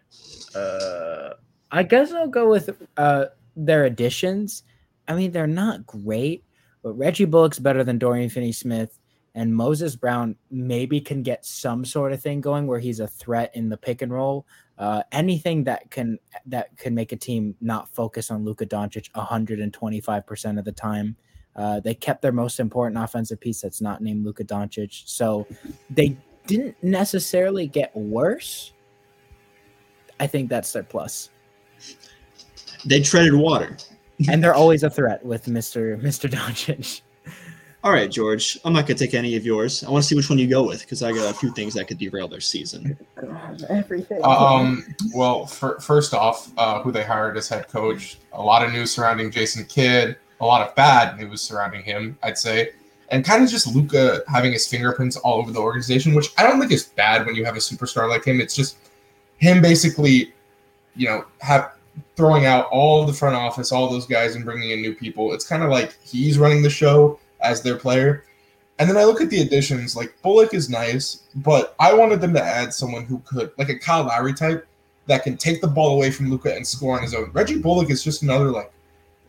Uh, 0.55 1.33
I 1.71 1.83
guess 1.83 2.11
I'll 2.11 2.27
go 2.27 2.49
with 2.49 2.69
uh 2.95 3.25
their 3.57 3.85
additions. 3.85 4.63
I 5.07 5.15
mean, 5.15 5.31
they're 5.31 5.47
not 5.47 5.85
great, 5.85 6.45
but 6.83 6.93
Reggie 6.93 7.25
Bullock's 7.25 7.59
better 7.59 7.83
than 7.83 7.97
Dorian 7.97 8.29
Finney-Smith, 8.29 8.97
and 9.33 9.53
Moses 9.55 9.95
Brown 9.95 10.35
maybe 10.49 11.01
can 11.01 11.21
get 11.21 11.45
some 11.45 11.83
sort 11.83 12.13
of 12.13 12.21
thing 12.21 12.41
going 12.41 12.65
where 12.65 12.79
he's 12.79 12.99
a 12.99 13.07
threat 13.07 13.51
in 13.55 13.69
the 13.69 13.77
pick 13.77 14.01
and 14.01 14.11
roll. 14.11 14.47
Uh, 14.77 15.01
anything 15.11 15.63
that 15.63 15.89
can 15.89 16.19
that 16.45 16.75
can 16.77 16.93
make 16.93 17.11
a 17.11 17.15
team 17.15 17.55
not 17.61 17.87
focus 17.89 18.29
on 18.29 18.43
Luka 18.43 18.65
Doncic 18.65 19.09
125 19.15 20.27
percent 20.27 20.59
of 20.59 20.65
the 20.65 20.71
time. 20.71 21.15
Uh, 21.55 21.79
they 21.79 21.93
kept 21.93 22.21
their 22.21 22.33
most 22.33 22.59
important 22.59 23.01
offensive 23.01 23.39
piece 23.39 23.61
that's 23.61 23.79
not 23.79 24.01
named 24.01 24.25
Luka 24.25 24.43
Doncic, 24.43 25.03
so 25.05 25.47
they 25.89 26.17
didn't 26.47 26.75
necessarily 26.83 27.67
get 27.67 27.95
worse. 27.95 28.73
I 30.19 30.27
think 30.27 30.49
that's 30.49 30.71
their 30.73 30.83
plus. 30.83 31.29
They 32.85 33.01
treaded 33.01 33.33
water. 33.33 33.77
And 34.29 34.43
they're 34.43 34.53
always 34.53 34.83
a 34.83 34.89
threat 34.89 35.25
with 35.25 35.45
Mr. 35.45 36.01
Mr. 36.01 36.29
Doncic. 36.29 37.01
All 37.85 37.91
right, 37.91 38.09
George. 38.09 38.57
I'm 38.65 38.73
not 38.73 38.87
gonna 38.87 38.97
take 38.97 39.13
any 39.13 39.35
of 39.35 39.45
yours. 39.45 39.83
I 39.83 39.91
want 39.91 40.03
to 40.03 40.07
see 40.07 40.15
which 40.15 40.27
one 40.27 40.39
you 40.39 40.47
go 40.47 40.63
with 40.63 40.81
because 40.81 41.03
I 41.03 41.11
got 41.11 41.29
a 41.29 41.37
few 41.37 41.51
things 41.51 41.75
that 41.75 41.87
could 41.87 41.99
derail 41.99 42.27
their 42.27 42.41
season. 42.41 42.97
Everything. 43.69 44.21
Um, 44.23 44.83
well, 45.13 45.45
fir- 45.45 45.77
first 45.79 46.15
off, 46.15 46.51
uh, 46.57 46.81
who 46.81 46.91
they 46.91 47.03
hired 47.03 47.37
as 47.37 47.47
head 47.47 47.67
coach, 47.67 48.17
a 48.33 48.41
lot 48.41 48.65
of 48.65 48.73
news 48.73 48.89
surrounding 48.89 49.29
Jason 49.29 49.65
Kidd, 49.65 50.17
a 50.41 50.45
lot 50.45 50.67
of 50.67 50.73
bad 50.73 51.19
news 51.19 51.43
surrounding 51.43 51.83
him, 51.83 52.17
I'd 52.23 52.39
say, 52.39 52.71
and 53.09 53.23
kind 53.23 53.43
of 53.43 53.51
just 53.51 53.67
Luka 53.67 54.23
having 54.27 54.51
his 54.51 54.65
fingerprints 54.65 55.15
all 55.17 55.35
over 55.35 55.51
the 55.51 55.61
organization, 55.61 56.15
which 56.15 56.33
I 56.39 56.41
don't 56.41 56.59
think 56.59 56.71
is 56.71 56.85
bad 56.85 57.23
when 57.23 57.35
you 57.35 57.45
have 57.45 57.55
a 57.55 57.59
superstar 57.59 58.09
like 58.09 58.25
him. 58.25 58.41
It's 58.41 58.55
just 58.55 58.77
him 59.37 59.61
basically, 59.61 60.33
you 60.95 61.07
know, 61.07 61.25
have 61.37 61.73
throwing 62.15 62.47
out 62.47 62.65
all 62.71 63.05
the 63.05 63.13
front 63.13 63.35
office, 63.35 63.71
all 63.71 63.87
those 63.87 64.07
guys, 64.07 64.33
and 64.33 64.43
bringing 64.43 64.71
in 64.71 64.81
new 64.81 64.95
people. 64.95 65.35
It's 65.35 65.47
kind 65.47 65.61
of 65.61 65.69
like 65.69 65.95
he's 66.01 66.39
running 66.39 66.63
the 66.63 66.69
show 66.71 67.19
as 67.45 67.61
their 67.61 67.77
player. 67.77 68.25
And 68.77 68.89
then 68.89 68.97
I 68.97 69.05
look 69.05 69.21
at 69.21 69.29
the 69.29 69.41
additions, 69.41 69.95
like 69.95 70.13
Bullock 70.21 70.53
is 70.53 70.69
nice, 70.69 71.23
but 71.35 71.75
I 71.79 71.93
wanted 71.93 72.19
them 72.19 72.33
to 72.33 72.43
add 72.43 72.73
someone 72.73 73.05
who 73.05 73.19
could, 73.19 73.51
like 73.57 73.69
a 73.69 73.79
Kyle 73.79 74.03
Lowry 74.03 74.33
type, 74.33 74.67
that 75.07 75.23
can 75.23 75.37
take 75.37 75.61
the 75.61 75.67
ball 75.67 75.95
away 75.95 76.11
from 76.11 76.29
Luka 76.29 76.53
and 76.53 76.65
score 76.65 76.97
on 76.97 77.03
his 77.03 77.13
own. 77.13 77.29
Reggie 77.31 77.59
Bullock 77.59 77.89
is 77.89 78.03
just 78.03 78.23
another 78.23 78.51
like, 78.51 78.71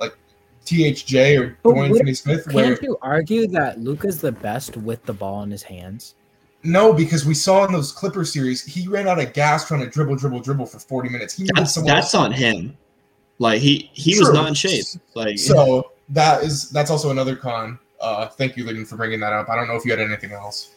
like 0.01 0.17
THJ 0.65 1.39
or 1.41 1.59
But 1.63 1.75
Dwayne 1.75 1.97
Finney-Smith, 1.97 2.53
where 2.53 2.71
Can't 2.75 2.83
you 2.83 2.99
argue 3.03 3.47
that 3.49 3.79
Luka's 3.79 4.21
the 4.21 4.33
best 4.33 4.77
with 4.77 5.05
the 5.05 5.13
ball 5.13 5.43
in 5.43 5.51
his 5.51 5.63
hands? 5.63 6.15
no, 6.63 6.93
because 6.93 7.25
we 7.25 7.35
saw 7.35 7.65
in 7.65 7.73
those 7.73 7.93
Clipper 7.93 8.25
series, 8.25 8.65
he 8.65 8.89
ran 8.89 9.07
out 9.07 9.21
of 9.21 9.33
gas 9.33 9.69
trying 9.69 9.81
to 9.81 9.87
dribble, 9.87 10.17
dribble, 10.17 10.41
dribble 10.41 10.67
for 10.67 10.81
40 10.81 11.09
minutes. 11.11 11.35
He 11.35 11.45
needed 11.45 11.57
That's 11.57 11.75
someone 11.75 11.95
that's 11.95 12.13
else. 12.13 12.25
on 12.25 12.33
him. 12.33 12.77
Like 13.39 13.61
he 13.61 13.91
he 13.93 14.19
was 14.19 14.33
not 14.33 14.49
in 14.49 14.55
shape. 14.55 14.85
Like 15.15 15.39
So 15.39 15.93
that 16.09 16.43
is 16.43 16.71
that's 16.71 16.91
also 16.91 17.11
another 17.11 17.37
con. 17.37 17.79
Uh, 18.01 18.29
thank 18.29 18.57
you, 18.57 18.65
Lyndon, 18.65 18.85
for 18.85 18.97
bringing 18.97 19.21
that 19.21 19.33
up. 19.33 19.49
I 19.49 19.57
don't 19.57 19.69
know 19.69 19.75
if 19.77 19.85
you 19.85 19.91
had 19.91 20.01
anything 20.01 20.33
else. 20.33 20.75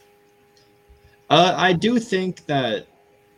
Uh, 1.29 1.53
I 1.55 1.73
do 1.73 1.99
think 1.99 2.45
that 2.47 2.87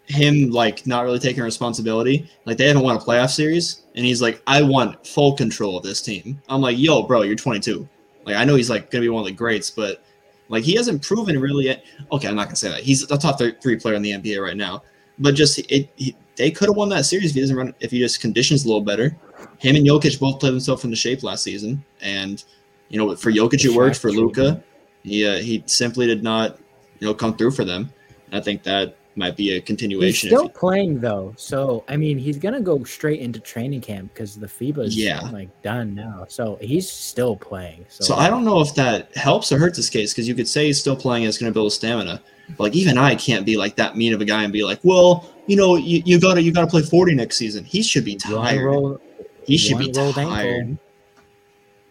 him 0.05 0.49
like 0.51 0.85
not 0.85 1.03
really 1.03 1.19
taking 1.19 1.43
responsibility. 1.43 2.29
Like 2.45 2.57
they 2.57 2.67
haven't 2.67 2.83
won 2.83 2.95
a 2.95 2.99
playoff 2.99 3.31
series, 3.31 3.83
and 3.95 4.05
he's 4.05 4.21
like, 4.21 4.41
I 4.47 4.61
want 4.61 5.05
full 5.05 5.33
control 5.35 5.77
of 5.77 5.83
this 5.83 6.01
team. 6.01 6.41
I'm 6.49 6.61
like, 6.61 6.77
yo, 6.77 7.03
bro, 7.03 7.23
you're 7.23 7.35
22. 7.35 7.87
Like 8.25 8.35
I 8.35 8.45
know 8.45 8.55
he's 8.55 8.69
like 8.69 8.91
gonna 8.91 9.01
be 9.01 9.09
one 9.09 9.21
of 9.21 9.27
the 9.27 9.33
greats, 9.33 9.69
but 9.69 10.03
like 10.49 10.63
he 10.63 10.75
hasn't 10.75 11.01
proven 11.01 11.39
really 11.39 11.65
yet. 11.65 11.83
Okay, 12.11 12.27
I'm 12.27 12.35
not 12.35 12.45
gonna 12.45 12.55
say 12.55 12.69
that. 12.69 12.81
He's 12.81 13.09
a 13.09 13.17
top 13.17 13.37
th- 13.37 13.61
three 13.61 13.77
player 13.77 13.95
in 13.95 14.01
the 14.01 14.11
NBA 14.11 14.41
right 14.41 14.57
now, 14.57 14.83
but 15.19 15.35
just 15.35 15.59
it. 15.71 15.89
He, 15.95 16.15
they 16.37 16.49
could 16.49 16.69
have 16.69 16.77
won 16.77 16.89
that 16.89 17.05
series 17.05 17.29
if 17.29 17.35
he 17.35 17.41
doesn't 17.41 17.55
run. 17.55 17.73
If 17.79 17.91
he 17.91 17.99
just 17.99 18.21
conditions 18.21 18.63
a 18.63 18.67
little 18.67 18.81
better. 18.81 19.15
Him 19.57 19.75
and 19.75 19.85
Jokic 19.85 20.19
both 20.19 20.39
played 20.39 20.53
themselves 20.53 20.83
into 20.83 20.95
shape 20.95 21.23
last 21.23 21.43
season, 21.43 21.83
and 22.01 22.43
you 22.91 22.97
know 22.99 23.15
for 23.15 23.31
Jokic 23.31 23.65
it 23.65 23.75
worked. 23.75 23.97
For 23.97 24.11
Luka, 24.11 24.61
he 25.03 25.25
uh, 25.25 25.37
he 25.37 25.63
simply 25.65 26.05
did 26.05 26.21
not 26.23 26.59
you 26.99 27.07
know 27.07 27.13
come 27.13 27.35
through 27.35 27.51
for 27.51 27.65
them. 27.65 27.91
And 28.27 28.35
I 28.35 28.41
think 28.41 28.63
that 28.63 28.95
might 29.15 29.35
be 29.35 29.57
a 29.57 29.61
continuation. 29.61 30.29
He's 30.29 30.37
still 30.37 30.47
if 30.47 30.53
playing 30.53 30.99
though, 31.01 31.33
so 31.37 31.83
I 31.87 31.97
mean, 31.97 32.17
he's 32.17 32.37
gonna 32.37 32.61
go 32.61 32.83
straight 32.83 33.19
into 33.19 33.39
training 33.39 33.81
camp 33.81 34.13
because 34.13 34.35
the 34.37 34.47
FIBA's 34.47 34.95
Yeah. 34.95 35.21
like 35.31 35.49
done 35.61 35.95
now. 35.95 36.25
So 36.29 36.57
he's 36.61 36.89
still 36.89 37.35
playing. 37.35 37.85
So, 37.89 38.03
so 38.05 38.15
I 38.15 38.29
don't 38.29 38.45
know 38.45 38.61
if 38.61 38.73
that 38.75 39.15
helps 39.15 39.51
or 39.51 39.57
hurts 39.57 39.77
his 39.77 39.89
case 39.89 40.13
because 40.13 40.27
you 40.27 40.35
could 40.35 40.47
say 40.47 40.67
he's 40.67 40.79
still 40.79 40.95
playing. 40.95 41.23
It's 41.25 41.37
going 41.37 41.51
to 41.51 41.53
build 41.53 41.73
stamina. 41.73 42.21
But 42.57 42.63
like 42.63 42.75
even 42.75 42.97
I 42.97 43.15
can't 43.15 43.45
be 43.45 43.57
like 43.57 43.75
that 43.77 43.97
mean 43.97 44.13
of 44.13 44.21
a 44.21 44.25
guy 44.25 44.43
and 44.43 44.51
be 44.53 44.63
like, 44.63 44.79
well, 44.83 45.29
you 45.47 45.55
know, 45.55 45.75
you, 45.75 46.01
you 46.05 46.19
gotta 46.19 46.41
you 46.41 46.53
gotta 46.53 46.67
play 46.67 46.81
40 46.81 47.15
next 47.15 47.37
season. 47.37 47.63
He 47.65 47.81
should 47.81 48.05
be 48.05 48.15
tired. 48.15 48.63
roll- 48.63 49.01
he 49.45 49.57
should 49.57 49.77
be 49.77 49.91
rolled 49.95 50.17
ankle. 50.17 50.77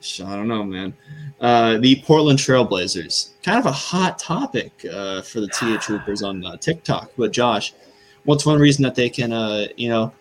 I 0.03 0.37
don't 0.37 0.49
know, 0.49 0.65
man. 0.65 0.95
Uh, 1.41 1.79
the 1.79 2.03
Portland 2.07 2.39
Trailblazers, 2.39 3.33
kind 3.43 3.59
of 3.59 3.67
a 3.67 3.73
hot 3.73 4.19
topic 4.19 4.73
uh, 4.91 5.21
for 5.23 5.41
the 5.41 5.49
TH 5.49 5.85
Hoopers 5.85 6.23
on 6.23 6.45
uh, 6.45 6.57
TikTok. 6.57 7.11
But 7.19 7.33
Josh, 7.33 7.75
what's 8.25 8.47
one 8.47 8.59
reason 8.59 8.83
that 8.85 8.95
they 8.95 9.11
can, 9.11 9.33
uh, 9.33 9.67
you 9.77 9.89
know, 9.91 10.13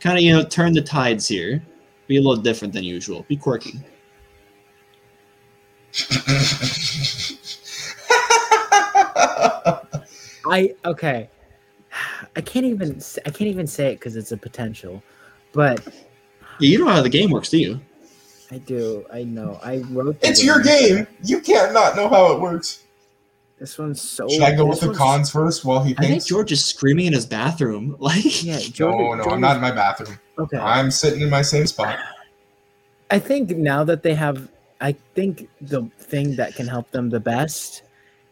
kind 0.00 0.18
of 0.18 0.22
you 0.22 0.32
know 0.32 0.44
turn 0.44 0.72
the 0.74 0.82
tides 0.82 1.26
here, 1.26 1.62
be 2.06 2.18
a 2.18 2.20
little 2.20 2.42
different 2.42 2.74
than 2.74 2.84
usual, 2.84 3.24
be 3.28 3.36
quirky? 3.36 3.80
I 10.46 10.74
okay. 10.84 11.30
I 12.36 12.40
can't 12.40 12.66
even 12.66 13.00
I 13.24 13.30
can't 13.30 13.48
even 13.48 13.66
say 13.66 13.92
it 13.92 13.94
because 13.96 14.16
it's 14.16 14.32
a 14.32 14.36
potential, 14.36 15.02
but 15.52 15.86
Yeah, 16.58 16.68
you 16.68 16.78
don't 16.78 16.88
know 16.88 16.92
how 16.94 17.02
the 17.02 17.08
game 17.08 17.30
works, 17.30 17.48
do 17.48 17.58
you? 17.58 17.80
I 18.54 18.58
do. 18.58 19.04
I 19.12 19.24
know. 19.24 19.58
I 19.64 19.78
wrote. 19.90 20.20
the 20.20 20.28
it's 20.28 20.44
your 20.44 20.60
game. 20.60 21.08
You 21.24 21.40
can't 21.40 21.72
not 21.72 21.96
know 21.96 22.08
how 22.08 22.32
it 22.32 22.40
works. 22.40 22.84
This 23.58 23.76
one's 23.76 24.00
so. 24.00 24.28
Should 24.28 24.42
I 24.42 24.54
go 24.54 24.64
with 24.64 24.78
the 24.78 24.94
cons 24.94 25.28
first 25.28 25.64
while 25.64 25.82
he 25.82 25.92
I 25.98 26.02
think? 26.02 26.24
George 26.24 26.52
is 26.52 26.64
screaming 26.64 27.06
in 27.06 27.12
his 27.12 27.26
bathroom. 27.26 27.96
Like, 28.00 28.44
Yeah, 28.44 28.58
No, 28.58 28.60
Jordan, 28.60 29.18
no, 29.18 29.32
I'm 29.32 29.40
not 29.40 29.56
in 29.56 29.62
my 29.62 29.72
bathroom. 29.72 30.20
Okay. 30.38 30.56
I'm 30.56 30.92
sitting 30.92 31.20
in 31.20 31.30
my 31.30 31.42
same 31.42 31.66
spot. 31.66 31.98
I 33.10 33.18
think 33.18 33.50
now 33.50 33.82
that 33.82 34.04
they 34.04 34.14
have, 34.14 34.48
I 34.80 34.92
think 35.16 35.48
the 35.60 35.90
thing 35.98 36.36
that 36.36 36.54
can 36.54 36.68
help 36.68 36.92
them 36.92 37.10
the 37.10 37.18
best, 37.18 37.82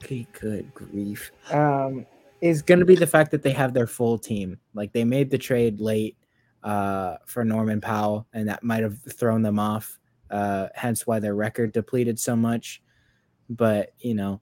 okay, 0.05 0.25
good 0.39 0.73
grief, 0.73 1.33
um, 1.51 2.07
is 2.41 2.63
going 2.63 2.79
to 2.79 2.87
be 2.87 2.95
the 2.95 3.09
fact 3.09 3.33
that 3.33 3.43
they 3.43 3.53
have 3.53 3.75
their 3.75 3.89
full 3.89 4.19
team. 4.19 4.57
Like 4.73 4.93
they 4.93 5.05
made 5.05 5.31
the 5.33 5.39
trade 5.39 5.81
late 5.81 6.17
uh, 6.63 7.17
for 7.27 7.45
Norman 7.45 7.81
Powell, 7.81 8.29
and 8.33 8.49
that 8.49 8.63
might 8.63 8.85
have 8.85 9.01
thrown 9.03 9.43
them 9.43 9.59
off. 9.59 9.99
Uh, 10.33 10.69
hence 10.75 11.07
why 11.07 11.21
their 11.21 11.35
record 11.35 11.73
depleted 11.73 12.19
so 12.19 12.35
much. 12.35 12.83
But 13.51 13.93
you 13.99 14.15
know, 14.15 14.41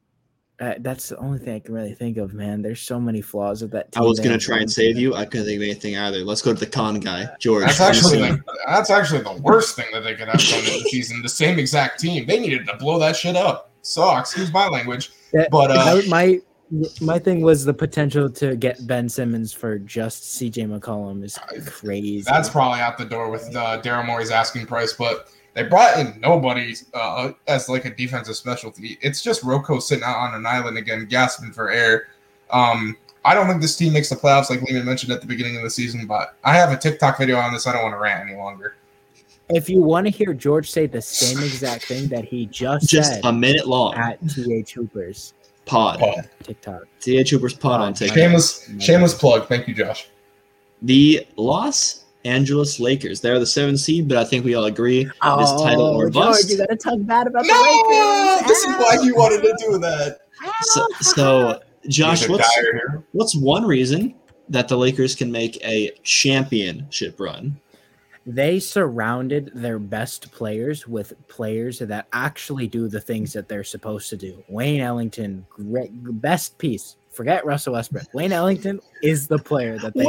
uh, 0.61 0.74
that's 0.78 1.09
the 1.09 1.16
only 1.16 1.38
thing 1.38 1.57
I 1.57 1.59
can 1.59 1.74
really 1.74 1.95
think 1.95 2.16
of. 2.16 2.32
Man, 2.32 2.62
there's 2.62 2.80
so 2.80 3.01
many 3.01 3.20
flaws 3.20 3.62
with 3.62 3.72
that 3.72 3.88
I 3.97 4.03
was 4.03 4.20
gonna 4.20 4.38
try 4.38 4.59
and 4.59 4.70
save 4.70 4.97
you. 4.97 5.14
I 5.14 5.24
couldn't 5.24 5.47
think 5.47 5.57
of 5.57 5.62
anything 5.62 5.97
either. 5.97 6.18
Let's 6.18 6.43
go 6.43 6.55
to 6.55 6.61
the 6.61 6.66
con 6.66 7.01
guy, 7.01 7.28
George. 7.41 7.64
That's 7.64 7.80
what 7.80 7.93
do 8.12 8.18
you 8.18 8.24
actually 8.24 8.28
see? 8.28 8.32
like, 8.32 8.41
that's 8.66 8.91
actually 8.91 9.22
the 9.22 9.41
worst 9.43 9.74
thing 9.74 9.86
that 9.93 10.05
they 10.05 10.14
could 10.14 10.28
have 10.28 10.41
done 10.41 10.59
in 10.61 10.64
the 10.82 10.88
season. 10.91 11.22
The 11.22 11.28
same 11.28 11.59
exact 11.59 11.99
team. 11.99 12.26
They 12.26 12.38
needed 12.38 12.66
to 12.68 12.76
blow 12.76 12.99
that 13.01 13.16
shit 13.16 13.34
up. 13.34 13.72
So 13.82 14.16
excuse 14.16 14.53
my 14.53 14.68
language. 14.68 15.11
Yeah, 15.32 15.49
But, 15.51 15.70
uh, 15.70 15.97
that- 15.97 16.09
my 16.09 16.41
my 17.01 17.18
thing 17.18 17.41
was 17.41 17.64
the 17.64 17.74
potential 17.74 18.30
to 18.30 18.55
get 18.55 18.86
Ben 18.86 19.09
Simmons 19.09 19.53
for 19.53 19.78
just 19.78 20.38
CJ 20.38 20.66
McCollum 20.68 21.24
is 21.24 21.36
crazy. 21.66 22.22
That's 22.22 22.49
probably 22.49 22.78
out 22.80 22.97
the 22.97 23.07
door 23.07 23.28
with 23.28 23.55
uh, 23.57 23.80
Daryl 23.82 24.07
Morey's 24.07 24.30
asking 24.30 24.66
price, 24.66 24.93
but 24.93 25.30
they 25.55 25.64
brought 25.64 25.98
in 25.98 26.18
nobody 26.20 26.74
uh, 26.94 27.32
as 27.48 27.68
like 27.68 27.84
a 27.84 27.90
defensive 27.90 28.36
specialty. 28.36 28.98
It's 29.03 29.22
just 29.22 29.42
Rocco 29.42 29.78
sitting 29.80 30.05
out 30.05 30.16
on 30.16 30.34
an 30.34 30.46
island 30.46 30.78
again, 30.78 31.07
gasping 31.07 31.53
for 31.53 31.70
air. 31.70 32.09
Um, 32.51 32.96
I 33.24 33.34
don't 33.34 33.46
think 33.46 33.61
this 33.61 33.76
team 33.76 33.92
makes 33.92 34.09
the 34.09 34.16
playoffs, 34.16 34.48
like 34.48 34.62
Lehman 34.62 34.84
mentioned 34.84 35.12
at 35.12 35.20
the 35.20 35.26
beginning 35.26 35.57
of 35.57 35.62
the 35.62 35.70
season. 35.70 36.07
But 36.07 36.36
I 36.44 36.55
have 36.55 36.72
a 36.72 36.76
TikTok 36.76 37.18
video 37.18 37.36
on 37.36 37.53
this. 37.53 37.66
I 37.66 37.72
don't 37.72 37.82
want 37.82 37.94
to 37.94 37.98
rant 37.98 38.28
any 38.28 38.38
longer. 38.38 38.76
if 39.51 39.68
you 39.68 39.82
want 39.82 40.07
to 40.07 40.11
hear 40.11 40.32
George 40.32 40.70
say 40.70 40.86
the 40.86 41.03
same 41.03 41.38
exact 41.38 41.84
thing 41.86 42.09
that 42.09 42.24
he 42.24 42.46
just, 42.46 42.88
Just 42.88 43.14
said 43.14 43.20
a 43.24 43.32
minute 43.32 43.66
long 43.66 43.94
at 43.94 44.18
TH 44.28 44.72
Hoopers 44.72 45.34
pod. 45.66 45.98
Pod. 45.98 46.30
TikTok. 46.42 46.82
TH 47.01 47.30
Hoopers 47.30 47.55
pod 47.55 47.80
on 47.80 47.94
TikTok. 47.94 48.16
Shameless, 48.16 48.70
shameless 48.78 49.14
plug. 49.14 49.48
Thank 49.48 49.68
you, 49.68 49.74
Josh. 49.74 50.09
The 50.82 51.26
Los 51.36 51.99
Angeles 52.25 52.79
Lakers. 52.81 53.21
They're 53.21 53.39
the 53.39 53.47
seventh 53.47 53.81
seed, 53.81 54.09
but 54.09 54.18
I 54.18 54.25
think 54.25 54.45
we 54.45 54.55
all 54.55 54.66
agree 54.66 55.05
this 55.05 55.12
title 55.23 55.87
oh, 55.87 55.97
or 55.97 56.07
Oh, 56.07 56.11
George, 56.11 56.12
bust. 56.12 56.51
you 56.51 56.59
gotta 56.59 56.77
talk 56.77 56.99
bad 57.01 57.27
about 57.27 57.45
No, 57.47 57.55
the 57.55 58.39
Lakers. 58.41 58.49
this 58.49 58.59
is 58.64 58.77
why 58.77 58.99
he 59.03 59.12
wanted 59.12 59.43
to 59.43 59.57
do 59.59 59.79
that. 59.79 60.18
So, 60.62 60.87
so 61.01 61.61
Josh, 61.89 62.29
what's 62.29 62.59
what's 63.12 63.37
one 63.37 63.64
reason 63.64 64.14
that 64.49 64.68
the 64.68 64.77
Lakers 64.77 65.14
can 65.14 65.31
make 65.33 65.62
a 65.64 65.91
championship 66.03 67.18
run? 67.21 67.59
they 68.27 68.61
surrounded 68.61 69.51
their 69.55 69.79
best 69.79 70.31
players 70.31 70.87
with 70.87 71.14
players 71.27 71.79
that 71.79 72.07
actually 72.12 72.68
do 72.68 72.87
the 72.87 73.01
things 73.01 73.33
that 73.33 73.49
they're 73.49 73.64
supposed 73.64 74.11
to 74.11 74.16
do. 74.16 74.45
Wayne 74.47 74.83
Ellington, 74.83 75.47
great, 75.49 75.91
best 76.21 76.57
piece. 76.59 76.97
Forget 77.21 77.45
Russell 77.45 77.75
Westbrook. 77.75 78.07
Wayne 78.14 78.33
Ellington 78.33 78.81
is 79.03 79.29
the 79.29 79.39
player 79.39 79.79
that 79.81 79.93
they 79.93 80.07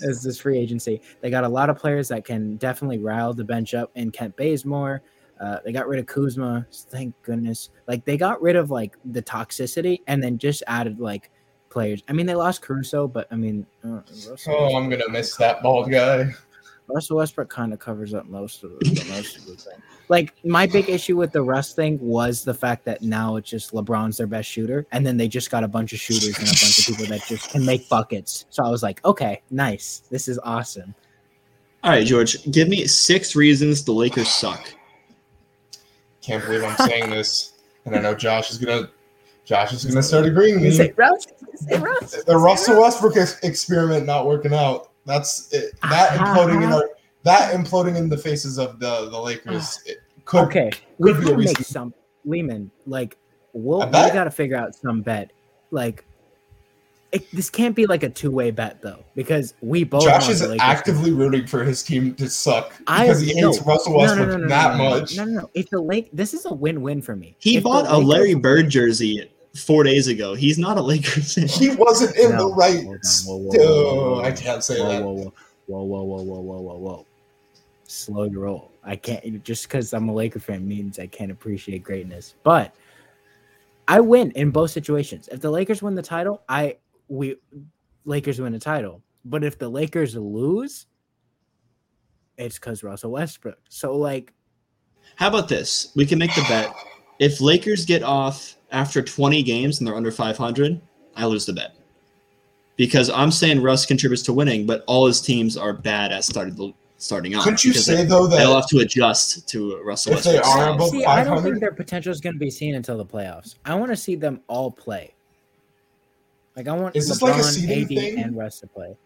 as 0.08 0.22
this 0.22 0.40
free 0.40 0.56
agency. 0.56 1.02
They 1.20 1.28
got 1.28 1.44
a 1.44 1.48
lot 1.50 1.68
of 1.68 1.78
players 1.78 2.08
that 2.08 2.24
can 2.24 2.56
definitely 2.56 2.96
rile 2.96 3.34
the 3.34 3.44
bench 3.44 3.74
up. 3.74 3.90
And 3.94 4.10
Kent 4.10 4.38
Bazemore, 4.38 5.02
uh, 5.38 5.58
they 5.66 5.72
got 5.72 5.86
rid 5.86 6.00
of 6.00 6.06
Kuzma. 6.06 6.66
Thank 6.72 7.14
goodness. 7.20 7.68
Like 7.86 8.06
they 8.06 8.16
got 8.16 8.40
rid 8.40 8.56
of 8.56 8.70
like 8.70 8.96
the 9.04 9.22
toxicity 9.22 10.00
and 10.06 10.22
then 10.22 10.38
just 10.38 10.62
added 10.66 10.98
like 10.98 11.30
players. 11.68 12.02
I 12.08 12.14
mean, 12.14 12.24
they 12.24 12.36
lost 12.36 12.62
Caruso, 12.62 13.06
but 13.06 13.26
I 13.30 13.36
mean, 13.36 13.66
uh, 13.84 14.00
Oh, 14.48 14.76
I'm 14.76 14.88
gonna 14.88 15.10
miss 15.10 15.36
that 15.36 15.62
bald 15.62 15.90
guy. 15.90 16.32
Russell 16.88 17.18
Westbrook 17.18 17.50
kind 17.50 17.74
of 17.74 17.80
covers 17.80 18.14
up 18.14 18.24
most 18.24 18.64
of 18.64 18.70
the 18.80 19.06
most 19.10 19.36
of 19.36 19.44
the 19.44 19.56
thing. 19.56 19.82
Like 20.08 20.34
my 20.44 20.66
big 20.66 20.88
issue 20.88 21.16
with 21.16 21.32
the 21.32 21.42
Russ 21.42 21.72
thing 21.72 21.98
was 22.00 22.44
the 22.44 22.54
fact 22.54 22.84
that 22.84 23.02
now 23.02 23.36
it's 23.36 23.50
just 23.50 23.72
LeBron's 23.72 24.16
their 24.18 24.26
best 24.26 24.48
shooter, 24.48 24.86
and 24.92 25.04
then 25.04 25.16
they 25.16 25.26
just 25.26 25.50
got 25.50 25.64
a 25.64 25.68
bunch 25.68 25.92
of 25.92 25.98
shooters 25.98 26.38
and 26.38 26.46
a 26.46 26.50
bunch 26.50 26.78
of 26.78 26.84
people 26.86 27.06
that 27.06 27.26
just 27.26 27.50
can 27.50 27.64
make 27.64 27.88
buckets. 27.88 28.46
So 28.50 28.64
I 28.64 28.70
was 28.70 28.82
like, 28.82 29.04
okay, 29.04 29.42
nice, 29.50 30.02
this 30.10 30.28
is 30.28 30.38
awesome. 30.44 30.94
All 31.82 31.90
right, 31.90 32.06
George, 32.06 32.50
give 32.52 32.68
me 32.68 32.86
six 32.86 33.34
reasons 33.34 33.84
the 33.84 33.92
Lakers 33.92 34.28
suck. 34.28 34.72
Can't 36.20 36.44
believe 36.44 36.64
I'm 36.64 36.76
saying 36.88 37.10
this, 37.10 37.54
and 37.84 37.94
I 37.94 38.00
know 38.00 38.14
Josh 38.14 38.50
is 38.50 38.58
gonna. 38.58 38.90
Josh 39.44 39.72
is 39.72 39.84
gonna 39.84 40.02
start 40.02 40.26
agreeing 40.26 40.58
You 40.58 40.66
with 40.66 40.76
say 40.76 40.88
me. 40.88 40.94
Russ, 40.96 41.26
you 41.40 41.58
say 41.58 41.78
Russ. 41.78 42.24
The 42.24 42.36
Russell 42.36 42.80
Westbrook 42.80 43.16
ex- 43.16 43.38
experiment 43.44 44.04
not 44.04 44.26
working 44.26 44.52
out. 44.52 44.90
That's 45.04 45.52
it, 45.52 45.80
that 45.82 46.18
imploding 46.18 46.64
in 46.64 46.72
our 46.72 46.90
that 47.26 47.52
imploding 47.54 47.96
in 47.96 48.08
the 48.08 48.16
faces 48.16 48.58
of 48.58 48.78
the 48.78 49.08
the 49.10 49.20
Lakers 49.20 49.78
ah. 49.88 49.92
could 50.24 50.44
okay. 50.44 50.70
Could 50.70 51.18
we 51.18 51.24
could 51.24 51.36
be 51.36 51.44
make 51.44 51.58
some 51.58 51.92
Lehman 52.24 52.70
like 52.86 53.16
we'll 53.52 53.84
we 53.84 53.92
got 53.92 54.24
to 54.24 54.30
figure 54.30 54.56
out 54.56 54.74
some 54.74 55.02
bet 55.02 55.32
like. 55.70 56.04
It, 57.12 57.30
this 57.30 57.48
can't 57.48 57.74
be 57.74 57.86
like 57.86 58.02
a 58.02 58.10
two-way 58.10 58.50
bet 58.50 58.82
though, 58.82 59.04
because 59.14 59.54
we 59.62 59.84
both. 59.84 60.02
Josh 60.02 60.28
is 60.28 60.42
actively 60.60 61.12
rooting 61.12 61.46
for 61.46 61.62
his 61.62 61.82
team 61.84 62.14
to 62.16 62.28
suck 62.28 62.76
because 62.78 63.22
I, 63.22 63.24
he 63.24 63.32
hates 63.32 63.60
no, 63.60 63.64
Russell 63.64 63.96
Westbrook 63.96 64.28
no, 64.28 64.36
no, 64.38 64.48
that 64.48 64.76
much. 64.76 65.16
No, 65.16 65.24
no, 65.24 65.40
no. 65.42 65.50
If 65.54 65.70
the 65.70 65.80
Lake, 65.80 66.10
this 66.12 66.34
is 66.34 66.46
a 66.46 66.52
win-win 66.52 67.00
for 67.00 67.14
me. 67.14 67.36
He 67.38 67.58
if 67.58 67.62
bought 67.62 67.86
a 67.86 67.96
Larry 67.96 68.34
Bird 68.34 68.68
jersey 68.68 69.30
four 69.56 69.84
days 69.84 70.08
ago. 70.08 70.34
He's 70.34 70.58
not 70.58 70.78
a 70.78 70.82
Lakers. 70.82 71.36
he 71.36 71.74
wasn't 71.76 72.16
in 72.16 72.36
the 72.36 72.48
right. 72.48 72.84
Whoa, 72.84 73.36
whoa, 73.36 73.50
whoa, 73.52 74.14
whoa, 74.14 74.22
I 74.22 74.32
can't 74.32 74.62
say 74.62 74.76
that. 74.76 75.02
Whoa, 75.02 75.32
whoa, 75.66 75.82
whoa, 75.82 76.02
whoa, 76.02 76.22
whoa, 76.22 76.40
whoa, 76.40 76.76
whoa 76.76 77.06
slow 77.86 78.24
your 78.24 78.42
roll. 78.42 78.72
I 78.84 78.96
can't 78.96 79.42
just 79.44 79.64
because 79.64 79.92
I'm 79.92 80.08
a 80.08 80.14
Laker 80.14 80.38
fan 80.38 80.66
means 80.66 80.98
I 80.98 81.06
can't 81.06 81.30
appreciate 81.30 81.82
greatness. 81.82 82.34
But 82.42 82.74
I 83.88 84.00
win 84.00 84.30
in 84.32 84.50
both 84.50 84.70
situations. 84.70 85.28
If 85.30 85.40
the 85.40 85.50
Lakers 85.50 85.82
win 85.82 85.94
the 85.94 86.02
title, 86.02 86.42
I 86.48 86.76
we 87.08 87.36
Lakers 88.04 88.40
win 88.40 88.52
the 88.52 88.58
title. 88.58 89.02
But 89.24 89.44
if 89.44 89.58
the 89.58 89.68
Lakers 89.68 90.14
lose, 90.14 90.86
it's 92.36 92.58
because 92.58 92.82
Russell 92.82 93.12
Westbrook. 93.12 93.58
So 93.68 93.96
like, 93.96 94.32
How 95.16 95.28
about 95.28 95.48
this? 95.48 95.92
We 95.96 96.06
can 96.06 96.18
make 96.18 96.34
the 96.34 96.44
bet. 96.48 96.74
If 97.18 97.40
Lakers 97.40 97.84
get 97.84 98.02
off 98.02 98.56
after 98.70 99.02
20 99.02 99.42
games 99.42 99.78
and 99.78 99.86
they're 99.86 99.96
under 99.96 100.10
500, 100.12 100.80
I 101.16 101.26
lose 101.26 101.46
the 101.46 101.52
bet. 101.52 101.74
Because 102.76 103.08
I'm 103.08 103.30
saying 103.30 103.62
Russ 103.62 103.86
contributes 103.86 104.22
to 104.24 104.34
winning, 104.34 104.66
but 104.66 104.84
all 104.86 105.06
his 105.06 105.20
teams 105.20 105.56
are 105.56 105.72
bad 105.72 106.12
at 106.12 106.24
starting 106.24 106.54
the 106.54 106.74
starting 106.98 107.34
off. 107.34 107.44
Couldn't 107.44 107.64
you 107.64 107.72
say 107.72 107.96
they, 107.96 108.04
though 108.04 108.26
they'll 108.26 108.54
have 108.56 108.68
to 108.68 108.78
adjust 108.78 109.48
to 109.50 109.80
Russell 109.82 110.14
If 110.14 110.22
they 110.24 110.34
Westbrook. 110.36 110.56
are 110.66 110.72
above 110.74 110.88
see, 110.90 111.04
I 111.04 111.24
don't 111.24 111.42
think 111.42 111.60
their 111.60 111.72
potential 111.72 112.10
is 112.12 112.20
going 112.20 112.34
to 112.34 112.38
be 112.40 112.50
seen 112.50 112.74
until 112.74 112.96
the 112.98 113.04
playoffs. 113.04 113.56
I 113.64 113.74
want 113.74 113.90
to 113.90 113.96
see 113.96 114.14
them 114.16 114.40
all 114.48 114.70
play. 114.70 115.12
Like 116.56 116.68
I 116.68 116.72
want 116.72 116.96
Is 116.96 117.08
this 117.08 117.20
LeBron, 117.22 117.30
like 117.32 117.40
a 117.40 117.44
seeding 117.44 117.82
AD, 117.82 117.88
thing? 117.88 118.18
and 118.18 118.36
Russ 118.36 118.60
to 118.60 118.66
play. 118.66 118.96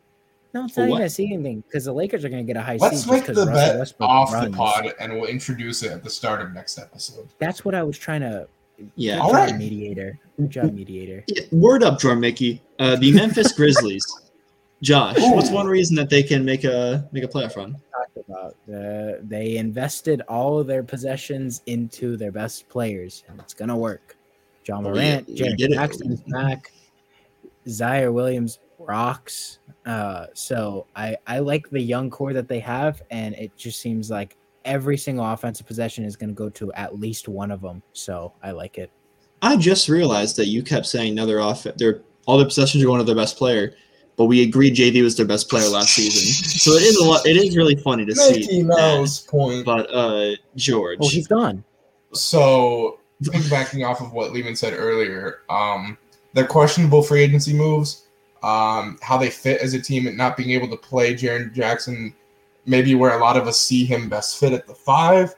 No, 0.55 0.65
it's 0.65 0.75
For 0.75 0.81
not 0.81 0.91
what? 0.91 0.97
even 0.97 1.07
a 1.07 1.11
seeding 1.11 1.43
thing 1.43 1.65
because 1.67 1.85
the 1.85 1.93
Lakers 1.93 2.25
are 2.25 2.29
going 2.29 2.45
to 2.45 2.53
get 2.53 2.59
a 2.61 2.63
high 2.65 2.77
let's 2.77 3.03
seed 3.03 3.11
make 3.13 3.27
just 3.27 3.29
because 3.29 3.45
the 3.45 3.51
Russell 3.51 3.69
bet 3.73 3.79
Westbrook 3.79 4.09
off 4.11 4.33
runs. 4.33 4.51
the 4.51 4.57
pod 4.57 4.95
and 5.01 5.13
we'll 5.15 5.27
introduce 5.31 5.83
it 5.83 5.93
at 5.93 6.03
the 6.05 6.11
start 6.11 6.41
of 6.41 6.53
next 6.53 6.79
episode. 6.79 7.29
That's 7.39 7.65
what 7.65 7.75
I 7.75 7.83
was 7.83 7.99
trying 7.99 8.21
to. 8.23 8.47
Yeah. 8.97 9.17
Good 9.17 9.21
All 9.21 9.29
job, 9.31 9.37
right. 9.51 9.57
mediator. 9.57 10.19
Good 10.39 10.51
job, 10.51 10.73
mediator. 10.75 11.23
Yeah, 11.27 11.43
Word 11.53 11.83
up, 11.83 11.99
Drum 11.99 12.19
Mickey. 12.21 12.63
Uh, 12.79 12.97
the 12.97 13.13
Memphis 13.13 13.53
Grizzlies. 13.53 14.05
Josh, 14.83 15.19
Ooh. 15.19 15.33
what's 15.33 15.51
one 15.51 15.67
reason 15.67 15.95
that 15.97 16.09
they 16.09 16.23
can 16.23 16.45
make 16.45 16.65
a 16.65 17.09
make 17.13 17.25
a 17.25 17.29
playoff 17.29 17.57
run? 17.57 17.77
talked 17.93 18.29
about. 18.29 18.57
Uh, 18.73 19.19
they 19.23 19.57
invested 19.57 20.23
all 20.29 20.59
of 20.59 20.67
their 20.67 20.83
possessions 20.83 21.63
into 21.67 22.17
their 22.17 22.33
best 22.33 22.69
players, 22.69 23.25
and 23.29 23.39
it's 23.41 23.55
gonna 23.55 23.77
work. 23.77 24.17
Ja 24.67 24.79
Oh, 24.79 24.83
Morant, 24.83 25.29
yeah, 25.29 25.47
Jaren 25.47 25.57
did 25.57 25.73
it. 25.73 25.75
Jackson's 25.75 26.23
back. 26.29 26.73
Ziaire 27.67 28.13
Williams 28.13 28.59
rocks. 28.79 29.59
Uh, 29.87 30.27
so 30.35 30.87
I 30.97 31.17
I 31.27 31.41
like 31.41 31.69
the 31.71 31.81
young 31.81 32.11
core 32.11 32.33
that 32.33 32.49
they 32.49 32.61
have, 32.61 33.03
and 33.11 33.35
it 33.35 33.57
just 33.57 33.81
seems 33.81 34.11
like 34.11 34.37
every 34.65 34.97
single 34.97 35.25
offensive 35.25 35.67
possession 35.67 36.05
is 36.05 36.17
going 36.17 36.31
to 36.31 36.35
go 36.35 36.49
to 36.51 36.73
at 36.75 36.99
least 36.99 37.29
one 37.29 37.51
of 37.51 37.61
them. 37.61 37.83
So 37.93 38.33
I 38.43 38.51
like 38.51 38.79
it. 38.79 38.91
I 39.43 39.57
just 39.57 39.89
realized 39.89 40.37
that 40.37 40.47
you 40.47 40.63
kept 40.63 40.87
saying 40.87 41.13
another 41.13 41.41
off 41.41 41.63
their 41.63 42.03
all 42.27 42.37
their 42.37 42.47
possessions 42.47 42.83
are 42.83 42.87
going 42.87 42.99
to 42.99 43.05
their 43.05 43.15
best 43.15 43.37
player, 43.37 43.75
but 44.17 44.25
we 44.27 44.43
agreed 44.43 44.75
JV 44.75 45.03
was 45.03 45.17
their 45.17 45.27
best 45.27 45.49
player 45.49 45.69
last 45.69 45.91
season. 45.95 46.59
So 46.61 46.73
it 46.73 46.83
is 46.83 46.97
a 46.97 47.05
lot. 47.05 47.27
It 47.27 47.37
is 47.37 47.57
really 47.57 47.77
funny 47.77 48.05
to 48.05 48.15
Mickey 48.15 48.43
see. 48.43 48.63
that. 48.63 48.69
Mouse 48.69 49.21
point. 49.21 49.65
But 49.65 49.93
uh, 49.93 50.37
George, 50.57 50.99
Oh, 51.01 51.09
he's 51.09 51.27
gone. 51.27 51.65
So 52.13 52.99
piggybacking 53.23 53.87
off 53.89 54.01
of 54.01 54.13
what 54.13 54.33
Lehman 54.33 54.57
said 54.57 54.75
earlier, 54.75 55.41
um, 55.49 55.97
their 56.33 56.47
questionable 56.47 57.03
free 57.03 57.23
agency 57.23 57.53
moves, 57.53 58.07
um, 58.43 58.99
how 59.03 59.17
they 59.19 59.31
fit 59.31 59.61
as 59.61 59.75
a 59.75 59.81
team, 59.81 60.07
and 60.07 60.17
not 60.17 60.37
being 60.37 60.51
able 60.51 60.69
to 60.69 60.77
play 60.77 61.15
Jaren 61.15 61.53
Jackson, 61.53 62.15
maybe 62.67 62.95
where 62.95 63.17
a 63.17 63.21
lot 63.21 63.37
of 63.37 63.47
us 63.47 63.59
see 63.59 63.85
him 63.85 64.09
best 64.09 64.39
fit 64.41 64.53
at 64.53 64.67
the 64.67 64.75
five, 64.75 65.35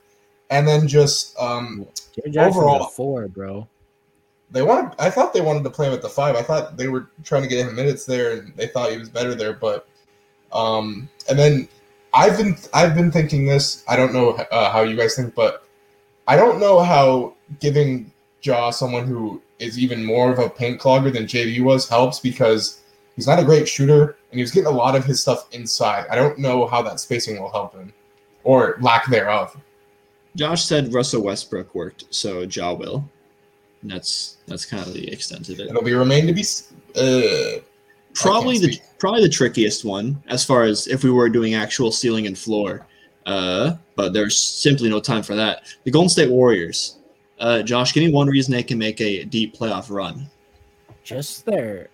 and 0.50 0.66
then 0.66 0.86
just 0.88 1.38
um, 1.38 1.86
Jaren 2.26 2.48
Overall- 2.48 2.86
a 2.86 2.88
four, 2.88 3.28
bro. 3.28 3.68
They 4.52 4.62
wanted. 4.62 4.94
I 4.98 5.10
thought 5.10 5.32
they 5.32 5.40
wanted 5.40 5.64
to 5.64 5.70
play 5.70 5.88
him 5.88 5.94
at 5.94 6.02
the 6.02 6.08
five. 6.08 6.36
I 6.36 6.42
thought 6.42 6.76
they 6.76 6.88
were 6.88 7.08
trying 7.24 7.42
to 7.42 7.48
get 7.48 7.66
him 7.66 7.74
minutes 7.74 8.04
there, 8.04 8.32
and 8.32 8.54
they 8.56 8.66
thought 8.66 8.92
he 8.92 8.98
was 8.98 9.08
better 9.08 9.34
there. 9.34 9.54
But 9.54 9.88
um, 10.52 11.08
and 11.28 11.38
then 11.38 11.68
I've 12.14 12.36
been 12.36 12.56
I've 12.74 12.94
been 12.94 13.10
thinking 13.10 13.46
this. 13.46 13.84
I 13.88 13.96
don't 13.96 14.12
know 14.12 14.30
uh, 14.30 14.70
how 14.70 14.82
you 14.82 14.96
guys 14.96 15.16
think, 15.16 15.34
but 15.34 15.66
I 16.28 16.36
don't 16.36 16.60
know 16.60 16.80
how 16.80 17.34
giving 17.60 18.12
Ja 18.42 18.70
someone 18.70 19.06
who 19.06 19.40
is 19.58 19.78
even 19.78 20.04
more 20.04 20.30
of 20.30 20.38
a 20.38 20.50
paint 20.50 20.80
clogger 20.80 21.12
than 21.12 21.24
JV 21.24 21.62
was 21.62 21.88
helps 21.88 22.18
because 22.20 22.80
he's 23.16 23.26
not 23.26 23.38
a 23.38 23.44
great 23.44 23.68
shooter 23.68 24.16
and 24.30 24.38
he 24.38 24.42
was 24.42 24.50
getting 24.50 24.66
a 24.66 24.76
lot 24.76 24.96
of 24.96 25.04
his 25.04 25.20
stuff 25.20 25.48
inside. 25.52 26.06
I 26.10 26.16
don't 26.16 26.38
know 26.38 26.66
how 26.66 26.82
that 26.82 27.00
spacing 27.00 27.40
will 27.40 27.50
help 27.50 27.74
him 27.74 27.92
or 28.44 28.76
lack 28.80 29.08
thereof. 29.08 29.56
Josh 30.34 30.64
said 30.64 30.92
Russell 30.92 31.22
Westbrook 31.22 31.74
worked, 31.74 32.04
so 32.10 32.40
Ja 32.42 32.72
will. 32.72 33.08
And 33.82 33.90
that's 33.90 34.36
that's 34.46 34.64
kind 34.64 34.86
of 34.86 34.94
the 34.94 35.10
extent 35.12 35.48
of 35.48 35.58
it. 35.60 35.68
It'll 35.68 35.82
be 35.82 35.92
remain 35.94 36.26
to 36.26 36.32
be. 36.32 36.44
Uh, 36.96 37.60
Probably 38.14 38.58
the 38.58 38.72
speak. 38.74 38.82
probably 38.98 39.22
the 39.22 39.28
trickiest 39.28 39.84
one 39.84 40.22
as 40.28 40.44
far 40.44 40.64
as 40.64 40.86
if 40.86 41.02
we 41.02 41.10
were 41.10 41.28
doing 41.30 41.54
actual 41.54 41.90
ceiling 41.90 42.26
and 42.26 42.36
floor. 42.38 42.86
Uh, 43.24 43.76
but 43.96 44.12
there's 44.12 44.36
simply 44.36 44.90
no 44.90 45.00
time 45.00 45.22
for 45.22 45.34
that. 45.34 45.62
The 45.84 45.90
Golden 45.90 46.10
State 46.10 46.28
Warriors. 46.30 46.98
Uh, 47.40 47.62
Josh, 47.62 47.92
give 47.94 48.04
me 48.04 48.12
one 48.12 48.28
reason 48.28 48.52
they 48.52 48.62
can 48.62 48.78
make 48.78 49.00
a 49.00 49.24
deep 49.24 49.56
playoff 49.56 49.90
run. 49.90 50.26
just 51.04 51.46
their 51.46 51.88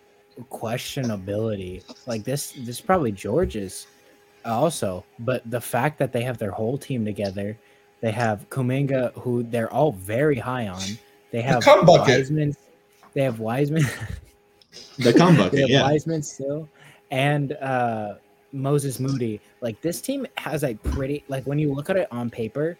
questionability. 0.50 1.82
Like 2.06 2.24
this, 2.24 2.52
this 2.52 2.68
is 2.68 2.80
probably 2.80 3.12
George's 3.12 3.86
also, 4.44 5.04
but 5.20 5.48
the 5.50 5.60
fact 5.60 5.98
that 5.98 6.12
they 6.12 6.22
have 6.22 6.38
their 6.38 6.50
whole 6.50 6.78
team 6.78 7.04
together, 7.04 7.56
they 8.00 8.10
have 8.10 8.48
Kuminga, 8.50 9.12
who 9.14 9.42
they're 9.42 9.72
all 9.72 9.92
very 9.92 10.36
high 10.38 10.68
on. 10.68 10.82
They 11.30 11.42
have 11.42 11.62
bucket. 11.64 11.86
Wiseman. 11.86 12.56
They 13.14 13.22
have 13.22 13.40
Wiseman. 13.40 13.84
The 14.98 15.12
cum 15.12 15.36
they 15.36 15.60
have 15.60 15.70
yeah. 15.70 15.82
Wiseman 15.82 16.22
still, 16.22 16.68
and 17.10 17.52
uh, 17.54 18.14
Moses 18.52 19.00
Moody. 19.00 19.40
Like 19.60 19.80
this 19.80 20.00
team 20.00 20.26
has 20.36 20.64
a 20.64 20.74
pretty 20.74 21.24
like 21.28 21.44
when 21.46 21.58
you 21.58 21.72
look 21.72 21.90
at 21.90 21.96
it 21.96 22.08
on 22.10 22.30
paper, 22.30 22.76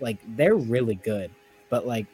like 0.00 0.18
they're 0.36 0.56
really 0.56 0.96
good, 0.96 1.30
but 1.70 1.86
like 1.86 2.06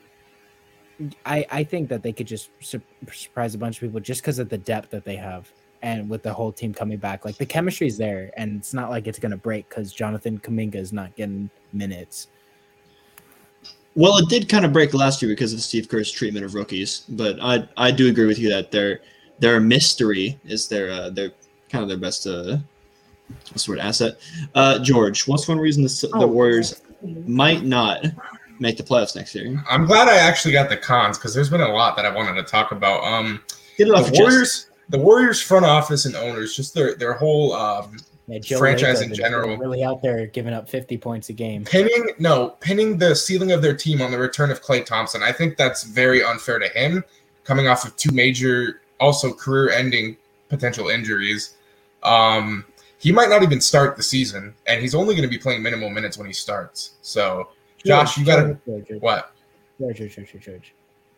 I 1.24 1.47
I 1.51 1.65
think 1.65 1.89
that 1.89 2.02
they 2.02 2.12
could 2.12 2.27
just 2.27 2.51
sur- 2.61 2.82
surprise 3.12 3.55
a 3.55 3.59
bunch 3.59 3.77
of 3.77 3.81
people 3.81 4.01
just 4.01 4.23
because 4.23 4.39
of 4.39 4.48
the 4.48 4.59
depth 4.59 4.90
that 4.90 5.05
they 5.05 5.16
have. 5.16 5.51
And 5.82 6.09
with 6.09 6.23
the 6.23 6.32
whole 6.32 6.51
team 6.51 6.73
coming 6.73 6.97
back, 6.97 7.27
like 7.27 7.36
the 7.36 7.44
chemistry's 7.44 7.98
there, 7.98 8.31
and 8.39 8.56
it's 8.56 8.73
not 8.73 8.89
like 8.90 9.06
it's 9.06 9.19
gonna 9.19 9.36
break 9.36 9.69
because 9.69 9.93
Jonathan 9.93 10.39
Kuminga 10.39 10.77
is 10.77 10.93
not 10.93 11.15
getting 11.15 11.51
minutes. 11.73 12.28
Well, 13.97 14.19
it 14.19 14.29
did 14.29 14.49
kind 14.49 14.65
of 14.65 14.73
break 14.73 14.93
last 14.93 15.23
year 15.23 15.31
because 15.31 15.53
of 15.53 15.61
Steve 15.61 15.89
Kerr's 15.89 16.11
treatment 16.11 16.45
of 16.45 16.55
rookies, 16.55 17.05
but 17.11 17.39
I 17.41 17.69
I 17.77 17.91
do 17.91 18.09
agree 18.09 18.27
with 18.27 18.39
you 18.39 18.49
that 18.51 18.71
their 18.73 19.01
their 19.39 19.61
mystery 19.61 20.39
is 20.45 20.66
their 20.69 20.91
uh, 20.91 21.11
their 21.11 21.31
kind 21.71 21.83
of 21.83 21.89
their 21.89 21.99
best 21.99 22.27
uh 22.27 22.57
what's 23.51 23.65
the 23.66 23.71
word 23.73 23.79
asset. 23.81 24.16
Uh, 24.55 24.79
George, 24.81 25.27
what's 25.29 25.47
one 25.49 25.59
reason 25.59 25.83
the, 25.83 26.09
the 26.12 26.25
Oh. 26.25 26.27
Warriors 26.27 26.83
might 27.27 27.62
not 27.65 28.05
make 28.59 28.77
the 28.77 28.83
playoffs 28.83 29.15
next 29.16 29.35
year? 29.35 29.62
I'm 29.71 29.87
glad 29.87 30.09
I 30.09 30.16
actually 30.16 30.53
got 30.53 30.69
the 30.69 30.77
cons 30.77 31.16
because 31.19 31.33
there's 31.35 31.51
been 31.51 31.61
a 31.61 31.73
lot 31.73 31.97
that 31.97 32.05
I 32.05 32.15
wanted 32.15 32.35
to 32.35 32.43
talk 32.43 32.73
about. 32.73 33.03
Um, 33.05 33.43
Get 33.79 33.89
it 33.89 33.95
off 33.95 34.11
the 34.11 34.16
your 34.16 34.27
chest. 34.27 34.33
Warriors, 34.33 34.66
the 34.91 34.99
Warriors 34.99 35.41
front 35.41 35.65
office 35.65 36.05
and 36.05 36.15
owners, 36.16 36.55
just 36.57 36.75
their 36.75 36.95
their 36.97 37.15
whole 37.15 37.53
um, 37.55 37.97
Yeah, 38.27 38.39
Joe 38.39 38.59
Franchise 38.59 39.01
Lacob 39.01 39.11
in 39.11 39.15
general. 39.15 39.57
really 39.59 39.85
out 39.85 40.01
there 40.01 40.27
giving 40.27 40.55
up 40.55 40.69
fifty 40.69 40.97
points 40.97 41.29
a 41.29 41.35
game. 41.35 41.65
pinning 41.65 42.11
no 42.19 42.51
pinning 42.61 42.97
the 42.97 43.15
ceiling 43.15 43.53
of 43.53 43.61
their 43.61 43.77
team 43.77 44.01
on 44.01 44.11
the 44.11 44.19
return 44.19 44.51
of 44.51 44.63
Klay 44.63 44.85
Thompson. 44.85 45.23
I 45.23 45.31
think 45.31 45.57
that's 45.57 45.83
very 45.83 46.25
unfair 46.25 46.59
to 46.59 46.69
him, 46.69 47.05
coming 47.45 47.69
off 47.69 47.85
of 47.85 47.95
two 47.97 48.13
major, 48.13 48.81
also 48.99 49.33
career-ending 49.33 50.17
potential 50.49 50.89
injuries. 50.89 51.57
Um, 52.03 52.65
he 52.99 53.13
might 53.13 53.29
not 53.29 53.43
even 53.43 53.61
start 53.61 53.97
the 53.99 54.03
season, 54.03 54.55
and 54.67 54.81
he's 54.81 54.95
only 54.95 55.15
going 55.15 55.29
to 55.29 55.31
be 55.31 55.39
playing 55.39 55.63
minimal 55.63 55.91
minutes 55.91 56.17
when 56.17 56.27
he 56.27 56.33
starts. 56.33 56.95
So, 57.03 57.49
Josh, 57.85 58.17
you 58.17 58.25
George, 58.25 58.57
George, 58.67 58.87
what? 59.01 59.33
George, 59.79 59.99
George, 59.99 60.15
George, 60.15 60.33
George, 60.33 60.45
George. 60.45 60.75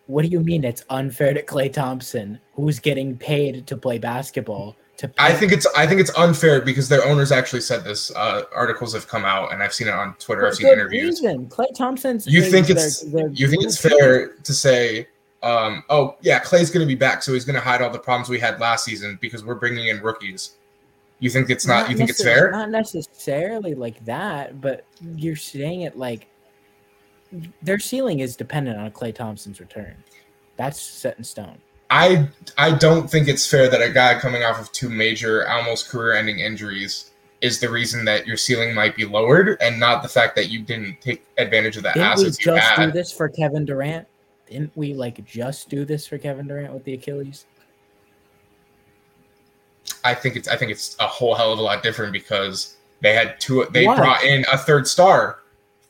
What 0.07 0.23
do 0.23 0.29
you 0.29 0.41
mean 0.41 0.65
it's 0.65 0.85
unfair 0.91 1.35
to 1.35 1.45
Klay 1.45 1.73
Thompson, 1.73 2.41
who's 2.55 2.81
getting 2.81 3.17
paid 3.17 3.67
to 3.69 3.77
play 3.77 3.99
basketball? 3.99 4.77
I 5.19 5.33
think 5.33 5.53
it's 5.53 5.67
I 5.77 5.87
think 5.87 6.01
it's 6.01 6.17
unfair 6.17 6.61
because 6.61 6.89
their 6.89 7.05
owners 7.05 7.33
actually 7.33 7.61
said 7.61 7.85
this. 7.85 8.11
Uh, 8.15 8.43
articles 8.55 8.93
have 8.95 9.09
come 9.09 9.25
out, 9.25 9.53
and 9.53 9.63
I've 9.63 9.75
seen 9.75 9.89
it 9.89 9.95
on 9.95 10.15
Twitter. 10.19 10.43
For 10.43 10.49
I've 10.49 10.55
seen 10.55 10.69
interviews. 10.69 11.21
reason. 11.23 11.47
Klay 11.49 11.75
Thompson's. 11.75 12.27
You 12.27 12.43
think 12.43 12.71
it's- 12.71 13.01
their 13.03 13.29
You 13.29 13.49
think 13.49 13.65
it's 13.65 13.79
fair 13.79 14.29
to 14.35 14.53
say, 14.55 15.09
um, 15.43 15.85
oh 15.91 16.17
yeah, 16.23 16.41
Klay's 16.41 16.71
going 16.71 16.87
to 16.87 16.89
be 16.89 16.95
back, 16.95 17.23
so 17.23 17.33
he's 17.33 17.45
going 17.45 17.55
to 17.55 17.61
hide 17.61 17.83
all 17.83 17.91
the 17.91 17.99
problems 17.99 18.29
we 18.29 18.39
had 18.39 18.59
last 18.61 18.85
season 18.85 19.19
because 19.21 19.45
we're 19.45 19.55
bringing 19.55 19.89
in 19.89 20.01
rookies. 20.01 20.57
You 21.19 21.31
think 21.31 21.49
it's 21.51 21.67
not? 21.67 21.91
you 21.91 21.97
think 21.97 22.11
it's 22.11 22.23
fair? 22.23 22.51
Not 22.51 22.71
necessarily 22.71 23.75
like 23.75 24.05
that, 24.05 24.61
but 24.61 24.85
you're 25.17 25.37
saying 25.37 25.83
it 25.83 25.97
like 25.97 26.27
their 27.63 27.79
ceiling 27.79 28.21
is 28.21 28.37
dependent 28.37 28.79
on 28.79 28.91
Klay 28.91 29.15
Thompson's 29.15 29.61
return. 29.61 29.97
That's 30.57 30.81
set 30.81 31.19
in 31.19 31.25
stone. 31.25 31.59
I 31.91 32.29
I 32.59 32.73
don't 32.73 33.09
think 33.09 33.29
it's 33.29 33.47
fair 33.47 33.69
that 33.69 33.83
a 33.83 33.91
guy 33.91 34.19
coming 34.19 34.43
off 34.43 34.61
of 34.61 34.73
two 34.73 34.89
major, 34.89 35.49
almost 35.49 35.89
career-ending 35.89 36.41
injuries 36.41 37.11
is 37.41 37.61
the 37.61 37.69
reason 37.69 38.05
that 38.07 38.27
your 38.27 38.37
ceiling 38.37 38.75
might 38.75 38.97
be 38.97 39.05
lowered, 39.05 39.57
and 39.61 39.79
not 39.79 40.03
the 40.03 40.09
fact 40.09 40.35
that 40.37 40.49
you 40.49 40.63
didn't 40.63 41.01
take 41.01 41.25
advantage 41.39 41.77
of 41.77 41.83
the 41.83 41.91
assets. 41.91 42.39
Didn't 42.39 42.55
we 42.55 42.61
just 42.61 42.77
do 42.77 42.91
this 42.91 43.13
for 43.13 43.29
Kevin 43.29 43.65
Durant? 43.65 44.09
Didn't 44.49 44.73
we 44.75 44.95
like 44.95 45.25
just 45.25 45.69
do 45.69 45.85
this 45.85 46.07
for 46.07 46.19
Kevin 46.19 46.47
Durant 46.47 46.73
with 46.73 46.85
the 46.85 46.95
Achilles? 46.95 47.47
I 50.05 50.15
think 50.15 50.37
it's 50.37 50.49
I 50.49 50.57
think 50.57 50.71
it's 50.71 50.97
a 51.01 51.07
whole 51.07 51.35
hell 51.35 51.53
of 51.53 51.59
a 51.59 51.63
lot 51.63 51.83
different 51.83 52.13
because 52.13 52.77
They 53.01 53.13
had 53.15 53.39
two. 53.41 53.67
They 53.73 53.87
Why? 53.87 53.97
brought 53.97 54.25
in 54.25 54.45
a 54.53 54.59
third 54.59 54.89
star 54.89 55.41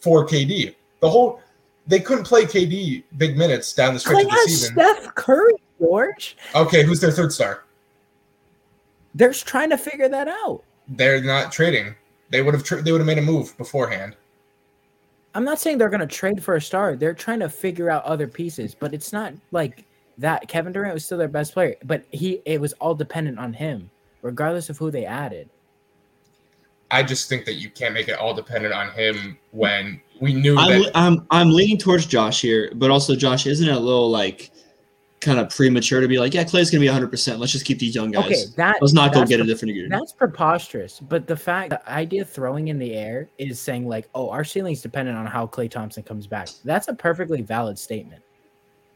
for 0.01 0.27
KD. 0.27 0.75
The 1.01 1.09
whole 1.09 1.41
they 1.87 2.01
couldn't 2.01 2.25
play 2.25 2.45
KD 2.45 3.05
big 3.17 3.37
minutes 3.37 3.73
down 3.73 3.95
the 3.95 4.01
stretch 4.01 4.17
Klay 4.17 4.23
of 4.25 4.31
the 4.31 4.39
season. 4.47 4.73
Steph 4.75 5.15
Curry, 5.15 5.55
George. 5.79 6.37
Okay, 6.55 6.83
who's 6.83 7.01
their 7.01 7.11
third 7.11 7.33
star? 7.33 7.65
They're 9.15 9.33
trying 9.33 9.71
to 9.71 9.79
figure 9.79 10.09
that 10.09 10.29
out. 10.29 10.63
They're 10.89 11.23
not 11.23 11.53
trading. 11.53 11.95
They 12.31 12.43
would 12.43 12.55
have 12.55 12.65
tra- 12.65 12.83
they 12.83 12.93
would 12.93 13.01
have 13.01 13.07
made 13.07 13.19
a 13.19 13.23
move 13.23 13.57
beforehand. 13.57 14.17
I'm 15.35 15.45
not 15.45 15.59
saying 15.59 15.79
they're 15.79 15.91
going 15.91 16.01
to 16.01 16.07
trade 16.07 16.43
for 16.43 16.57
a 16.57 16.61
star. 16.61 16.97
They're 16.97 17.15
trying 17.15 17.41
to 17.41 17.49
figure 17.49 17.91
out 17.91 18.05
other 18.05 18.27
pieces, 18.27 18.75
but 18.75 18.95
it's 18.95 19.13
not 19.13 19.35
like 19.53 19.85
that. 20.19 20.49
Kevin 20.49 20.73
Durant 20.73 20.95
was 20.95 21.05
still 21.05 21.19
their 21.19 21.29
best 21.29 21.53
player, 21.53 21.77
but 21.85 22.05
he 22.11 22.41
it 22.45 22.61
was 22.61 22.73
all 22.75 22.95
dependent 22.95 23.39
on 23.39 23.53
him, 23.53 23.91
regardless 24.23 24.71
of 24.71 24.79
who 24.79 24.91
they 24.91 25.05
added. 25.05 25.49
I 26.91 27.03
just 27.03 27.29
think 27.29 27.45
that 27.47 27.55
you 27.55 27.69
can't 27.69 27.95
make 27.95 28.09
it 28.09 28.19
all 28.19 28.33
dependent 28.33 28.73
on 28.73 28.91
him 28.93 29.37
when 29.51 30.01
we 30.21 30.33
knew 30.33 30.57
I'm, 30.57 30.83
that 30.83 30.91
I'm 30.95 31.27
I'm 31.31 31.51
leaning 31.51 31.79
towards 31.79 32.07
Josh 32.07 32.41
here, 32.41 32.73
but 32.75 32.91
also 32.91 33.17
Josh 33.17 33.47
isn't 33.47 33.69
it 33.69 33.75
a 33.75 33.81
little 33.81 34.11
like 34.11 34.51
kind 35.27 35.39
of 35.39 35.51
premature 35.51 36.01
to 36.01 36.09
be 36.09 36.19
like, 36.19 36.33
yeah, 36.33 36.45
Klay's 36.45 36.71
gonna 36.71 36.81
be 36.81 36.87
100. 36.87 37.11
percent 37.11 37.39
Let's 37.41 37.53
just 37.53 37.67
keep 37.67 37.79
these 37.79 37.95
young 37.95 38.13
guys. 38.13 38.25
Okay, 38.25 38.45
that 38.57 38.77
Let's 38.81 38.95
not 38.95 39.13
go 39.13 39.19
that's 39.19 39.29
get 39.31 39.41
a 39.41 39.45
different 39.45 39.75
gear. 39.75 39.89
That's 39.91 40.13
preposterous. 40.13 41.01
But 41.01 41.27
the 41.27 41.37
fact, 41.37 41.71
the 41.71 41.91
idea 41.91 42.23
of 42.23 42.31
throwing 42.31 42.69
in 42.69 42.79
the 42.79 42.95
air 42.95 43.29
is 43.37 43.61
saying 43.61 43.87
like, 43.87 44.09
oh, 44.15 44.31
our 44.31 44.45
ceiling's 44.45 44.81
dependent 44.81 45.19
on 45.19 45.27
how 45.27 45.47
Klay 45.47 45.71
Thompson 45.71 46.03
comes 46.05 46.27
back. 46.27 46.49
That's 46.65 46.89
a 46.89 46.95
perfectly 46.95 47.43
valid 47.43 47.79
statement. 47.79 48.23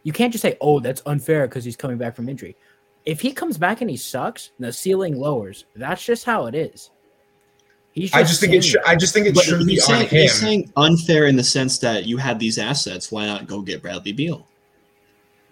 You 0.05 0.13
can't 0.13 0.33
just 0.33 0.41
say, 0.41 0.57
oh, 0.63 0.81
that's 0.81 1.03
unfair 1.05 1.47
because 1.47 1.65
he's 1.65 1.77
coming 1.77 1.99
back 1.99 2.17
from 2.17 2.29
injury. 2.29 2.57
If 3.05 3.21
he 3.21 3.33
comes 3.33 3.59
back 3.59 3.81
and 3.81 3.91
he 3.91 3.97
sucks, 3.97 4.53
the 4.59 4.73
ceiling 4.73 5.17
lowers. 5.19 5.67
That's 5.77 6.05
just 6.05 6.25
how 6.25 6.47
it 6.47 6.55
is. 6.55 6.91
He's 7.93 8.13
I 8.15 8.23
just 8.23 8.41
think 8.41 8.53
it 8.55 8.63
saying 8.63 8.71
should. 8.73 8.83
I 8.87 8.95
just 8.95 9.13
think 9.13 9.27
it 9.27 9.35
But 9.35 9.45
should 9.45 9.67
be 9.67 9.73
he's 9.73 9.83
on 9.89 9.97
saying, 9.97 10.09
him. 10.09 10.21
he's 10.21 10.41
saying 10.41 10.73
unfair 10.77 11.27
in 11.27 11.35
the 11.37 11.43
sense 11.43 11.79
that 11.79 12.07
you 12.07 12.17
had 12.19 12.39
these 12.39 12.57
assets. 12.57 13.11
Why 13.11 13.27
not 13.27 13.47
go 13.47 13.63
get 13.63 13.83
Bradley 13.83 14.13
Beal? 14.13 14.47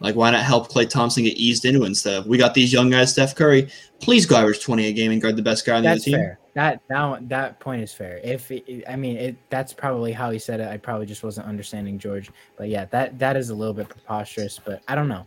Like, 0.00 0.14
why 0.14 0.30
not 0.30 0.42
help 0.42 0.68
Klay 0.68 0.88
Thompson 0.88 1.24
get 1.24 1.36
eased 1.36 1.64
into 1.64 1.82
it 1.82 1.86
instead 1.86 2.14
of 2.14 2.26
we 2.26 2.38
got 2.38 2.54
these 2.54 2.72
young 2.72 2.90
guys, 2.90 3.12
Steph 3.12 3.34
Curry. 3.34 3.68
Please 4.00 4.26
go 4.26 4.36
average 4.36 4.62
20 4.62 4.86
a 4.86 4.92
game 4.92 5.10
and 5.10 5.20
guard 5.20 5.36
the 5.36 5.42
best 5.42 5.66
guy 5.66 5.76
on 5.76 5.82
the 5.82 5.98
team. 5.98 6.14
fair. 6.14 6.38
That 6.54 6.80
that 6.88 7.28
that 7.28 7.60
point 7.60 7.82
is 7.82 7.92
fair. 7.92 8.20
If 8.22 8.50
it, 8.50 8.84
I 8.88 8.96
mean, 8.96 9.16
it, 9.16 9.36
that's 9.50 9.72
probably 9.72 10.12
how 10.12 10.30
he 10.30 10.38
said 10.38 10.60
it. 10.60 10.68
I 10.68 10.76
probably 10.76 11.06
just 11.06 11.22
wasn't 11.22 11.46
understanding 11.46 11.98
George. 11.98 12.30
But 12.56 12.68
yeah, 12.68 12.84
that 12.86 13.18
that 13.18 13.36
is 13.36 13.50
a 13.50 13.54
little 13.54 13.74
bit 13.74 13.88
preposterous. 13.88 14.60
But 14.64 14.82
I 14.88 14.94
don't 14.94 15.08
know. 15.08 15.26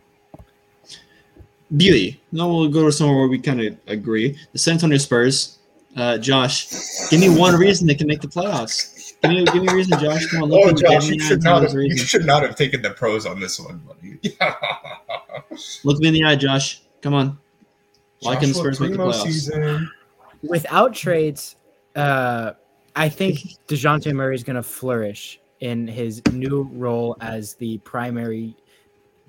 Beauty. 1.76 2.20
Now 2.32 2.48
we'll 2.48 2.68
go 2.68 2.84
to 2.84 2.92
somewhere 2.92 3.16
where 3.16 3.28
we 3.28 3.38
kind 3.38 3.60
of 3.60 3.76
agree. 3.86 4.38
The 4.52 4.58
San 4.58 4.74
Antonio 4.74 4.98
Spurs. 4.98 5.58
Uh, 5.94 6.16
Josh, 6.16 6.68
give 7.10 7.20
me 7.20 7.28
one 7.28 7.54
reason 7.54 7.86
they 7.86 7.94
can 7.94 8.06
make 8.06 8.22
the 8.22 8.28
playoffs. 8.28 9.01
Give 9.22 9.30
me, 9.30 9.44
give 9.44 9.62
me 9.62 9.68
a 9.68 9.74
reason, 9.74 9.98
Josh. 10.00 10.26
Come 10.26 10.42
on, 10.44 10.48
look 10.50 10.60
Oh, 10.64 10.68
at 10.70 10.74
me, 10.74 10.82
Josh, 10.82 11.08
you 11.08 11.20
should 11.20 11.42
not 11.44 11.62
have. 11.62 11.72
You 11.74 11.96
should 11.96 12.24
not 12.26 12.42
have 12.42 12.56
taken 12.56 12.82
the 12.82 12.90
pros 12.90 13.24
on 13.24 13.38
this 13.38 13.60
one, 13.60 13.78
buddy. 13.86 14.18
Look 15.84 15.98
me 16.00 16.08
in 16.08 16.14
the 16.14 16.24
eye, 16.24 16.34
Josh. 16.36 16.82
Come 17.02 17.14
on. 17.14 17.38
Why 18.20 18.34
can 18.36 18.48
the 18.48 18.54
Joshua 18.54 18.74
Spurs 18.74 18.80
make 18.80 18.90
the 18.92 18.96
Primo 18.96 19.12
playoffs? 19.12 19.22
season. 19.22 19.90
Without 20.42 20.92
trades, 20.94 21.56
uh, 21.94 22.52
I 22.96 23.08
think 23.08 23.38
Dejounte 23.68 24.12
Murray 24.12 24.34
is 24.34 24.42
going 24.42 24.56
to 24.56 24.62
flourish 24.62 25.40
in 25.60 25.86
his 25.86 26.20
new 26.32 26.68
role 26.72 27.16
as 27.20 27.54
the 27.54 27.78
primary. 27.78 28.56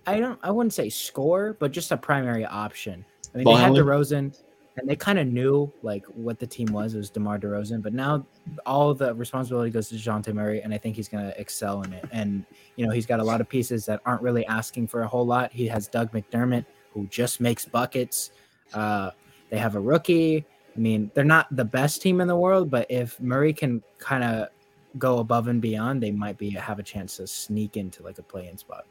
I 0.07 0.19
don't. 0.19 0.39
I 0.41 0.49
wouldn't 0.49 0.73
say 0.73 0.89
score, 0.89 1.55
but 1.59 1.71
just 1.71 1.91
a 1.91 1.97
primary 1.97 2.45
option. 2.45 3.05
I 3.33 3.37
mean, 3.37 3.43
Ball 3.45 3.53
they 3.55 3.59
had 3.61 3.65
handler? 3.75 3.83
DeRozan, 3.83 4.41
and 4.77 4.89
they 4.89 4.95
kind 4.95 5.19
of 5.19 5.27
knew 5.27 5.71
like 5.83 6.05
what 6.07 6.39
the 6.39 6.47
team 6.47 6.67
was. 6.71 6.95
It 6.95 6.97
was 6.97 7.09
DeMar 7.09 7.39
DeRozan, 7.39 7.81
but 7.81 7.93
now 7.93 8.25
all 8.65 8.93
the 8.93 9.13
responsibility 9.13 9.69
goes 9.69 9.89
to 9.89 9.95
Dejounte 9.95 10.33
Murray, 10.33 10.61
and 10.61 10.73
I 10.73 10.77
think 10.77 10.95
he's 10.95 11.07
going 11.07 11.23
to 11.23 11.39
excel 11.39 11.83
in 11.83 11.93
it. 11.93 12.05
And 12.11 12.45
you 12.75 12.85
know, 12.85 12.91
he's 12.91 13.05
got 13.05 13.19
a 13.19 13.23
lot 13.23 13.41
of 13.41 13.47
pieces 13.47 13.85
that 13.85 14.01
aren't 14.05 14.21
really 14.21 14.45
asking 14.47 14.87
for 14.87 15.03
a 15.03 15.07
whole 15.07 15.25
lot. 15.25 15.51
He 15.51 15.67
has 15.67 15.87
Doug 15.87 16.11
McDermott, 16.11 16.65
who 16.91 17.05
just 17.07 17.39
makes 17.39 17.65
buckets. 17.65 18.31
Uh, 18.73 19.11
they 19.49 19.57
have 19.57 19.75
a 19.75 19.79
rookie. 19.79 20.45
I 20.75 20.79
mean, 20.79 21.11
they're 21.13 21.23
not 21.23 21.55
the 21.55 21.65
best 21.65 22.01
team 22.01 22.19
in 22.19 22.27
the 22.27 22.35
world, 22.35 22.71
but 22.71 22.87
if 22.89 23.19
Murray 23.21 23.53
can 23.53 23.83
kind 23.99 24.23
of 24.23 24.49
go 24.97 25.19
above 25.19 25.47
and 25.47 25.61
beyond, 25.61 26.01
they 26.01 26.11
might 26.11 26.37
be 26.37 26.49
have 26.49 26.79
a 26.79 26.83
chance 26.83 27.17
to 27.17 27.27
sneak 27.27 27.77
into 27.77 28.01
like 28.01 28.17
a 28.17 28.23
play-in 28.23 28.57
spot. 28.57 28.85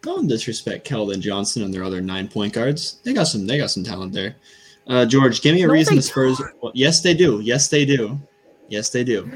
Don't 0.00 0.28
disrespect 0.28 0.88
Keldon 0.88 1.20
Johnson 1.20 1.62
and 1.62 1.74
their 1.74 1.84
other 1.84 2.00
nine 2.00 2.28
point 2.28 2.54
guards. 2.54 3.00
They 3.02 3.12
got 3.12 3.24
some. 3.24 3.46
They 3.46 3.58
got 3.58 3.70
some 3.70 3.84
talent 3.84 4.12
there. 4.12 4.36
Uh, 4.86 5.04
George, 5.04 5.42
give 5.42 5.54
me 5.54 5.62
a 5.62 5.66
No, 5.66 5.72
reason 5.72 5.96
the 5.96 6.02
Spurs. 6.02 6.40
Well, 6.62 6.72
yes, 6.74 7.00
they 7.00 7.14
do. 7.14 7.40
Yes, 7.40 7.68
they 7.68 7.84
do. 7.84 8.18
Yes, 8.68 8.90
they 8.90 9.04
do. 9.04 9.30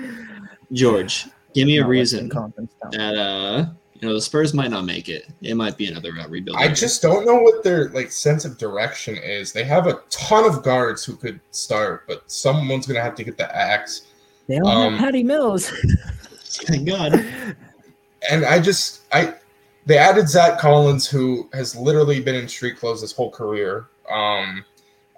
George, 0.72 1.26
give 1.54 1.66
me 1.66 1.78
a 1.78 1.86
reason 1.86 2.28
Western 2.28 2.68
that 2.92 3.16
uh, 3.16 3.66
you 4.00 4.08
know, 4.08 4.14
the 4.14 4.20
Spurs 4.20 4.54
might 4.54 4.70
not 4.70 4.84
make 4.84 5.08
it. 5.08 5.28
It 5.42 5.56
might 5.56 5.76
be 5.76 5.86
another 5.86 6.12
uh, 6.18 6.28
rebuild. 6.28 6.56
I 6.56 6.68
just 6.68 7.02
don't 7.02 7.26
know 7.26 7.40
what 7.40 7.62
their 7.62 7.90
like 7.90 8.10
sense 8.10 8.44
of 8.44 8.56
direction 8.58 9.16
is. 9.16 9.52
They 9.52 9.64
have 9.64 9.86
a 9.86 10.00
ton 10.08 10.44
of 10.44 10.62
guards 10.62 11.04
who 11.04 11.16
could 11.16 11.40
start, 11.50 12.06
but 12.06 12.30
someone's 12.30 12.86
gonna 12.86 13.02
have 13.02 13.14
to 13.16 13.24
get 13.24 13.36
the 13.36 13.54
axe. 13.54 14.06
They 14.48 14.58
don't 14.58 14.66
um, 14.68 14.92
have 14.92 15.00
Patty 15.00 15.22
Mills. 15.22 15.70
thank 16.44 16.86
God. 16.86 17.24
And 18.30 18.44
I 18.44 18.58
just 18.58 19.02
I 19.12 19.34
they 19.86 19.98
added 19.98 20.28
Zach 20.28 20.58
Collins, 20.58 21.08
who 21.08 21.48
has 21.52 21.76
literally 21.76 22.20
been 22.20 22.34
in 22.34 22.48
street 22.48 22.78
clothes 22.78 23.02
his 23.02 23.12
whole 23.12 23.30
career. 23.30 23.86
Um, 24.10 24.64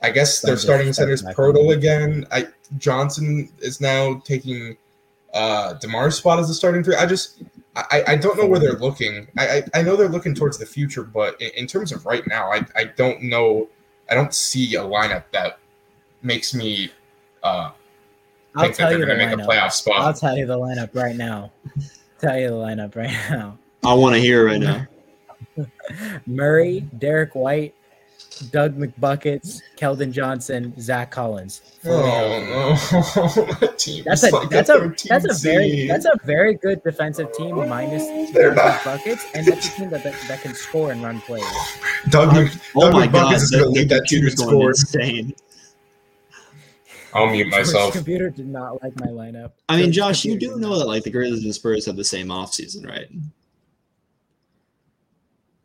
I 0.03 0.11
guess 0.11 0.41
their 0.41 0.55
Don't 0.55 0.61
starting 0.61 0.87
disrespect 0.89 1.21
center's 1.21 1.37
Jakob 1.37 1.55
Poeltl 1.55 1.75
again. 1.75 2.27
I 2.31 2.49
Johnson 2.79 3.51
is 3.61 3.81
now 3.81 4.21
taking 4.25 4.77
uh 5.33 5.75
Demar's 5.75 6.17
spot 6.17 6.39
as 6.39 6.49
the 6.49 6.55
starting 6.55 6.83
three. 6.83 6.97
I 6.97 7.07
just 7.07 7.43
I, 7.75 8.05
I 8.09 8.17
don't 8.17 8.37
know 8.37 8.47
where 8.47 8.59
they're 8.59 8.73
looking. 8.73 9.29
I, 9.39 9.49
I 9.75 9.81
I 9.81 9.83
know 9.83 9.97
they're 9.97 10.09
looking 10.09 10.35
towards 10.35 10.59
the 10.59 10.67
future, 10.67 11.05
but 11.05 11.41
in, 11.41 11.51
in 11.57 11.67
terms 11.67 11.93
of 11.93 12.05
right 12.05 12.27
now, 12.27 12.51
I, 12.53 12.67
I 12.77 12.85
don't 12.85 13.23
know. 13.23 13.69
I 14.11 14.15
don't 14.15 14.35
see 14.35 14.75
a 14.75 14.81
lineup 14.83 15.25
that 15.33 15.59
makes 16.23 16.55
me 16.55 16.91
uh, 17.43 17.71
I'll 18.55 18.65
think 18.65 18.77
that 18.77 18.91
they're 18.91 19.07
going 19.07 19.19
to 19.19 19.27
make 19.27 19.39
a 19.39 19.49
playoff 19.49 19.73
spot. 19.73 20.01
I'll 20.01 20.15
tell 20.15 20.37
you 20.37 20.47
the 20.47 20.59
lineup 20.59 20.95
right 20.95 21.17
now. 21.17 21.51
tell 22.21 22.39
you 22.39 22.49
the 22.49 22.55
lineup 22.55 22.95
right 22.95 23.11
now. 23.31 23.59
I 23.85 23.95
want 23.95 24.15
to 24.15 24.21
hear 24.21 24.47
it 24.47 24.51
right 24.51 24.87
now. 25.57 25.67
Murray, 26.27 26.81
Derek 26.99 27.35
White, 27.35 27.75
Doug 28.51 28.77
McBuckets, 28.79 29.61
Keldon 29.77 30.11
Johnson, 30.13 30.73
Zach 30.81 31.11
Collins. 31.11 31.61
Oh 31.85 31.91
no, 31.91 32.77
oh, 33.17 33.49
That's 34.05 34.23
a 34.23 34.31
like 34.31 34.49
that's 34.51 34.69
a 34.69 34.79
13 34.79 35.09
that's 35.09 35.25
a 35.25 35.49
very 35.49 35.71
seed. 35.71 35.91
that's 35.91 36.05
a 36.07 36.19
very 36.25 36.55
good 36.55 36.83
defensive 36.83 37.33
team 37.33 37.57
minus 37.57 38.05
They're 38.33 38.55
Doug 38.55 38.57
not. 38.57 38.85
buckets, 38.85 39.25
and 39.35 39.47
that's 39.47 39.69
a 39.69 39.71
team 39.73 39.91
that, 39.91 40.03
that 40.05 40.15
that 40.29 40.41
can 40.43 40.55
score 40.55 40.93
and 40.93 41.03
run 41.03 41.21
plays. 41.23 41.45
Doug. 42.11 42.29
Oh 42.37 42.43
Mc- 42.43 42.53
Oh 42.77 42.81
Doug 42.83 42.93
my 42.95 43.07
McBuckets 43.09 43.13
God, 43.13 43.35
is 43.35 43.51
gonna 43.51 43.65
the 43.65 43.71
lead 43.71 43.89
that 43.91 44.07
team 44.07 44.21
computer's 44.23 44.41
in 44.41 44.47
going 44.49 44.75
scores. 44.75 44.83
insane. 44.95 45.35
I'll 47.15 47.27
mute 47.29 47.51
George's 47.51 47.73
myself. 47.75 47.93
computer 47.93 48.31
did 48.31 48.47
not 48.49 48.83
like 48.83 48.99
my 48.99 49.09
lineup. 49.09 49.53
I 49.69 49.77
mean, 49.77 49.93
Josh, 49.93 50.25
you 50.25 50.39
do 50.39 50.57
know 50.57 50.79
that 50.79 50.87
like 50.87 51.03
the 51.05 51.11
Grizzlies 51.11 51.45
and 51.45 51.55
Spurs 51.55 51.85
have 51.87 51.97
the 51.97 52.05
same 52.05 52.29
offseason, 52.29 52.87
right? 52.89 53.07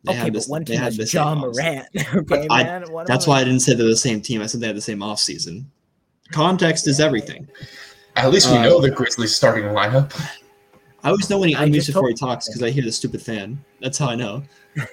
They 0.04 0.12
Okay, 0.12 0.18
had 0.20 0.26
but 0.32 0.38
this- 0.38 0.48
one 0.48 0.64
they 0.64 0.74
team 0.74 0.78
had 0.78 0.84
has 0.84 0.96
the 0.96 1.06
same 1.06 1.22
Ja. 1.22 1.34
Morant. 1.34 1.86
Okay, 2.14 2.46
I- 2.50 2.62
man. 2.64 2.92
One 2.92 3.02
of 3.02 3.08
That's 3.08 3.26
why 3.26 3.40
I 3.40 3.44
didn't 3.44 3.60
say 3.60 3.74
they're 3.74 3.86
the 3.86 3.96
same 3.96 4.20
team. 4.20 4.40
I 4.42 4.46
said 4.46 4.60
they 4.60 4.66
had 4.68 4.76
the 4.76 4.80
same 4.80 5.00
offseason. 5.00 5.64
Context 6.30 6.86
is 6.86 7.00
everything. 7.00 7.48
At 8.16 8.30
least 8.30 8.50
we 8.50 8.56
Uh, 8.56 8.62
know 8.62 8.80
the 8.80 8.90
Grizzlies 8.90 9.34
starting 9.34 9.64
lineup. 9.64 10.12
I 11.02 11.10
always 11.10 11.30
know 11.30 11.38
when 11.38 11.48
he 11.48 11.54
I 11.56 11.66
unmutes 11.68 11.74
just 11.74 11.86
before 11.88 12.08
he 12.08 12.14
talks 12.14 12.48
because 12.48 12.62
I 12.62 12.70
hear 12.70 12.82
the 12.84 12.92
stupid 12.92 13.22
fan. 13.22 13.62
That's 13.80 13.96
how 13.98 14.08
I 14.08 14.14
know. 14.16 14.42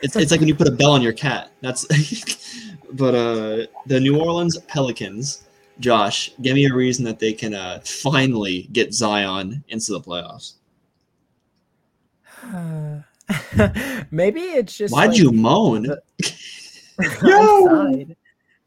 It's, 0.01 0.15
it's 0.15 0.31
like 0.31 0.39
when 0.39 0.47
you 0.47 0.55
put 0.55 0.67
a 0.67 0.71
bell 0.71 0.91
on 0.91 1.01
your 1.01 1.13
cat. 1.13 1.51
That's. 1.61 1.85
but 2.93 3.15
uh, 3.15 3.65
the 3.87 3.99
New 3.99 4.19
Orleans 4.19 4.57
Pelicans, 4.67 5.43
Josh, 5.79 6.31
give 6.41 6.55
me 6.55 6.65
a 6.65 6.73
reason 6.73 7.03
that 7.05 7.19
they 7.19 7.33
can 7.33 7.53
uh, 7.53 7.79
finally 7.83 8.69
get 8.71 8.93
Zion 8.93 9.63
into 9.69 9.91
the 9.93 9.99
playoffs. 10.01 10.53
Maybe 14.11 14.41
it's 14.41 14.77
just. 14.77 14.93
Why'd 14.93 15.09
like- 15.09 15.17
you 15.17 15.31
moan? 15.31 15.87
I 16.99 17.07
sighed. 17.07 18.15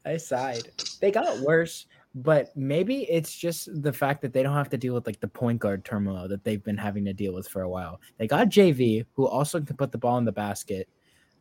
I 0.04 0.16
sighed. 0.16 0.70
They 1.00 1.10
got 1.10 1.40
worse, 1.40 1.86
but 2.14 2.54
maybe 2.56 3.02
it's 3.10 3.34
just 3.34 3.82
the 3.82 3.92
fact 3.92 4.22
that 4.22 4.32
they 4.32 4.42
don't 4.42 4.54
have 4.54 4.70
to 4.70 4.76
deal 4.76 4.94
with 4.94 5.06
like 5.06 5.20
the 5.20 5.28
point 5.28 5.60
guard 5.60 5.84
turmoil 5.84 6.28
that 6.28 6.44
they've 6.44 6.62
been 6.62 6.76
having 6.76 7.04
to 7.04 7.12
deal 7.12 7.32
with 7.34 7.48
for 7.48 7.62
a 7.62 7.68
while. 7.68 8.00
They 8.16 8.26
got 8.26 8.48
JV, 8.48 9.06
who 9.14 9.26
also 9.26 9.60
can 9.60 9.76
put 9.76 9.92
the 9.92 9.98
ball 9.98 10.18
in 10.18 10.24
the 10.24 10.32
basket. 10.32 10.88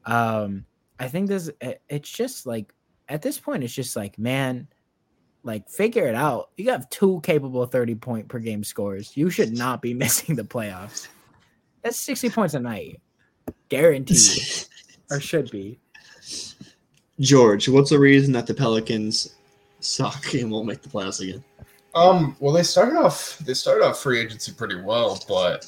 Um, 0.05 0.65
I 0.99 1.07
think 1.07 1.27
this. 1.27 1.49
It's 1.89 2.09
just 2.09 2.45
like 2.45 2.73
at 3.09 3.21
this 3.21 3.39
point, 3.39 3.63
it's 3.63 3.73
just 3.73 3.95
like 3.95 4.17
man, 4.17 4.67
like 5.43 5.69
figure 5.69 6.07
it 6.07 6.15
out. 6.15 6.49
You 6.57 6.71
have 6.71 6.89
two 6.89 7.19
capable 7.23 7.65
thirty 7.65 7.95
point 7.95 8.27
per 8.27 8.39
game 8.39 8.63
scores. 8.63 9.15
You 9.15 9.29
should 9.29 9.57
not 9.57 9.81
be 9.81 9.93
missing 9.93 10.35
the 10.35 10.43
playoffs. 10.43 11.07
That's 11.83 11.99
sixty 11.99 12.29
points 12.29 12.53
a 12.53 12.59
night, 12.59 13.01
guaranteed, 13.69 14.65
or 15.11 15.19
should 15.19 15.49
be. 15.51 15.79
George, 17.19 17.67
what's 17.67 17.89
the 17.89 17.99
reason 17.99 18.31
that 18.33 18.47
the 18.47 18.53
Pelicans 18.53 19.35
suck 19.79 20.33
and 20.33 20.51
won't 20.51 20.67
make 20.67 20.81
the 20.81 20.89
playoffs 20.89 21.21
again? 21.21 21.43
Um, 21.95 22.35
well, 22.39 22.53
they 22.53 22.63
started 22.63 22.95
off 22.95 23.39
they 23.39 23.55
started 23.55 23.83
off 23.83 24.01
free 24.01 24.19
agency 24.19 24.51
pretty 24.51 24.79
well, 24.79 25.19
but 25.27 25.65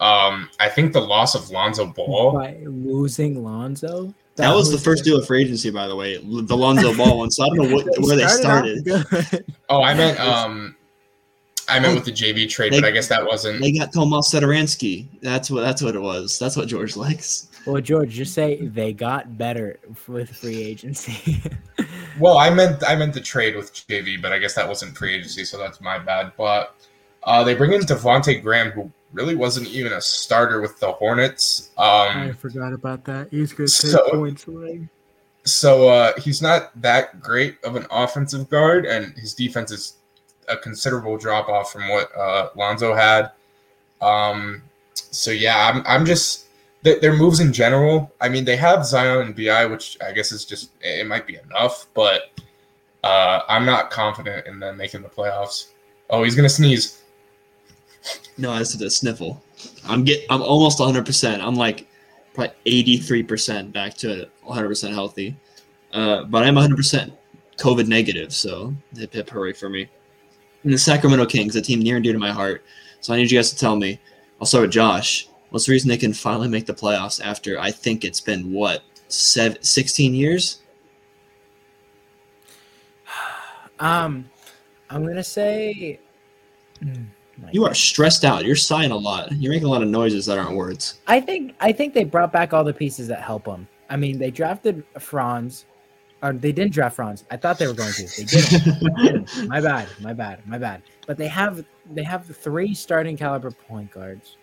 um, 0.00 0.48
I 0.58 0.68
think 0.68 0.92
the 0.92 1.00
loss 1.00 1.34
of 1.34 1.50
Lonzo 1.50 1.86
Ball. 1.86 2.32
By 2.32 2.56
losing 2.64 3.44
Lonzo. 3.44 4.12
That 4.36 4.54
was 4.54 4.70
the 4.70 4.78
first 4.78 5.04
deal 5.04 5.18
of 5.18 5.26
free 5.26 5.42
agency, 5.42 5.70
by 5.70 5.88
the 5.88 5.96
way, 5.96 6.16
the 6.16 6.56
Lonzo 6.56 6.96
Ball 6.96 7.18
one. 7.18 7.30
So 7.30 7.44
I 7.44 7.48
don't 7.48 7.58
know 7.58 7.74
what, 7.74 7.86
where 7.98 8.16
they 8.16 8.26
started. 8.28 9.44
Oh, 9.68 9.82
I 9.82 9.94
meant 9.94 10.18
um, 10.20 10.76
I 11.68 11.78
meant 11.80 11.94
with 11.94 12.04
the 12.04 12.12
JV 12.12 12.48
trade, 12.48 12.72
They- 12.72 12.80
but 12.80 12.86
I 12.88 12.90
guess 12.90 13.08
that 13.08 13.24
wasn't. 13.26 13.60
They 13.60 13.72
got 13.72 13.92
Tomas 13.92 14.32
Satoransky. 14.32 15.06
That's 15.22 15.50
what 15.50 15.60
that's 15.60 15.82
what 15.82 15.94
it 15.94 16.00
was. 16.00 16.38
That's 16.38 16.56
what 16.56 16.68
George 16.68 16.96
likes. 16.96 17.48
well, 17.66 17.80
George, 17.82 18.10
just 18.10 18.32
say 18.34 18.56
they 18.66 18.92
got 18.92 19.36
better 19.36 19.78
with 20.06 20.30
free 20.36 20.62
agency. 20.62 21.42
Well, 22.20 22.36
I 22.38 22.50
meant 22.50 22.82
I 22.84 22.96
meant 22.96 23.14
the 23.14 23.20
trade 23.20 23.54
with 23.54 23.72
JV, 23.72 24.20
but 24.20 24.32
I 24.32 24.38
guess 24.40 24.54
that 24.54 24.66
wasn't 24.66 24.96
free 24.98 25.14
agency, 25.14 25.44
so 25.44 25.56
that's 25.56 25.80
my 25.80 26.00
bad. 26.00 26.32
But 26.36 26.74
uh, 27.22 27.44
they 27.44 27.54
bring 27.54 27.72
in 27.72 27.80
Devonte 27.82 28.42
Graham, 28.42 28.72
who 28.72 28.90
really 29.12 29.36
wasn't 29.36 29.68
even 29.68 29.92
a 29.92 30.00
starter 30.00 30.60
with 30.60 30.80
the 30.80 30.90
Hornets. 30.90 31.70
Um, 31.78 31.86
I 31.86 32.32
forgot 32.32 32.72
about 32.72 33.04
that. 33.04 33.28
He's 33.30 33.52
good 33.52 33.70
So- 33.70 34.10
points 34.10 34.48
away. 34.48 34.88
so 35.44 35.88
uh, 35.88 36.18
he's 36.20 36.42
not 36.42 36.72
that 36.82 37.20
great 37.20 37.62
of 37.62 37.76
an 37.76 37.86
offensive 37.92 38.50
guard, 38.50 38.84
and 38.84 39.16
his 39.16 39.32
defense 39.32 39.70
is 39.70 39.97
a 40.48 40.56
considerable 40.56 41.16
drop 41.16 41.48
off 41.48 41.72
from 41.72 41.88
what 41.88 42.14
uh, 42.16 42.50
Lonzo 42.56 42.94
had. 42.94 43.30
Um, 44.00 44.62
so 44.94 45.30
yeah, 45.30 45.70
I'm 45.70 45.82
I'm 45.86 46.04
just 46.06 46.46
th- 46.84 47.00
their 47.00 47.16
moves 47.16 47.40
in 47.40 47.52
general. 47.52 48.12
I 48.20 48.28
mean, 48.28 48.44
they 48.44 48.56
have 48.56 48.84
Zion 48.84 49.26
and 49.26 49.36
Bi, 49.36 49.66
which 49.66 49.96
I 50.04 50.12
guess 50.12 50.32
is 50.32 50.44
just 50.44 50.70
it 50.80 51.06
might 51.06 51.26
be 51.26 51.36
enough, 51.36 51.86
but 51.94 52.30
uh, 53.04 53.42
I'm 53.48 53.64
not 53.64 53.90
confident 53.90 54.46
in 54.46 54.60
them 54.60 54.76
making 54.76 55.02
the 55.02 55.08
playoffs. 55.08 55.68
Oh, 56.10 56.22
he's 56.22 56.34
gonna 56.34 56.48
sneeze. 56.48 57.02
No, 58.36 58.54
that's 58.54 58.74
the 58.74 58.90
sniffle. 58.90 59.42
I'm 59.86 60.04
get. 60.04 60.24
I'm 60.30 60.42
almost 60.42 60.80
100. 60.80 61.04
percent 61.04 61.42
I'm 61.42 61.54
like 61.54 61.86
probably 62.34 62.54
83 62.66 63.22
percent 63.24 63.72
back 63.72 63.94
to 63.98 64.28
100 64.42 64.68
percent 64.68 64.94
healthy. 64.94 65.36
Uh, 65.92 66.24
but 66.24 66.42
I'm 66.44 66.54
100 66.54 66.76
percent 66.76 67.12
COVID 67.58 67.88
negative, 67.88 68.32
so 68.32 68.74
hip 68.96 69.12
hip 69.12 69.30
hooray 69.30 69.52
for 69.52 69.68
me. 69.68 69.88
And 70.68 70.74
the 70.74 70.78
Sacramento 70.78 71.24
Kings, 71.24 71.56
a 71.56 71.62
team 71.62 71.80
near 71.80 71.96
and 71.96 72.04
dear 72.04 72.12
to 72.12 72.18
my 72.18 72.30
heart. 72.30 72.62
So 73.00 73.14
I 73.14 73.16
need 73.16 73.30
you 73.30 73.38
guys 73.38 73.48
to 73.48 73.56
tell 73.56 73.74
me. 73.74 73.98
I'll 74.38 74.46
start 74.46 74.60
with 74.64 74.70
Josh. 74.70 75.26
What's 75.48 75.64
the 75.64 75.72
reason 75.72 75.88
they 75.88 75.96
can 75.96 76.12
finally 76.12 76.46
make 76.46 76.66
the 76.66 76.74
playoffs 76.74 77.24
after 77.24 77.58
I 77.58 77.70
think 77.70 78.04
it's 78.04 78.20
been 78.20 78.52
what 78.52 78.82
seven, 79.08 79.62
16 79.62 80.12
years? 80.12 80.60
Um, 83.80 84.28
I'm 84.90 85.06
gonna 85.06 85.24
say. 85.24 86.00
You 87.52 87.64
are 87.64 87.72
stressed 87.72 88.24
out. 88.24 88.44
You're 88.44 88.56
sighing 88.56 88.90
a 88.90 88.96
lot. 88.96 89.32
You're 89.32 89.52
making 89.52 89.68
a 89.68 89.70
lot 89.70 89.82
of 89.82 89.88
noises 89.88 90.26
that 90.26 90.36
aren't 90.36 90.56
words. 90.56 91.00
I 91.06 91.20
think 91.20 91.54
I 91.60 91.72
think 91.72 91.94
they 91.94 92.04
brought 92.04 92.30
back 92.30 92.52
all 92.52 92.64
the 92.64 92.74
pieces 92.74 93.08
that 93.08 93.22
help 93.22 93.44
them. 93.44 93.68
I 93.88 93.96
mean, 93.96 94.18
they 94.18 94.32
drafted 94.32 94.84
Franz, 94.98 95.64
or 96.22 96.32
they 96.32 96.52
didn't 96.52 96.72
draft 96.72 96.96
Franz. 96.96 97.24
I 97.30 97.36
thought 97.36 97.58
they 97.58 97.66
were 97.66 97.74
going 97.74 97.92
to. 97.92 98.06
They 98.06 98.24
didn't. 98.24 99.48
my 99.48 99.60
bad. 99.60 99.88
My 100.00 100.12
bad. 100.12 100.46
My 100.46 100.58
bad. 100.58 100.82
But 101.06 101.16
they 101.16 101.28
have 101.28 101.64
they 101.92 102.02
have 102.02 102.26
three 102.26 102.74
starting 102.74 103.16
caliber 103.16 103.50
point 103.50 103.90
guards. 103.90 104.36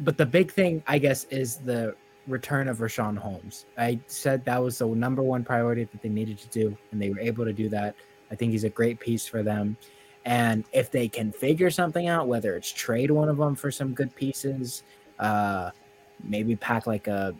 But 0.00 0.16
the 0.16 0.26
big 0.26 0.52
thing, 0.52 0.82
I 0.86 0.98
guess, 0.98 1.24
is 1.24 1.56
the 1.56 1.96
return 2.28 2.68
of 2.68 2.78
Richaun 2.78 3.16
Holmes. 3.16 3.66
I 3.76 3.98
said 4.06 4.44
that 4.44 4.62
was 4.62 4.78
the 4.78 4.86
number 4.86 5.22
one 5.22 5.42
priority 5.44 5.84
that 5.84 6.02
they 6.02 6.08
needed 6.08 6.38
to 6.38 6.48
do, 6.48 6.76
and 6.92 7.02
they 7.02 7.10
were 7.10 7.20
able 7.20 7.44
to 7.44 7.52
do 7.52 7.68
that. 7.70 7.96
I 8.30 8.36
think 8.36 8.52
he's 8.52 8.64
a 8.64 8.70
great 8.70 9.00
piece 9.00 9.26
for 9.26 9.42
them. 9.42 9.76
And 10.24 10.64
if 10.72 10.90
they 10.90 11.08
can 11.08 11.32
figure 11.32 11.70
something 11.70 12.06
out, 12.06 12.28
whether 12.28 12.54
it's 12.54 12.70
trade 12.70 13.10
one 13.10 13.28
of 13.28 13.38
them 13.38 13.54
for 13.54 13.70
some 13.70 13.94
good 13.94 14.14
pieces, 14.14 14.82
uh, 15.18 15.70
maybe 16.22 16.54
pack 16.54 16.86
like 16.86 17.06
a 17.06 17.34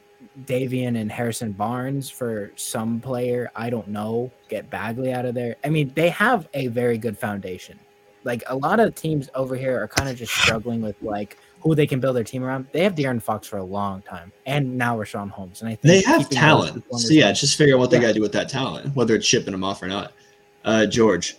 Davion 0.44 1.01
and 1.01 1.10
Harrison 1.10 1.52
Barnes 1.52 2.10
for 2.10 2.52
some 2.56 3.01
player. 3.01 3.51
I 3.56 3.70
don't 3.70 3.89
know. 3.89 4.31
Get 4.48 4.70
Bagley 4.70 5.12
out 5.12 5.24
of 5.24 5.35
there. 5.35 5.56
I 5.65 5.69
mean, 5.69 5.93
they 5.94 6.09
have 6.10 6.48
a 6.55 6.69
very 6.69 6.98
good 6.98 7.19
foundation. 7.19 7.78
Like 8.24 8.43
a 8.48 8.56
lot 8.56 8.81
of 8.81 8.94
teams 8.94 9.28
over 9.35 9.56
here 9.56 9.81
are 9.82 9.89
kind 9.89 10.09
of 10.09 10.16
just 10.16 10.32
struggling 10.32 10.81
with 10.82 10.97
like 11.02 11.39
who 11.60 11.74
they 11.74 11.86
can 11.86 11.98
build 11.98 12.15
their 12.16 12.24
team 12.24 12.44
around. 12.44 12.66
They 12.73 12.85
have 12.85 12.94
De'Aaron 12.94 13.23
Fox 13.23 13.47
for 13.47 13.56
a 13.59 13.65
long 13.65 14.02
time, 14.02 14.32
and 14.47 14.77
now 14.77 14.97
Richaun 14.97 15.31
Holmes. 15.31 15.60
And 15.60 15.70
I 15.70 15.74
think 15.74 15.82
They 15.82 16.02
have 16.02 16.28
talent. 16.28 16.85
So 16.93 17.12
yeah, 17.12 17.32
just 17.32 17.56
figure 17.56 17.74
out 17.74 17.81
what 17.81 17.90
they 17.90 17.97
Yeah. 17.97 18.02
got 18.02 18.09
to 18.09 18.15
do 18.15 18.20
with 18.20 18.32
that 18.32 18.48
talent, 18.48 18.94
whether 18.94 19.15
it's 19.15 19.27
shipping 19.27 19.52
them 19.52 19.65
off 19.65 19.82
or 19.82 19.89
not. 19.89 20.12
Uh, 20.65 20.86
George, 20.86 21.36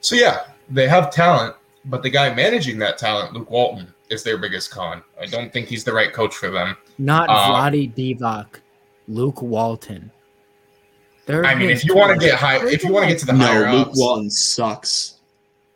So 0.00 0.14
yeah, 0.16 0.40
they 0.68 0.88
have 0.88 1.10
talent, 1.12 1.54
but 1.84 2.02
the 2.02 2.10
guy 2.10 2.34
managing 2.34 2.78
that 2.78 2.98
talent, 2.98 3.32
Luke 3.34 3.50
Walton, 3.50 3.92
is 4.10 4.22
their 4.22 4.36
biggest 4.38 4.70
con. 4.70 5.02
I 5.20 5.26
don't 5.26 5.52
think 5.52 5.68
he's 5.68 5.84
the 5.84 5.92
right 5.92 6.12
coach 6.12 6.34
for 6.34 6.50
them. 6.50 6.76
not 6.98 7.28
uh, 7.28 7.48
Vlade 7.50 7.94
Divac, 7.94 8.46
Luke 9.08 9.40
Walton. 9.42 10.10
They're 11.26 11.44
I 11.44 11.54
mean, 11.54 11.70
if 11.70 11.84
you 11.84 11.94
want 11.94 12.18
to 12.18 12.26
get 12.26 12.34
high, 12.38 12.66
if 12.68 12.82
you 12.82 12.92
want 12.92 13.04
to 13.04 13.08
get 13.10 13.20
to 13.20 13.26
the 13.26 13.32
no, 13.32 13.44
higher 13.46 13.72
Luke 13.72 13.88
ups, 13.88 13.98
Walton 13.98 14.30
sucks. 14.30 15.20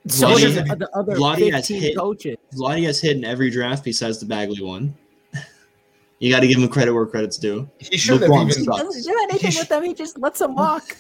So 0.07 0.29
Vlade- 0.29 0.41
does 0.41 0.55
the 0.57 0.89
other 0.95 1.15
Vlade 1.15 1.53
has 1.53 1.69
hit- 1.69 1.97
coaches. 1.97 2.37
Vlade 2.55 2.85
has 2.85 3.01
hit 3.01 3.17
in 3.17 3.25
every 3.25 3.51
draft 3.51 3.85
besides 3.85 4.19
the 4.19 4.27
Bagley 4.27 4.61
one. 4.63 4.95
you 6.19 6.31
got 6.31 6.41
to 6.41 6.49
give 6.49 6.59
him 6.59 6.69
credit 6.69 6.93
where 6.93 7.07
credit's 7.07 7.39
due. 7.39 7.69
he 7.79 7.97
should 7.97 8.15
have 8.21 8.23
Luke 8.23 8.31
Walton 8.31 8.51
even. 8.51 8.65
sucks. 8.65 8.79
He 8.79 8.85
doesn't 8.85 9.13
do 9.13 9.19
anything 9.31 9.51
He 9.53 9.59
with 9.59 9.69
them. 9.69 9.85
He 9.85 9.95
just 9.95 10.19
lets 10.19 10.41
them 10.41 10.55
walk. 10.57 10.97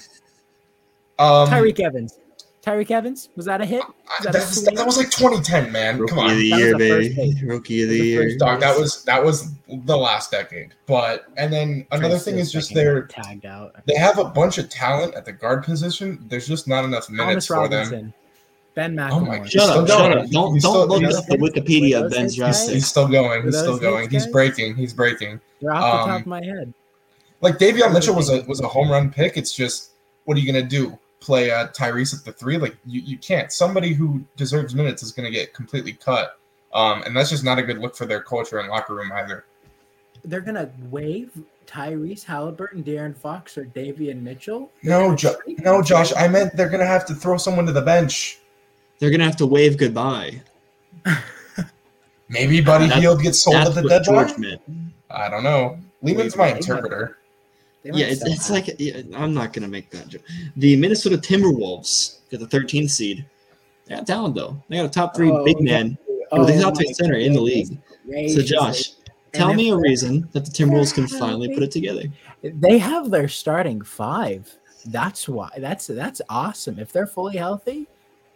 Um, 1.18 1.48
Tyreke 1.48 1.80
Evans. 1.80 2.18
Tyreke 2.64 2.90
Evans 2.90 3.28
was 3.36 3.44
that 3.46 3.60
a 3.60 3.66
hit? 3.66 3.82
Was 4.24 4.24
that 4.24 4.70
a 4.72 4.74
that 4.74 4.86
was 4.86 4.96
like 4.96 5.10
2010, 5.10 5.70
man. 5.70 5.98
Rookie 5.98 6.14
Come 6.14 6.30
of 6.30 6.36
the 6.36 6.50
That 6.50 6.56
was 6.56 6.60
year, 6.64 6.72
the 6.72 7.14
baby. 7.14 7.46
Rookie 7.46 7.82
of 7.82 7.88
the 7.90 8.00
the 8.00 8.06
year. 8.06 8.38
dog. 8.38 8.60
That 8.60 8.78
was 8.78 9.04
that 9.04 9.22
was 9.22 9.52
the 9.68 9.96
last 9.96 10.30
decade. 10.30 10.74
But 10.86 11.26
and 11.36 11.52
then 11.52 11.86
another 11.92 12.18
thing 12.18 12.38
is 12.38 12.50
just 12.50 12.72
they're 12.72 12.94
they're 12.94 13.06
tagged 13.06 13.44
out. 13.44 13.74
they 13.86 13.96
have 13.96 14.18
a 14.18 14.24
bunch 14.24 14.56
of 14.58 14.70
talent 14.70 15.14
at 15.14 15.24
the 15.26 15.32
guard 15.32 15.62
position. 15.64 16.24
There's 16.28 16.48
just 16.48 16.66
not 16.66 16.84
enough 16.84 17.10
minutes 17.10 17.46
Thomas 17.48 17.68
for 17.68 17.68
them. 17.68 17.82
Robinson, 17.84 18.14
Ben 18.74 18.98
Oh 18.98 19.20
my 19.20 19.40
McLemore. 19.40 19.50
Shut 19.50 19.62
up! 19.62 19.86
Still 19.86 19.86
Shut 19.98 20.18
up! 20.18 20.30
Don't 20.30 20.54
He's 20.54 20.62
don't 20.62 20.72
still- 20.72 20.86
look 20.86 21.02
he's- 21.02 21.14
up 21.16 21.26
the 21.26 21.36
Wikipedia 21.36 21.96
of 21.96 22.02
Those 22.10 22.12
Ben's 22.18 22.34
draft. 22.36 22.70
He's 22.70 22.86
still 22.86 23.08
going. 23.08 23.42
He's 23.44 23.58
still 23.58 23.78
going. 23.78 24.08
He's 24.10 24.26
breaking. 24.26 24.74
He's 24.76 24.94
breaking. 24.94 25.38
They're 25.60 25.72
off 25.74 25.82
the 25.82 25.98
top 25.98 26.08
Um, 26.16 26.20
of 26.22 26.26
my 26.26 26.42
head. 26.44 26.72
Like 27.40 27.58
Davion 27.58 27.92
Mitchell 27.92 28.14
was 28.14 28.30
a 28.30 28.40
was 28.48 28.60
a 28.60 28.66
home 28.68 28.90
run 28.90 29.10
pick. 29.10 29.36
It's 29.36 29.52
just 29.52 29.90
what 30.24 30.36
are 30.36 30.40
you 30.40 30.50
gonna 30.50 30.66
do? 30.66 30.98
Play 31.24 31.50
uh, 31.50 31.68
Tyrese 31.68 32.14
at 32.16 32.22
the 32.22 32.32
three? 32.32 32.58
Like 32.58 32.76
you, 32.84 33.00
you 33.00 33.16
can't. 33.16 33.50
Somebody 33.50 33.94
who 33.94 34.22
deserves 34.36 34.74
minutes 34.74 35.02
is 35.02 35.10
gonna 35.10 35.30
get 35.30 35.54
completely 35.54 35.94
cut. 35.94 36.38
Um, 36.74 37.02
and 37.04 37.16
that's 37.16 37.30
just 37.30 37.44
not 37.44 37.58
a 37.58 37.62
good 37.62 37.78
look 37.78 37.96
for 37.96 38.04
their 38.04 38.20
culture 38.20 38.58
and 38.58 38.68
locker 38.68 38.94
room 38.94 39.10
either. 39.12 39.46
They're 40.24 40.42
gonna 40.42 40.70
waive 40.90 41.42
Tyrese 41.66 42.24
Halliburton, 42.24 42.84
De'Aaron 42.84 43.16
Fox, 43.16 43.56
or 43.56 43.64
Davion 43.64 44.20
Mitchell. 44.20 44.70
No, 44.82 45.14
jo- 45.14 45.36
no, 45.46 45.80
Josh. 45.80 46.12
I 46.14 46.28
meant 46.28 46.54
they're 46.56 46.68
gonna 46.68 46.84
have 46.84 47.06
to 47.06 47.14
throw 47.14 47.38
someone 47.38 47.64
to 47.66 47.72
the 47.72 47.80
bench. 47.80 48.40
They're 48.98 49.10
gonna 49.10 49.24
have 49.24 49.36
to 49.36 49.46
wave 49.46 49.78
goodbye. 49.78 50.42
Maybe 52.28 52.60
Buddy 52.60 52.88
Hield 52.88 53.22
gets 53.22 53.42
sold 53.42 53.56
at 53.56 53.74
the 53.74 53.82
deadline. 53.82 54.92
I 55.10 55.30
don't 55.30 55.42
know. 55.42 55.78
Lehman's 56.02 56.36
my 56.36 56.52
wait, 56.52 56.56
interpreter. 56.56 57.18
They 57.84 57.90
Yeah, 57.90 58.06
it's, 58.06 58.24
it's 58.24 58.50
like 58.50 58.74
yeah, 58.78 59.02
I'm 59.14 59.34
not 59.34 59.52
gonna 59.52 59.68
make 59.68 59.90
that 59.90 60.08
joke. 60.08 60.22
The 60.56 60.74
Minnesota 60.76 61.16
Timberwolves 61.16 62.18
got 62.30 62.40
the 62.40 62.46
13th 62.46 62.90
seed. 62.90 63.24
They 63.86 63.94
got 63.94 64.06
talent 64.06 64.34
though. 64.34 64.60
They 64.68 64.76
got 64.76 64.86
a 64.86 64.88
top 64.88 65.14
three 65.14 65.30
Oh, 65.30 65.44
big 65.44 65.60
man 65.60 65.96
Oh 66.32 66.60
top 66.60 66.76
three 66.76 66.92
center 66.92 67.14
in 67.14 67.32
the 67.32 67.40
league. 67.40 67.78
So. 68.28 68.42
Josh, 68.42 68.92
tell 69.32 69.54
me 69.54 69.70
a 69.70 69.76
reason 69.76 70.28
that 70.32 70.44
the 70.44 70.50
Timberwolves 70.50 70.94
can 70.94 71.06
finally 71.06 71.52
put 71.54 71.62
it 71.62 71.70
together. 71.70 72.04
They 72.42 72.78
have 72.78 73.10
their 73.10 73.28
starting 73.28 73.82
five. 73.82 74.52
That's 74.86 75.28
why. 75.28 75.50
That's 75.58 75.86
that's 75.86 76.20
awesome. 76.28 76.78
If 76.78 76.92
they're 76.92 77.06
fully 77.06 77.36
healthy, 77.36 77.86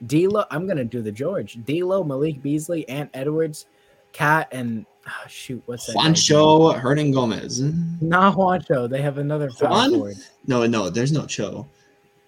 D'Lo. 0.06 0.44
I'm 0.50 0.66
gonna 0.66 0.84
do 0.84 1.02
the 1.02 1.12
George. 1.12 1.58
D'Lo, 1.64 2.04
Malik 2.04 2.42
Beasley, 2.42 2.88
Ant 2.88 3.10
Edwards, 3.14 3.66
KAT, 4.12 4.48
and 4.52 4.86
oh, 5.08 5.26
shoot, 5.28 5.62
what's 5.66 5.86
that? 5.86 5.94
guy's 5.94 6.04
Juancho 6.28 6.80
Hernangomez. 6.80 8.00
Not 8.02 8.36
Juancho. 8.36 8.88
They 8.88 9.02
have 9.02 9.18
another 9.18 9.50
power 9.50 9.70
Juan? 9.70 9.90
forward. 9.90 10.16
No, 10.46 10.66
no, 10.66 10.90
there's 10.90 11.12
no 11.12 11.26
Cho. 11.26 11.66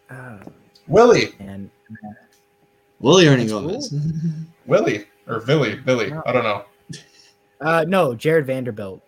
Uh, 0.08 0.38
Willie, 0.88 1.34
and 1.38 1.70
Willie 2.98 3.26
Hernan 3.26 3.46
That's 3.46 3.90
Gomez. 3.90 3.94
Willie, 4.66 5.06
or 5.28 5.40
Billy, 5.40 5.76
Billy. 5.76 6.12
I 6.26 6.32
don't 6.32 6.42
know. 6.44 6.64
uh, 7.60 7.84
no, 7.86 8.14
Jarred 8.14 8.46
Vanderbilt. 8.46 9.00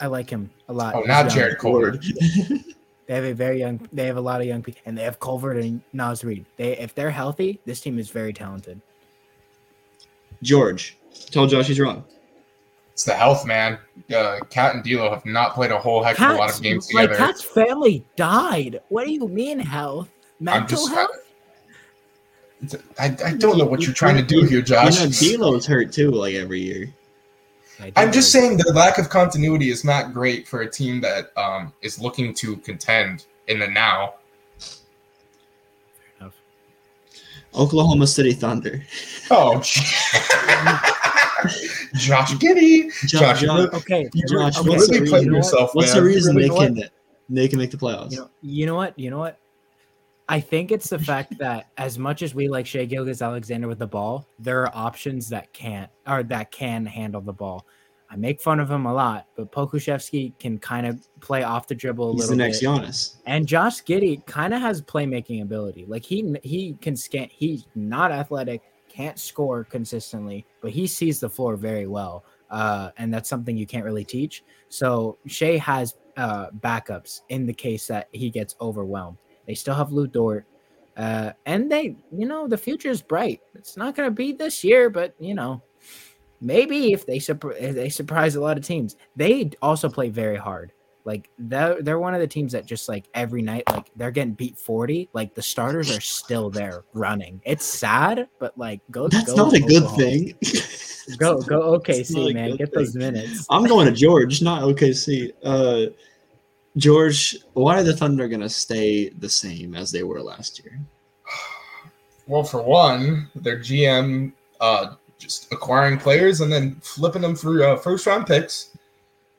I 0.00 0.06
like 0.06 0.30
him 0.30 0.50
a 0.68 0.72
lot. 0.72 0.94
Oh, 0.94 1.00
He's 1.00 1.08
not. 1.08 1.30
Jared 1.30 1.58
Culver. 1.58 1.98
They 3.10 3.16
have 3.16 3.24
a 3.24 3.34
very 3.34 3.58
young. 3.58 3.88
They 3.92 4.06
have 4.06 4.18
a 4.18 4.20
lot 4.20 4.40
of 4.40 4.46
young 4.46 4.62
people, 4.62 4.82
and 4.86 4.96
they 4.96 5.02
have 5.02 5.18
Culver 5.18 5.50
and 5.58 5.82
Naz 5.92 6.22
Reid. 6.22 6.46
They, 6.56 6.78
if 6.78 6.94
they're 6.94 7.10
healthy, 7.10 7.58
this 7.66 7.80
team 7.80 7.98
is 7.98 8.08
very 8.08 8.32
talented. 8.32 8.80
George, 10.44 10.96
tell 11.30 11.46
Josh 11.46 11.66
he's 11.66 11.80
wrong. 11.80 12.04
It's 12.92 13.04
the 13.04 13.14
health, 13.14 13.46
man. 13.46 13.78
Uh, 14.14 14.40
KAT 14.50 14.74
and 14.74 14.84
D'Lo 14.84 15.10
have 15.10 15.24
not 15.24 15.54
played 15.54 15.70
a 15.70 15.78
whole 15.78 16.02
heck 16.02 16.20
of 16.20 16.30
a 16.30 16.34
lot 16.34 16.54
of 16.54 16.60
games 16.62 16.86
together. 16.86 17.08
like 17.08 17.16
together. 17.16 17.32
KAT's 17.32 17.42
family 17.42 18.04
died. 18.16 18.80
What 18.88 19.06
do 19.06 19.12
you 19.12 19.26
mean 19.26 19.58
health? 19.58 20.08
I'm 20.40 20.44
Mental 20.44 20.76
just, 20.76 20.92
health? 20.92 21.10
I, 22.98 23.16
I 23.24 23.32
don't 23.32 23.56
know 23.56 23.64
what 23.64 23.82
you're 23.82 23.94
trying 23.94 24.16
to 24.16 24.22
do 24.22 24.42
here, 24.44 24.60
Josh. 24.60 25.00
You 25.22 25.38
know, 25.38 25.50
D'Lo's 25.50 25.66
hurt 25.66 25.92
too, 25.92 26.10
like 26.10 26.34
every 26.34 26.60
year. 26.60 26.92
I'm 27.96 28.12
just 28.12 28.30
saying 28.30 28.58
the 28.58 28.70
lack 28.74 28.98
of 28.98 29.08
continuity 29.08 29.70
is 29.70 29.84
not 29.84 30.12
great 30.12 30.46
for 30.46 30.60
a 30.60 30.70
team 30.70 31.00
that 31.00 31.32
um, 31.38 31.72
is 31.80 31.98
looking 31.98 32.34
to 32.34 32.56
contend 32.58 33.24
in 33.46 33.58
the 33.58 33.68
now. 33.68 34.14
Oklahoma 37.54 38.06
City 38.06 38.32
Thunder. 38.32 38.84
Oh, 39.30 39.54
Josh 41.94 42.32
Giddey. 42.34 42.90
Josh, 43.06 43.40
Josh 43.40 43.68
okay. 43.74 44.08
Josh, 44.28 44.58
okay. 44.58 44.68
what's, 44.68 44.88
really 44.88 45.00
the, 45.00 45.10
playing 45.10 45.28
reason, 45.28 45.34
yourself, 45.34 45.70
what's 45.74 45.94
man. 45.94 46.02
the 46.02 46.08
reason 46.08 46.36
Really 46.36 46.48
they 46.48 46.54
what? 46.54 46.66
can 46.74 46.88
they 47.28 47.48
can 47.48 47.58
make 47.58 47.70
the 47.70 47.76
playoffs? 47.76 48.12
You 48.12 48.18
know, 48.18 48.30
you 48.42 48.66
know 48.66 48.74
what? 48.74 48.98
You 48.98 49.10
know 49.10 49.18
what? 49.18 49.38
I 50.28 50.38
think 50.38 50.70
it's 50.70 50.88
the 50.88 50.98
fact 50.98 51.38
that 51.38 51.70
as 51.76 51.98
much 51.98 52.22
as 52.22 52.36
we 52.36 52.48
like 52.48 52.64
Shai 52.64 52.84
Gilgeous-Alexander 52.84 53.66
with 53.66 53.80
the 53.80 53.86
ball, 53.86 54.28
there 54.38 54.62
are 54.62 54.70
options 54.72 55.28
that 55.30 55.52
can't 55.52 55.90
or 56.06 56.22
that 56.22 56.52
can 56.52 56.86
handle 56.86 57.20
the 57.20 57.32
ball. 57.32 57.66
I 58.12 58.16
make 58.16 58.40
fun 58.40 58.58
of 58.58 58.70
him 58.70 58.86
a 58.86 58.92
lot, 58.92 59.26
but 59.36 59.52
Pokusevski 59.52 60.36
can 60.38 60.58
kind 60.58 60.86
of 60.86 61.06
play 61.20 61.44
off 61.44 61.68
the 61.68 61.76
dribble 61.76 62.10
a 62.10 62.12
He's 62.12 62.20
little 62.22 62.30
the 62.30 62.36
next 62.36 62.60
bit. 62.60 62.68
Giannis. 62.68 63.16
And 63.26 63.46
Josh 63.46 63.82
Giddey 63.84 64.24
kind 64.26 64.52
of 64.52 64.60
has 64.60 64.82
playmaking 64.82 65.42
ability. 65.42 65.84
Like 65.86 66.04
he 66.04 66.36
he 66.42 66.76
can 66.80 66.96
scan. 66.96 67.28
He's 67.30 67.66
not 67.76 68.10
athletic, 68.10 68.62
can't 68.90 69.18
score 69.18 69.64
consistently, 69.64 70.44
but 70.60 70.70
he 70.70 70.86
sees 70.86 71.20
the 71.20 71.30
floor 71.30 71.56
very 71.56 71.86
well. 71.86 72.24
Uh, 72.50 72.90
and 72.98 73.14
that's 73.14 73.28
something 73.28 73.56
you 73.56 73.66
can't 73.66 73.84
really 73.84 74.04
teach. 74.04 74.44
So 74.68 75.18
Shai 75.26 75.56
has 75.58 75.94
uh, 76.16 76.50
backups 76.60 77.20
in 77.28 77.46
the 77.46 77.54
case 77.54 77.86
that 77.86 78.08
he 78.10 78.28
gets 78.28 78.56
overwhelmed. 78.60 79.18
They 79.46 79.54
still 79.54 79.74
have 79.74 79.92
Lu 79.92 80.06
Dort. 80.06 80.44
Uh, 80.96 81.32
and 81.46 81.70
they, 81.70 81.96
you 82.12 82.26
know, 82.26 82.48
the 82.48 82.58
future 82.58 82.90
is 82.90 83.00
bright. 83.00 83.40
It's 83.54 83.76
not 83.76 83.94
going 83.94 84.08
to 84.08 84.14
be 84.14 84.32
this 84.32 84.64
year, 84.64 84.90
but 84.90 85.14
you 85.20 85.34
know, 85.34 85.62
maybe 86.40 86.92
if 86.92 87.06
they 87.06 87.18
surpri- 87.18 87.60
if 87.60 87.74
they 87.74 87.88
surprise 87.88 88.34
a 88.34 88.40
lot 88.40 88.58
of 88.58 88.64
teams. 88.64 88.96
They 89.16 89.50
also 89.62 89.88
play 89.88 90.10
very 90.10 90.36
hard. 90.36 90.72
Like 91.04 91.30
they're 91.38 91.82
they're 91.82 91.98
one 91.98 92.14
of 92.14 92.20
the 92.20 92.26
teams 92.26 92.52
that 92.52 92.66
just 92.66 92.88
like 92.88 93.06
every 93.14 93.42
night, 93.42 93.64
like 93.70 93.90
they're 93.96 94.10
getting 94.10 94.34
beat 94.34 94.58
forty. 94.58 95.08
Like 95.12 95.34
the 95.34 95.42
starters 95.42 95.96
are 95.96 96.00
still 96.00 96.50
there 96.50 96.84
running. 96.92 97.40
It's 97.44 97.64
sad, 97.64 98.28
but 98.38 98.56
like 98.58 98.80
go. 98.90 99.08
That's 99.08 99.32
go 99.32 99.36
not 99.36 99.54
a 99.54 99.60
good 99.60 99.88
thing. 99.96 100.34
Go 101.18 101.40
go 101.42 101.74
It's 101.74 102.10
not 102.10 102.22
OKC 102.26 102.34
man, 102.34 102.56
get 102.56 102.72
thing. 102.72 102.78
those 102.84 102.94
minutes. 102.94 103.46
I'm 103.50 103.64
going 103.66 103.86
to 103.86 103.92
George, 103.92 104.42
not 104.42 104.62
OKC. 104.62 105.32
Uh, 105.42 105.86
George, 106.76 107.36
why 107.54 107.80
are 107.80 107.82
the 107.82 107.96
Thunder 107.96 108.28
going 108.28 108.40
to 108.40 108.48
stay 108.48 109.08
the 109.08 109.28
same 109.28 109.74
as 109.74 109.90
they 109.90 110.02
were 110.02 110.22
last 110.22 110.62
year? 110.62 110.78
Well, 112.26 112.44
for 112.44 112.62
one, 112.62 113.28
their 113.34 113.58
GM 113.58 114.32
uh, 114.60 114.94
just 115.18 115.52
acquiring 115.52 115.98
players 115.98 116.40
and 116.40 116.52
then 116.52 116.76
flipping 116.76 117.22
them 117.22 117.34
for 117.34 117.62
uh, 117.64 117.76
first 117.76 118.06
round 118.06 118.26
picks. 118.26 118.76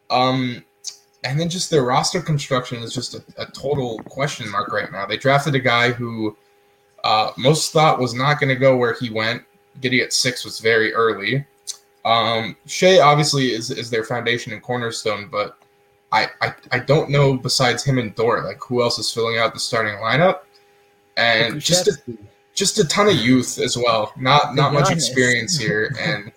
Um, 0.09 0.63
and 1.23 1.39
then 1.39 1.49
just 1.49 1.69
their 1.69 1.83
roster 1.83 2.21
construction 2.21 2.81
is 2.81 2.93
just 2.93 3.15
a, 3.15 3.23
a 3.37 3.45
total 3.47 3.99
question 4.03 4.49
mark 4.49 4.71
right 4.71 4.91
now. 4.91 5.05
They 5.05 5.17
drafted 5.17 5.55
a 5.55 5.59
guy 5.59 5.91
who 5.91 6.35
uh, 7.03 7.31
most 7.37 7.71
thought 7.71 7.99
was 7.99 8.13
not 8.13 8.39
going 8.39 8.49
to 8.49 8.55
go 8.55 8.75
where 8.75 8.93
he 8.93 9.09
went. 9.09 9.43
Getting 9.79 9.99
at 9.99 10.13
six 10.13 10.43
was 10.43 10.59
very 10.59 10.93
early. 10.93 11.45
Um, 12.03 12.55
Shai 12.65 12.99
obviously 12.99 13.51
is, 13.51 13.69
is 13.69 13.89
their 13.89 14.03
foundation 14.03 14.51
and 14.53 14.61
cornerstone, 14.61 15.29
but 15.31 15.57
I, 16.11 16.27
I 16.41 16.53
I 16.71 16.79
don't 16.79 17.09
know 17.09 17.37
besides 17.37 17.83
him 17.83 17.97
and 17.97 18.13
Dort 18.15 18.43
like 18.43 18.61
who 18.61 18.81
else 18.81 18.99
is 18.99 19.11
filling 19.11 19.37
out 19.37 19.53
the 19.53 19.59
starting 19.59 19.95
lineup, 19.95 20.41
and 21.15 21.61
just 21.61 21.87
a, 21.87 22.17
just 22.53 22.79
a 22.79 22.87
ton 22.87 23.07
of 23.07 23.15
youth 23.15 23.59
as 23.59 23.77
well. 23.77 24.11
Not 24.17 24.55
not 24.55 24.73
much 24.73 24.91
experience 24.91 25.57
here, 25.59 25.95
and 25.99 26.31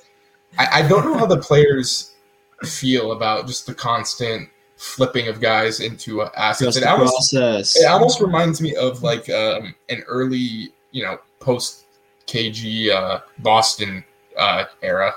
I, 0.59 0.81
I 0.81 0.89
don't 0.89 1.05
know 1.05 1.19
how 1.19 1.27
the 1.27 1.39
players 1.39 2.15
feel 2.62 3.12
about 3.12 3.47
just 3.47 3.66
the 3.66 3.74
constant 3.74 4.48
flipping 4.85 5.28
of 5.28 5.40
guys 5.40 5.81
into 5.81 6.20
uh, 6.23 6.31
assets. 6.36 6.77
Trust 6.77 6.78
It 6.78 6.85
almost 6.85 7.32
process. 7.32 7.77
it 7.77 7.86
almost 7.86 8.20
reminds 8.20 8.61
me 8.61 8.74
of 8.77 9.02
like 9.02 9.28
um, 9.31 9.74
an 9.89 10.02
early 10.06 10.73
you 10.93 11.02
know 11.02 11.19
post 11.40 11.86
KG 12.27 12.90
uh, 12.90 13.20
Boston 13.39 14.05
uh, 14.36 14.65
era. 14.82 15.15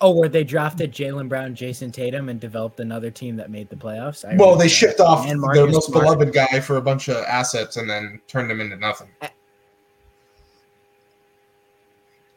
Oh, 0.00 0.12
where 0.12 0.28
they 0.28 0.44
drafted 0.44 0.92
Jaylen 0.92 1.28
Brown, 1.28 1.56
Jayson 1.56 1.90
Tatum, 1.92 2.28
and 2.28 2.38
developed 2.38 2.78
another 2.78 3.10
team 3.10 3.34
that 3.36 3.50
made 3.50 3.68
the 3.68 3.74
playoffs. 3.74 4.24
I 4.24 4.28
Well, 4.36 4.50
remember 4.50 4.58
they 4.58 4.64
that. 4.66 4.68
shipped 4.68 5.00
off 5.00 5.26
And 5.26 5.42
their 5.52 5.66
most 5.66 5.86
Smart. 5.88 6.04
beloved 6.04 6.32
guy 6.32 6.60
for 6.60 6.76
a 6.76 6.80
bunch 6.80 7.08
of 7.08 7.16
assets 7.24 7.76
and 7.78 7.90
then 7.90 8.20
turned 8.28 8.48
them 8.48 8.60
into 8.60 8.76
nothing. 8.76 9.08
Eh. 9.22 9.28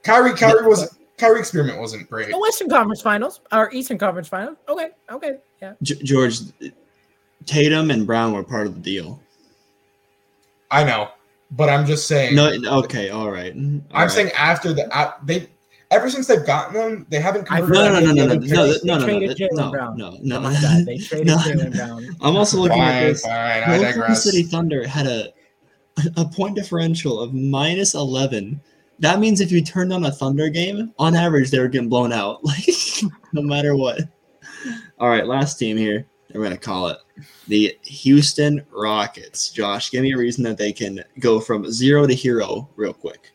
Kyrie, 0.04 0.34
Kyrie 0.34 0.66
was 0.66 0.98
Kyrie 1.22 1.40
experiment 1.40 1.78
wasn't 1.80 2.10
great. 2.10 2.30
The 2.32 2.40
Western 2.40 2.68
Conference 2.68 3.00
Finals 3.02 3.42
or 3.52 3.72
Eastern 3.72 4.00
Conference 4.00 4.28
Finals. 4.28 4.58
Okay, 4.68 4.90
okay, 5.12 5.38
yeah. 5.62 5.74
G- 5.84 6.02
George, 6.04 6.40
Tatum 7.46 7.92
and 7.92 8.08
Brown 8.08 8.34
were 8.34 8.44
part 8.44 8.66
of 8.66 8.74
the 8.74 8.82
deal. 8.82 9.22
I 10.72 10.84
know, 10.84 11.10
but 11.52 11.70
I'm 11.70 11.86
just 11.86 12.08
saying. 12.08 12.36
No, 12.36 12.50
okay, 12.80 13.10
all 13.10 13.30
right. 13.30 13.54
all 13.54 13.60
I'm 13.60 13.84
right. 13.92 14.12
saying 14.12 14.32
after 14.36 14.74
the 14.74 14.94
uh, 14.98 15.14
they 15.24 15.48
ever 15.92 16.10
since 16.10 16.26
they've 16.26 16.46
gotten 16.46 16.74
them, 16.74 17.06
they 17.10 17.20
haven't 17.20 17.52
I- 17.52 17.60
converted. 17.60 17.74
no, 17.76 18.00
no, 18.00 18.10
any 18.10 18.20
no, 18.20 18.26
no, 18.26 18.34
no, 18.34 18.40
no, 18.40 18.66
no, 18.66 18.78
no, 18.84 18.98
no, 18.98 19.06
traded 19.06 19.30
that- 19.30 19.38
Jaylen 19.38 19.58
no, 19.58 19.72
Brown. 19.72 19.98
no, 19.98 20.18
no. 20.22 20.40
My 20.40 20.84
they 20.86 20.98
traded 21.10 21.28
No. 21.28 21.38
Jaylen 21.38 21.76
Brown. 21.76 22.16
I'm 22.22 22.36
also 22.36 22.58
looking 22.58 22.82
at 22.82 23.02
this. 23.04 23.22
fine. 23.22 23.32
I 23.34 23.60
The 23.60 23.64
Oklahoma 23.76 23.92
digress. 23.92 24.24
City 24.24 24.42
Thunder 24.44 24.88
had 24.88 25.06
a 25.06 25.34
a 26.18 26.26
point 26.26 26.56
differential 26.56 27.20
of 27.20 27.32
minus 27.34 27.94
11. 27.94 28.60
That 29.02 29.20
means 29.20 29.42
if 29.42 29.52
you 29.52 29.62
turned 29.62 29.92
on 29.92 30.06
a 30.06 30.12
Thunder 30.12 30.48
game, 30.48 30.94
on 31.00 31.16
average 31.16 31.50
they 31.50 31.60
were 31.60 31.68
getting 31.68 31.90
blown 31.90 32.14
out, 32.14 32.44
like 32.46 32.68
no 33.34 33.42
matter 33.42 33.76
what. 33.76 34.02
All 35.00 35.10
right, 35.10 35.26
last 35.26 35.58
team 35.58 35.76
here. 35.76 36.06
We're 36.34 36.44
gonna 36.44 36.58
call 36.58 36.88
it 36.88 36.98
the 37.48 37.76
Houston 37.82 38.64
Rockets. 38.72 39.50
Josh, 39.50 39.92
give 39.92 40.04
me 40.04 40.14
a 40.14 40.18
reason 40.18 40.44
that 40.46 40.58
they 40.58 40.72
can 40.72 41.04
go 41.20 41.40
from 41.40 41.70
zero 41.70 42.08
to 42.08 42.14
hero 42.14 42.70
real 42.76 42.94
quick. 42.94 43.32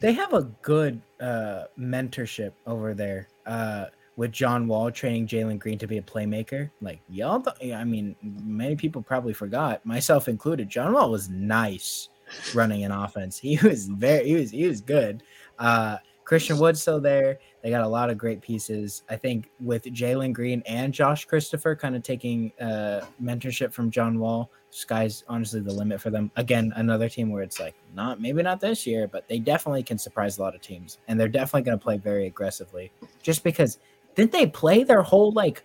They 0.00 0.12
have 0.12 0.34
a 0.34 0.42
good 0.60 1.00
uh, 1.20 1.64
mentorship 1.78 2.52
over 2.66 2.92
there 2.92 3.28
uh, 3.46 3.86
with 4.16 4.32
John 4.32 4.66
Wall 4.66 4.90
training 4.90 5.28
Jalen 5.28 5.58
Green 5.58 5.78
to 5.78 5.86
be 5.86 5.98
a 5.98 6.02
playmaker. 6.02 6.68
Like 6.80 7.00
y'all, 7.08 7.40
th- 7.40 7.72
I 7.72 7.84
mean, 7.84 8.16
many 8.22 8.74
people 8.74 9.02
probably 9.02 9.32
forgot, 9.32 9.86
myself 9.86 10.28
included. 10.28 10.68
John 10.68 10.92
Wall 10.92 11.10
was 11.10 11.30
nice 11.30 12.08
running 12.54 12.84
an 12.84 12.92
offense. 12.92 13.38
He 13.46 13.58
was 13.62 13.86
very, 13.86 14.26
he 14.26 14.34
was, 14.34 14.50
he 14.50 14.66
was 14.66 14.80
good. 14.80 15.22
Uh, 15.58 15.98
Christian 16.24 16.58
Wood's 16.58 16.82
still 16.82 17.00
there. 17.00 17.38
They 17.62 17.70
got 17.70 17.82
a 17.84 17.88
lot 17.88 18.10
of 18.10 18.18
great 18.18 18.40
pieces. 18.40 19.04
I 19.08 19.16
think 19.16 19.50
with 19.60 19.84
Jalen 19.84 20.32
Green 20.32 20.60
and 20.66 20.92
Josh 20.92 21.24
Christopher 21.24 21.76
kind 21.76 21.94
of 21.94 22.02
taking 22.02 22.52
uh, 22.60 23.02
mentorship 23.22 23.72
from 23.72 23.92
John 23.92 24.18
Wall, 24.18 24.50
sky's 24.70 25.22
honestly 25.28 25.60
the 25.60 25.72
limit 25.72 26.00
for 26.00 26.10
them. 26.10 26.32
Again, 26.34 26.72
another 26.76 27.08
team 27.08 27.30
where 27.30 27.44
it's 27.44 27.60
like 27.60 27.76
not 27.94 28.20
maybe 28.20 28.42
not 28.42 28.60
this 28.60 28.86
year, 28.86 29.06
but 29.06 29.28
they 29.28 29.38
definitely 29.38 29.84
can 29.84 29.98
surprise 29.98 30.38
a 30.38 30.42
lot 30.42 30.54
of 30.54 30.60
teams, 30.60 30.98
and 31.06 31.18
they're 31.18 31.28
definitely 31.28 31.62
going 31.62 31.78
to 31.78 31.82
play 31.82 31.96
very 31.96 32.26
aggressively. 32.26 32.90
Just 33.22 33.44
because 33.44 33.78
didn't 34.16 34.32
they 34.32 34.46
play 34.46 34.82
their 34.82 35.02
whole 35.02 35.30
like 35.30 35.62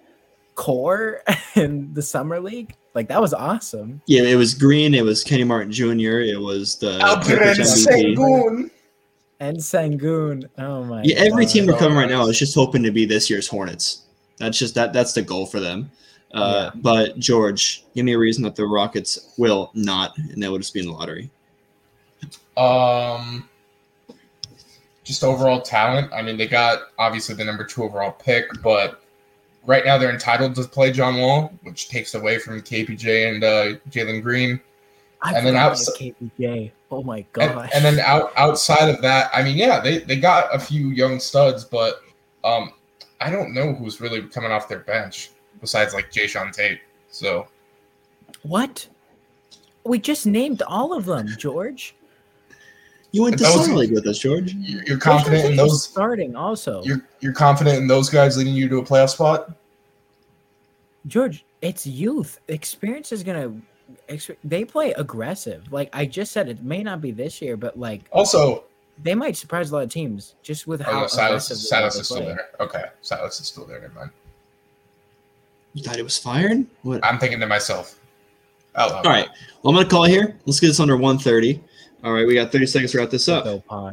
core 0.56 1.22
in 1.56 1.94
the 1.94 2.02
summer 2.02 2.40
league? 2.40 2.76
Like 2.94 3.08
that 3.08 3.22
was 3.22 3.34
awesome. 3.34 4.02
Yeah, 4.06 4.24
it 4.24 4.36
was 4.36 4.54
Green, 4.54 4.94
it 4.94 5.04
was 5.04 5.24
Kenny 5.24 5.44
Martin 5.44 5.72
Jr., 5.72 6.20
it 6.20 6.40
was 6.40 6.78
the 6.78 7.00
Alperen 7.00 7.56
Jokic 7.56 7.86
MVP. 7.88 8.16
Sengun. 8.16 8.72
And 9.40 9.58
Sengun. 9.58 10.48
Oh 10.58 10.84
my. 10.84 11.02
Yeah, 11.04 11.18
every 11.20 11.46
team 11.46 11.66
we're 11.66 11.78
covering 11.78 11.98
right 11.98 12.10
now 12.10 12.28
is 12.28 12.38
just 12.38 12.54
hoping 12.54 12.84
to 12.84 12.92
be 12.92 13.06
this 13.06 13.30
year's 13.30 13.48
Hornets. 13.48 14.04
That's 14.38 14.58
just 14.58 14.76
that. 14.76 14.94
That's 14.94 15.14
the 15.14 15.22
goal 15.22 15.46
for 15.46 15.60
them. 15.60 15.92
Uh, 16.34 16.72
But 16.76 17.18
George, 17.20 17.84
give 17.96 18.06
me 18.06 18.14
a 18.14 18.18
reason 18.18 18.44
that 18.44 18.56
the 18.56 18.66
Rockets 18.66 19.34
will 19.38 19.72
not, 19.74 20.18
and 20.18 20.42
that 20.42 20.52
would 20.52 20.62
just 20.62 20.74
be 20.74 20.80
in 20.80 20.86
the 20.88 20.92
lottery. 20.92 21.30
Um, 22.58 23.50
just 25.04 25.24
overall 25.24 25.62
talent. 25.62 26.12
I 26.14 26.22
mean, 26.22 26.38
they 26.38 26.48
got 26.48 26.84
obviously 26.98 27.36
the 27.36 27.44
number 27.44 27.64
two 27.64 27.84
overall 27.84 28.12
pick, 28.12 28.46
but 28.62 29.01
right 29.66 29.86
now 29.86 29.98
they're 29.98 30.12
entitled 30.12 30.56
to 30.56 30.64
play 30.64 30.92
John 30.92 31.18
Wall, 31.18 31.54
which 31.64 31.90
takes 31.90 32.14
away 32.14 32.40
from 32.40 32.62
KPJ 32.62 33.34
and 33.34 33.44
uh, 33.44 33.80
Jalen 33.90 34.22
Green. 34.22 34.60
I 35.22 35.34
and 35.34 35.46
then 35.46 35.54
forgot 35.54 35.72
outs- 35.72 35.88
about 35.88 36.00
KPJ. 36.00 36.72
Oh 36.90 37.04
my 37.04 37.26
And, 37.40 37.74
and 37.74 37.86
then 37.86 38.00
out 38.06 38.32
outside 38.36 38.90
of 38.90 39.02
that, 39.02 39.32
I 39.34 39.44
mean, 39.44 39.58
yeah, 39.58 39.80
they, 39.80 40.00
they 40.00 40.18
got 40.18 40.54
a 40.54 40.60
few 40.60 40.90
young 40.90 41.20
studs, 41.20 41.64
but 41.64 42.02
um, 42.44 42.74
I 43.22 43.30
don't 43.30 43.54
know 43.54 43.74
who's 43.74 44.02
really 44.02 44.24
coming 44.24 44.52
off 44.52 44.68
their 44.68 44.80
bench 44.80 45.30
besides 45.62 45.94
like 45.94 46.12
Jae'Sean 46.12 46.52
Tate. 46.52 46.82
So 47.10 47.48
what? 48.44 48.88
We 49.86 50.00
just 50.00 50.26
named 50.26 50.62
all 50.64 50.94
of 50.94 51.06
them, 51.06 51.28
George. 51.38 51.96
You 53.12 53.24
went 53.24 53.38
to 53.38 53.44
That 53.44 53.56
was- 53.56 53.66
summer 53.66 53.78
league 53.78 53.92
with 53.92 54.08
us, 54.08 54.18
George. 54.20 54.54
you're, 54.54 54.84
you're 54.86 54.98
confident 54.98 55.46
in 55.46 55.52
Jae'Sean 55.52 55.58
Tate 55.58 55.66
is 55.66 55.72
those. 55.72 55.84
starting 55.84 56.36
also. 56.36 56.82
You're 56.84 57.06
you're 57.20 57.34
confident 57.34 57.78
in 57.78 57.88
those 57.88 58.10
guys 58.10 58.38
leading 58.38 58.54
you 58.54 58.70
to 58.70 58.78
a 58.78 58.84
playoff 58.84 59.10
spot. 59.10 59.52
George, 61.08 61.44
it's 61.62 61.86
youth. 61.86 62.40
Experience 62.48 63.12
is 63.12 63.24
gonna 63.24 63.54
they 64.44 64.64
play 64.64 64.94
aggressive. 64.94 65.72
Like 65.72 65.90
I 65.94 66.06
just 66.06 66.32
said, 66.32 66.48
it 66.48 66.64
may 66.64 66.84
not 66.84 67.02
be 67.02 67.12
this 67.12 67.42
year, 67.42 67.58
but 67.58 67.78
like 67.78 68.04
Also, 68.14 68.64
they 69.04 69.16
might 69.16 69.36
surprise 69.36 69.72
a 69.72 69.76
lot 69.76 69.84
of 69.84 69.90
teams 69.90 70.36
just 70.42 70.66
with 70.68 70.80
oh, 70.82 70.84
how 70.86 71.02
no, 71.02 71.08
Silas, 71.08 71.48
aggressive 71.52 71.58
they 71.58 71.62
Silas 71.64 71.96
is 71.96 72.00
to 72.00 72.06
still 72.06 72.26
there. 72.26 72.50
Okay, 72.62 72.86
Silas 73.02 73.40
is 73.42 73.48
still 73.48 73.66
there. 73.66 73.82
Never 73.82 73.94
mind. 73.94 74.12
You 75.74 75.84
thought 75.84 75.96
he 75.98 76.02
was 76.04 76.18
fired? 76.18 76.66
What? 76.84 77.04
I'm 77.04 77.18
thinking 77.20 77.40
to 77.42 77.48
myself. 77.48 77.98
Oh, 78.76 78.94
All 78.96 79.04
right. 79.04 79.28
Well, 79.64 79.72
I'm 79.72 79.76
gonna 79.76 79.90
call 79.90 80.06
it 80.06 80.10
here. 80.12 80.38
Let's 80.46 80.62
get 80.62 80.68
this 80.68 80.80
under 80.80 80.96
130. 80.96 81.62
All 82.04 82.14
right, 82.14 82.26
we 82.26 82.34
got 82.34 82.52
30 82.52 82.66
seconds 82.66 82.92
to 82.94 82.98
wrap 82.98 83.10
this 83.12 83.28
up. 83.28 83.46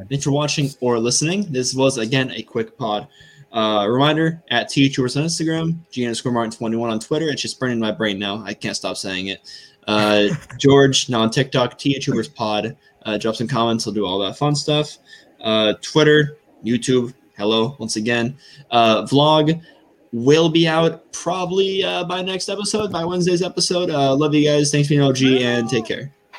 Thanks 0.09 0.25
for 0.25 0.31
watching 0.31 0.71
or 0.81 0.99
listening. 0.99 1.47
This 1.51 1.75
was 1.75 1.99
again 1.99 2.31
a 2.31 2.43
quick 2.43 2.79
pod. 2.79 3.07
Uh, 3.53 3.87
reminder 3.89 4.43
at 4.51 4.69
TH 4.69 4.97
Hoopers 4.97 5.17
on 5.17 5.25
Instagram, 5.25 5.79
G 5.91 6.05
underscore 6.05 6.33
Martin21 6.33 6.91
on 6.91 7.01
Twitter. 7.01 7.29
It's 7.29 7.43
just 7.43 7.59
burning 7.59 7.79
my 7.79 7.91
brain 7.91 8.19
now. 8.19 8.43
I 8.45 8.55
can't 8.55 8.77
stop 8.77 8.97
saying 8.97 9.29
it. 9.29 9.71
Uh, 9.87 10.29
George, 10.59 11.09
now 11.09 11.21
on 11.21 11.31
TikTok, 11.31 11.79
TH 11.79 12.05
Hoopers 12.07 12.29
pod. 12.29 12.77
Uh, 13.05 13.17
drop 13.17 13.37
some 13.37 13.49
comments. 13.49 13.87
I'll 13.87 13.93
do 13.93 14.05
all 14.05 14.19
that 14.21 14.37
fun 14.37 14.55
stuff. 14.55 14.99
Uh, 15.41 15.75
Twitter, 15.81 16.39
YouTube, 16.65 17.15
hello 17.37 17.77
once 17.79 17.97
again. 17.97 18.37
Uh, 18.71 19.03
vlog 19.03 19.61
will 20.13 20.49
be 20.49 20.67
out 20.67 21.11
probably 21.13 21.85
uh, 21.85 22.05
by 22.05 22.23
next 22.23 22.49
episode, 22.49 22.93
by 22.93 23.05
Wednesday's 23.05 23.43
episode. 23.43 23.91
Uh, 23.91 24.15
love 24.15 24.35
you 24.35 24.45
guys. 24.45 24.71
Thanks 24.71 24.89
for 24.89 24.93
being 24.93 25.03
OG 25.03 25.23
and 25.23 25.69
take 25.69 25.87
care. 25.87 26.13